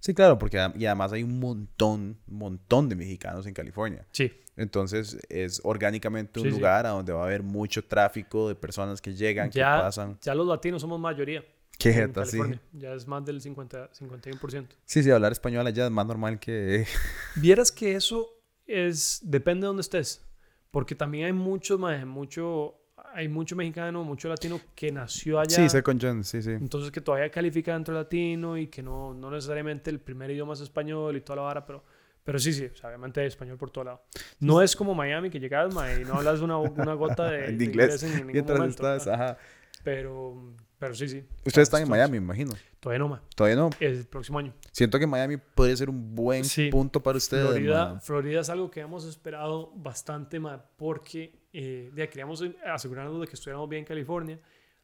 Sí, 0.00 0.14
claro, 0.14 0.38
porque 0.38 0.58
y 0.76 0.86
además 0.86 1.12
hay 1.12 1.22
un 1.22 1.38
montón, 1.38 2.16
montón 2.26 2.88
de 2.88 2.96
mexicanos 2.96 3.46
en 3.46 3.52
California. 3.52 4.06
Sí, 4.10 4.32
Entonces 4.56 5.18
es 5.28 5.60
orgánicamente 5.64 6.40
un 6.40 6.46
Sí, 6.46 6.50
sí. 6.52 6.56
lugar 6.58 6.86
a 6.86 6.90
donde 6.90 7.12
va 7.12 7.22
a 7.22 7.24
haber 7.26 7.42
mucho 7.42 7.84
tráfico 7.84 8.48
de 8.48 8.54
personas 8.54 9.00
que 9.00 9.14
llegan, 9.14 9.50
que 9.50 9.58
ya, 9.58 9.78
pasan. 9.80 10.18
ya 10.22 10.34
los 10.34 10.46
latinos 10.46 10.80
somos 10.80 10.98
mayoría. 10.98 11.44
Qué 11.78 11.92
jeta, 11.92 12.24
sí. 12.24 12.38
Ya 12.72 12.94
es 12.94 13.06
más 13.06 13.22
del 13.26 13.40
50, 13.42 13.90
51%. 13.92 14.66
Sí, 14.86 15.02
sí, 15.02 15.10
hablar 15.10 15.32
español 15.32 15.66
allá 15.66 15.84
es 15.84 15.90
más 15.90 16.06
normal 16.06 16.38
que... 16.40 16.86
Vieras 17.36 17.70
que 17.70 17.94
eso 17.96 18.26
es, 18.66 19.20
depende 19.22 19.64
de 19.64 19.66
dónde 19.66 19.82
estés, 19.82 20.24
porque 20.70 20.94
también 20.94 21.26
hay 21.26 21.32
mucho, 21.34 21.78
mae, 21.78 22.06
mucho, 22.06 22.76
hay 23.12 23.28
mucho 23.28 23.54
mexicano, 23.56 24.04
mucho 24.04 24.30
latino 24.30 24.58
que 24.74 24.90
nació 24.90 25.38
allá, 25.38 25.54
Sí, 25.54 25.68
Second 25.68 26.00
Gen, 26.00 26.24
sí, 26.24 26.40
sí. 26.40 26.52
entonces 26.52 26.90
que 26.90 27.02
todavía 27.02 27.30
califica 27.30 27.74
dentro 27.74 27.94
de 27.94 28.00
latino 28.04 28.56
y 28.56 28.68
que 28.68 28.82
no, 28.82 29.12
no 29.12 29.30
necesariamente 29.30 29.90
el 29.90 30.00
primer 30.00 30.30
idioma 30.30 30.54
es 30.54 30.60
español 30.60 31.14
y 31.16 31.20
toda 31.20 31.36
la 31.36 31.42
vara, 31.42 31.66
pero, 31.66 31.84
pero 32.26 32.38
sí, 32.38 32.52
sí, 32.52 32.66
o 32.66 32.76
sea, 32.76 32.88
obviamente 32.90 33.20
hay 33.22 33.28
español 33.28 33.56
por 33.56 33.70
todo 33.70 33.84
lado. 33.84 34.02
No 34.40 34.60
es 34.60 34.76
como 34.76 34.94
Miami 34.94 35.30
que 35.30 35.40
llegas, 35.40 35.72
mae, 35.72 36.02
y 36.02 36.04
no 36.04 36.14
hablas 36.16 36.40
una, 36.40 36.58
una 36.58 36.92
gota 36.92 37.30
de, 37.30 37.52
inglés. 37.64 38.02
en 38.02 38.10
ningún 38.16 38.32
Mientras 38.32 38.58
momento, 38.58 38.82
estás, 38.82 39.06
¿verdad? 39.06 39.22
ajá. 39.30 39.38
pero, 39.82 40.52
pero 40.78 40.94
sí, 40.94 41.08
sí. 41.08 41.24
Ustedes 41.44 41.68
están 41.68 41.82
en 41.82 41.88
Miami, 41.88 42.18
me 42.20 42.24
imagino. 42.24 42.52
Todavía 42.80 42.98
no, 42.98 43.08
mae, 43.08 43.20
Todavía 43.34 43.56
no. 43.56 43.70
el 43.80 44.04
próximo 44.06 44.38
año. 44.38 44.52
Siento 44.72 44.98
que 44.98 45.06
Miami 45.06 45.36
podría 45.38 45.76
ser 45.76 45.88
un 45.88 46.14
buen 46.14 46.44
Sí. 46.44 46.68
punto 46.70 47.02
para 47.02 47.16
ustedes. 47.16 47.46
Florida, 47.48 47.94
ma. 47.94 48.00
Florida 48.00 48.40
es 48.40 48.50
algo 48.50 48.70
que 48.70 48.80
hemos 48.80 49.04
esperado 49.06 49.72
bastante 49.76 50.38
más 50.38 50.60
porque 50.76 51.40
eh, 51.52 51.90
ya 51.96 52.06
queríamos 52.08 52.44
asegurarnos 52.66 53.20
de 53.20 53.26
que 53.26 53.34
estuviéramos 53.34 53.68
bien 53.68 53.80
en 53.80 53.86
California. 53.86 54.38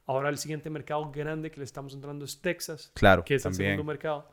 Ahora 0.06 0.30
el 0.30 0.38
siguiente 0.38 0.68
mercado 0.70 1.10
grande 1.12 1.50
que 1.50 1.58
le 1.58 1.64
estamos 1.64 1.94
entrando 1.94 2.24
es 2.24 2.40
Texas, 2.40 2.90
Claro, 2.94 3.24
que 3.24 3.36
es 3.36 3.44
el 3.46 3.52
también. 3.52 3.72
segundo 3.72 3.84
mercado. 3.92 4.28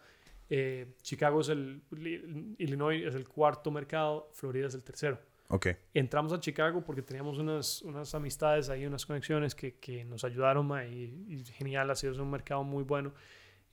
Eh, 0.50 0.96
Chicago 1.02 1.42
es 1.42 1.50
el, 1.50 1.82
Li- 1.92 2.56
Illinois 2.58 3.06
es 3.06 3.16
el 3.16 3.28
cuarto 3.28 3.70
mercado, 3.72 4.30
Florida 4.34 4.68
es 4.68 4.74
el 4.74 4.84
tercero. 4.84 5.20
Ok. 5.50 5.68
Entramos 5.94 6.32
a 6.34 6.40
Chicago 6.40 6.84
porque 6.84 7.02
teníamos 7.02 7.38
unas, 7.40 7.82
unas 7.84 8.14
amistades 8.16 8.70
ahí, 8.70 8.86
unas 8.86 9.06
conexiones 9.06 9.56
que, 9.56 9.76
que 9.80 10.04
nos 10.06 10.24
ayudaron 10.24 10.68
ma, 10.68 10.86
y, 10.86 11.26
y 11.28 11.44
genial, 11.46 11.90
ha 11.90 11.96
sido 11.96 12.22
un 12.22 12.30
mercado 12.32 12.64
muy 12.64 12.84
bueno. 12.84 13.14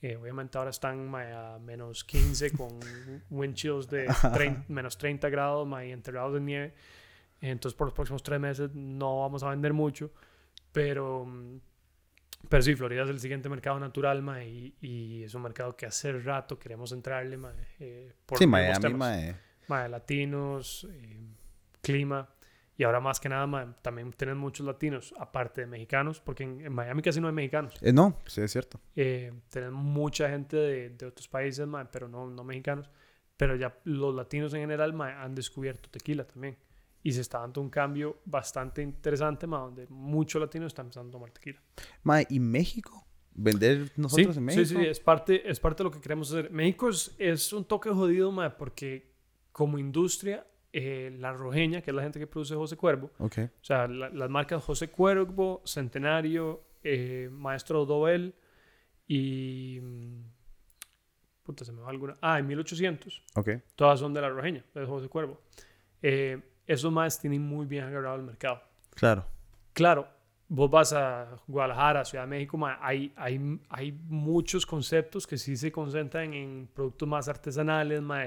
Eh, 0.02 0.16
obviamente 0.16 0.58
ahora 0.58 0.70
están 0.70 1.08
mae, 1.08 1.32
a 1.32 1.58
menos 1.58 2.04
15 2.04 2.52
con 2.52 2.68
wind 3.30 3.54
chills 3.54 3.88
de 3.88 4.06
menos 4.68 4.98
30 4.98 5.28
grados 5.30 5.66
mae, 5.66 5.88
y 5.88 5.92
enterrados 5.92 6.34
de 6.34 6.40
nieve. 6.40 6.74
Entonces 7.40 7.76
por 7.76 7.86
los 7.86 7.94
próximos 7.94 8.22
tres 8.22 8.38
meses 8.40 8.74
no 8.74 9.20
vamos 9.20 9.42
a 9.42 9.50
vender 9.50 9.72
mucho. 9.72 10.10
Pero, 10.72 11.24
mm, 11.24 11.60
pero 12.48 12.62
sí, 12.62 12.74
Florida 12.74 13.02
es 13.04 13.10
el 13.10 13.20
siguiente 13.20 13.48
mercado 13.48 13.78
natural 13.78 14.22
mae, 14.22 14.48
y, 14.48 14.74
y 14.80 15.22
es 15.24 15.34
un 15.34 15.42
mercado 15.42 15.76
que 15.76 15.86
hace 15.86 16.12
rato 16.12 16.58
queremos 16.58 16.92
entrarle. 16.92 17.36
Mae, 17.36 17.52
eh, 17.80 18.12
por 18.24 18.38
Sí, 18.38 18.46
Miami, 18.46 18.80
temas. 18.80 18.98
mae. 18.98 19.34
Mae, 19.68 19.88
latinos, 19.88 20.86
eh, 20.90 21.18
clima. 21.82 22.28
Y 22.78 22.84
ahora 22.84 23.00
más 23.00 23.18
que 23.20 23.28
nada, 23.30 23.46
mae, 23.46 23.66
también 23.80 24.12
tienen 24.12 24.36
muchos 24.36 24.66
latinos, 24.66 25.14
aparte 25.18 25.62
de 25.62 25.66
mexicanos, 25.66 26.20
porque 26.20 26.42
en, 26.44 26.60
en 26.60 26.72
Miami 26.72 27.00
casi 27.00 27.20
no 27.20 27.26
hay 27.28 27.32
mexicanos. 27.32 27.74
Eh, 27.80 27.92
no, 27.92 28.18
sí, 28.26 28.42
es 28.42 28.52
cierto. 28.52 28.78
Eh, 28.94 29.32
tienen 29.50 29.72
mucha 29.72 30.28
gente 30.28 30.56
de, 30.56 30.90
de 30.90 31.06
otros 31.06 31.26
países, 31.28 31.66
mae, 31.66 31.86
pero 31.90 32.06
no, 32.08 32.26
no 32.28 32.44
mexicanos. 32.44 32.90
Pero 33.38 33.56
ya 33.56 33.76
los 33.84 34.14
latinos 34.14 34.52
en 34.54 34.60
general 34.60 34.92
mae, 34.92 35.12
han 35.12 35.34
descubierto 35.34 35.88
tequila 35.90 36.24
también. 36.26 36.56
Y 37.06 37.12
se 37.12 37.20
está 37.20 37.38
dando 37.38 37.60
un 37.60 37.70
cambio 37.70 38.18
bastante 38.24 38.82
interesante, 38.82 39.46
mae, 39.46 39.60
donde 39.60 39.86
muchos 39.88 40.40
latinos 40.40 40.68
están 40.68 40.86
empezando 40.86 41.10
a 41.10 41.12
tomar 41.12 41.30
tequila. 41.30 41.62
Mae, 42.02 42.26
¿y 42.30 42.40
México? 42.40 43.06
¿Vender 43.32 43.92
nosotros 43.96 44.34
sí, 44.34 44.38
en 44.40 44.44
México? 44.44 44.64
Sí, 44.66 44.74
sí, 44.76 44.84
es 44.86 44.98
parte, 44.98 45.48
es 45.48 45.60
parte 45.60 45.82
de 45.82 45.84
lo 45.84 45.90
que 45.92 46.00
queremos 46.00 46.32
hacer. 46.32 46.50
México 46.50 46.88
es, 46.88 47.14
es 47.18 47.52
un 47.52 47.64
toque 47.64 47.90
jodido, 47.90 48.32
mae, 48.32 48.50
porque 48.50 49.12
como 49.52 49.78
industria, 49.78 50.44
eh, 50.72 51.14
la 51.18 51.32
rojeña, 51.32 51.80
que 51.80 51.90
es 51.92 51.94
la 51.94 52.02
gente 52.02 52.18
que 52.18 52.26
produce 52.26 52.54
José 52.56 52.76
Cuervo, 52.76 53.10
Ok. 53.18 53.38
o 53.38 53.64
sea, 53.64 53.86
la- 53.86 54.08
las 54.10 54.28
marcas 54.28 54.64
José 54.64 54.88
Cuervo, 54.90 55.62
Centenario, 55.64 56.62
eh, 56.82 57.28
Maestro 57.30 57.84
Dobel 57.86 58.34
y... 59.06 59.78
mm, 59.80 60.22
Puta, 61.44 61.64
se 61.64 61.70
me 61.70 61.80
va 61.82 61.90
alguna. 61.90 62.18
Ah, 62.20 62.40
y 62.40 62.42
1800. 62.42 63.22
Ok. 63.36 63.50
Todas 63.76 64.00
son 64.00 64.12
de 64.12 64.20
la 64.20 64.28
rojeña, 64.28 64.64
de 64.74 64.84
José 64.84 65.08
Cuervo. 65.08 65.40
Eh, 66.02 66.40
esos 66.66 66.90
más 66.92 67.18
tienen 67.20 67.42
muy 67.42 67.66
bien 67.66 67.84
agarrado 67.84 68.16
el 68.16 68.22
mercado. 68.22 68.60
Claro. 68.94 69.24
Claro, 69.72 70.08
vos 70.48 70.70
vas 70.70 70.92
a 70.92 71.36
Guadalajara, 71.46 72.04
Ciudad 72.04 72.24
de 72.24 72.28
México, 72.30 72.56
ma, 72.56 72.78
hay, 72.80 73.12
hay, 73.16 73.60
hay 73.68 73.92
muchos 73.92 74.64
conceptos 74.64 75.26
que 75.26 75.36
sí 75.36 75.56
se 75.56 75.70
concentran 75.70 76.32
en 76.32 76.68
productos 76.72 77.08
más 77.08 77.28
artesanales, 77.28 78.00
ma, 78.00 78.24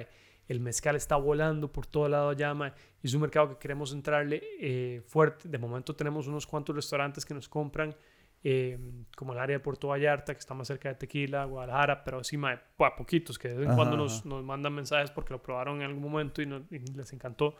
el 0.47 0.59
mezcal 0.59 0.95
está 0.95 1.15
volando 1.15 1.71
por 1.71 1.85
todo 1.85 2.07
lado 2.09 2.29
allá, 2.29 2.53
ma, 2.53 2.73
y 3.01 3.07
es 3.07 3.13
un 3.13 3.21
mercado 3.21 3.49
que 3.49 3.57
queremos 3.57 3.93
entrarle 3.93 4.41
eh, 4.59 5.01
fuerte. 5.05 5.47
De 5.47 5.57
momento 5.57 5.95
tenemos 5.95 6.27
unos 6.27 6.45
cuantos 6.47 6.75
restaurantes 6.75 7.23
que 7.25 7.33
nos 7.33 7.47
compran, 7.47 7.95
eh, 8.43 8.77
como 9.15 9.33
el 9.33 9.39
área 9.39 9.57
de 9.57 9.59
Puerto 9.63 9.89
Vallarta, 9.89 10.33
que 10.33 10.39
está 10.39 10.53
más 10.53 10.67
cerca 10.67 10.89
de 10.89 10.95
Tequila, 10.95 11.45
Guadalajara, 11.45 12.03
pero 12.03 12.23
sí, 12.23 12.37
ma, 12.37 12.59
pa- 12.77 12.95
poquitos, 12.95 13.37
que 13.37 13.49
de 13.49 13.53
vez 13.55 13.63
en 13.65 13.71
Ajá, 13.71 13.75
cuando 13.75 13.97
nos, 13.97 14.25
nos 14.25 14.43
mandan 14.43 14.73
mensajes 14.73 15.11
porque 15.11 15.33
lo 15.33 15.41
probaron 15.41 15.77
en 15.81 15.87
algún 15.87 16.01
momento 16.03 16.41
y, 16.41 16.45
no- 16.45 16.63
y 16.71 16.79
les 16.79 17.11
encantó. 17.13 17.55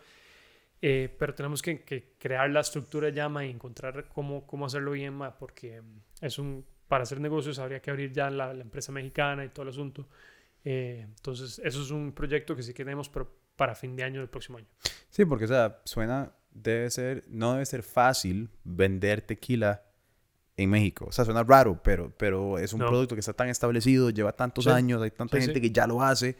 Eh, 0.81 1.13
pero 1.19 1.33
tenemos 1.35 1.61
que, 1.61 1.81
que 1.83 2.15
crear 2.17 2.49
la 2.49 2.61
estructura 2.61 3.09
ya, 3.09 3.27
ma, 3.27 3.45
y 3.45 3.49
encontrar 3.51 4.07
cómo, 4.07 4.47
cómo 4.47 4.65
hacerlo 4.65 4.91
bien, 4.91 5.13
ma, 5.13 5.37
porque 5.37 5.81
mm, 5.81 5.99
es 6.21 6.39
un, 6.39 6.65
para 6.87 7.03
hacer 7.03 7.19
negocios 7.19 7.59
habría 7.59 7.81
que 7.81 7.91
abrir 7.91 8.11
ya 8.13 8.29
la, 8.29 8.53
la 8.53 8.61
empresa 8.61 8.91
mexicana 8.91 9.43
y 9.45 9.49
todo 9.49 9.63
el 9.63 9.69
asunto. 9.69 10.07
Eh, 10.63 11.05
entonces, 11.07 11.59
eso 11.63 11.81
es 11.81 11.91
un 11.91 12.13
proyecto 12.13 12.55
que 12.55 12.63
sí 12.63 12.73
queremos, 12.73 13.09
pero 13.09 13.29
para 13.55 13.75
fin 13.75 13.95
de 13.95 14.03
año 14.03 14.19
del 14.21 14.29
próximo 14.29 14.57
año. 14.57 14.67
Sí, 15.09 15.25
porque, 15.25 15.45
o 15.45 15.47
sea, 15.49 15.81
suena, 15.83 16.31
debe 16.51 16.89
ser, 16.89 17.25
no 17.27 17.53
debe 17.53 17.65
ser 17.65 17.83
fácil 17.83 18.49
vender 18.63 19.21
tequila 19.21 19.83
en 20.55 20.69
México. 20.69 21.05
O 21.07 21.11
sea, 21.11 21.25
suena 21.25 21.43
raro, 21.43 21.81
pero, 21.83 22.11
pero 22.17 22.57
es 22.57 22.71
un 22.73 22.79
No. 22.79 22.87
producto 22.87 23.15
que 23.15 23.19
está 23.19 23.33
tan 23.33 23.49
establecido, 23.49 24.09
lleva 24.11 24.31
tantos 24.33 24.63
Sí. 24.65 24.69
años, 24.69 25.01
hay 25.01 25.11
tanta 25.11 25.37
Sí, 25.37 25.43
gente 25.43 25.59
sí. 25.59 25.61
que 25.67 25.71
ya 25.71 25.87
lo 25.87 26.01
hace. 26.01 26.37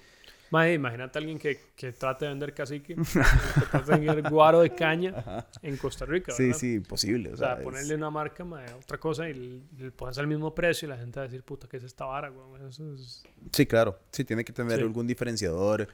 Ma, 0.52 0.70
imagínate 0.72 1.18
a 1.18 1.20
alguien 1.20 1.38
que, 1.38 1.60
que 1.76 1.92
trate 1.92 2.26
de 2.26 2.30
vender 2.32 2.54
cacique, 2.54 2.96
que 3.14 3.62
trate 3.72 3.92
de 3.92 4.00
vender 4.00 4.30
guaro 4.32 4.62
de 4.62 4.72
caña 4.74 5.46
en 5.62 5.78
Costa 5.78 6.06
Rica. 6.06 6.32
Sí, 6.32 6.44
¿verdad? 6.48 6.58
sí, 6.60 6.74
imposible. 6.76 7.30
O 7.32 7.34
O 7.34 7.38
sea, 7.38 7.54
es- 7.54 7.64
ponerle 7.64 7.96
una 7.96 8.10
marca, 8.10 8.44
ma, 8.44 8.64
otra 8.82 8.98
cosa 8.98 9.30
y 9.30 9.64
le, 9.78 9.92
pones 9.92 10.18
el 10.18 10.28
mismo 10.28 10.54
precio 10.56 10.88
y 10.88 10.90
la 10.90 10.98
gente 10.98 11.20
va 11.20 11.26
a 11.26 11.28
decir, 11.28 11.44
puta, 11.44 11.68
¿qué 11.68 11.78
es 11.78 11.84
esta 11.84 12.06
vara, 12.06 12.30
güey? 12.30 12.68
Eso 12.68 12.94
es... 12.96 13.24
Sí, 13.52 13.66
claro. 13.66 14.00
Sí, 14.12 14.24
tiene 14.24 14.44
que 14.44 14.52
tener 14.54 14.78
Sí. 14.78 14.82
algún 14.84 15.06
diferenciador 15.08 15.88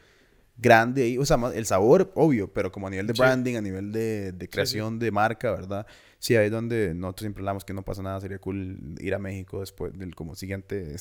grande 0.57 1.03
ahí. 1.03 1.17
O 1.17 1.25
sea, 1.25 1.37
el 1.53 1.65
sabor, 1.65 2.11
obvio, 2.15 2.47
pero 2.53 2.71
como 2.71 2.87
a 2.87 2.89
nivel 2.89 3.07
de 3.07 3.13
Sí. 3.13 3.19
branding, 3.21 3.55
a 3.55 3.61
nivel 3.61 3.91
de, 3.91 4.31
de 4.31 4.49
creación 4.49 4.99
de 4.99 5.11
marca, 5.11 5.51
¿verdad? 5.51 5.85
Sí, 6.19 6.35
ahí 6.35 6.45
es 6.45 6.51
donde 6.51 6.93
nosotros 6.95 7.23
siempre 7.25 7.41
hablamos 7.41 7.65
que 7.65 7.73
no 7.73 7.83
pasa 7.83 8.01
nada. 8.01 8.21
Sería 8.21 8.39
cool 8.39 8.77
ir 8.99 9.13
a 9.13 9.19
México 9.19 9.59
después 9.59 9.91
del 9.99 10.15
como 10.15 10.33
siguiente, 10.35 10.95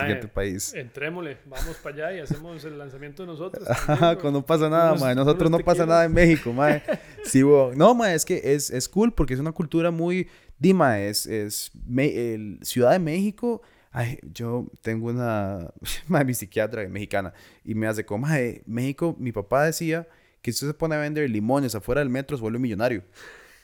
Siguiente 0.00 0.28
país. 0.28 0.74
Entrémosle, 0.74 1.38
vamos 1.46 1.76
para 1.76 1.94
allá 2.08 2.16
y 2.16 2.20
hacemos 2.20 2.64
el 2.64 2.78
lanzamiento 2.78 3.22
de 3.22 3.26
nosotros. 3.26 3.68
Ajá, 3.70 4.16
cuando 4.16 4.40
no 4.40 4.46
pasa 4.46 4.68
nada, 4.68 4.94
mae. 4.94 5.14
Nosotros 5.14 5.50
no 5.50 5.58
pasa 5.60 5.86
nada 5.86 6.04
en 6.04 6.12
México, 6.12 6.52
mae. 6.52 6.82
Sí, 7.24 7.42
bo- 7.42 7.72
No, 7.74 7.94
mae, 7.94 8.14
es 8.14 8.24
que 8.24 8.40
es, 8.54 8.70
es 8.70 8.88
cool 8.88 9.12
porque 9.12 9.34
es 9.34 9.40
una 9.40 9.52
cultura 9.52 9.90
muy... 9.90 10.28
Dima, 10.58 11.00
es, 11.00 11.26
es 11.26 11.70
me- 11.86 12.34
el 12.34 12.58
Ciudad 12.62 12.92
de 12.92 12.98
México. 12.98 13.62
Ay, 13.90 14.18
yo 14.22 14.66
tengo 14.80 15.08
una... 15.08 15.70
mae, 16.08 16.24
mi 16.24 16.34
psiquiatra 16.34 16.88
mexicana 16.88 17.32
y 17.64 17.74
me 17.74 17.86
hace 17.86 18.04
como, 18.04 18.26
mae, 18.26 18.62
México, 18.66 19.14
mi 19.18 19.32
papá 19.32 19.64
decía 19.66 20.08
que 20.40 20.50
si 20.52 20.56
usted 20.56 20.68
se 20.68 20.74
pone 20.74 20.94
a 20.94 20.98
vender 20.98 21.28
limones 21.30 21.74
afuera 21.74 22.00
del 22.00 22.08
metro 22.10 22.36
se 22.36 22.40
vuelve 22.42 22.58
millonario. 22.58 23.02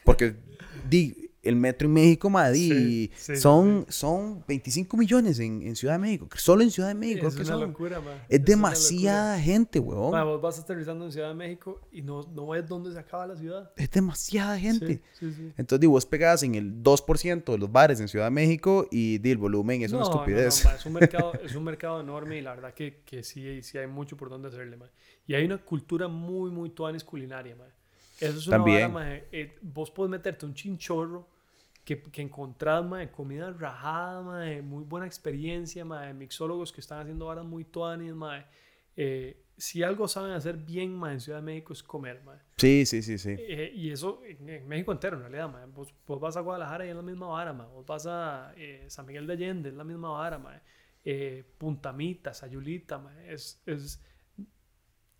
Porque, 0.04 0.34
di, 0.88 1.27
el 1.48 1.56
metro 1.56 1.86
en 1.88 1.94
México, 1.94 2.30
mae, 2.30 2.52
di, 2.52 2.68
Sí, 2.68 3.10
sí, 3.16 3.34
sí, 3.34 3.40
son, 3.40 3.86
son 3.88 4.44
25 4.46 4.96
millones 4.96 5.38
en, 5.40 5.62
en 5.62 5.74
Ciudad 5.76 5.94
de 5.94 5.98
México. 5.98 6.28
Solo 6.36 6.62
en 6.62 6.70
Ciudad 6.70 6.88
de 6.88 6.94
México, 6.94 7.26
Es 7.28 7.34
que 7.34 7.42
una 7.42 7.50
son... 7.52 7.60
locura, 7.60 8.00
ma. 8.00 8.12
Es 8.28 8.38
una 8.38 8.44
demasiada 8.46 9.38
gente, 9.40 9.78
weón. 9.80 10.00
locura. 10.02 10.24
Ma, 10.24 10.30
vos 10.30 10.40
vas 10.42 10.58
aterrizando 10.58 11.04
en 11.06 11.12
Ciudad 11.12 11.28
de 11.28 11.34
México 11.34 11.80
y 11.90 12.02
no, 12.02 12.22
no 12.34 12.46
ves 12.48 12.66
dónde 12.68 12.92
se 12.92 12.98
acaba 12.98 13.26
la 13.26 13.36
ciudad. 13.36 13.72
Es 13.76 13.90
demasiada 13.90 14.58
gente. 14.58 15.02
Entonces, 15.56 15.80
digo, 15.80 15.92
vos 15.92 16.06
pegás 16.06 16.42
en 16.42 16.54
el 16.54 16.82
2% 16.82 17.44
de 17.52 17.58
los 17.58 17.72
bares 17.72 18.00
en 18.00 18.08
Ciudad 18.08 18.26
de 18.26 18.30
México 18.30 18.86
y 18.90 19.18
di, 19.18 19.30
el 19.30 19.38
volumen 19.38 19.82
es 19.82 19.92
una 19.92 20.00
No, 20.00 20.04
no, 20.04 20.10
no, 20.14 20.20
estupidez. 20.20 20.64
ma, 20.64 20.74
es, 20.74 20.86
un 20.86 20.92
mercado, 20.92 21.32
es 21.44 21.54
un 21.54 21.64
mercado 21.64 22.00
enorme 22.00 22.38
y 22.38 22.42
la 22.42 22.54
verdad 22.54 22.74
que, 22.74 23.02
que 23.04 23.22
sí, 23.22 23.62
sí 23.62 23.78
hay 23.78 23.86
mucho 23.86 24.16
por 24.16 24.28
donde 24.30 24.48
hacerle, 24.48 24.76
ma. 24.76 24.90
Y 25.26 25.34
hay 25.34 25.44
una 25.44 25.58
cultura 25.58 26.08
muy, 26.08 26.50
muy 26.50 26.70
tuanis 26.70 27.04
culinaria, 27.04 27.56
ma. 27.56 27.64
Eso 28.20 28.38
es 28.38 28.46
una 28.48 28.56
También. 28.56 28.92
vara, 28.92 29.14
eh, 29.30 29.56
vos 29.62 29.90
podés 29.92 30.10
meterte 30.10 30.44
un 30.44 30.52
chinchorro 30.52 31.28
que, 31.88 32.02
que 32.02 32.20
encontrás, 32.20 32.84
ma, 32.84 32.98
de 32.98 33.10
comida 33.10 33.50
rajada, 33.50 34.20
ma, 34.20 34.40
de 34.40 34.60
muy 34.60 34.84
buena 34.84 35.06
experiencia, 35.06 35.86
ma, 35.86 36.02
de 36.02 36.12
mixólogos 36.12 36.70
que 36.70 36.82
están 36.82 37.00
haciendo 37.00 37.24
varas 37.24 37.46
muy 37.46 37.64
tuanis, 37.64 38.12
ma. 38.12 38.44
Eh, 38.94 39.42
si 39.56 39.82
algo 39.82 40.06
saben 40.06 40.32
hacer 40.32 40.58
bien, 40.58 40.94
ma, 40.94 41.14
en 41.14 41.20
Ciudad 41.20 41.38
de 41.38 41.46
México 41.46 41.72
es 41.72 41.82
comer, 41.82 42.20
ma. 42.26 42.38
Sí, 42.58 42.84
sí, 42.84 43.00
sí, 43.00 43.16
sí. 43.16 43.34
Eh, 43.38 43.72
y 43.74 43.90
eso 43.90 44.20
en, 44.22 44.68
México 44.68 44.92
entero, 44.92 45.16
en 45.16 45.22
realidad, 45.22 45.48
ma. 45.48 45.64
Vos, 45.64 45.94
vos 46.06 46.20
vas 46.20 46.36
a 46.36 46.42
Guadalajara 46.42 46.84
y 46.84 46.90
es 46.90 46.94
la 46.94 47.00
misma 47.00 47.28
vara, 47.28 47.54
ma. 47.54 47.64
Vos 47.64 47.86
vas 47.86 48.06
a 48.06 48.52
eh, 48.58 48.84
San 48.88 49.06
Miguel 49.06 49.26
de 49.26 49.32
Allende, 49.32 49.70
es 49.70 49.74
la 49.74 49.84
misma 49.84 50.10
vara, 50.10 50.38
ma. 50.38 50.60
Eh, 51.02 51.42
Puntamita, 51.56 52.34
Sayulita, 52.34 52.98
ma. 52.98 53.24
Es, 53.24 53.62
es 53.64 53.98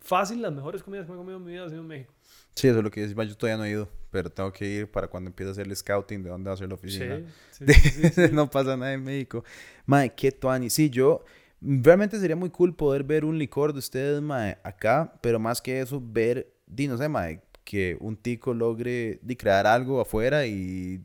fácil, 0.01 0.41
las 0.41 0.53
mejores 0.53 0.83
comidas 0.83 1.05
que 1.05 1.11
me 1.11 1.17
he 1.17 1.19
comido 1.19 1.37
en 1.37 1.43
mi 1.43 1.51
vida 1.51 1.63
han 1.63 1.69
sido 1.69 1.81
en 1.81 1.87
México. 1.87 2.13
Sí, 2.55 2.67
eso 2.67 2.79
es 2.79 2.83
lo 2.83 2.91
que 2.91 3.07
yo 3.07 3.23
yo 3.23 3.37
todavía 3.37 3.57
no 3.57 3.65
he 3.65 3.71
ido, 3.71 3.89
pero 4.11 4.29
tengo 4.29 4.51
que 4.51 4.65
ir 4.65 4.91
para 4.91 5.07
cuando 5.07 5.29
empiece 5.29 5.49
a 5.49 5.51
hacer 5.51 5.67
el 5.67 5.75
scouting 5.75 6.23
de 6.23 6.29
dónde 6.29 6.49
va 6.49 6.53
a 6.53 6.57
ser 6.57 6.67
la 6.67 6.75
oficina. 6.75 7.21
sí, 7.51 7.65
sí, 7.73 8.09
sí, 8.09 8.21
no 8.31 8.49
pasa 8.49 8.75
nada 8.75 8.93
en 8.93 9.03
México. 9.03 9.43
Mae, 9.85 10.13
qué 10.13 10.31
tuani. 10.31 10.69
Sí, 10.69 10.89
yo... 10.89 11.23
Realmente 11.61 12.17
sería 12.21 12.37
muy 12.37 12.51
cool 12.51 12.73
poder 12.73 13.03
ver 13.03 13.25
un 13.25 13.37
licor 13.37 13.73
de 13.73 13.79
ustedes, 13.79 14.21
mae, 14.21 14.57
acá, 14.63 15.11
pero 15.19 15.39
más 15.39 15.61
que 15.61 15.81
eso, 15.81 16.01
ver, 16.01 16.53
di, 16.65 16.87
no 16.87 16.97
sé, 16.97 17.09
mae, 17.09 17.41
que 17.65 17.97
un 17.99 18.15
tico 18.15 18.53
logre 18.53 19.19
di, 19.21 19.35
crear 19.35 19.67
algo 19.67 19.99
afuera 19.99 20.45
y 20.45 21.03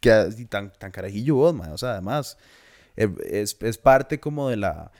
que 0.00 0.12
di, 0.36 0.44
tan, 0.46 0.72
tan 0.72 0.90
carajillo 0.90 1.36
vos, 1.36 1.54
mae. 1.54 1.70
O 1.70 1.78
sea, 1.78 1.92
además, 1.92 2.36
es, 2.96 3.56
es 3.60 3.78
parte 3.78 4.18
como 4.18 4.48
de 4.48 4.56
la 4.56 4.90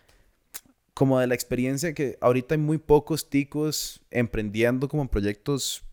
como 0.95 1.19
de 1.19 1.27
la 1.27 1.35
experiencia 1.35 1.95
que 1.95 2.19
ahorita 2.21 2.55
hay 2.55 2.61
muy 2.61 2.79
pocos 2.79 3.29
ticos 3.29 4.01
emprendiendo 4.11 4.89
como 4.89 5.03
en 5.03 5.09
proyectos 5.09 5.85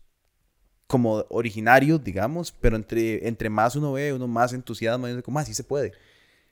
como 0.86 1.24
originarios, 1.28 2.02
digamos, 2.02 2.50
pero 2.50 2.74
entre, 2.74 3.26
entre 3.26 3.48
más 3.48 3.76
uno 3.76 3.92
ve, 3.92 4.12
uno 4.12 4.26
más 4.26 4.52
entusiasma 4.52 5.08
y 5.08 5.12
dice, 5.12 5.22
como, 5.22 5.38
ah, 5.38 5.44
sí 5.44 5.54
se 5.54 5.62
puede. 5.62 5.92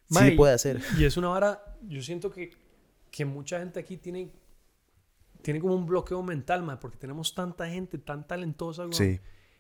Sí 0.09 0.19
se 0.19 0.33
puede 0.33 0.55
hacer. 0.55 0.81
Y 0.97 1.05
es 1.05 1.17
una 1.17 1.29
vara, 1.29 1.77
yo 1.83 2.01
siento 2.03 2.31
que, 2.31 2.53
que 3.11 3.25
mucha 3.25 3.59
gente 3.59 3.81
aquí 3.81 3.97
tiene, 3.97 4.31
tiene 5.43 5.61
como 5.61 5.75
un 5.75 5.87
bloqueo 5.87 6.23
mental, 6.23 6.63
ma, 6.63 6.79
porque 6.79 6.97
tenemos 6.97 7.35
tanta 7.35 7.69
gente 7.69 7.99
tan 7.99 8.27
talentosa. 8.27 8.87
Sí. 8.93 9.19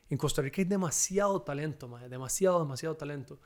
En 0.08 0.16
Costa 0.16 0.42
Rica 0.42 0.62
hay 0.62 0.68
demasiado 0.68 1.42
talento, 1.42 1.88
ma, 1.88 2.06
demasiado, 2.08 2.60
demasiado 2.60 2.96
talento. 2.96 3.40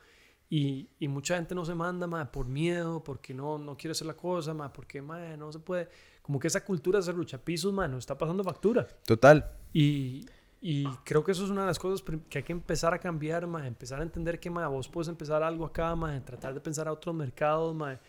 Y, 0.55 0.87
y 0.99 1.07
mucha 1.07 1.35
gente 1.35 1.55
no 1.55 1.65
se 1.65 1.73
manda 1.73 2.05
ma, 2.05 2.31
por 2.31 2.45
miedo, 2.45 3.03
porque 3.03 3.33
no, 3.33 3.57
no 3.57 3.75
quiere 3.75 3.93
hacer 3.93 4.05
la 4.05 4.13
cosa, 4.13 4.53
ma, 4.53 4.71
porque 4.71 5.01
ma, 5.01 5.35
no 5.35 5.51
se 5.51 5.57
puede. 5.57 5.89
Como 6.21 6.39
que 6.39 6.45
esa 6.45 6.63
cultura 6.63 7.01
de 7.01 7.11
luchapisos, 7.11 7.73
ma, 7.73 7.87
nos 7.87 8.03
está 8.03 8.15
pasando 8.15 8.43
factura. 8.43 8.87
Total. 9.03 9.49
Y, 9.73 10.27
y 10.61 10.85
creo 11.05 11.23
que 11.23 11.31
eso 11.31 11.43
es 11.43 11.49
una 11.49 11.61
de 11.61 11.67
las 11.69 11.79
cosas 11.79 12.05
que 12.29 12.37
hay 12.37 12.43
que 12.43 12.51
empezar 12.51 12.93
a 12.93 12.99
cambiar, 12.99 13.47
ma, 13.47 13.65
empezar 13.65 13.99
a 13.99 14.03
entender 14.03 14.39
que 14.39 14.51
ma, 14.51 14.67
vos 14.67 14.87
puedes 14.87 15.07
empezar 15.07 15.41
algo 15.41 15.65
acá, 15.65 15.95
ma, 15.95 16.23
tratar 16.23 16.53
de 16.53 16.59
pensar 16.59 16.87
a 16.87 16.91
otros 16.91 17.15
mercados, 17.15 17.73
ma, 17.73 17.99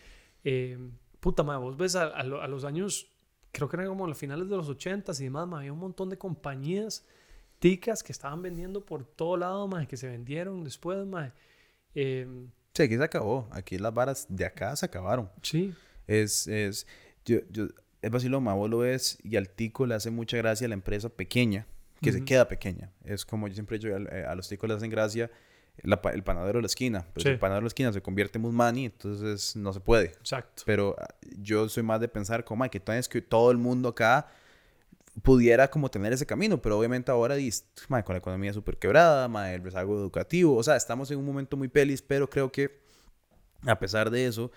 Eh, 0.43 0.77
puta, 1.19 1.41
madre, 1.41 1.63
vos 1.63 1.75
ves 1.75 1.95
a, 1.95 2.03
a, 2.09 2.47
los 2.47 2.63
años, 2.63 3.07
creo 3.51 3.67
que 3.67 3.75
eran 3.75 3.87
como 3.87 4.05
los 4.05 4.19
finales 4.19 4.47
de 4.47 4.55
los 4.55 4.69
80 4.69 5.13
y 5.17 5.23
demás, 5.23 5.47
madre, 5.47 5.61
había 5.61 5.73
un 5.73 5.79
montón 5.79 6.11
de 6.11 6.17
compañías 6.19 7.07
ticas 7.57 8.03
que 8.03 8.11
estaban 8.11 8.43
vendiendo 8.43 8.85
por 8.85 9.03
todo 9.03 9.35
lado, 9.35 9.67
madre, 9.67 9.87
que 9.87 9.97
se 9.97 10.07
vendieron 10.07 10.63
después, 10.63 11.07
madre. 11.07 11.33
Eh, 11.95 12.27
sí, 12.73 12.83
aquí 12.83 12.97
se 12.97 13.03
acabó. 13.03 13.47
Aquí 13.51 13.77
las 13.77 13.93
varas 13.93 14.27
de 14.29 14.45
acá 14.45 14.75
se 14.75 14.85
acabaron. 14.85 15.29
Sí. 15.41 15.73
Es, 16.07 16.47
es, 16.47 16.85
yo, 17.25 17.39
yo, 17.49 17.67
es 18.01 18.11
vaciloma, 18.11 18.53
vos 18.53 18.69
lo 18.69 18.79
ves 18.79 19.17
y 19.23 19.35
al 19.37 19.49
tico 19.49 19.87
le 19.87 19.95
hace 19.95 20.11
mucha 20.11 20.37
gracia 20.37 20.65
a 20.65 20.67
la 20.67 20.75
empresa 20.75 21.09
pequeña, 21.09 21.65
que 22.01 22.11
se 22.11 22.23
queda 22.23 22.47
pequeña. 22.47 22.91
Es 23.03 23.25
como 23.25 23.47
yo 23.47 23.55
siempre 23.55 23.77
he 23.77 23.79
dicho, 23.79 23.95
a, 23.95 24.31
a 24.31 24.35
los 24.35 24.47
ticos 24.47 24.69
le 24.69 24.75
hacen 24.75 24.91
gracia 24.91 25.31
el 25.77 26.23
panadero 26.23 26.59
de 26.59 26.61
la 26.61 26.67
esquina. 26.67 27.05
Pero 27.13 27.23
si 27.23 27.29
el 27.29 27.39
panadero 27.39 27.61
de 27.61 27.65
la 27.65 27.67
esquina 27.67 27.93
se 27.93 28.01
convierte 28.01 28.37
en 28.37 28.43
Musmani, 28.43 28.85
entonces 28.85 29.55
no 29.55 29.73
se 29.73 29.79
puede. 29.79 30.07
Exacto. 30.07 30.63
Pero 30.65 30.95
ah, 30.99 31.07
yo 31.37 31.67
soy 31.69 31.83
más 31.83 31.99
de 31.99 32.07
pensar 32.07 32.43
como 32.43 32.69
que, 32.69 32.81
que 32.81 33.21
todo 33.21 33.51
el 33.51 33.57
mundo 33.57 33.89
acá 33.89 34.27
pudiera 35.21 35.69
como 35.69 35.89
tener 35.89 36.13
ese 36.13 36.25
camino, 36.25 36.61
pero 36.61 36.77
obviamente 36.77 37.11
ahora 37.11 37.35
con 38.03 38.13
la 38.13 38.17
economía 38.17 38.53
súper 38.53 38.77
quebrada, 38.77 39.53
el 39.53 39.63
rezago 39.63 39.97
educativo, 39.97 40.55
o 40.55 40.63
sea, 40.63 40.75
estamos 40.75 41.09
en 41.11 41.19
un 41.19 41.25
momento 41.25 41.57
muy 41.57 41.67
pelis, 41.67 42.01
pero 42.01 42.29
creo 42.29 42.51
que 42.51 42.83
a 43.65 43.79
pesar 43.79 44.09
de 44.09 44.27
eso, 44.27 44.51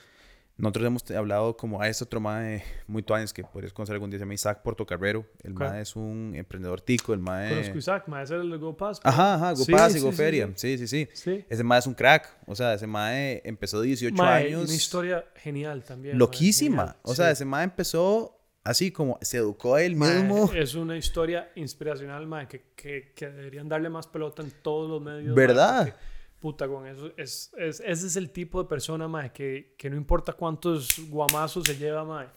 nosotros 0.56 0.86
hemos 0.86 1.10
hablado 1.12 1.56
como 1.56 1.80
a 1.80 1.88
este 1.88 2.02
otro 2.02 2.20
mae 2.20 2.64
muy 2.88 3.04
tuanes 3.04 3.32
que 3.32 3.44
podrías 3.44 3.72
conocer 3.72 3.94
algún 3.94 4.10
día, 4.10 4.18
se 4.18 4.24
llama 4.24 4.34
Isaac 4.34 4.62
Portocarrero. 4.62 5.24
El 5.44 5.54
mae 5.54 5.82
es 5.82 5.94
un 5.94 6.32
emprendedor 6.34 6.80
tico, 6.80 7.14
el 7.14 7.20
mae... 7.20 7.50
Conozco 7.50 7.78
Isaac, 7.78 8.08
mae, 8.08 8.24
es 8.24 8.30
el 8.32 8.50
de 8.50 8.56
GoPass. 8.56 9.00
Ajá, 9.04 9.34
ajá, 9.34 9.52
GoPass 9.52 9.94
y 9.94 10.00
GoFeria. 10.00 10.50
Sí 10.56 10.76
sí 10.76 10.88
sí. 10.88 11.08
sí, 11.14 11.44
Ese 11.48 11.62
mae 11.62 11.78
es 11.78 11.86
un 11.86 11.94
crack. 11.94 12.36
O 12.46 12.56
sea, 12.56 12.74
ese 12.74 12.88
mae 12.88 13.40
empezó 13.44 13.80
de 13.80 13.86
18 13.86 14.16
mae, 14.16 14.48
años. 14.48 14.64
una 14.64 14.74
historia 14.74 15.24
genial 15.36 15.84
también. 15.84 16.18
Loquísima. 16.18 16.96
O 17.02 17.14
sea, 17.14 17.30
ese 17.30 17.44
mae 17.44 17.62
empezó 17.62 18.37
así 18.68 18.92
como 18.92 19.18
se 19.22 19.38
educó 19.38 19.78
él 19.78 19.96
mismo. 19.96 20.52
Es 20.52 20.74
una 20.74 20.96
historia 20.96 21.50
inspiracional, 21.54 22.26
mae, 22.26 22.46
que, 22.46 22.66
que, 22.76 23.12
que, 23.14 23.30
deberían 23.30 23.66
darle 23.66 23.88
más 23.88 24.06
pelota 24.06 24.42
en 24.42 24.50
todos 24.62 24.90
los 24.90 25.00
medios. 25.00 25.34
¿Verdad? 25.34 25.96
puta, 26.38 26.68
con 26.68 26.86
eso. 26.86 27.10
Es, 27.16 27.50
es, 27.56 27.80
ese 27.84 28.06
es 28.06 28.16
el 28.16 28.30
tipo 28.30 28.62
de 28.62 28.68
persona, 28.68 29.08
mae, 29.08 29.32
que, 29.32 29.74
que 29.78 29.88
no 29.88 29.96
importa 29.96 30.34
cuántos 30.34 31.00
guamazos 31.08 31.66
se 31.66 31.76
lleva, 31.76 32.04
mae, 32.04 32.28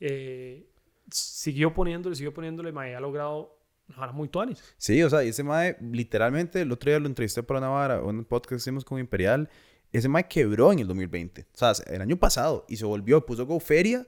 eh, 0.00 0.68
siguió 1.08 1.72
poniéndole, 1.72 2.16
siguió 2.16 2.34
poniéndole, 2.34 2.72
mae, 2.72 2.96
ha 2.96 3.00
logrado 3.00 3.56
ahora 3.94 4.10
muy 4.10 4.28
tuanis. 4.28 4.62
Sí, 4.76 5.00
o 5.04 5.08
sea, 5.08 5.22
ese 5.22 5.44
mae, 5.44 5.76
literalmente, 5.80 6.62
el 6.62 6.72
otro 6.72 6.90
día 6.90 6.98
lo 6.98 7.06
entrevisté 7.06 7.44
para 7.44 7.60
una 7.60 7.68
vara, 7.68 8.02
un 8.02 8.24
podcast 8.24 8.48
que 8.50 8.56
hicimos 8.56 8.84
con 8.84 8.98
Imperial, 8.98 9.48
ese 9.92 10.08
mae 10.08 10.26
quebró 10.26 10.72
en 10.72 10.80
el 10.80 10.88
2020, 10.88 11.42
o 11.42 11.44
sea, 11.56 11.72
el 11.86 12.02
año 12.02 12.16
pasado, 12.16 12.66
y 12.68 12.76
se 12.76 12.84
volvió, 12.84 13.24
puso 13.24 13.46
GoFeria, 13.46 14.04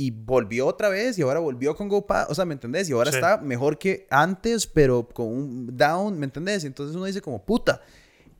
y 0.00 0.10
volvió 0.10 0.66
otra 0.66 0.88
vez 0.88 1.18
y 1.18 1.22
ahora 1.22 1.40
volvió 1.40 1.76
con 1.76 1.86
GoPass, 1.86 2.28
o 2.30 2.34
sea, 2.34 2.46
¿me 2.46 2.54
entendés? 2.54 2.88
Y 2.88 2.92
ahora 2.92 3.10
está 3.10 3.36
mejor 3.36 3.78
que 3.78 4.06
antes, 4.08 4.66
pero 4.66 5.06
con 5.06 5.26
un 5.26 5.76
down, 5.76 6.18
¿me 6.18 6.24
entendés? 6.24 6.64
Entonces 6.64 6.96
uno 6.96 7.04
dice 7.04 7.20
como, 7.20 7.44
puta, 7.44 7.82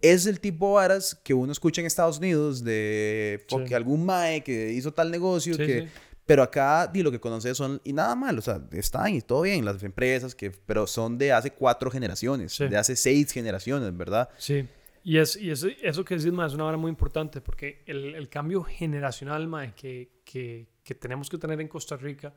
es 0.01 0.25
el 0.25 0.41
tipo 0.41 0.69
de 0.69 0.75
varas 0.77 1.15
que 1.23 1.35
uno 1.35 1.53
escucha 1.53 1.83
en 1.83 1.87
Estados 1.87 2.17
Unidos 2.17 2.65
de 2.65 3.45
porque 3.51 3.75
algún 3.75 4.07
mae 4.07 4.43
que 4.43 4.73
hizo 4.73 4.93
tal 4.95 5.11
negocio 5.11 5.55
que 5.59 5.89
pero 6.25 6.43
acá 6.43 6.87
di 6.87 7.03
lo 7.03 7.11
que 7.11 7.21
conoces 7.21 7.59
son 7.59 7.83
y 7.85 7.93
nada 7.93 8.15
mal 8.15 8.39
o 8.39 8.41
sea 8.41 8.63
están 8.73 9.15
y 9.15 9.21
todo 9.21 9.43
bien 9.43 9.63
las 9.63 9.83
empresas 9.83 10.35
que 10.35 10.51
pero 10.51 10.87
son 10.87 11.19
de 11.19 11.33
hace 11.33 11.51
cuatro 11.51 11.91
generaciones 11.91 12.57
de 12.57 12.77
hace 12.79 12.97
seis 12.97 13.31
generaciones 13.31 13.95
verdad 13.95 14.31
sí 14.39 14.67
y, 15.03 15.19
es, 15.19 15.37
y 15.37 15.51
eso, 15.51 15.69
eso 15.83 16.05
que 16.05 16.17
decís, 16.17 16.33
mae, 16.33 16.47
es 16.47 16.55
una 16.55 16.65
vara 16.65 16.77
muy 16.77 16.91
importante 16.91 17.41
porque 17.41 17.83
el, 17.87 18.15
el 18.15 18.29
cambio 18.29 18.63
generacional 18.63 19.49
mae, 19.49 19.73
que, 19.75 20.11
que, 20.25 20.69
que, 20.83 20.95
tenemos 20.95 21.29
que 21.29 21.39
tener 21.39 21.61
en 21.61 21.69
Costa 21.69 21.97
Rica 21.97 22.35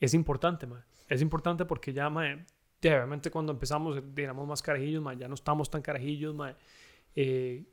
es 0.00 0.14
importante. 0.14 0.66
Mae. 0.66 0.82
Es 1.08 1.22
importante 1.22 1.64
porque 1.64 1.92
ya, 1.92 2.10
mae, 2.10 2.44
obviamente 2.80 3.30
cuando 3.30 3.52
empezamos 3.52 4.02
éramos 4.16 4.46
más 4.46 4.62
carajillos, 4.62 5.02
mae, 5.02 5.16
ya 5.16 5.28
no 5.28 5.34
estamos 5.34 5.70
tan 5.70 5.82
carajillos. 5.82 6.34
Mae. 6.34 6.56
Eh, 7.14 7.64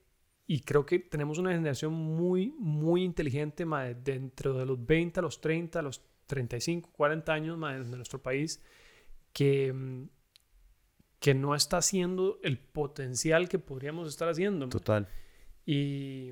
y 0.47 0.61
creo 0.61 0.85
que 0.85 0.97
tenemos 0.99 1.37
una 1.37 1.51
generación 1.51 1.93
muy, 1.93 2.55
muy 2.57 3.03
inteligente, 3.03 3.65
dentro 4.03 4.53
de 4.53 4.65
los 4.65 4.83
20 4.83 5.19
a 5.19 5.23
los 5.23 5.41
30, 5.41 5.79
a 5.79 5.81
los 5.83 6.01
35, 6.25 6.89
40 6.91 7.33
años 7.33 7.59
de 7.59 7.95
nuestro 7.95 8.21
país, 8.21 8.59
que, 9.31 9.71
mm, 9.71 10.09
que 11.19 11.35
no 11.35 11.53
está 11.53 11.77
haciendo 11.77 12.39
el 12.41 12.57
potencial 12.57 13.47
que 13.47 13.59
podríamos 13.59 14.07
estar 14.07 14.27
haciendo. 14.27 14.69
Total. 14.69 15.07
Y, 15.67 16.31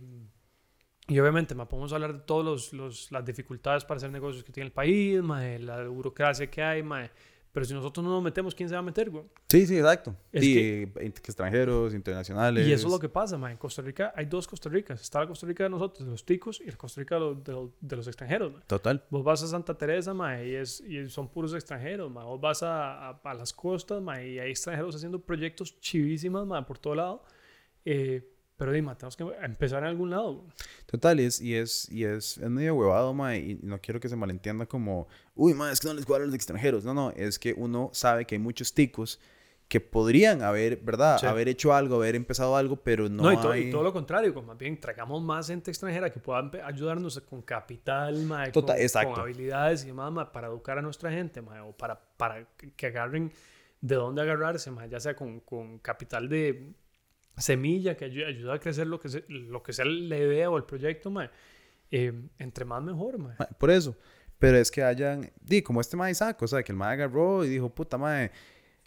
y 1.07 1.19
obviamente, 1.19 1.55
ma, 1.55 1.67
podemos 1.67 1.93
hablar 1.93 2.13
de 2.13 2.19
todas 2.19 2.71
las 3.11 3.25
dificultades 3.25 3.85
para 3.85 3.97
hacer 3.97 4.11
negocios 4.11 4.43
que 4.43 4.51
tiene 4.51 4.67
el 4.67 4.73
país, 4.73 5.21
la 5.23 5.87
burocracia 5.87 6.49
que 6.49 6.61
hay, 6.61 6.83
pero 7.57 7.65
si 7.65 7.73
nosotros 7.73 8.03
no 8.03 8.11
nos 8.11 8.21
metemos, 8.21 8.53
¿quién 8.53 8.69
se 8.69 8.75
va 8.75 8.79
a 8.79 8.83
meter, 8.83 9.09
güey? 9.09 9.23
Sí, 9.49 9.65
sí, 9.65 9.77
exacto. 9.77 10.15
y 10.31 10.83
extranjeros, 10.99 11.91
internacionales. 11.95 12.67
Y 12.67 12.71
eso 12.71 12.85
es 12.85 12.93
lo 12.93 12.99
que 12.99 13.09
pasa, 13.09 13.35
man. 13.35 13.51
En 13.51 13.57
Costa 13.57 13.81
Rica 13.81 14.13
hay 14.15 14.25
dos 14.25 14.47
Costa 14.47 14.69
Ricas. 14.69 15.01
Está 15.01 15.21
la 15.21 15.27
Costa 15.27 15.47
Rica 15.47 15.63
de 15.63 15.71
nosotros, 15.71 16.05
de 16.05 16.11
los 16.11 16.23
ticos, 16.23 16.61
y 16.61 16.69
la 16.69 16.77
Costa 16.77 17.01
Rica 17.01 17.15
de, 17.15 17.95
los 17.95 18.05
extranjeros, 18.05 18.53
man. 18.53 18.63
Total. 18.67 19.03
Vos 19.09 19.23
vas 19.23 19.41
a 19.41 19.47
Santa 19.47 19.75
Teresa, 19.75 20.13
man, 20.13 20.45
y, 20.45 20.51
es, 20.51 20.81
y 20.81 21.09
son 21.09 21.29
puros 21.29 21.51
extranjeros, 21.55 22.11
man. 22.11 22.25
Vos 22.25 22.39
vas 22.39 22.61
a, 22.61 23.09
a, 23.09 23.33
las 23.33 23.53
costas, 23.53 24.03
man, 24.03 24.21
y 24.21 24.37
hay 24.37 24.51
extranjeros 24.51 24.95
haciendo 24.95 25.19
proyectos 25.19 25.79
chivísimas, 25.79 26.45
man, 26.45 26.63
por 26.63 26.77
todo 26.77 26.93
lado. 26.93 27.23
Eh, 27.85 28.36
pero 28.57 28.71
dime, 28.71 28.95
tenemos 28.95 29.15
que 29.15 29.23
empezar 29.43 29.83
en 29.83 29.89
algún 29.89 30.09
lado. 30.09 30.43
Total, 30.87 31.19
y 31.19 31.25
es, 31.25 31.39
y 31.39 31.55
es, 31.55 31.89
y 31.91 32.03
es, 32.03 32.39
medio 32.39 32.73
huevado, 32.73 33.13
ma, 33.13 33.35
y 33.35 33.59
no 33.61 33.79
quiero 33.79 33.99
que 33.99 34.09
se 34.09 34.15
malentienda 34.15 34.65
como, 34.65 35.07
uy, 35.35 35.53
ma, 35.53 35.71
es 35.71 35.79
que 35.79 35.87
no 35.87 35.93
les 35.93 36.05
cuadran 36.05 36.27
los 36.27 36.35
extranjeros. 36.35 36.83
No, 36.83 36.93
no, 36.95 37.11
es 37.11 37.37
que 37.37 37.53
uno 37.53 37.91
sabe 37.93 38.25
que 38.25 38.33
hay 38.35 38.39
muchos 38.39 38.73
ticos 38.73 39.19
que 39.67 39.79
podrían 39.79 40.41
haber, 40.41 40.77
¿verdad? 40.77 41.23
Haber 41.25 41.49
hecho 41.49 41.73
algo, 41.73 41.97
haber 41.97 42.15
empezado 42.15 42.55
algo, 42.55 42.77
pero 42.77 43.09
no, 43.09 43.23
no 43.23 43.33
y, 43.33 43.53
hay... 43.53 43.67
y 43.67 43.71
todo 43.71 43.83
lo 43.83 43.93
contrario, 43.93 44.33
como 44.33 44.47
más 44.47 44.57
bien 44.57 44.79
traigamos 44.79 45.21
más 45.21 45.47
gente 45.47 45.69
extranjera 45.69 46.09
que 46.09 46.19
pueda 46.19 46.49
ayudarnos 46.65 47.19
con 47.29 47.43
capital, 47.43 48.23
ma, 48.23 48.51
Total, 48.51 48.79
con, 48.91 49.13
con, 49.13 49.21
habilidades 49.21 49.83
y 49.83 49.87
demás, 49.87 50.11
ma, 50.11 50.31
para 50.31 50.47
educar 50.47 50.79
a 50.79 50.81
nuestra 50.81 51.11
gente, 51.11 51.41
ma, 51.41 51.63
o 51.63 51.73
para, 51.73 51.99
para 52.17 52.47
que 52.55 52.87
agarren 52.87 53.31
de 53.81 53.95
dónde 53.95 54.21
agarrarse, 54.21 54.71
ma, 54.71 54.87
ya 54.87 54.99
sea 54.99 55.15
con, 55.15 55.41
con 55.41 55.77
capital 55.79 56.27
de 56.27 56.73
semilla 57.37 57.95
que 57.95 58.05
ayuda, 58.05 58.53
a 58.53 58.59
crecer 58.59 58.87
lo 58.87 58.99
que, 58.99 59.09
sea, 59.09 59.21
lo 59.27 59.63
que 59.63 59.73
sea 59.73 59.85
la 59.85 60.17
idea 60.17 60.49
o 60.49 60.57
el 60.57 60.63
proyecto, 60.63 61.13
eh, 61.91 62.13
entre 62.39 62.65
más 62.65 62.83
mejor, 62.83 63.17
Por 63.57 63.71
eso. 63.71 63.95
Pero 64.39 64.57
es 64.57 64.69
que 64.69 64.83
hayan, 64.83 65.31
di, 65.41 65.61
como 65.61 65.81
este 65.81 65.97
mae 65.97 66.13
saco, 66.13 66.45
o 66.45 66.47
sea, 66.47 66.61
que 66.61 66.71
el 66.71 66.77
mae 66.77 66.93
agarró 66.93 67.43
y 67.43 67.49
dijo, 67.49 67.73
puta 67.73 67.97
mae, 67.97 68.31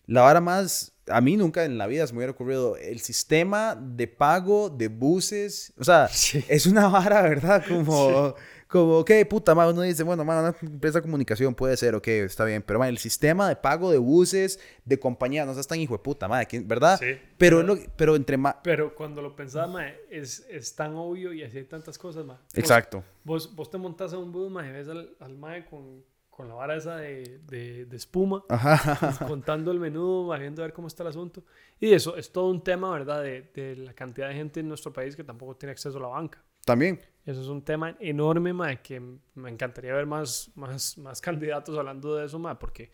la 0.07 0.23
vara 0.23 0.41
más, 0.41 0.93
a 1.11 1.21
mí 1.21 1.37
nunca 1.37 1.65
en 1.65 1.79
la 1.79 1.87
vida 1.87 2.07
se 2.07 2.13
me 2.13 2.19
hubiera 2.19 2.33
ocurrido, 2.33 2.77
el 2.77 3.01
sistema 3.01 3.75
de 3.75 4.07
pago 4.07 4.71
de 4.71 4.89
buses, 4.89 5.73
o 5.79 5.85
sea, 5.85 6.09
es 6.49 6.67
una 6.67 6.89
vara, 6.89 7.23
¿verdad? 7.23 7.65
Como 7.67 8.35
como, 8.71 8.99
ok, 8.99 9.11
puta 9.29 9.53
madre, 9.53 9.73
uno 9.73 9.83
dice, 9.83 10.05
bueno, 10.05 10.25
madre, 10.25 10.51
una 10.61 10.73
empresa 10.73 10.99
de 10.99 11.03
comunicación 11.03 11.57
puede 11.57 11.77
ser, 11.77 11.97
ok, 11.97 12.07
está 12.07 12.45
bien, 12.45 12.63
pero 12.63 12.79
madre, 12.79 12.93
el 12.93 12.99
sistema 12.99 13.49
de 13.49 13.57
pago 13.57 13.91
de 13.91 13.99
buses, 13.99 14.61
de 14.85 14.99
compañía, 14.99 15.45
no 15.45 15.55
seas 15.55 15.67
tan 15.67 15.81
hijo 15.81 15.95
de 15.95 15.99
puta, 15.99 16.29
madre, 16.29 16.47
¿verdad? 16.61 16.97
Sí. 17.01 17.19
Pero, 17.37 17.65
pero, 17.97 18.15
entre 18.15 18.37
más... 18.37 18.57
Pero 18.63 18.95
cuando 18.95 19.23
lo 19.23 19.35
pensás, 19.35 19.69
madre, 19.69 20.01
es, 20.09 20.47
es 20.49 20.73
tan 20.77 20.95
obvio 20.95 21.33
y 21.33 21.43
así 21.43 21.59
hay 21.59 21.65
tantas 21.65 21.99
cosas, 21.99 22.25
madre. 22.25 22.43
Exacto. 22.55 23.03
Vos, 23.25 23.57
vos 23.57 23.69
te 23.73 23.77
montas 23.77 24.13
a 24.13 24.19
un 24.19 24.31
bus, 24.31 24.49
madre, 24.49 24.71
ves 24.71 24.89
al, 24.89 25.17
al 25.19 25.37
madre 25.37 25.67
con, 25.67 26.05
con 26.41 26.49
la 26.49 26.55
vara 26.55 26.75
esa 26.75 26.97
de, 26.97 27.39
de, 27.47 27.85
de 27.85 27.97
espuma, 27.97 28.43
Ajá. 28.49 29.27
contando 29.27 29.71
el 29.71 29.79
menú, 29.79 30.35
viendo 30.39 30.63
a 30.63 30.65
ver 30.65 30.73
cómo 30.73 30.89
está 30.89 31.03
el 31.03 31.11
asunto. 31.11 31.45
Y 31.79 31.93
eso 31.93 32.17
es 32.17 32.33
todo 32.33 32.49
un 32.49 32.65
tema, 32.65 32.91
¿verdad? 32.91 33.23
De, 33.23 33.43
de 33.55 33.77
la 33.77 33.93
cantidad 33.93 34.29
de 34.29 34.35
gente 34.35 34.61
en 34.61 34.69
nuestro 34.69 34.91
país 34.91 35.15
que 35.15 35.23
tampoco 35.23 35.55
tiene 35.57 35.73
acceso 35.73 35.99
a 35.99 36.01
la 36.01 36.09
banca. 36.09 36.43
También. 36.65 36.99
Eso 37.27 37.43
es 37.43 37.49
un 37.49 37.63
tema 37.63 37.95
enorme, 38.01 38.55
ma, 38.55 38.75
que 38.77 39.03
me 39.35 39.51
encantaría 39.51 39.93
ver 39.93 40.07
más, 40.07 40.51
más, 40.55 40.97
más 40.97 41.21
candidatos 41.21 41.77
hablando 41.77 42.17
de 42.17 42.25
eso, 42.25 42.39
ma, 42.39 42.59
porque, 42.59 42.91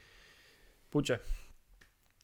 pucha, 0.91 1.21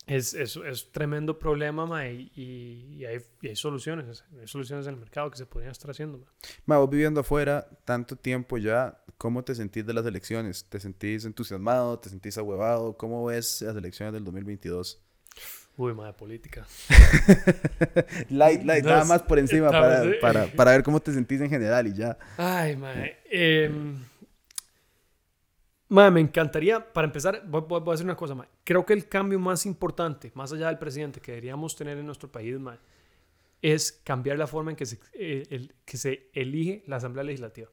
es, 0.07 0.35
es, 0.35 0.57
es 0.57 0.91
tremendo 0.91 1.39
problema, 1.39 1.87
ma, 1.87 2.09
y, 2.09 2.31
y, 2.35 3.05
hay, 3.05 3.21
hay, 3.43 3.57
soluciones, 3.57 4.25
hay 4.41 4.49
soluciones 4.49 4.87
en 4.87 4.95
el 4.95 5.01
mercado 5.01 5.31
que 5.31 5.37
se 5.37 5.47
podrían 5.47 5.73
estar 5.73 5.91
haciendo. 5.91 6.19
Ma. 6.19 6.27
ma, 6.67 6.79
vos 6.79 6.91
viviendo 6.91 7.21
afuera 7.21 7.67
tanto 7.85 8.17
tiempo 8.17 8.59
ya, 8.59 8.99
¿cómo 9.17 9.45
te 9.45 9.55
sentís 9.55 9.87
de 9.87 9.95
las 9.95 10.05
elecciones? 10.05 10.65
¿Te 10.69 10.81
sentís 10.81 11.25
entusiasmado? 11.25 11.99
¿Te 11.99 12.09
sentís 12.09 12.37
ahuevado? 12.37 12.97
¿Cómo 12.97 13.25
ves 13.25 13.63
las 13.63 13.77
elecciones 13.77 14.13
del 14.13 14.25
2022? 14.25 15.01
Uy, 15.77 15.95
madre 15.95 16.13
política. 16.13 16.67
light, 18.29 18.63
light, 18.63 18.85
nada 18.85 19.05
más 19.05 19.23
por 19.23 19.39
encima 19.39 19.71
para, 19.71 20.05
para, 20.21 20.47
para, 20.49 20.71
ver 20.73 20.83
cómo 20.83 21.01
te 21.01 21.13
sentís 21.13 21.41
en 21.41 21.49
general 21.49 21.87
y 21.87 21.95
ya. 21.95 22.19
Ay, 22.37 22.77
madre. 22.77 23.19
Eh, 23.31 23.71
madre, 25.93 26.11
me 26.11 26.21
encantaría, 26.21 26.93
para 26.93 27.07
empezar, 27.07 27.43
voy, 27.47 27.63
voy, 27.69 27.83
a 27.87 27.91
decir 27.91 28.07
una 28.07 28.17
cosa, 28.17 28.35
madre. 28.35 28.51
Creo 28.65 28.85
que 28.85 28.93
el 28.93 29.09
cambio 29.09 29.39
más 29.39 29.67
importante, 29.67 30.33
más 30.35 30.53
allá 30.53 30.69
del 30.69 30.79
presidente, 30.79 31.21
que 31.21 31.33
deberíamos 31.33 31.77
tener 31.77 31.99
en 31.99 32.07
nuestro 32.07 32.31
país, 32.31 32.59
madre, 32.59 32.81
es 33.63 33.93
cambiar 34.05 34.39
la 34.39 34.47
forma 34.47 34.73
en 34.73 34.77
que 34.77 34.87
se, 34.87 34.99
eh, 35.15 35.47
el, 35.51 35.75
que 35.85 35.97
se 35.97 36.31
elige 36.33 36.83
la 36.87 36.97
Asamblea 36.97 37.25
Legislativa. 37.25 37.71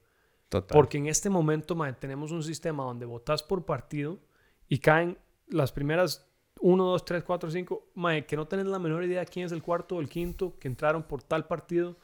Total. 0.48 0.76
Porque 0.76 0.98
en 0.98 1.08
este 1.08 1.30
momento, 1.30 1.76
mae, 1.76 1.94
tenemos 1.94 2.32
un 2.32 2.44
sistema 2.44 2.84
donde 2.84 3.06
votas 3.06 3.44
por 3.44 3.66
partido 3.66 4.20
y 4.68 4.80
caen 4.80 5.18
las 5.48 5.72
primeras 5.72 6.28
1, 6.60 6.84
2, 6.84 7.06
3, 7.06 7.24
4, 7.24 7.52
5, 7.52 7.92
mae, 7.96 8.26
que 8.26 8.36
no 8.36 8.48
tenés 8.48 8.68
la 8.68 8.80
menor 8.80 9.04
idea 9.04 9.26
quién 9.26 9.46
es 9.46 9.52
el 9.52 9.64
cuarto 9.64 9.96
o 9.96 10.00
el 10.02 10.10
quinto 10.10 10.58
que 10.60 10.68
entraron 10.68 11.04
por 11.04 11.24
tal 11.24 11.48
partido. 11.48 11.98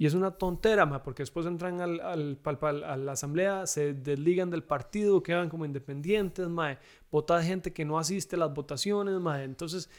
Y 0.00 0.06
es 0.06 0.14
una 0.14 0.30
tontera, 0.30 0.86
mae, 0.86 1.00
porque 1.00 1.24
después 1.24 1.44
entran 1.44 1.78
al, 1.82 2.00
al, 2.00 2.38
a 2.62 2.96
la 2.96 3.12
asamblea, 3.12 3.66
se 3.66 3.92
desligan 3.92 4.48
del 4.48 4.62
partido, 4.62 5.22
quedan 5.22 5.50
como 5.50 5.66
independientes, 5.66 6.48
mae. 6.48 6.78
Vota 7.10 7.42
gente 7.42 7.74
que 7.74 7.84
no 7.84 7.98
asiste 7.98 8.36
a 8.36 8.38
las 8.38 8.54
votaciones, 8.54 9.20
mae. 9.20 9.44
Entonces, 9.44 9.90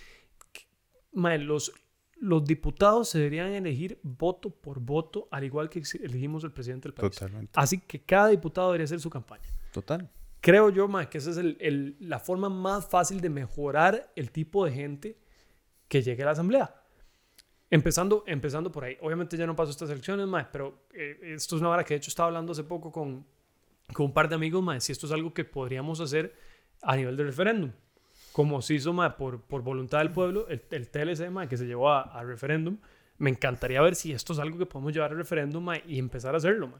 mae, 1.11 1.37
los, 1.37 1.71
los 2.15 2.43
diputados 2.43 3.09
se 3.09 3.19
deberían 3.19 3.49
elegir 3.53 3.99
voto 4.01 4.49
por 4.49 4.79
voto, 4.79 5.27
al 5.29 5.43
igual 5.43 5.69
que 5.69 5.83
elegimos 6.01 6.43
el 6.45 6.51
presidente 6.51 6.87
del 6.87 6.95
país. 6.95 7.13
Totalmente. 7.13 7.51
Así 7.53 7.77
que 7.77 8.01
cada 8.01 8.29
diputado 8.29 8.69
debería 8.69 8.85
hacer 8.85 8.99
su 8.99 9.11
campaña. 9.11 9.53
Total. 9.71 10.09
Creo 10.39 10.71
yo, 10.71 10.87
ma, 10.87 11.07
que 11.07 11.19
esa 11.19 11.29
es 11.29 11.37
el, 11.37 11.95
la 11.99 12.17
forma 12.17 12.49
más 12.49 12.87
fácil 12.87 13.21
de 13.21 13.29
mejorar 13.29 14.11
el 14.15 14.31
tipo 14.31 14.65
de 14.65 14.71
gente 14.71 15.19
que 15.87 16.01
llegue 16.01 16.23
a 16.23 16.25
la 16.25 16.31
asamblea. 16.31 16.80
Empezando, 17.73 18.25
empezando 18.27 18.69
por 18.69 18.83
ahí. 18.83 18.97
Obviamente 18.99 19.37
ya 19.37 19.47
no 19.47 19.55
paso 19.55 19.71
estas 19.71 19.89
elecciones, 19.89 20.27
ma, 20.27 20.49
pero 20.51 20.83
eh, 20.93 21.17
esto 21.35 21.55
es 21.55 21.61
una 21.61 21.69
hora 21.69 21.85
que 21.85 21.93
de 21.93 21.99
hecho 21.99 22.09
estaba 22.09 22.27
hablando 22.27 22.51
hace 22.51 22.65
poco 22.65 22.91
con, 22.91 23.25
con 23.93 24.07
un 24.07 24.13
par 24.13 24.27
de 24.27 24.35
amigos, 24.35 24.61
ma, 24.61 24.77
si 24.81 24.91
esto 24.91 25.05
es 25.05 25.13
algo 25.13 25.33
que 25.33 25.45
podríamos 25.45 26.01
hacer 26.01 26.35
a 26.81 26.97
nivel 26.97 27.15
de 27.15 27.23
referéndum. 27.23 27.71
Como 28.33 28.61
se 28.61 28.73
hizo 28.73 28.91
ma, 28.91 29.15
por, 29.15 29.41
por 29.41 29.61
voluntad 29.61 29.99
del 29.99 30.11
pueblo, 30.11 30.49
el, 30.49 30.61
el 30.69 30.89
TLC 30.89 31.31
ma, 31.31 31.47
que 31.47 31.55
se 31.55 31.65
llevó 31.65 31.89
a, 31.89 32.01
a 32.01 32.23
referéndum, 32.23 32.77
me 33.21 33.29
encantaría 33.29 33.79
ver 33.81 33.95
si 33.95 34.11
esto 34.11 34.33
es 34.33 34.39
algo 34.39 34.57
que 34.57 34.65
podemos 34.65 34.93
llevar 34.93 35.11
al 35.11 35.17
referéndum 35.17 35.67
y 35.87 35.99
empezar 35.99 36.33
a 36.33 36.37
hacerlo. 36.37 36.73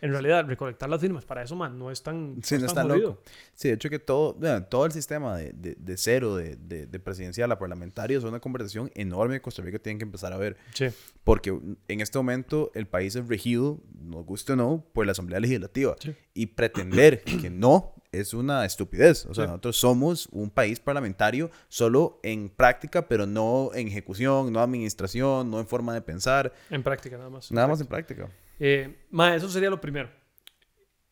En 0.00 0.12
realidad, 0.12 0.46
recolectar 0.46 0.88
las 0.88 1.00
firmas 1.00 1.24
para 1.24 1.42
eso 1.42 1.56
no 1.56 1.90
es 1.90 2.02
tan, 2.04 2.38
sí, 2.42 2.56
no, 2.56 2.66
es 2.66 2.74
tan 2.74 2.86
loco. 2.86 3.20
Sí, 3.54 3.68
de 3.68 3.74
hecho 3.74 3.90
que 3.90 3.98
todo, 3.98 4.36
todo 4.68 4.86
el 4.86 4.92
sistema 4.92 5.36
de, 5.36 5.52
de, 5.52 5.96
cero, 5.96 6.36
de, 6.36 6.56
de, 6.56 7.00
presidencial 7.00 7.50
a 7.50 7.58
parlamentario, 7.58 8.16
es 8.16 8.24
una 8.24 8.38
conversación 8.38 8.92
enorme 8.94 9.34
que 9.34 9.40
Costa 9.40 9.60
Rica 9.60 9.80
tiene 9.80 9.98
que 9.98 10.04
empezar 10.04 10.32
a 10.32 10.36
ver. 10.36 10.56
Sí. 10.72 10.86
Porque 11.24 11.58
en 11.88 12.00
este 12.00 12.16
momento 12.16 12.70
el 12.74 12.86
país 12.86 13.16
es 13.16 13.26
regido, 13.26 13.80
nos 14.00 14.24
guste 14.24 14.52
o 14.52 14.56
no, 14.56 14.84
por 14.92 15.04
la 15.04 15.12
Asamblea 15.12 15.40
Legislativa. 15.40 15.96
Y 16.32 16.46
pretender 16.46 17.22
que 17.24 17.50
no 17.50 17.94
es 18.12 18.34
una 18.34 18.64
estupidez. 18.64 19.26
O 19.26 19.34
sea, 19.34 19.46
nosotros 19.46 19.76
somos 19.76 20.28
un 20.32 20.50
país 20.50 20.80
parlamentario 20.80 21.50
solo 21.68 22.20
en 22.22 22.48
práctica, 22.48 23.08
pero 23.08 23.26
no 23.26 23.70
en 23.74 23.88
ejecución, 23.88 24.52
no 24.52 24.60
administración, 24.60 25.50
no 25.50 25.60
en 25.60 25.66
forma 25.66 25.94
de 25.94 26.02
pensar. 26.02 26.52
En 26.70 26.82
práctica, 26.82 27.16
nada 27.16 27.30
más. 27.30 27.52
Nada 27.52 27.68
más 27.68 27.80
en 27.80 27.86
práctica. 27.86 28.28
Eh, 28.58 29.06
eso 29.36 29.48
sería 29.48 29.70
lo 29.70 29.80
primero. 29.80 30.10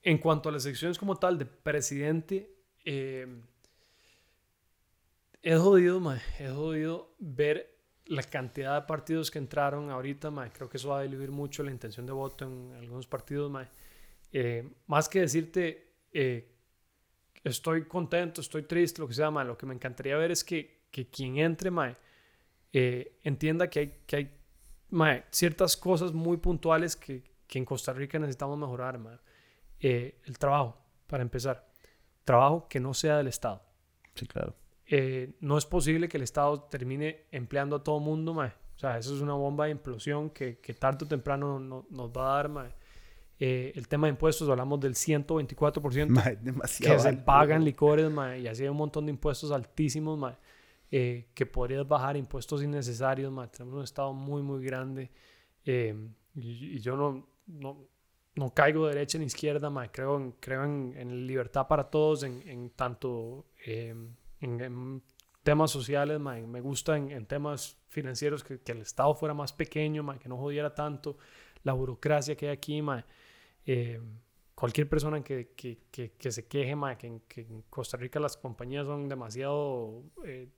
En 0.02 0.18
cuanto 0.18 0.48
a 0.48 0.52
las 0.52 0.64
elecciones 0.64 0.98
como 0.98 1.16
tal 1.16 1.38
de 1.38 1.46
presidente, 1.46 2.56
eh, 2.84 3.26
he 5.42 5.56
jodido, 5.56 6.00
ma, 6.00 6.20
he 6.38 6.48
jodido 6.48 7.14
ver 7.18 7.76
la 8.06 8.22
cantidad 8.22 8.80
de 8.80 8.86
partidos 8.86 9.30
que 9.30 9.38
entraron 9.38 9.90
ahorita, 9.90 10.30
ma. 10.30 10.52
Creo 10.52 10.68
que 10.68 10.76
eso 10.76 10.90
va 10.90 11.00
a 11.00 11.02
diluir 11.02 11.30
mucho 11.30 11.62
la 11.62 11.72
intención 11.72 12.06
de 12.06 12.12
voto 12.12 12.44
en 12.44 12.74
algunos 12.78 13.06
partidos, 13.06 13.50
ma. 13.50 13.68
Eh, 14.32 14.68
más 14.86 15.08
que 15.08 15.20
decirte 15.20 15.94
eh, 16.12 16.55
estoy 17.50 17.84
contento, 17.84 18.40
estoy 18.40 18.62
triste, 18.62 19.00
lo 19.00 19.08
que 19.08 19.14
sea, 19.14 19.30
lo 19.30 19.56
que 19.56 19.66
me 19.66 19.74
encantaría 19.74 20.16
ver 20.16 20.30
es 20.30 20.44
que, 20.44 20.86
que 20.90 21.08
quien 21.08 21.38
entre, 21.38 21.70
mae, 21.70 21.96
eh, 22.72 23.18
entienda 23.22 23.68
que 23.68 23.78
hay, 23.80 24.02
que 24.06 24.16
hay 24.16 24.38
mae, 24.90 25.24
ciertas 25.30 25.76
cosas 25.76 26.12
muy 26.12 26.36
puntuales 26.38 26.96
que, 26.96 27.22
que, 27.46 27.58
en 27.58 27.64
Costa 27.64 27.92
Rica 27.92 28.18
necesitamos 28.18 28.58
mejorar, 28.58 28.98
mae. 28.98 29.18
Eh, 29.80 30.20
el 30.24 30.38
trabajo, 30.38 30.76
para 31.06 31.22
empezar. 31.22 31.68
Trabajo 32.24 32.66
que 32.68 32.80
no 32.80 32.92
sea 32.94 33.18
del 33.18 33.28
Estado. 33.28 33.62
Sí, 34.14 34.26
claro. 34.26 34.54
Eh, 34.86 35.36
no 35.40 35.58
es 35.58 35.66
posible 35.66 36.08
que 36.08 36.16
el 36.16 36.22
Estado 36.22 36.62
termine 36.64 37.26
empleando 37.30 37.76
a 37.76 37.82
todo 37.84 38.00
mundo, 38.00 38.34
mae. 38.34 38.52
O 38.74 38.78
sea, 38.78 38.98
eso 38.98 39.14
es 39.14 39.22
una 39.22 39.34
bomba 39.34 39.66
de 39.66 39.70
implosión 39.70 40.30
que, 40.30 40.58
que 40.58 40.74
tarde 40.74 41.04
o 41.04 41.08
temprano 41.08 41.58
no, 41.58 41.86
nos 41.90 42.10
va 42.10 42.32
a 42.32 42.36
dar, 42.36 42.48
mae. 42.48 42.74
Eh, 43.38 43.72
el 43.74 43.86
tema 43.86 44.06
de 44.06 44.12
impuestos, 44.12 44.48
hablamos 44.48 44.80
del 44.80 44.94
124% 44.94 46.78
que 46.78 46.98
se 46.98 47.12
pagan 47.18 47.64
licores 47.64 48.10
y 48.40 48.46
así 48.46 48.62
hay 48.62 48.68
un 48.70 48.78
montón 48.78 49.04
de 49.04 49.10
impuestos 49.10 49.52
altísimos 49.52 50.32
eh, 50.90 51.26
que 51.34 51.44
podrías 51.44 51.86
bajar 51.86 52.16
impuestos 52.16 52.62
innecesarios. 52.62 53.32
Tenemos 53.50 53.74
un 53.74 53.84
estado 53.84 54.14
muy, 54.14 54.42
muy 54.42 54.64
grande 54.64 55.10
eh, 55.66 55.94
y, 56.34 56.80
yo 56.80 56.96
no, 56.96 57.26
no, 57.46 57.76
no, 58.36 58.54
caigo 58.54 58.86
de 58.86 58.94
derecha 58.94 59.18
ni 59.18 59.26
izquierda, 59.26 59.70
creo, 59.92 60.16
en, 60.16 60.32
creo 60.40 60.64
en, 60.64 61.26
libertad 61.26 61.66
para 61.66 61.84
todos, 61.90 62.22
en, 62.22 62.70
tanto 62.70 63.44
en, 63.66 65.02
temas 65.42 65.70
sociales, 65.70 66.18
me 66.18 66.60
gusta 66.62 66.96
en, 66.96 67.26
temas 67.26 67.76
financieros 67.88 68.42
que, 68.42 68.60
el 68.64 68.80
Estado 68.80 69.14
fuera 69.14 69.34
más 69.34 69.52
pequeño, 69.52 70.06
que 70.18 70.28
no 70.30 70.38
jodiera 70.38 70.74
tanto 70.74 71.18
la 71.64 71.74
burocracia 71.74 72.34
que 72.34 72.46
hay 72.46 72.52
aquí. 72.52 72.80
Eh, 73.66 74.00
cualquier 74.54 74.88
persona 74.88 75.22
que, 75.22 75.50
que, 75.54 75.78
que, 75.90 76.32
se 76.32 76.46
queje, 76.46 76.74
que, 76.96 77.40
en 77.40 77.62
Costa 77.68 77.96
Rica 77.96 78.20
las 78.20 78.36
compañías 78.36 78.86
son 78.86 79.08
demasiado 79.08 80.04
eh, 80.24 80.48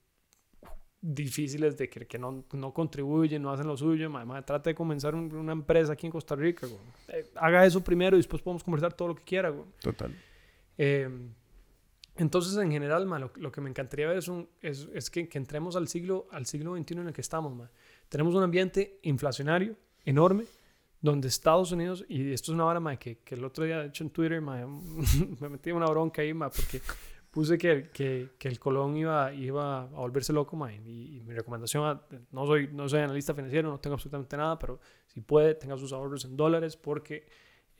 difíciles 1.01 1.77
de 1.77 1.89
que, 1.89 2.19
no, 2.19 2.45
no, 2.53 2.73
contribuyen, 2.73 3.43
no 3.43 3.51
hacen 3.51 3.67
lo 3.67 3.77
suyo, 3.77 4.09
ma, 4.11 4.43
trate 4.43 4.71
de 4.71 4.75
comenzar 4.75 5.15
una 5.15 5.53
empresa 5.53 5.95
aquí 5.95 6.07
en 6.07 6.13
Costa 6.13 6.37
Rica, 6.37 6.67
eh, 7.09 7.29
haga 7.35 7.65
eso 7.65 7.83
primero 7.83 8.17
y 8.17 8.21
después 8.21 8.43
podemos 8.43 8.63
conversar 8.63 8.93
todo 8.93 9.09
lo 9.09 9.15
que 9.17 9.25
quiera. 9.25 9.53
Total. 9.81 10.15
entonces, 12.17 12.57
en 12.59 12.71
general, 12.71 13.09
lo, 13.09 13.33
lo, 13.35 13.51
que 13.51 13.61
me 13.61 13.71
encantaría 13.71 14.07
ver 14.07 14.19
es, 14.19 14.29
un, 14.29 14.49
es, 14.61 14.87
es 14.93 15.11
que, 15.11 15.29
entremos 15.33 15.75
al 15.75 15.89
siglo, 15.89 16.29
al 16.31 16.47
siglo 16.47 16.77
XXI 16.77 16.95
en 16.95 17.07
el 17.09 17.13
que 17.13 17.23
estamos. 17.23 17.69
Tenemos 18.09 18.35
un 18.35 18.45
ambiente 18.45 19.01
inflacionario 19.03 19.77
enorme, 20.05 20.45
donde 21.01 21.29
Estados 21.29 21.73
Unidos, 21.73 22.05
y 22.09 22.33
esto 22.33 22.53
es 22.53 22.55
una 22.55 22.67
hora, 22.67 22.97
que, 22.97 23.19
que, 23.19 23.35
el 23.35 23.45
otro 23.45 23.65
día, 23.65 23.81
de 23.81 23.89
hecho, 23.89 24.05
en 24.05 24.11
Twitter, 24.11 24.41
me 25.41 25.49
metí 25.49 25.71
una 25.71 25.87
bronca 25.87 26.23
ahí, 26.23 26.33
porque 26.35 26.81
puse 27.31 27.57
que, 27.57 27.91
que, 27.93 28.31
que, 28.39 28.49
el 28.49 28.59
Colón 28.59 28.97
iba, 28.97 29.33
iba 29.33 29.83
a 29.83 29.87
volverse 29.87 30.33
loco, 30.33 30.57
y, 30.71 31.23
mi 31.25 31.35
recomendación, 31.35 32.01
no, 32.33 32.47
soy, 32.47 32.69
no 32.73 32.89
soy 32.89 33.01
analista 33.01 33.35
financiero, 33.35 33.71
no 33.71 33.79
tengo 33.79 33.95
absolutamente 33.95 34.37
nada, 34.37 34.59
pero 34.59 34.81
si 35.07 35.21
puede, 35.21 35.55
tenga 35.55 35.77
sus 35.77 35.93
ahorros 35.93 36.25
en 36.25 36.37
dólares, 36.37 36.77
porque 36.77 37.27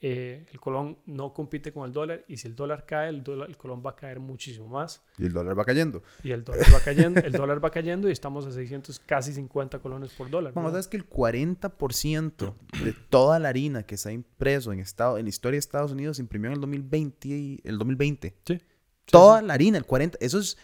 eh, 0.01 0.45
el 0.53 0.59
colón 0.61 0.97
no 1.07 1.33
compite 1.33 1.73
con 1.73 1.85
el 1.85 1.91
dólar 1.91 2.23
y 2.29 2.37
si 2.37 2.47
el 2.47 2.55
dólar 2.55 2.85
cae, 2.85 3.09
el, 3.09 3.21
dólar, 3.21 3.49
el 3.49 3.57
colón 3.57 3.83
va 3.85 3.91
a 3.91 3.95
caer 3.97 4.21
muchísimo 4.21 4.67
más. 4.67 5.01
Y 5.17 5.25
el 5.25 5.33
dólar 5.33 5.59
va 5.59 5.65
cayendo. 5.65 6.03
Y 6.23 6.31
el 6.31 6.45
dólar 6.45 6.65
va 6.73 6.79
cayendo, 6.79 7.19
el 7.19 7.33
dólar 7.33 7.63
va 7.63 7.69
cayendo 7.69 8.07
y 8.07 8.13
estamos 8.13 8.45
a 8.45 8.51
600, 8.51 8.97
casi 8.99 9.33
50 9.33 9.79
colones 9.79 10.11
por 10.13 10.29
dólar. 10.29 10.53
Vamos, 10.53 10.71
¿sabes 10.71 10.87
que 10.87 10.95
el 10.95 11.09
40% 11.09 12.53
de 12.83 12.93
toda 13.09 13.39
la 13.39 13.49
harina 13.49 13.83
que 13.83 13.97
se 13.97 14.09
ha 14.09 14.11
impreso 14.13 14.71
en, 14.71 14.79
estado, 14.79 15.17
en 15.17 15.25
la 15.25 15.29
historia 15.29 15.55
de 15.55 15.59
Estados 15.59 15.91
Unidos 15.91 16.15
se 16.15 16.21
imprimió 16.21 16.47
en 16.49 16.55
el 16.55 16.61
2020? 16.61 17.27
Y, 17.27 17.59
el 17.65 17.77
2020? 17.77 18.35
Sí. 18.45 18.61
Toda 19.05 19.41
la 19.41 19.53
harina, 19.53 19.77
el 19.77 19.85
40%. 19.85 20.15
Eso 20.21 20.39
es, 20.39 20.57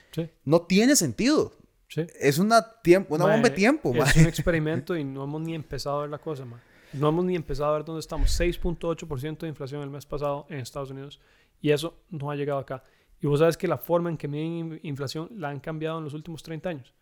no 0.46 0.62
tiene 0.62 0.96
sentido. 0.96 1.52
Sí. 1.90 2.08
Es 2.20 2.40
una, 2.40 2.82
tiempo, 2.82 3.16
una 3.16 3.26
bomba 3.26 3.50
de 3.50 3.56
tiempo. 3.56 3.94
Es 3.96 4.16
un 4.16 4.28
experimento 4.28 4.96
y 4.96 5.04
no 5.04 5.26
hemos 5.26 5.42
ni 5.42 5.56
empezado 5.56 5.98
a 5.98 6.02
ver 6.02 6.10
la 6.10 6.20
cosa, 6.20 6.46
man. 6.46 6.62
No 6.94 7.10
hemos 7.10 7.26
ni 7.26 7.36
empezado 7.36 7.72
a 7.72 7.78
ver 7.78 7.86
dónde 7.86 8.00
estamos. 8.00 8.40
6.8% 8.40 9.40
de 9.40 9.48
inflación 9.48 9.82
el 9.82 9.90
mes 9.90 10.06
pasado 10.06 10.46
en 10.50 10.60
Estados 10.60 10.92
Unidos. 10.92 11.20
Y 11.62 11.72
eso 11.72 11.96
no 12.10 12.32
ha 12.32 12.36
llegado 12.36 12.60
acá. 12.60 12.84
Y 13.22 13.28
vos 13.28 13.40
sabes 13.40 13.58
que 13.58 13.68
la 13.68 13.78
forma 13.78 14.10
en 14.10 14.18
que 14.18 14.28
miden 14.28 14.80
inflación 14.84 15.30
la 15.38 15.50
han 15.50 15.60
cambiado 15.60 15.98
en 15.98 16.04
los 16.04 16.14
últimos 16.14 16.44
30 16.44 16.70
años. 16.70 16.94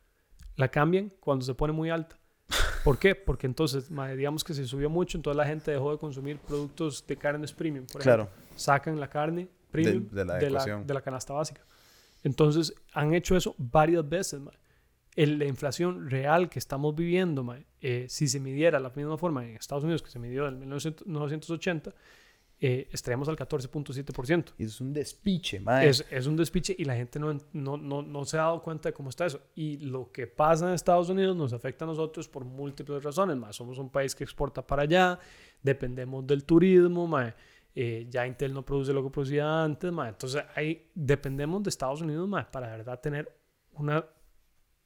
La 0.56 0.68
cambian 0.70 1.12
cuando 1.20 1.46
se 1.46 1.54
pone 1.54 1.74
muy 1.74 1.90
alta. 1.90 2.18
¿Por 2.84 3.00
qué? 3.00 3.16
Porque 3.16 3.48
entonces, 3.48 3.90
digamos 3.90 4.44
que 4.44 4.54
se 4.54 4.66
subió 4.66 4.90
mucho, 4.90 5.18
entonces 5.18 5.38
la 5.38 5.46
gente 5.46 5.72
dejó 5.72 5.92
de 5.92 5.98
consumir 5.98 6.38
productos 6.38 7.06
de 7.08 7.16
carnes 7.18 7.54
premium. 7.54 7.86
Por 7.92 8.02
ejemplo. 8.02 8.30
Sacan 8.56 9.00
la 9.00 9.10
carne 9.10 9.48
premium 9.72 10.08
de, 10.10 10.26
la, 10.26 10.38
de 10.38 10.94
la, 10.94 11.02
canasta 11.02 11.34
básica. 11.34 11.62
Entonces, 12.24 12.74
han 12.94 13.14
hecho 13.14 13.36
eso 13.36 13.56
varias 13.58 14.08
veces. 14.08 14.40
Man 14.40 14.54
el, 15.16 15.40
la 15.40 15.46
inflación 15.46 16.10
real 16.10 16.50
que 16.50 16.60
estamos 16.60 16.96
viviendo, 16.96 17.56
eh, 17.82 18.06
si 18.10 18.28
se 18.28 18.40
midiera 18.40 18.78
de 18.78 18.84
la 18.84 18.92
misma 18.96 19.18
forma 19.18 19.46
en 19.46 19.56
Estados 19.56 19.84
Unidos 19.84 20.02
que 20.02 20.10
se 20.10 20.20
midió 20.20 20.48
en 20.48 20.60
1980, 20.60 21.94
eh, 22.66 22.88
estaríamos 22.92 23.28
al 23.28 23.36
14.7%. 23.36 24.54
Y 24.58 24.64
es 24.64 24.80
un 24.80 24.94
despiche, 24.94 25.60
mae. 25.60 25.90
Es, 25.90 26.06
es, 26.10 26.28
un 26.28 26.38
despiche 26.38 26.74
y 26.78 26.86
la 26.86 26.96
gente 26.96 27.20
no, 27.20 27.38
no, 27.52 27.76
no, 27.76 28.02
no, 28.02 28.26
se 28.26 28.38
ha 28.38 28.44
dado 28.44 28.62
cuenta 28.62 28.90
de 28.90 28.94
cómo 28.94 29.10
está 29.10 29.26
eso. 29.26 29.42
Y 29.54 29.78
lo 29.80 30.12
que 30.12 30.28
pasa 30.28 30.70
en 30.70 30.74
Estados 30.74 31.10
Unidos 31.10 31.36
nos 31.36 31.52
afecta 31.52 31.84
a 31.84 31.90
nosotros 31.90 32.30
por 32.30 32.46
múltiples 32.46 33.04
razones. 33.04 33.36
Más. 33.36 33.56
Somos 33.56 33.78
un 33.80 33.90
país 33.90 34.16
que 34.16 34.24
exporta 34.24 34.66
para 34.66 34.84
allá, 34.84 35.20
dependemos 35.62 36.26
del 36.26 36.46
turismo, 36.46 37.06
mae. 37.06 37.34
Eh, 37.76 38.08
ya 38.10 38.26
Intel 38.26 38.54
no 38.54 38.64
produce 38.64 38.94
lo 38.94 39.04
que 39.04 39.10
producía 39.10 39.64
antes, 39.64 39.92
mae. 39.92 40.10
entonces 40.10 40.44
ahí 40.56 40.92
dependemos 40.94 41.64
de 41.64 41.70
Estados 41.70 42.02
Unidos 42.02 42.30
mae, 42.30 42.46
para 42.52 42.70
de 42.70 42.78
verdad 42.78 43.00
tener 43.02 43.36
una 43.72 44.06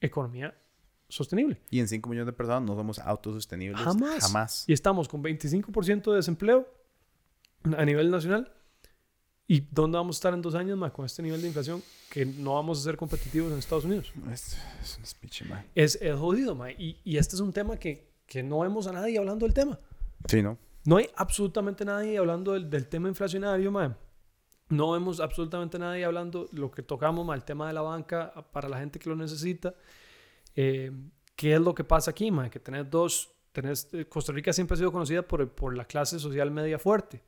economía 0.01 0.55
sostenible. 1.09 1.61
Y 1.69 1.79
en 1.79 1.87
5 1.87 2.09
millones 2.09 2.27
de 2.27 2.33
personas 2.33 2.63
no 2.63 2.75
somos 2.75 2.99
autosostenibles. 2.99 3.81
Jamás. 3.81 4.25
Jamás. 4.25 4.63
Y 4.67 4.73
estamos 4.73 5.07
con 5.07 5.23
25% 5.23 6.11
de 6.11 6.15
desempleo. 6.17 6.67
a 7.77 7.85
nivel 7.85 8.11
nacional. 8.11 8.53
¿Y 9.49 9.61
dónde 9.71 9.97
vamos 9.97 10.17
a 10.17 10.19
estar 10.19 10.33
en 10.33 10.41
dos 10.41 10.55
años 10.55 10.77
más 10.77 10.91
con 10.91 11.05
este 11.05 11.23
nivel 11.23 11.41
de 11.41 11.47
inflación 11.47 11.81
que 12.09 12.25
no 12.25 12.55
vamos 12.55 12.79
a 12.79 12.83
ser 12.83 12.97
competitivos 12.97 13.51
en 13.51 13.59
Estados 13.59 13.85
Unidos? 13.85 14.11
Es, 14.31 14.57
es 14.81 14.97
un 14.97 15.05
speech, 15.05 15.43
man. 15.43 15.65
Es, 15.73 15.97
es 16.01 16.15
jodido, 16.17 16.53
ma. 16.53 16.69
Y, 16.71 16.99
y 17.05 17.17
este 17.17 17.35
es 17.35 17.39
un 17.39 17.53
tema 17.53 17.77
que, 17.77 18.11
que 18.25 18.43
no 18.43 18.59
vemos 18.59 18.87
a 18.87 18.91
nadie 18.91 19.17
hablando 19.17 19.45
del 19.45 19.53
tema. 19.53 19.79
Sí, 20.27 20.41
¿no? 20.41 20.57
No 20.83 20.97
hay 20.97 21.09
absolutamente 21.15 21.85
nadie 21.85 22.17
hablando 22.17 22.53
del, 22.53 22.69
del 22.69 22.87
tema 22.87 23.07
inflacionario, 23.07 23.71
ma. 23.71 23.97
No 24.69 24.91
vemos 24.91 25.19
absolutamente 25.19 25.79
nadie 25.79 26.03
hablando 26.03 26.47
lo 26.51 26.69
que 26.71 26.83
tocamos, 26.83 27.33
el 27.33 27.43
tema 27.43 27.67
de 27.67 27.73
la 27.73 27.81
banca 27.81 28.33
para 28.51 28.67
la 28.67 28.77
gente 28.79 28.99
que 28.99 29.09
lo 29.09 29.15
necesita. 29.15 29.75
Eh, 30.55 30.91
¿Qué 31.35 31.53
es 31.53 31.61
lo 31.61 31.73
que 31.73 31.83
pasa 31.83 32.11
aquí, 32.11 32.31
ma? 32.31 32.49
Que 32.49 32.59
tenés 32.59 32.89
dos... 32.89 33.31
Tenés, 33.53 33.91
eh, 33.93 34.05
Costa 34.05 34.33
Rica 34.33 34.53
siempre 34.53 34.75
ha 34.75 34.77
sido 34.77 34.91
conocida 34.91 35.21
por, 35.21 35.49
por 35.49 35.75
la 35.75 35.85
clase 35.85 36.19
social 36.19 36.51
media 36.51 36.77
fuerte. 36.77 37.23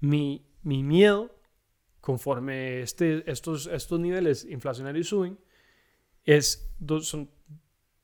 Mi, 0.00 0.46
mi 0.62 0.82
miedo, 0.82 1.34
conforme 2.00 2.82
este, 2.82 3.28
estos, 3.30 3.66
estos 3.66 3.98
niveles 3.98 4.44
inflacionarios 4.44 5.08
suben, 5.08 5.38
es 6.24 6.70
dos, 6.78 7.08
son 7.08 7.30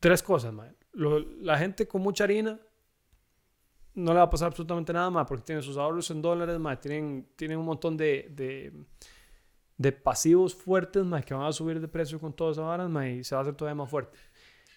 tres 0.00 0.22
cosas, 0.22 0.52
ma. 0.52 0.72
Lo- 0.92 1.20
la 1.20 1.56
gente 1.58 1.86
con 1.86 2.02
mucha 2.02 2.24
harina 2.24 2.58
no 3.94 4.12
le 4.12 4.18
va 4.18 4.24
a 4.24 4.30
pasar 4.30 4.48
absolutamente 4.48 4.92
nada 4.92 5.10
más 5.10 5.26
porque 5.26 5.44
tienen 5.44 5.62
sus 5.62 5.76
ahorros 5.76 6.10
en 6.10 6.22
dólares, 6.22 6.58
ma, 6.58 6.78
tienen, 6.78 7.26
tienen 7.36 7.58
un 7.58 7.66
montón 7.66 7.96
de, 7.96 8.28
de, 8.34 8.72
de 9.76 9.92
pasivos 9.92 10.54
fuertes 10.54 11.04
ma, 11.04 11.22
que 11.22 11.34
van 11.34 11.46
a 11.46 11.52
subir 11.52 11.80
de 11.80 11.88
precio 11.88 12.18
con 12.20 12.32
todas 12.32 12.56
esas 12.56 12.66
varas 12.66 12.88
ma, 12.88 13.08
y 13.08 13.24
se 13.24 13.34
va 13.34 13.40
a 13.40 13.42
hacer 13.42 13.54
todavía 13.54 13.74
más 13.82 13.90
fuerte. 13.90 14.16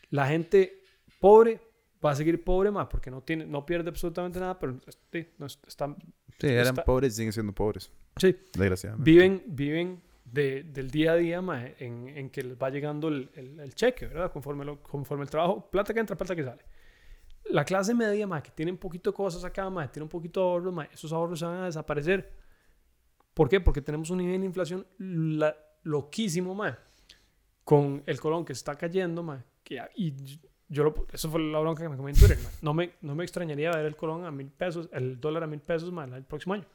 La 0.09 0.27
gente 0.27 0.81
pobre 1.19 1.59
va 2.03 2.11
a 2.11 2.15
seguir 2.15 2.43
pobre 2.43 2.69
más 2.71 2.87
porque 2.87 3.09
no, 3.09 3.21
tiene, 3.21 3.45
no 3.45 3.65
pierde 3.65 3.89
absolutamente 3.89 4.39
nada, 4.39 4.59
pero 4.59 4.77
sí, 5.11 5.27
no 5.37 5.45
es- 5.45 5.59
están, 5.67 5.95
Sí, 6.39 6.47
eran 6.47 6.67
Está- 6.67 6.83
pobres 6.83 7.13
y 7.13 7.15
siguen 7.17 7.31
siendo 7.33 7.53
pobres. 7.53 7.91
sí, 8.17 8.35
Desgraciadamente. 8.53 9.09
viven, 9.09 9.43
viven 9.47 10.01
de- 10.25 10.63
del 10.63 10.89
día 10.89 11.13
a 11.13 11.15
día 11.15 11.41
ma, 11.41 11.65
en, 11.79 12.09
en 12.09 12.29
que 12.31 12.41
les 12.43 12.57
va 12.57 12.69
llegando 12.71 13.07
el, 13.07 13.29
el- 13.35 13.59
el 13.59 13.75
cheque, 13.75 14.07
¿verdad? 14.07 14.31
Conforme, 14.31 14.65
lo- 14.65 14.81
conforme 14.81 15.23
el 15.23 15.29
trabajo, 15.29 15.69
plata 15.69 15.93
que 15.93 15.99
entra, 15.99 16.17
plata 16.17 16.35
que 16.35 16.43
sale. 16.43 16.63
La 17.49 17.65
clase 17.65 17.93
media, 17.93 18.25
ma, 18.25 18.41
que 18.41 18.51
tiene 18.51 18.71
un 18.71 18.77
poquito 18.77 19.11
de 19.11 19.15
cosas 19.15 19.43
acá, 19.43 19.69
ma, 19.69 19.91
tiene 19.91 20.03
un 20.03 20.09
poquito 20.09 20.39
de 20.39 20.45
ahorros, 20.45 20.73
ma, 20.73 20.85
esos 20.85 21.11
ahorros 21.11 21.39
se 21.39 21.45
van 21.45 21.61
a 21.61 21.65
desaparecer. 21.65 22.31
¿Por 23.33 23.49
qué? 23.49 23.59
Porque 23.59 23.81
tenemos 23.81 24.09
un 24.09 24.19
nivel 24.19 24.39
de 24.39 24.45
inflación 24.45 24.85
la- 24.97 25.55
loquísimo, 25.83 26.55
ma, 26.55 26.77
con 27.63 28.03
el 28.05 28.19
colón 28.19 28.45
que 28.45 28.53
está 28.53 28.75
cayendo, 28.75 29.23
ma, 29.23 29.43
que, 29.63 29.79
y 29.95 30.13
yo 30.69 30.83
lo- 30.83 31.05
eso 31.11 31.29
fue 31.29 31.41
la 31.41 31.59
bronca 31.59 31.83
que 31.83 31.89
me 31.89 31.97
comí 31.97 32.11
en 32.11 32.17
Twitter, 32.17 32.37
ma. 32.43 32.49
No 32.61 32.73
me, 32.73 32.93
no 33.01 33.13
me 33.15 33.23
extrañaría 33.23 33.71
ver 33.71 33.85
el 33.85 33.95
colón 33.95 34.25
a 34.25 34.31
mil 34.31 34.47
pesos, 34.49 34.89
el 34.93 35.19
dólar 35.19 35.43
a 35.43 35.47
mil 35.47 35.59
pesos, 35.59 35.91
ma, 35.91 36.05
el 36.05 36.23
próximo 36.23 36.53
año. 36.53 36.65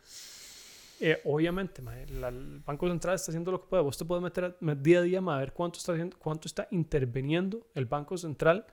Eh, 1.01 1.21
obviamente, 1.25 1.81
ma, 1.81 1.95
la- 2.11 2.29
el 2.29 2.61
Banco 2.65 2.89
Central 2.89 3.15
está 3.15 3.31
haciendo 3.31 3.53
lo 3.53 3.61
que 3.63 3.69
puede. 3.69 3.83
Vos 3.83 3.97
te 3.97 4.05
puedes 4.05 4.23
meter 4.23 4.45
a- 4.45 4.75
día 4.75 4.99
a 4.99 5.03
día 5.03 5.21
ma, 5.21 5.37
a 5.37 5.41
ver 5.41 5.53
cuánto 5.53 5.79
está, 5.79 5.95
cuánto 6.19 6.47
está 6.49 6.69
interviniendo 6.73 7.69
el 7.75 7.87
Banco 7.87 8.17
Central 8.19 8.67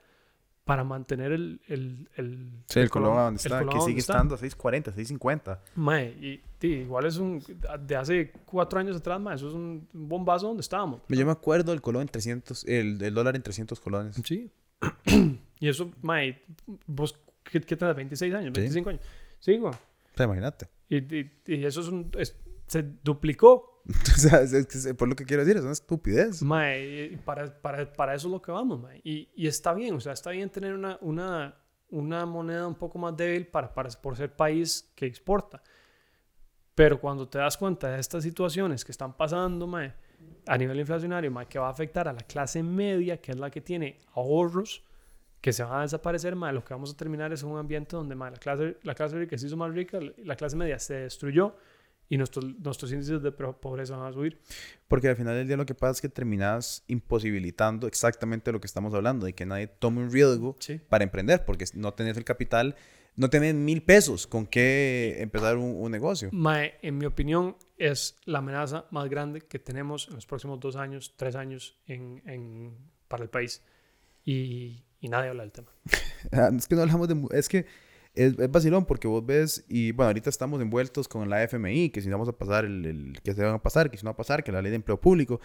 para 0.66 0.82
mantener 0.84 1.30
el... 1.30 1.60
el, 1.68 2.08
el 2.16 2.50
Sí, 2.66 2.80
el 2.80 2.90
colón 2.90 3.16
a 3.16 3.22
donde 3.22 3.40
el 3.40 3.46
está, 3.46 3.58
colón 3.60 3.74
que 3.74 3.80
sigue 3.86 4.00
está. 4.00 4.14
estando 4.14 4.34
a 4.34 4.38
6.40, 4.38 4.92
6.50. 4.94 5.58
Mae, 5.76 6.08
y, 6.20 6.42
y 6.60 6.66
igual 6.80 7.06
es 7.06 7.16
un... 7.18 7.40
De 7.86 7.94
hace 7.96 8.32
cuatro 8.44 8.80
años 8.80 8.96
atrás, 8.96 9.20
mae, 9.20 9.36
eso 9.36 9.46
es 9.48 9.54
un 9.54 9.86
bombazo 9.92 10.48
donde 10.48 10.62
estábamos. 10.62 11.02
Yo 11.08 11.24
me 11.24 11.30
acuerdo 11.32 11.72
el 11.72 11.80
colón 11.80 12.02
en 12.02 12.08
300, 12.08 12.64
el, 12.64 13.00
el 13.00 13.14
dólar 13.14 13.36
en 13.36 13.42
300 13.42 13.78
colones. 13.80 14.16
Sí. 14.24 14.50
y 15.60 15.68
eso, 15.68 15.90
mae, 16.02 16.42
vos, 16.86 17.16
¿qué, 17.44 17.60
qué 17.60 17.76
tenés? 17.76 17.94
26 17.96 18.34
años, 18.34 18.50
Sí. 18.52 18.60
25 18.60 18.90
años. 18.90 19.02
Sí, 19.38 19.56
güey. 19.58 19.72
Sea, 20.16 20.26
imagínate. 20.26 20.66
Y, 20.88 20.96
y, 20.96 21.32
y 21.46 21.64
eso 21.64 21.80
es 21.80 21.86
un... 21.88 22.10
es- 22.18 22.36
se 22.66 22.82
duplicó 23.04 23.75
o 24.16 24.18
sea, 24.18 24.40
es, 24.40 24.52
es, 24.52 24.94
por 24.94 25.08
lo 25.08 25.14
que 25.14 25.24
quiero 25.24 25.44
decir, 25.44 25.56
es 25.56 25.62
una 25.62 25.72
estupidez. 25.72 26.42
Mae, 26.42 27.18
para, 27.24 27.60
para, 27.60 27.92
para 27.92 28.14
eso 28.14 28.26
es 28.26 28.32
lo 28.32 28.42
que 28.42 28.50
vamos, 28.50 28.80
mae. 28.80 29.00
Y, 29.04 29.28
y 29.34 29.46
está 29.46 29.74
bien, 29.74 29.94
o 29.94 30.00
sea, 30.00 30.12
está 30.12 30.30
bien 30.30 30.50
tener 30.50 30.74
una, 30.74 30.98
una, 31.00 31.54
una 31.90 32.26
moneda 32.26 32.66
un 32.66 32.74
poco 32.74 32.98
más 32.98 33.16
débil 33.16 33.46
para, 33.46 33.72
para, 33.72 33.88
por 33.90 34.16
ser 34.16 34.34
país 34.34 34.90
que 34.96 35.06
exporta. 35.06 35.62
Pero 36.74 37.00
cuando 37.00 37.28
te 37.28 37.38
das 37.38 37.56
cuenta 37.56 37.90
de 37.90 38.00
estas 38.00 38.24
situaciones 38.24 38.84
que 38.84 38.92
están 38.92 39.16
pasando, 39.16 39.66
mae, 39.66 39.94
a 40.46 40.58
nivel 40.58 40.80
inflacionario, 40.80 41.30
mae, 41.30 41.46
que 41.46 41.58
va 41.58 41.68
a 41.68 41.70
afectar 41.70 42.08
a 42.08 42.12
la 42.12 42.22
clase 42.22 42.62
media, 42.62 43.20
que 43.20 43.32
es 43.32 43.38
la 43.38 43.50
que 43.50 43.60
tiene 43.60 43.98
ahorros, 44.14 44.82
que 45.40 45.52
se 45.52 45.62
van 45.62 45.78
a 45.78 45.82
desaparecer, 45.82 46.34
mae, 46.34 46.52
lo 46.52 46.64
que 46.64 46.74
vamos 46.74 46.92
a 46.92 46.96
terminar 46.96 47.32
es 47.32 47.44
un 47.44 47.56
ambiente 47.56 47.94
donde 47.94 48.16
mae, 48.16 48.32
la, 48.32 48.38
clase, 48.38 48.78
la 48.82 48.96
clase 48.96 49.16
rica 49.16 49.38
se 49.38 49.46
hizo 49.46 49.56
más 49.56 49.72
rica, 49.72 50.00
la 50.24 50.34
clase 50.34 50.56
media 50.56 50.78
se 50.80 50.94
destruyó 50.94 51.54
y 52.08 52.16
nuestros, 52.18 52.44
nuestros 52.60 52.92
índices 52.92 53.22
de 53.22 53.32
pobreza 53.32 53.96
van 53.96 54.08
a 54.10 54.12
subir. 54.12 54.40
Porque 54.88 55.08
al 55.08 55.16
final 55.16 55.34
del 55.34 55.46
día 55.48 55.56
lo 55.56 55.66
que 55.66 55.74
pasa 55.74 55.92
es 55.92 56.00
que 56.00 56.08
terminas 56.08 56.84
imposibilitando 56.86 57.86
exactamente 57.86 58.52
lo 58.52 58.60
que 58.60 58.66
estamos 58.66 58.94
hablando, 58.94 59.26
de 59.26 59.32
que 59.34 59.46
nadie 59.46 59.66
tome 59.66 60.02
un 60.02 60.10
riesgo 60.12 60.56
Sí. 60.60 60.80
para 60.88 61.04
emprender, 61.04 61.44
porque 61.44 61.64
no 61.74 61.94
tenés 61.94 62.16
el 62.16 62.24
capital, 62.24 62.76
no 63.16 63.30
tenés 63.30 63.54
mil 63.54 63.82
pesos 63.82 64.26
con 64.26 64.46
qué 64.46 65.16
empezar 65.20 65.56
un, 65.56 65.74
un 65.76 65.90
negocio. 65.90 66.28
Mae, 66.32 66.74
en 66.82 66.98
mi 66.98 67.06
opinión, 67.06 67.56
es 67.78 68.16
la 68.24 68.38
amenaza 68.38 68.86
más 68.90 69.08
grande 69.08 69.40
que 69.40 69.58
tenemos 69.58 70.08
en 70.08 70.14
los 70.16 70.26
próximos 70.26 70.60
dos 70.60 70.76
años, 70.76 71.14
tres 71.16 71.34
años 71.34 71.78
en, 71.86 72.22
en- 72.26 72.76
para 73.08 73.22
el 73.24 73.30
país. 73.30 73.62
Y, 74.24 74.84
y 75.00 75.08
nadie 75.08 75.30
habla 75.30 75.42
del 75.44 75.52
tema. 75.52 75.72
Es 76.56 76.66
que 76.68 76.74
no 76.74 76.82
hablamos 76.82 77.08
de... 77.08 77.16
Es 77.38 77.48
que 77.48 77.66
es, 78.16 78.38
es 78.38 78.50
vacilón 78.50 78.84
porque 78.86 79.06
vos 79.06 79.24
ves 79.24 79.64
y 79.68 79.92
bueno, 79.92 80.08
ahorita 80.08 80.30
estamos 80.30 80.60
envueltos 80.60 81.06
con 81.06 81.28
la 81.30 81.42
FMI, 81.44 81.90
que 81.90 82.00
si 82.00 82.08
vamos 82.10 82.28
a 82.28 82.32
pasar, 82.32 82.64
el, 82.64 82.84
el- 82.86 83.20
que 83.22 83.32
se 83.34 83.42
van 83.42 83.54
a 83.54 83.62
pasar, 83.62 83.90
que 83.90 83.96
si 83.98 84.04
no 84.04 84.08
va 84.10 84.14
a 84.14 84.16
pasar, 84.16 84.42
que 84.42 84.50
la 84.52 84.62
ley 84.62 84.70
de 84.70 84.76
empleo 84.76 85.00
público. 85.00 85.40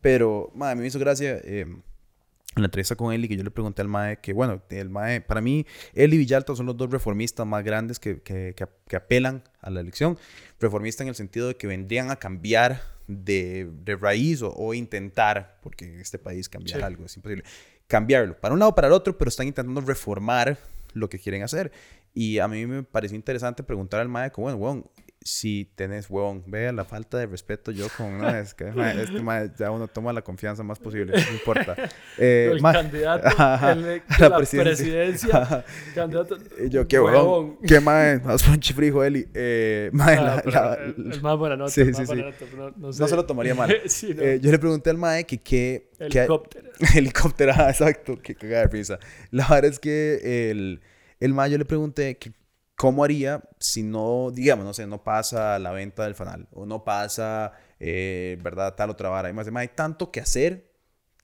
Pero, 0.00 0.50
madre, 0.54 0.76
me 0.76 0.86
hizo 0.86 0.98
gracia 0.98 1.36
eh, 1.44 1.60
en 1.66 2.62
la 2.62 2.66
entrevista 2.66 2.96
con 2.96 3.12
Eli 3.12 3.28
que 3.28 3.36
yo 3.36 3.42
le 3.44 3.50
pregunté 3.50 3.82
al 3.82 3.88
MAE 3.88 4.18
que, 4.20 4.32
bueno, 4.32 4.62
el 4.70 4.88
MAE, 4.90 5.20
para 5.20 5.40
mí, 5.40 5.66
él 5.94 6.14
y 6.14 6.18
Villalta 6.18 6.54
son 6.54 6.66
los 6.66 6.76
dos 6.76 6.90
reformistas 6.90 7.46
más 7.46 7.62
grandes 7.64 7.98
que, 7.98 8.20
que, 8.22 8.54
que, 8.56 8.66
que 8.88 8.96
apelan 8.96 9.42
a 9.60 9.70
la 9.70 9.80
elección. 9.80 10.18
Reformista 10.60 11.02
en 11.02 11.08
el 11.10 11.14
sentido 11.14 11.48
de 11.48 11.56
que 11.56 11.66
vendrían 11.66 12.10
a 12.10 12.16
cambiar 12.16 12.80
de, 13.08 13.70
de 13.84 13.96
raíz 13.96 14.42
o, 14.42 14.52
o 14.54 14.74
intentar, 14.74 15.58
porque 15.62 15.84
en 15.84 16.00
este 16.00 16.18
país 16.18 16.48
cambiar 16.48 16.78
Sí. 16.80 16.84
algo 16.84 17.04
es 17.04 17.16
imposible, 17.16 17.44
cambiarlo 17.86 18.36
para 18.40 18.52
un 18.54 18.58
lado 18.58 18.70
o 18.70 18.74
para 18.74 18.88
el 18.88 18.92
otro, 18.94 19.16
pero 19.18 19.28
están 19.28 19.46
intentando 19.46 19.80
reformar 19.80 20.58
lo 20.94 21.08
que 21.08 21.18
quieren 21.18 21.42
hacer. 21.42 21.70
Y 22.18 22.38
a 22.38 22.48
mí 22.48 22.64
me 22.66 22.82
pareció 22.82 23.14
interesante 23.14 23.62
preguntar 23.62 24.00
al 24.00 24.08
mae, 24.08 24.30
como, 24.30 24.46
bueno, 24.46 24.56
huevón, 24.58 24.90
si 25.22 25.70
tenés, 25.74 26.08
huevón, 26.08 26.44
vea 26.46 26.72
la 26.72 26.84
falta 26.84 27.18
de 27.18 27.26
respeto 27.26 27.72
yo 27.72 27.88
con, 27.96 28.16
no, 28.16 28.28
es 28.28 28.54
que 28.54 28.64
mae, 28.72 29.02
este 29.02 29.20
mae 29.20 29.50
ya 29.58 29.70
uno 29.72 29.86
toma 29.88 30.12
la 30.14 30.22
confianza 30.22 30.62
más 30.62 30.78
posible, 30.78 31.12
no 31.12 31.32
importa. 31.32 31.74
Eh, 32.18 32.48
el 32.52 32.62
mae, 32.62 32.72
candidato 32.74 33.26
ajá, 33.36 33.72
el 33.72 33.82
de 33.84 34.02
la 34.20 34.28
la, 34.30 34.36
presidencia. 34.38 34.86
presidencia. 34.86 35.64
candidato, 35.94 36.38
yo, 36.70 36.88
qué 36.88 36.98
huevón, 37.00 37.58
qué 37.66 37.80
mae, 37.80 38.18
más 38.20 38.48
un 38.48 38.60
chifrijo, 38.60 39.04
Eli. 39.04 39.28
Eh, 39.34 39.90
mae, 39.92 40.16
Ah, 40.16 40.42
la- 40.46 40.50
la- 40.50 40.74
el, 40.76 41.20
más 41.20 41.36
buena 41.36 41.56
nota. 41.56 41.70
Sí, 41.70 41.80
el 41.82 41.88
más 41.88 41.96
sí, 41.98 42.04
buena 42.06 42.32
sí. 42.32 42.44
nota, 42.44 42.56
no, 42.56 42.70
no 42.70 42.74
no 42.86 42.92
sé. 42.94 43.06
se 43.08 43.16
lo 43.16 43.26
tomaría 43.26 43.54
mal. 43.54 43.76
Sí, 43.86 44.14
no. 44.14 44.22
Eh, 44.22 44.40
yo 44.40 44.50
le 44.50 44.58
pregunté 44.58 44.88
al 44.88 44.96
mae 44.96 45.24
que 45.26 45.36
qué... 45.38 45.90
qué- 46.08 46.20
Helicóptero. 46.20 46.70
helicóptero, 46.94 47.52
ah, 47.54 47.68
exacto, 47.68 48.16
que 48.22 48.34
cagada 48.34 48.62
de 48.62 48.68
risa. 48.68 48.98
La 49.32 49.46
verdad 49.48 49.70
es 49.72 49.78
que 49.78 50.50
el, 50.50 50.80
el 51.20 51.32
mae 51.34 51.50
yo 51.50 51.58
le 51.58 51.64
pregunté 51.64 52.16
que 52.18 52.32
cómo 52.76 53.02
haría 53.04 53.42
si 53.58 53.82
no, 53.82 54.30
digamos, 54.32 54.64
no 54.64 54.74
sé, 54.74 54.86
no 54.86 55.02
pasa 55.02 55.58
la 55.58 55.70
venta 55.72 56.04
del 56.04 56.14
fanal 56.14 56.46
o 56.52 56.66
no 56.66 56.84
pasa, 56.84 57.52
eh, 57.80 58.38
¿verdad? 58.42 58.74
Tal 58.74 58.90
otra 58.90 59.08
vara. 59.08 59.30
Y 59.30 59.32
más 59.32 59.46
de, 59.46 59.52
"Mae, 59.52 59.62
hay 59.62 59.74
tanto 59.74 60.10
que 60.10 60.20
hacer 60.20 60.70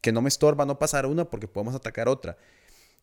que 0.00 0.12
no 0.12 0.22
me 0.22 0.28
estorba 0.28 0.64
no 0.64 0.78
pasar 0.78 1.06
una 1.06 1.28
porque 1.28 1.46
podemos 1.48 1.74
atacar 1.74 2.08
otra. 2.08 2.36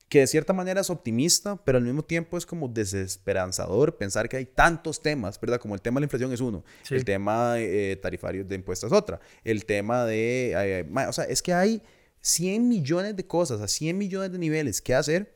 Que 0.10 0.22
de 0.22 0.28
cierta 0.28 0.52
manera 0.54 0.82
es 0.82 0.90
optimista, 0.90 1.56
pero 1.64 1.78
al 1.78 1.84
mismo 1.84 2.02
tiempo 2.04 2.38
es 2.38 2.46
como 2.46 2.68
desesperanzador 2.68 3.98
pensar 3.98 4.28
que 4.28 4.38
hay 4.38 4.46
tantos 4.46 5.02
temas, 5.02 5.40
¿verdad? 5.40 5.60
Como 5.60 5.76
el 5.76 5.82
tema 5.82 5.98
de 6.00 6.02
la 6.02 6.06
inflación 6.06 6.34
es 6.34 6.42
uno, 6.42 6.64
Sí. 6.84 6.96
el 6.96 7.06
tema 7.06 7.54
eh, 7.58 7.96
tarifario 8.02 8.44
de 8.44 8.56
impuestos 8.56 8.92
es 8.92 8.98
otra, 8.98 9.20
el 9.44 9.66
tema 9.66 10.06
de, 10.06 10.54
eh, 10.56 10.88
o 11.08 11.14
sea, 11.14 11.26
es 11.26 11.42
que 11.42 11.54
hay 11.54 11.82
100 12.22 12.68
millones 12.68 13.16
de 13.16 13.26
cosas, 13.28 13.62
a 13.62 13.68
100 13.68 13.98
millones 13.98 14.32
de 14.32 14.40
niveles 14.40 14.82
que 14.82 14.96
hacer 14.96 15.36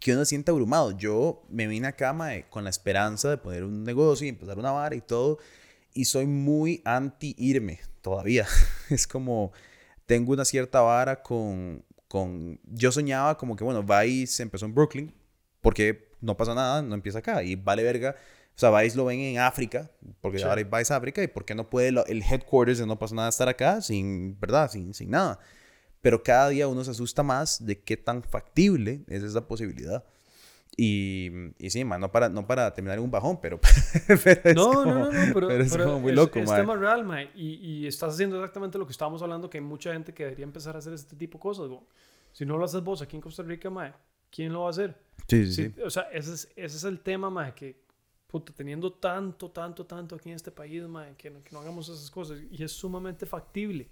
que 0.00 0.12
uno 0.12 0.20
se 0.24 0.30
siente 0.30 0.50
abrumado. 0.50 0.92
Yo 0.96 1.42
me 1.48 1.66
vine 1.66 1.88
acá 1.88 2.12
mae, 2.12 2.46
con 2.50 2.64
la 2.64 2.70
esperanza 2.70 3.30
de 3.30 3.36
poner 3.38 3.64
un 3.64 3.84
negocio 3.84 4.26
y 4.26 4.30
empezar 4.30 4.58
una 4.58 4.70
vara 4.72 4.94
y 4.94 5.00
todo, 5.00 5.38
y 5.94 6.04
soy 6.06 6.26
muy 6.26 6.80
anti 6.84 7.34
irme 7.38 7.80
todavía. 8.00 8.46
es 8.90 9.06
como, 9.06 9.52
tengo 10.06 10.32
una 10.32 10.44
cierta 10.44 10.80
vara 10.80 11.22
con, 11.22 11.84
con, 12.08 12.58
yo 12.64 12.90
soñaba 12.92 13.36
como 13.36 13.56
que, 13.56 13.64
bueno, 13.64 13.82
Vice 13.82 14.42
empezó 14.42 14.66
en 14.66 14.74
Brooklyn, 14.74 15.14
porque 15.60 16.08
no 16.20 16.36
pasa 16.36 16.54
nada, 16.54 16.82
no 16.82 16.94
empieza 16.94 17.18
acá, 17.20 17.42
y 17.42 17.54
vale 17.56 17.82
verga. 17.82 18.16
O 18.54 18.58
sea, 18.58 18.70
Vice 18.80 18.96
lo 18.96 19.06
ven 19.06 19.20
en 19.20 19.38
África, 19.38 19.90
porque 20.20 20.38
Sí. 20.38 20.44
ahora 20.44 20.58
hay 20.58 20.64
Vice 20.64 20.92
África, 20.92 21.22
y 21.22 21.26
por 21.28 21.44
qué 21.44 21.54
no 21.54 21.70
puede 21.70 21.90
lo- 21.92 22.04
el 22.06 22.22
headquarters 22.22 22.78
de 22.78 22.86
no 22.86 22.98
pasa 22.98 23.14
nada 23.14 23.28
estar 23.28 23.48
acá 23.48 23.80
sin, 23.80 24.38
¿verdad? 24.38 24.70
Sin, 24.70 24.92
sin 24.94 25.10
nada. 25.10 25.38
Pero 26.02 26.22
cada 26.22 26.48
día 26.50 26.68
uno 26.68 26.84
se 26.84 26.90
asusta 26.90 27.22
más 27.22 27.64
de 27.64 27.80
qué 27.80 27.96
tan 27.96 28.22
factible 28.22 29.04
es 29.08 29.22
esa 29.22 29.46
posibilidad. 29.46 30.04
Y, 30.76 31.30
y 31.58 31.70
sí, 31.70 31.84
ma, 31.84 31.98
no 31.98 32.10
para, 32.10 32.28
no 32.28 32.46
para 32.46 32.72
terminar 32.72 32.98
en 32.98 33.04
un 33.04 33.10
bajón, 33.10 33.38
pero, 33.40 33.60
no, 34.54 34.72
no, 34.72 34.84
no, 34.84 35.12
no, 35.12 35.34
pero, 35.34 35.48
pero 35.48 35.62
es 35.62 35.76
como 35.76 36.00
muy 36.00 36.12
loco, 36.12 36.38
es, 36.38 36.48
ma. 36.48 36.56
tema 36.56 36.74
real, 36.76 37.04
ma, 37.04 37.22
y, 37.22 37.58
y, 37.60 37.86
estás 37.86 38.14
haciendo 38.14 38.36
exactamente 38.36 38.78
lo 38.78 38.86
que 38.86 38.92
estábamos 38.92 39.20
hablando, 39.20 39.50
que 39.50 39.58
hay 39.58 39.64
mucha 39.64 39.92
gente 39.92 40.14
que 40.14 40.24
debería 40.24 40.44
empezar 40.44 40.74
a 40.74 40.78
hacer 40.78 40.94
este 40.94 41.14
tipo 41.14 41.36
de 41.36 41.42
cosas. 41.42 41.68
Bo. 41.68 41.86
Si 42.32 42.46
no 42.46 42.56
lo 42.56 42.64
haces 42.64 42.82
vos 42.82 43.02
aquí 43.02 43.16
en 43.16 43.20
Costa 43.20 43.42
Rica, 43.42 43.68
ma, 43.68 43.94
¿quién 44.30 44.50
lo 44.50 44.62
va 44.62 44.68
a 44.68 44.70
hacer? 44.70 44.98
Sí, 45.28 45.46
sí, 45.46 45.52
sí. 45.52 45.74
O 45.82 45.90
sea, 45.90 46.04
ese 46.04 46.32
es, 46.32 46.48
ese 46.56 46.76
es 46.78 46.84
el 46.84 47.00
tema, 47.00 47.28
ma, 47.28 47.54
que 47.54 47.82
puta, 48.26 48.54
teniendo 48.54 48.94
tanto, 48.94 49.50
tanto, 49.50 49.84
tanto 49.84 50.16
aquí 50.16 50.30
en 50.30 50.36
este 50.36 50.50
país, 50.50 50.84
ma, 50.84 51.06
que, 51.18 51.28
no, 51.28 51.44
que 51.44 51.50
no 51.52 51.60
hagamos 51.60 51.90
esas 51.90 52.10
cosas, 52.10 52.38
y 52.50 52.64
es 52.64 52.72
sumamente 52.72 53.26
factible. 53.26 53.90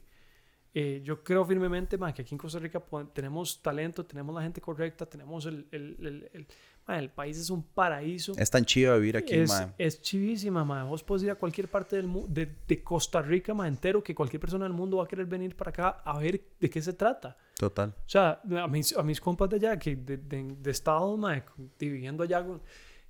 Eh, 0.72 1.00
yo 1.02 1.24
creo 1.24 1.44
firmemente 1.44 1.98
ma, 1.98 2.14
que 2.14 2.22
aquí 2.22 2.32
en 2.32 2.38
Costa 2.38 2.60
Rica 2.60 2.80
tenemos 3.12 3.60
talento, 3.60 4.06
tenemos 4.06 4.32
la 4.32 4.42
gente 4.42 4.60
correcta, 4.60 5.04
tenemos 5.04 5.44
el, 5.46 5.66
el, 5.72 5.96
el, 5.98 6.30
el, 6.32 6.46
ma, 6.86 6.96
el 6.96 7.10
país 7.10 7.38
es 7.38 7.50
un 7.50 7.64
paraíso. 7.64 8.34
Es 8.36 8.50
tan 8.50 8.64
chido 8.64 8.94
vivir 8.94 9.16
aquí, 9.16 9.34
es, 9.34 9.50
ma. 9.50 9.74
Es 9.76 10.00
chivísima, 10.00 10.64
ma. 10.64 10.84
Vos 10.84 11.02
podés 11.02 11.24
ir 11.24 11.30
a 11.32 11.34
cualquier 11.34 11.68
parte 11.68 11.96
del 11.96 12.08
de, 12.28 12.54
de, 12.68 12.82
Costa 12.84 13.20
Rica, 13.20 13.52
ma, 13.52 13.66
entero, 13.66 14.00
que 14.00 14.14
cualquier 14.14 14.38
persona 14.38 14.64
del 14.64 14.72
mundo 14.72 14.98
va 14.98 15.04
a 15.04 15.08
querer 15.08 15.26
venir 15.26 15.56
para 15.56 15.70
acá 15.70 15.88
a 16.04 16.18
ver 16.20 16.40
de 16.60 16.70
qué 16.70 16.80
se 16.80 16.92
trata. 16.92 17.36
Total. 17.58 17.88
O 17.88 18.08
sea, 18.08 18.40
a 18.62 18.68
mis, 18.68 18.96
a 18.96 19.02
mis 19.02 19.20
compas 19.20 19.50
de 19.50 19.56
allá, 19.56 19.76
que 19.76 19.96
de, 19.96 20.18
de, 20.18 20.56
de 20.56 20.70
estado, 20.70 21.16
ma, 21.16 21.44
viviendo 21.80 22.22
allá, 22.22 22.46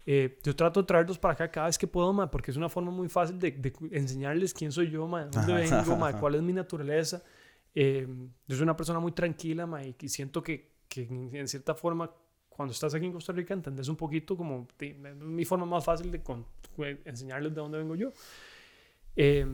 eh, 0.07 0.39
yo 0.43 0.57
trato 0.57 0.81
de 0.81 0.87
traerlos 0.87 1.19
para 1.19 1.35
acá 1.35 1.51
cada 1.51 1.67
vez 1.67 1.77
que 1.77 1.87
puedo, 1.87 2.11
ma, 2.15 2.31
porque 2.31 2.53
es 2.53 2.57
una 2.57 2.71
forma 2.71 2.91
muy 2.91 3.11
fácil 3.11 3.39
de, 3.39 3.51
de 3.51 3.71
enseñarles 3.91 4.55
quién 4.55 4.73
soy 4.73 4.91
yo, 4.91 5.07
ma, 5.07 5.27
dónde 5.27 5.53
vengo, 5.53 5.95
ma, 5.99 6.19
cuál 6.19 6.37
es 6.37 6.43
mi 6.43 6.55
naturaleza. 6.55 7.23
Eh, 7.75 8.07
yo 8.47 8.57
soy 8.57 8.63
una 8.63 8.77
persona 8.77 8.99
muy 8.99 9.13
tranquila, 9.13 9.67
ma, 9.67 9.85
y 9.85 9.95
siento 10.09 10.43
que, 10.43 10.73
que 10.89 11.03
en 11.03 11.49
cierta 11.49 11.75
forma, 11.75 12.11
cuando 12.49 12.73
estás 12.73 12.95
aquí 12.95 13.07
en 13.07 13.13
Costa 13.13 13.33
Rica, 13.33 13.55
entendés 13.55 13.89
un 13.89 13.97
poquito 13.97 14.37
como 14.37 14.67
de, 14.79 14.95
de, 14.95 15.15
mi 15.15 15.45
forma 15.45 15.67
más 15.67 15.85
fácil 15.85 16.11
de 16.11 16.23
con, 16.23 16.47
enseñarles 17.05 17.55
de 17.55 17.61
dónde 17.61 17.79
vengo 17.79 17.95
yo. 17.95 18.13
Eh, 19.17 19.47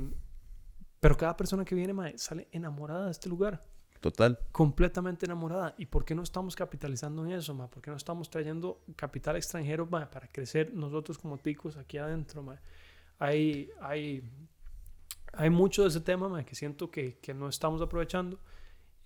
pero 1.00 1.16
cada 1.16 1.36
persona 1.36 1.64
que 1.64 1.74
viene, 1.74 1.92
ma, 1.92 2.10
sale 2.16 2.48
enamorada 2.50 3.06
de 3.06 3.10
este 3.10 3.28
lugar. 3.28 3.62
Total. 4.00 4.38
Completamente 4.52 5.26
enamorada. 5.26 5.74
¿Y 5.78 5.86
por 5.86 6.04
qué 6.04 6.14
no 6.14 6.22
estamos 6.22 6.54
capitalizando 6.56 7.24
en 7.24 7.32
eso, 7.32 7.54
ma? 7.54 7.68
¿Por 7.68 7.82
qué 7.82 7.90
no 7.90 7.96
estamos 7.96 8.30
trayendo 8.30 8.82
capital 8.94 9.36
extranjero, 9.36 9.86
ma, 9.86 10.10
para 10.10 10.28
crecer 10.28 10.72
nosotros 10.74 11.18
como 11.18 11.38
ticos 11.38 11.76
aquí 11.76 11.98
adentro, 11.98 12.42
ma? 12.42 12.60
Hay, 13.18 13.70
hay 13.80 14.22
hay 15.36 15.50
mucho 15.50 15.82
de 15.82 15.88
ese 15.88 16.00
tema 16.00 16.28
man, 16.28 16.44
que 16.44 16.54
siento 16.54 16.90
que, 16.90 17.18
que, 17.18 17.34
no 17.34 17.48
estamos 17.48 17.80
aprovechando, 17.82 18.38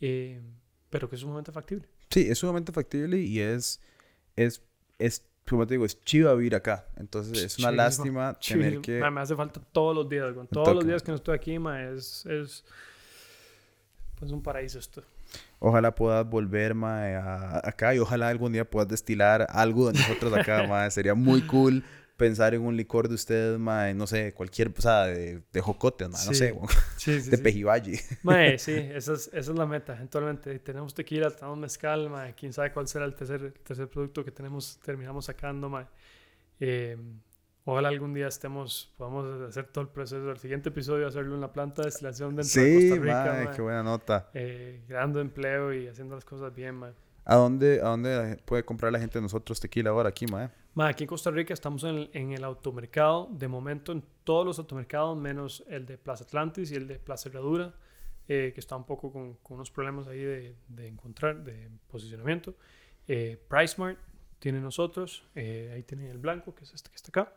eh, 0.00 0.40
pero 0.88 1.08
que 1.08 1.16
es 1.16 1.20
sumamente 1.20 1.52
factible. 1.52 1.88
Sí, 2.10 2.26
es 2.28 2.38
sumamente 2.38 2.72
factible 2.72 3.18
y 3.18 3.40
es, 3.40 3.80
es, 4.36 4.62
es 4.98 5.24
como 5.48 5.66
te 5.66 5.74
digo, 5.74 5.84
es 5.84 6.02
chido 6.04 6.34
vivir 6.36 6.54
acá. 6.54 6.86
Entonces 6.96 7.42
es 7.42 7.58
una 7.58 7.72
lástima 7.72 8.38
tener 8.38 8.80
que... 8.80 9.00
Man, 9.00 9.14
me 9.14 9.20
hace 9.20 9.34
falta 9.34 9.60
todos 9.72 9.94
los 9.94 10.08
días, 10.08 10.32
con 10.34 10.46
todos 10.46 10.66
toca. 10.66 10.74
los 10.74 10.86
días 10.86 11.02
que 11.02 11.10
no 11.10 11.16
estoy 11.16 11.34
aquí, 11.34 11.58
man, 11.58 11.96
es, 11.96 12.24
es 12.26 12.64
pues 14.18 14.30
un 14.32 14.42
paraíso 14.42 14.78
esto. 14.78 15.02
Ojalá 15.58 15.94
puedas 15.94 16.28
volver 16.28 16.74
mae, 16.74 17.14
a, 17.14 17.58
acá 17.64 17.94
y 17.94 17.98
ojalá 17.98 18.28
algún 18.28 18.52
día 18.52 18.68
puedas 18.68 18.88
destilar 18.88 19.46
algo 19.50 19.90
de 19.90 19.98
nosotros 19.98 20.32
acá, 20.32 20.66
mae. 20.68 20.90
Sería 20.90 21.14
muy 21.14 21.42
cool 21.42 21.84
pensar 22.20 22.54
en 22.54 22.60
un 22.62 22.76
licor 22.76 23.08
de 23.08 23.14
ustedes, 23.14 23.58
mae, 23.58 23.94
no 23.94 24.06
sé, 24.06 24.32
cualquier, 24.34 24.68
o 24.76 24.80
sea, 24.80 25.06
de, 25.06 25.42
de 25.52 25.60
jocotes, 25.60 26.08
mae, 26.08 26.24
no 26.26 26.32
Sí. 26.32 26.38
sé, 26.38 26.54
Sí, 26.96 27.20
sí, 27.20 27.30
de 27.30 27.36
sí. 27.38 27.42
pejiballe. 27.42 27.98
Mae, 28.22 28.58
sí, 28.66 28.72
esa 28.74 29.14
es, 29.14 29.28
esa 29.32 29.38
es 29.52 29.58
la 29.58 29.66
meta, 29.66 29.94
eventualmente. 29.96 30.58
Tenemos 30.60 30.94
tequila, 30.94 31.30
tenemos 31.30 31.58
mezcal, 31.58 32.08
mae. 32.10 32.34
Quién 32.34 32.52
sabe 32.52 32.72
cuál 32.72 32.86
será 32.86 33.04
el 33.06 33.14
tercer, 33.14 33.42
el 33.42 33.52
tercer 33.54 33.88
producto 33.88 34.24
que 34.24 34.30
tenemos, 34.30 34.78
terminamos 34.84 35.24
sacando, 35.24 35.68
mae. 35.68 35.86
Eh, 36.60 36.96
ojalá 37.64 37.88
algún 37.88 38.12
día 38.14 38.28
estemos, 38.28 38.92
podamos 38.96 39.24
hacer 39.48 39.66
todo 39.68 39.82
el 39.82 39.88
proceso. 39.90 40.30
El 40.30 40.38
siguiente 40.38 40.68
episodio, 40.68 41.06
hacerlo 41.08 41.34
en 41.34 41.40
la 41.40 41.52
planta 41.52 41.82
de 41.82 41.86
destilación 41.86 42.36
dentro 42.36 42.62
de 42.62 42.80
Sí, 42.80 42.88
Costa 42.90 43.02
Rica, 43.04 43.42
mae. 43.46 43.56
qué 43.56 43.62
buena 43.62 43.82
nota. 43.82 44.30
Eh, 44.34 44.82
creando 44.86 45.20
empleo 45.20 45.72
y 45.72 45.88
haciendo 45.88 46.14
las 46.14 46.24
cosas 46.24 46.54
bien, 46.54 46.74
mae. 46.76 46.92
¿A 47.30 47.36
dónde, 47.36 47.80
¿A 47.80 47.90
dónde 47.90 48.38
puede 48.44 48.64
comprar 48.64 48.90
la 48.90 48.98
gente 48.98 49.18
de 49.18 49.22
nosotros 49.22 49.60
tequila 49.60 49.90
ahora 49.90 50.08
aquí, 50.08 50.26
mae? 50.26 50.50
Mae, 50.74 50.90
aquí 50.90 51.04
en 51.04 51.08
Costa 51.08 51.30
Rica 51.30 51.54
estamos 51.54 51.84
en 51.84 51.90
el, 51.90 52.10
en 52.12 52.32
el 52.32 52.42
automercado, 52.42 53.28
de 53.30 53.46
momento 53.46 53.92
en 53.92 54.02
todos 54.24 54.44
los 54.44 54.58
automercados, 54.58 55.16
menos 55.16 55.62
el 55.68 55.86
de 55.86 55.96
Plaza 55.96 56.24
Atlantis 56.24 56.72
y 56.72 56.74
el 56.74 56.88
de 56.88 56.98
Plaza 56.98 57.28
Herradura, 57.28 57.72
eh, 58.26 58.50
que 58.52 58.58
está 58.58 58.74
un 58.74 58.82
poco 58.82 59.12
con, 59.12 59.34
con 59.34 59.58
unos 59.58 59.70
problemas 59.70 60.08
ahí 60.08 60.18
de, 60.18 60.56
de 60.66 60.88
encontrar, 60.88 61.44
de 61.44 61.70
posicionamiento. 61.88 62.56
Eh, 63.06 63.40
PriceMart 63.48 63.96
tiene 64.40 64.60
nosotros, 64.60 65.24
eh, 65.36 65.70
ahí 65.72 65.84
tienen 65.84 66.08
el 66.08 66.18
blanco, 66.18 66.52
que 66.52 66.64
es 66.64 66.74
este 66.74 66.90
que 66.90 66.96
está 66.96 67.10
acá. 67.10 67.32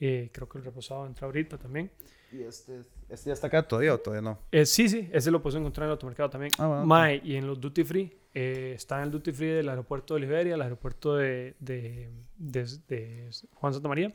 Eh, 0.00 0.30
creo 0.32 0.48
que 0.48 0.56
el 0.56 0.64
reposado 0.64 1.06
entra 1.06 1.26
ahorita 1.26 1.58
también. 1.58 1.90
¿Y 2.32 2.44
este, 2.44 2.80
este 3.10 3.28
ya 3.28 3.34
está 3.34 3.48
acá 3.48 3.62
todavía 3.62 3.92
o 3.92 3.98
todavía 3.98 4.22
no? 4.22 4.38
Eh, 4.50 4.64
sí, 4.64 4.88
sí, 4.88 5.10
ese 5.12 5.30
lo 5.30 5.42
puedes 5.42 5.60
encontrar 5.60 5.84
en 5.84 5.88
el 5.88 5.92
automercado 5.92 6.30
también. 6.30 6.50
Ah, 6.58 6.66
bueno. 6.66 6.86
Mae, 6.86 7.20
y 7.22 7.36
en 7.36 7.46
los 7.46 7.60
duty 7.60 7.84
free, 7.84 8.21
eh, 8.34 8.72
está 8.74 8.98
en 8.98 9.04
el 9.04 9.10
duty 9.10 9.32
free 9.32 9.48
del 9.48 9.68
aeropuerto 9.68 10.14
de 10.14 10.20
Liberia, 10.20 10.54
el 10.54 10.62
aeropuerto 10.62 11.16
de, 11.16 11.54
de, 11.60 12.10
de- 12.36 12.78
de 12.88 13.30
Juan 13.54 13.72
Santa 13.74 13.88
María 13.88 14.12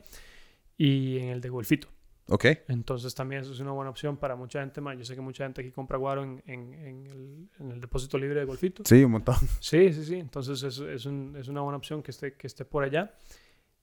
y 0.76 1.18
en 1.18 1.28
el 1.28 1.40
de 1.40 1.48
Golfito. 1.48 1.88
Ok. 2.30 2.44
Entonces 2.68 3.14
también 3.14 3.40
eso 3.42 3.52
es 3.52 3.60
una 3.60 3.72
buena 3.72 3.90
opción 3.90 4.16
para 4.18 4.36
mucha 4.36 4.60
gente 4.60 4.80
más. 4.82 4.98
Yo 4.98 5.04
sé 5.04 5.14
que 5.14 5.20
mucha 5.22 5.44
gente 5.44 5.62
aquí 5.62 5.70
compra 5.70 5.96
guaro 5.96 6.22
en, 6.24 6.42
en- 6.46 6.74
en 6.74 7.06
el, 7.06 7.48
en 7.58 7.70
el 7.72 7.80
depósito 7.80 8.18
libre 8.18 8.40
de 8.40 8.44
Golfito. 8.44 8.82
Sí, 8.84 9.02
un 9.02 9.12
montón. 9.12 9.36
Sí, 9.60 9.92
sí, 9.94 10.04
sí. 10.04 10.16
Entonces 10.16 10.62
es, 10.62 10.78
es, 10.78 11.06
un- 11.06 11.34
es 11.38 11.48
una 11.48 11.62
buena 11.62 11.78
opción 11.78 12.02
que 12.02 12.10
esté, 12.10 12.34
que 12.34 12.46
esté 12.46 12.64
por 12.64 12.84
allá. 12.84 13.14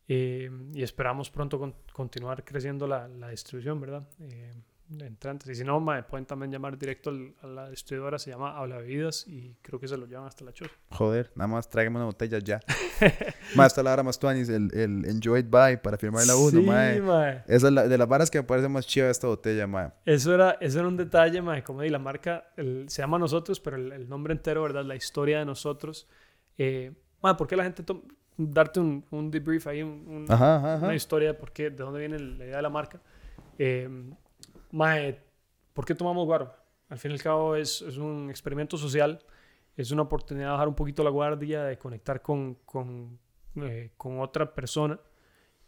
Eh, 0.08 0.52
y 0.74 0.84
esperamos 0.84 1.32
pronto 1.32 1.58
con- 1.58 1.74
continuar 1.92 2.44
creciendo 2.46 2.86
la, 2.86 3.08
la 3.08 3.30
distribución, 3.30 3.80
¿verdad? 3.82 4.08
Eh, 4.20 4.54
entrantes. 4.90 5.50
Y 5.50 5.56
si 5.56 5.64
no, 5.64 5.80
mae, 5.80 6.04
pueden 6.04 6.26
también 6.26 6.52
llamar 6.52 6.78
directo 6.78 7.10
al- 7.10 7.34
a 7.42 7.48
la 7.48 7.70
distribuidora, 7.70 8.20
se 8.20 8.30
llama 8.32 8.58
Habla 8.58 8.78
Bebidas 8.78 9.28
y 9.28 9.56
creo 9.62 9.80
que 9.80 9.88
se 9.88 9.98
lo 9.98 10.06
llevan 10.06 10.28
hasta 10.28 10.46
la 10.46 10.54
choza. 10.54 10.72
Joder, 10.92 11.32
nada 11.36 11.48
más 11.48 11.70
tráigame 11.70 11.98
una 11.98 12.06
botella 12.06 12.40
ya. 12.40 12.60
más 13.56 13.68
hasta 13.68 13.82
la 13.84 13.94
hora 13.94 14.04
más 14.04 14.20
tuanis, 14.20 14.48
el, 14.50 14.70
el 14.74 15.06
Enjoy 15.06 15.40
It 15.42 15.50
By 15.50 15.82
para 15.82 15.98
firmar 15.98 16.26
la 16.28 16.36
uno, 16.36 16.50
sí, 16.52 16.62
mae. 16.62 17.02
mae. 17.02 17.44
Esa 17.48 17.68
es 17.68 17.74
la, 17.74 17.88
de 17.88 17.98
las 17.98 18.08
varas 18.08 18.30
que 18.32 18.38
me 18.40 18.44
parece 18.44 18.68
más 18.70 18.86
chiva 18.86 19.10
esta 19.10 19.28
botella, 19.28 19.66
mae. 19.68 19.90
Eso 20.06 20.34
era, 20.34 20.52
eso 20.62 20.80
era 20.80 20.88
un 20.88 20.98
detalle, 20.98 21.42
mae, 21.42 21.64
como 21.64 21.82
di, 21.82 21.90
la 21.90 22.00
marca 22.00 22.46
el- 22.56 22.86
se 22.90 23.02
llama 23.02 23.18
Nosotros, 23.20 23.60
pero 23.60 23.78
el, 23.78 23.92
el 23.92 24.08
nombre 24.10 24.34
entero, 24.34 24.62
¿verdad? 24.64 24.86
La 24.86 24.96
historia 24.96 25.40
de 25.40 25.46
nosotros. 25.46 26.08
Eh, 26.58 26.94
mae, 27.22 27.36
¿por 27.36 27.48
qué 27.48 27.56
la 27.56 27.64
gente 27.64 27.84
darte 28.38 28.80
un, 28.80 29.04
un 29.12 29.32
debrief 29.32 29.66
ahí, 29.68 29.82
un- 29.82 30.06
un- 30.08 30.26
Ajá, 30.32 30.58
ajá, 30.58 30.74
ajá. 30.76 30.86
una 30.86 30.96
historia 30.96 31.30
de 31.30 31.34
por 31.34 31.52
qué, 31.52 31.70
de 31.70 31.78
dónde 31.78 32.00
viene 32.00 32.20
la 32.20 32.46
idea 32.46 32.56
de 32.58 32.62
la 32.62 32.70
marca? 32.70 33.02
Eh, 33.58 33.90
mae, 34.76 35.18
¿por 35.74 35.86
qué 35.86 35.96
tomamos 35.96 36.26
guaro? 36.26 36.54
Al 36.90 37.00
fin 37.00 37.12
y 37.12 37.14
al 37.14 37.22
cabo 37.22 37.56
es, 37.56 37.82
es 37.82 37.98
un 37.98 38.30
experimento 38.30 38.78
social, 38.78 39.24
es 39.76 39.92
una 39.92 40.04
oportunidad 40.04 40.48
de 40.48 40.52
bajar 40.52 40.68
un 40.68 40.76
poquito 40.76 41.04
la 41.04 41.10
guardia, 41.10 41.64
de 41.64 41.78
conectar 41.78 42.22
con, 42.22 42.56
con, 42.66 43.18
eh, 43.56 43.92
con 43.98 44.20
otra 44.20 44.54
persona. 44.54 45.00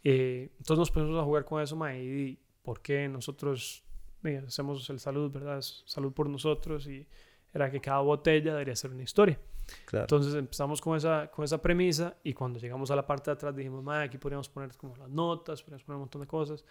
Eh, 0.04 0.50
entonces 0.58 0.78
nos 0.78 0.90
pusimos 0.90 1.18
a 1.18 1.24
jugar 1.24 1.44
con 1.44 1.62
eso, 1.62 1.74
mae, 1.74 2.02
y 2.02 2.38
por 2.62 2.80
qué 2.82 3.08
nosotros 3.08 3.82
eh, 4.24 4.42
hacemos 4.46 4.88
el 4.90 5.00
salud, 5.00 5.32
¿verdad? 5.32 5.58
Es 5.58 5.82
salud 5.86 6.12
por 6.12 6.28
nosotros 6.28 6.86
y 6.86 7.06
era 7.52 7.70
que 7.70 7.80
cada 7.80 8.00
botella 8.00 8.52
debería 8.52 8.76
ser 8.76 8.90
una 8.90 9.02
historia. 9.02 9.40
Claro. 9.86 10.04
Entonces 10.04 10.34
empezamos 10.34 10.80
con 10.82 10.96
esa, 10.96 11.30
con 11.30 11.44
esa 11.44 11.60
premisa 11.60 12.16
y 12.22 12.34
cuando 12.34 12.58
llegamos 12.58 12.90
a 12.90 12.96
la 12.96 13.06
parte 13.06 13.30
de 13.30 13.34
atrás 13.34 13.56
dijimos, 13.56 13.82
madre, 13.82 14.04
aquí 14.04 14.18
podríamos 14.18 14.50
poner 14.50 14.76
como 14.76 14.96
las 14.96 15.08
notas, 15.08 15.62
podríamos 15.62 15.84
poner 15.84 15.96
un 15.96 16.02
montón 16.02 16.20
de 16.20 16.26
cosas. 16.26 16.64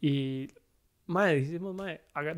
Y, 0.00 0.48
madre, 1.10 1.36
dijimos, 1.36 1.76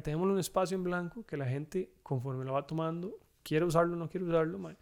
dejémosle 0.04 0.32
un 0.32 0.38
espacio 0.38 0.76
en 0.76 0.84
blanco 0.84 1.24
que 1.26 1.36
la 1.36 1.46
gente, 1.46 1.92
conforme 2.02 2.44
lo 2.44 2.52
va 2.54 2.66
tomando, 2.66 3.18
quiere 3.42 3.64
usarlo 3.64 3.94
o 3.94 3.96
no 3.96 4.08
quiere 4.08 4.26
usarlo, 4.26 4.58
madre, 4.58 4.78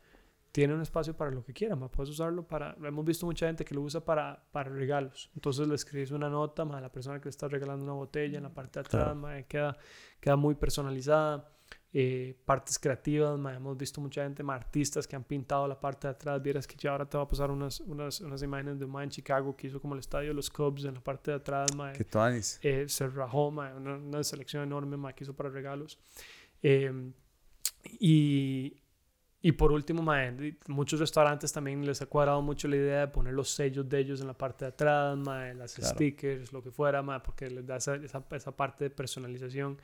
tiene 0.52 0.74
un 0.74 0.80
espacio 0.82 1.16
para 1.16 1.30
lo 1.30 1.44
que 1.44 1.52
quiera, 1.52 1.76
madre, 1.76 1.92
puedes 1.94 2.10
usarlo 2.10 2.46
para, 2.46 2.76
hemos 2.82 3.04
visto 3.04 3.24
mucha 3.26 3.46
gente 3.46 3.64
que 3.64 3.74
lo 3.74 3.82
usa 3.82 4.04
para, 4.04 4.42
para 4.50 4.70
regalos. 4.70 5.30
Entonces 5.34 5.68
le 5.68 5.74
escribes 5.74 6.10
una 6.10 6.28
nota, 6.28 6.64
madre, 6.64 6.78
a 6.78 6.82
la 6.82 6.92
persona 6.92 7.18
que 7.20 7.26
le 7.26 7.30
está 7.30 7.46
regalando 7.48 7.84
una 7.84 7.94
botella 7.94 8.38
en 8.38 8.44
la 8.44 8.52
parte 8.54 8.80
de 8.80 8.86
atrás, 8.86 9.04
Claro. 9.04 9.14
madre, 9.20 9.46
queda, 9.46 9.76
queda 10.20 10.36
muy 10.36 10.54
personalizada 10.54 11.48
eh, 11.92 12.36
partes 12.44 12.78
creativas, 12.78 13.36
ma, 13.38 13.54
hemos 13.54 13.76
visto 13.76 14.00
mucha 14.00 14.22
gente, 14.22 14.42
ma, 14.42 14.54
artistas 14.54 15.08
que 15.08 15.16
han 15.16 15.24
pintado 15.24 15.66
la 15.66 15.78
parte 15.80 16.06
de 16.06 16.12
atrás, 16.12 16.40
vieras 16.40 16.66
que 16.66 16.76
ya 16.76 16.92
ahora 16.92 17.04
te 17.08 17.16
va 17.16 17.24
a 17.24 17.28
pasar 17.28 17.50
unas, 17.50 17.80
unas, 17.80 18.20
unas 18.20 18.42
imágenes 18.42 18.78
de 18.78 18.84
un 18.84 19.02
en 19.02 19.10
Chicago 19.10 19.56
que 19.56 19.66
hizo 19.66 19.80
como 19.80 19.94
el 19.94 20.00
estadio 20.00 20.28
de 20.28 20.34
los 20.34 20.50
Cubs 20.50 20.84
en 20.84 20.94
la 20.94 21.00
parte 21.00 21.32
de 21.32 21.38
atrás, 21.38 21.74
ma, 21.74 21.92
Qué 21.92 22.04
tuanis. 22.04 22.60
eh, 22.62 22.84
se 22.88 23.08
rajó, 23.08 23.48
una, 23.48 23.74
una 23.74 24.22
selección 24.22 24.62
enorme 24.62 24.96
ma, 24.96 25.12
que 25.12 25.24
hizo 25.24 25.34
para 25.34 25.48
regalos. 25.50 25.98
Eh, 26.62 27.10
y, 27.98 28.76
y 29.42 29.52
por 29.52 29.72
último, 29.72 30.02
ma, 30.02 30.18
muchos 30.68 31.00
restaurantes 31.00 31.52
también 31.52 31.84
les 31.84 32.00
ha 32.02 32.06
cuadrado 32.06 32.42
mucho 32.42 32.68
la 32.68 32.76
idea 32.76 33.00
de 33.00 33.08
poner 33.08 33.32
los 33.32 33.50
sellos 33.50 33.88
de 33.88 33.98
ellos 33.98 34.20
en 34.20 34.26
la 34.26 34.34
parte 34.36 34.64
de 34.64 34.68
atrás, 34.68 35.16
ma, 35.16 35.52
las 35.54 35.74
Claro. 35.74 35.94
stickers, 35.94 36.52
lo 36.52 36.62
que 36.62 36.70
fuera, 36.70 37.02
ma, 37.02 37.22
porque 37.22 37.48
les 37.50 37.66
da 37.66 37.76
esa, 37.76 37.96
esa, 37.96 38.24
esa 38.30 38.54
parte 38.56 38.84
de 38.84 38.90
personalización. 38.90 39.78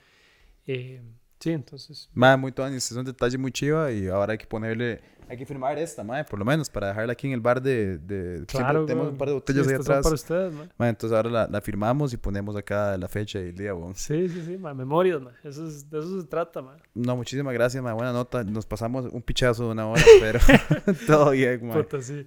Eh, 0.66 1.00
Sí, 1.38 1.50
entonces. 1.50 2.08
Madre, 2.14 2.36
muy 2.38 2.52
tonis, 2.52 2.90
es 2.90 2.96
un 2.96 3.04
detalle 3.04 3.36
muy 3.38 3.52
chiva 3.52 3.92
y 3.92 4.08
ahora 4.08 4.32
hay 4.32 4.38
que 4.38 4.46
ponerle, 4.46 5.00
hay 5.28 5.36
que 5.36 5.44
firmar 5.44 5.78
esta, 5.78 6.02
madre, 6.02 6.24
por 6.24 6.38
lo 6.38 6.44
menos, 6.44 6.70
para 6.70 6.88
dejarla 6.88 7.12
aquí 7.12 7.26
en 7.26 7.34
el 7.34 7.40
bar 7.40 7.60
de... 7.60 7.98
de 7.98 8.46
Claro, 8.46 8.86
tenemos 8.86 9.08
un 9.10 9.18
par 9.18 9.28
de 9.28 9.34
Sí, 9.34 9.38
botellas 9.40 9.66
ahí 9.68 9.74
estas 9.74 9.86
son 9.86 9.92
atrás. 9.96 10.04
para 10.04 10.14
ustedes, 10.14 10.52
ma. 10.54 10.68
Madre, 10.78 10.90
entonces 10.90 11.14
ahora 11.16 11.30
la, 11.30 11.46
la 11.48 11.60
firmamos 11.60 12.12
y 12.14 12.16
ponemos 12.16 12.56
acá 12.56 12.96
la 12.96 13.06
fecha 13.08 13.38
y 13.38 13.48
el 13.48 13.54
día, 13.56 13.74
weón. 13.74 13.94
Sí, 13.94 14.28
sí, 14.30 14.42
sí, 14.46 14.56
ma. 14.56 14.72
Memorias, 14.72 15.20
ma. 15.20 15.32
Eso 15.44 15.66
es, 15.66 15.90
de 15.90 15.98
eso 15.98 16.20
se 16.22 16.26
trata, 16.26 16.62
ma. 16.62 16.76
No, 16.94 17.16
muchísimas 17.16 17.52
gracias, 17.52 17.82
madre, 17.82 17.96
buena 17.96 18.12
nota. 18.12 18.42
Nos 18.42 18.64
pasamos 18.64 19.04
un 19.12 19.20
pichazo 19.22 19.64
de 19.66 19.72
una 19.72 19.86
hora, 19.88 20.02
pero 20.20 20.38
todo 21.06 21.30
bien, 21.32 21.66
madre. 21.66 21.82
Puta, 21.84 22.00
sí. 22.00 22.26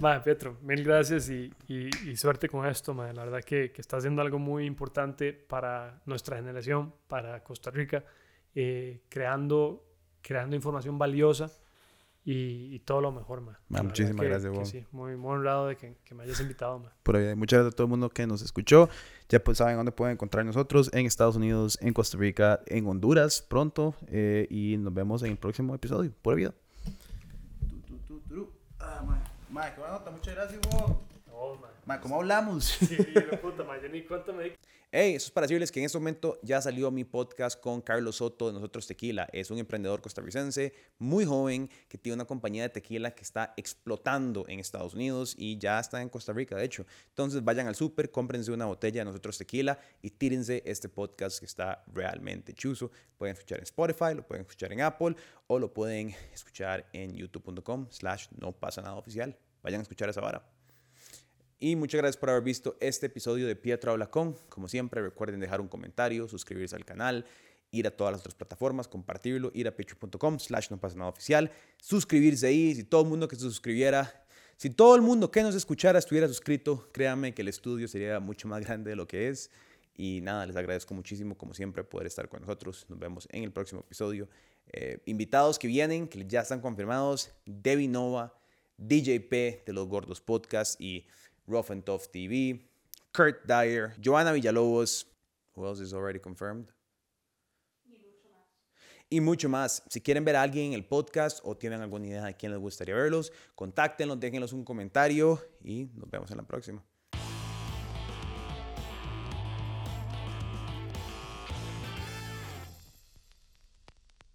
Ma, 0.00 0.22
Pietro, 0.22 0.56
mil 0.62 0.84
gracias 0.84 1.28
y, 1.30 1.52
y, 1.68 1.88
y 2.08 2.16
suerte 2.16 2.48
con 2.48 2.66
esto, 2.66 2.94
ma. 2.94 3.12
La 3.12 3.24
verdad 3.24 3.42
que, 3.44 3.70
que 3.70 3.80
está 3.80 3.96
haciendo 3.98 4.22
algo 4.22 4.38
muy 4.38 4.64
importante 4.66 5.32
para 5.32 6.00
nuestra 6.06 6.36
generación, 6.36 6.92
para 7.08 7.42
Costa 7.42 7.70
Rica, 7.70 8.04
eh, 8.54 9.02
creando, 9.08 9.84
creando 10.22 10.56
información 10.56 10.98
valiosa 10.98 11.50
y, 12.24 12.74
y 12.74 12.78
todo 12.80 13.00
lo 13.00 13.12
mejor, 13.12 13.40
ma. 13.40 13.58
Ma, 13.68 13.82
muchísimas 13.82 14.20
que- 14.20 14.28
gracias, 14.28 14.52
que 14.58 14.64
sí, 14.66 14.86
muy, 14.92 15.16
muy 15.16 15.32
honrado 15.36 15.68
de 15.68 15.76
que, 15.76 15.96
que 16.04 16.14
me 16.14 16.22
hayas 16.24 16.40
invitado, 16.40 16.78
ma. 16.78 16.92
Por 17.02 17.16
ahí, 17.16 17.34
muchas 17.34 17.58
gracias 17.58 17.74
a 17.74 17.76
todo 17.76 17.84
el 17.86 17.90
mundo 17.90 18.10
que 18.10 18.26
nos 18.26 18.42
escuchó. 18.42 18.88
Ya 19.28 19.42
pues 19.42 19.58
saben 19.58 19.76
dónde 19.76 19.92
pueden 19.92 20.14
encontrar 20.14 20.44
nosotros, 20.44 20.90
en 20.92 21.06
Estados 21.06 21.36
Unidos, 21.36 21.78
en 21.80 21.92
Costa 21.94 22.18
Rica, 22.18 22.60
en 22.66 22.86
Honduras 22.86 23.42
pronto. 23.42 23.94
eh, 24.08 24.46
y 24.50 24.76
nos 24.76 24.92
vemos 24.92 25.22
en 25.22 25.30
el 25.32 25.36
próximo 25.38 25.74
episodio. 25.74 26.12
Pura 26.22 26.36
vida. 26.36 26.54
Ah, 28.80 29.02
mae, 29.50 29.72
qué 29.74 29.80
buena 29.80 29.98
nota, 29.98 30.10
muchas 30.10 30.34
gracias, 30.34 30.60
No, 30.72 30.98
ma. 31.90 32.00
¿cómo 32.00 32.16
hablamos? 32.16 32.64
Sí, 32.64 32.96
la 33.30 33.40
puta, 33.40 33.64
ma. 33.64 33.80
Yo 33.82 33.88
ni 33.88 34.02
cuenta 34.04 34.32
me 34.32 34.56
Hey, 34.92 35.14
eso 35.14 35.26
es 35.26 35.30
para 35.30 35.46
decirles 35.46 35.70
que 35.70 35.78
en 35.78 35.86
este 35.86 35.98
momento 35.98 36.40
ya 36.42 36.60
salió 36.60 36.90
mi 36.90 37.04
podcast 37.04 37.60
con 37.60 37.80
Carlos 37.80 38.16
Soto 38.16 38.48
de 38.48 38.54
Nosotros 38.54 38.88
Tequila. 38.88 39.28
Es 39.32 39.50
un 39.52 39.58
emprendedor 39.58 40.00
costarricense 40.00 40.72
muy 40.98 41.24
joven 41.24 41.70
que 41.88 41.96
tiene 41.96 42.14
una 42.14 42.24
compañía 42.24 42.64
de 42.64 42.70
tequila 42.70 43.12
que 43.12 43.22
está 43.22 43.54
explotando 43.56 44.44
en 44.48 44.58
Estados 44.58 44.94
Unidos 44.94 45.36
y 45.38 45.58
ya 45.58 45.78
está 45.78 46.02
en 46.02 46.08
Costa 46.08 46.32
Rica, 46.32 46.56
de 46.56 46.64
hecho. 46.64 46.86
Entonces 47.08 47.44
vayan 47.44 47.68
al 47.68 47.76
súper, 47.76 48.10
cómprense 48.10 48.50
una 48.50 48.66
botella 48.66 49.02
de 49.02 49.04
Nosotros 49.04 49.38
Tequila 49.38 49.78
y 50.02 50.10
tírense 50.10 50.62
este 50.66 50.88
podcast 50.88 51.38
que 51.38 51.46
está 51.46 51.84
realmente 51.86 52.52
chuzo. 52.52 52.90
Pueden 53.16 53.34
escuchar 53.34 53.58
en 53.58 53.64
Spotify, 53.64 54.14
lo 54.16 54.26
pueden 54.26 54.42
escuchar 54.42 54.72
en 54.72 54.80
Apple 54.80 55.14
o 55.46 55.58
lo 55.60 55.72
pueden 55.72 56.16
escuchar 56.32 56.88
en 56.92 57.14
youtube.com 57.14 57.86
slash 57.90 58.26
no 58.40 58.50
pasa 58.50 58.82
nada 58.82 58.96
oficial. 58.96 59.38
Vayan 59.62 59.78
a 59.78 59.82
escuchar 59.82 60.08
esa 60.08 60.20
vara. 60.20 60.59
Y 61.62 61.76
muchas 61.76 61.98
gracias 62.00 62.16
por 62.16 62.30
haber 62.30 62.42
visto 62.42 62.78
este 62.80 63.06
episodio 63.06 63.46
de 63.46 63.54
Pietro 63.54 63.92
Habla 63.92 64.10
Con. 64.10 64.32
Como 64.48 64.66
siempre, 64.66 65.02
recuerden 65.02 65.40
dejar 65.40 65.60
un 65.60 65.68
comentario, 65.68 66.26
suscribirse 66.26 66.74
al 66.74 66.86
canal, 66.86 67.26
ir 67.70 67.86
a 67.86 67.90
todas 67.90 68.12
las 68.12 68.22
otras 68.22 68.34
plataformas, 68.34 68.88
compartirlo, 68.88 69.50
ir 69.52 69.68
a 69.68 69.76
patreon.com 69.76 70.38
slash 70.38 70.70
no 70.70 70.80
pasa 70.80 70.96
nada 70.96 71.10
oficial, 71.10 71.52
suscribirse 71.76 72.46
ahí. 72.46 72.74
Si 72.74 72.84
todo 72.84 73.02
el 73.02 73.08
mundo 73.08 73.28
que 73.28 73.36
se 73.36 73.42
suscribiera, 73.42 74.24
si 74.56 74.70
todo 74.70 74.96
el 74.96 75.02
mundo 75.02 75.30
que 75.30 75.42
nos 75.42 75.54
escuchara 75.54 75.98
estuviera 75.98 76.26
suscrito, 76.28 76.88
créanme 76.92 77.34
que 77.34 77.42
el 77.42 77.48
estudio 77.48 77.88
sería 77.88 78.20
mucho 78.20 78.48
más 78.48 78.64
grande 78.64 78.88
de 78.88 78.96
lo 78.96 79.06
que 79.06 79.28
es. 79.28 79.50
Y 79.94 80.22
nada, 80.22 80.46
les 80.46 80.56
agradezco 80.56 80.94
muchísimo, 80.94 81.36
como 81.36 81.52
siempre, 81.52 81.84
poder 81.84 82.06
estar 82.06 82.26
con 82.30 82.40
nosotros. 82.40 82.86
Nos 82.88 82.98
vemos 82.98 83.28
en 83.32 83.44
el 83.44 83.52
próximo 83.52 83.82
episodio. 83.82 84.30
Eh, 84.72 85.02
invitados 85.04 85.58
que 85.58 85.68
vienen, 85.68 86.08
que 86.08 86.26
ya 86.26 86.40
están 86.40 86.62
confirmados, 86.62 87.32
Debbie 87.44 87.88
Nova, 87.88 88.34
DJP 88.78 89.66
de 89.66 89.72
Los 89.74 89.88
Gordos 89.88 90.22
Podcast 90.22 90.80
y 90.80 91.06
Rough 91.46 91.70
and 91.70 91.84
Tough 91.84 92.10
TV, 92.12 92.60
Kurt 93.12 93.46
Dyer, 93.46 93.94
Joana 94.00 94.32
Villalobos, 94.32 95.04
who 95.54 95.66
else 95.66 95.80
is 95.80 95.92
already 95.92 96.18
confirmed? 96.18 96.72
Y 99.12 99.20
mucho 99.20 99.48
más. 99.48 99.82
Si 99.88 100.00
quieren 100.00 100.24
ver 100.24 100.36
a 100.36 100.42
alguien 100.42 100.66
en 100.66 100.72
el 100.74 100.84
podcast 100.84 101.40
o 101.42 101.56
tienen 101.56 101.80
alguna 101.80 102.06
idea 102.06 102.24
de 102.24 102.34
quién 102.34 102.52
les 102.52 102.60
gustaría 102.60 102.94
verlos, 102.94 103.32
contáctenlos, 103.56 104.20
déjenlos 104.20 104.52
un 104.52 104.64
comentario 104.64 105.42
y 105.64 105.86
nos 105.94 106.08
vemos 106.08 106.30
en 106.30 106.36
la 106.36 106.44
próxima. 106.44 106.84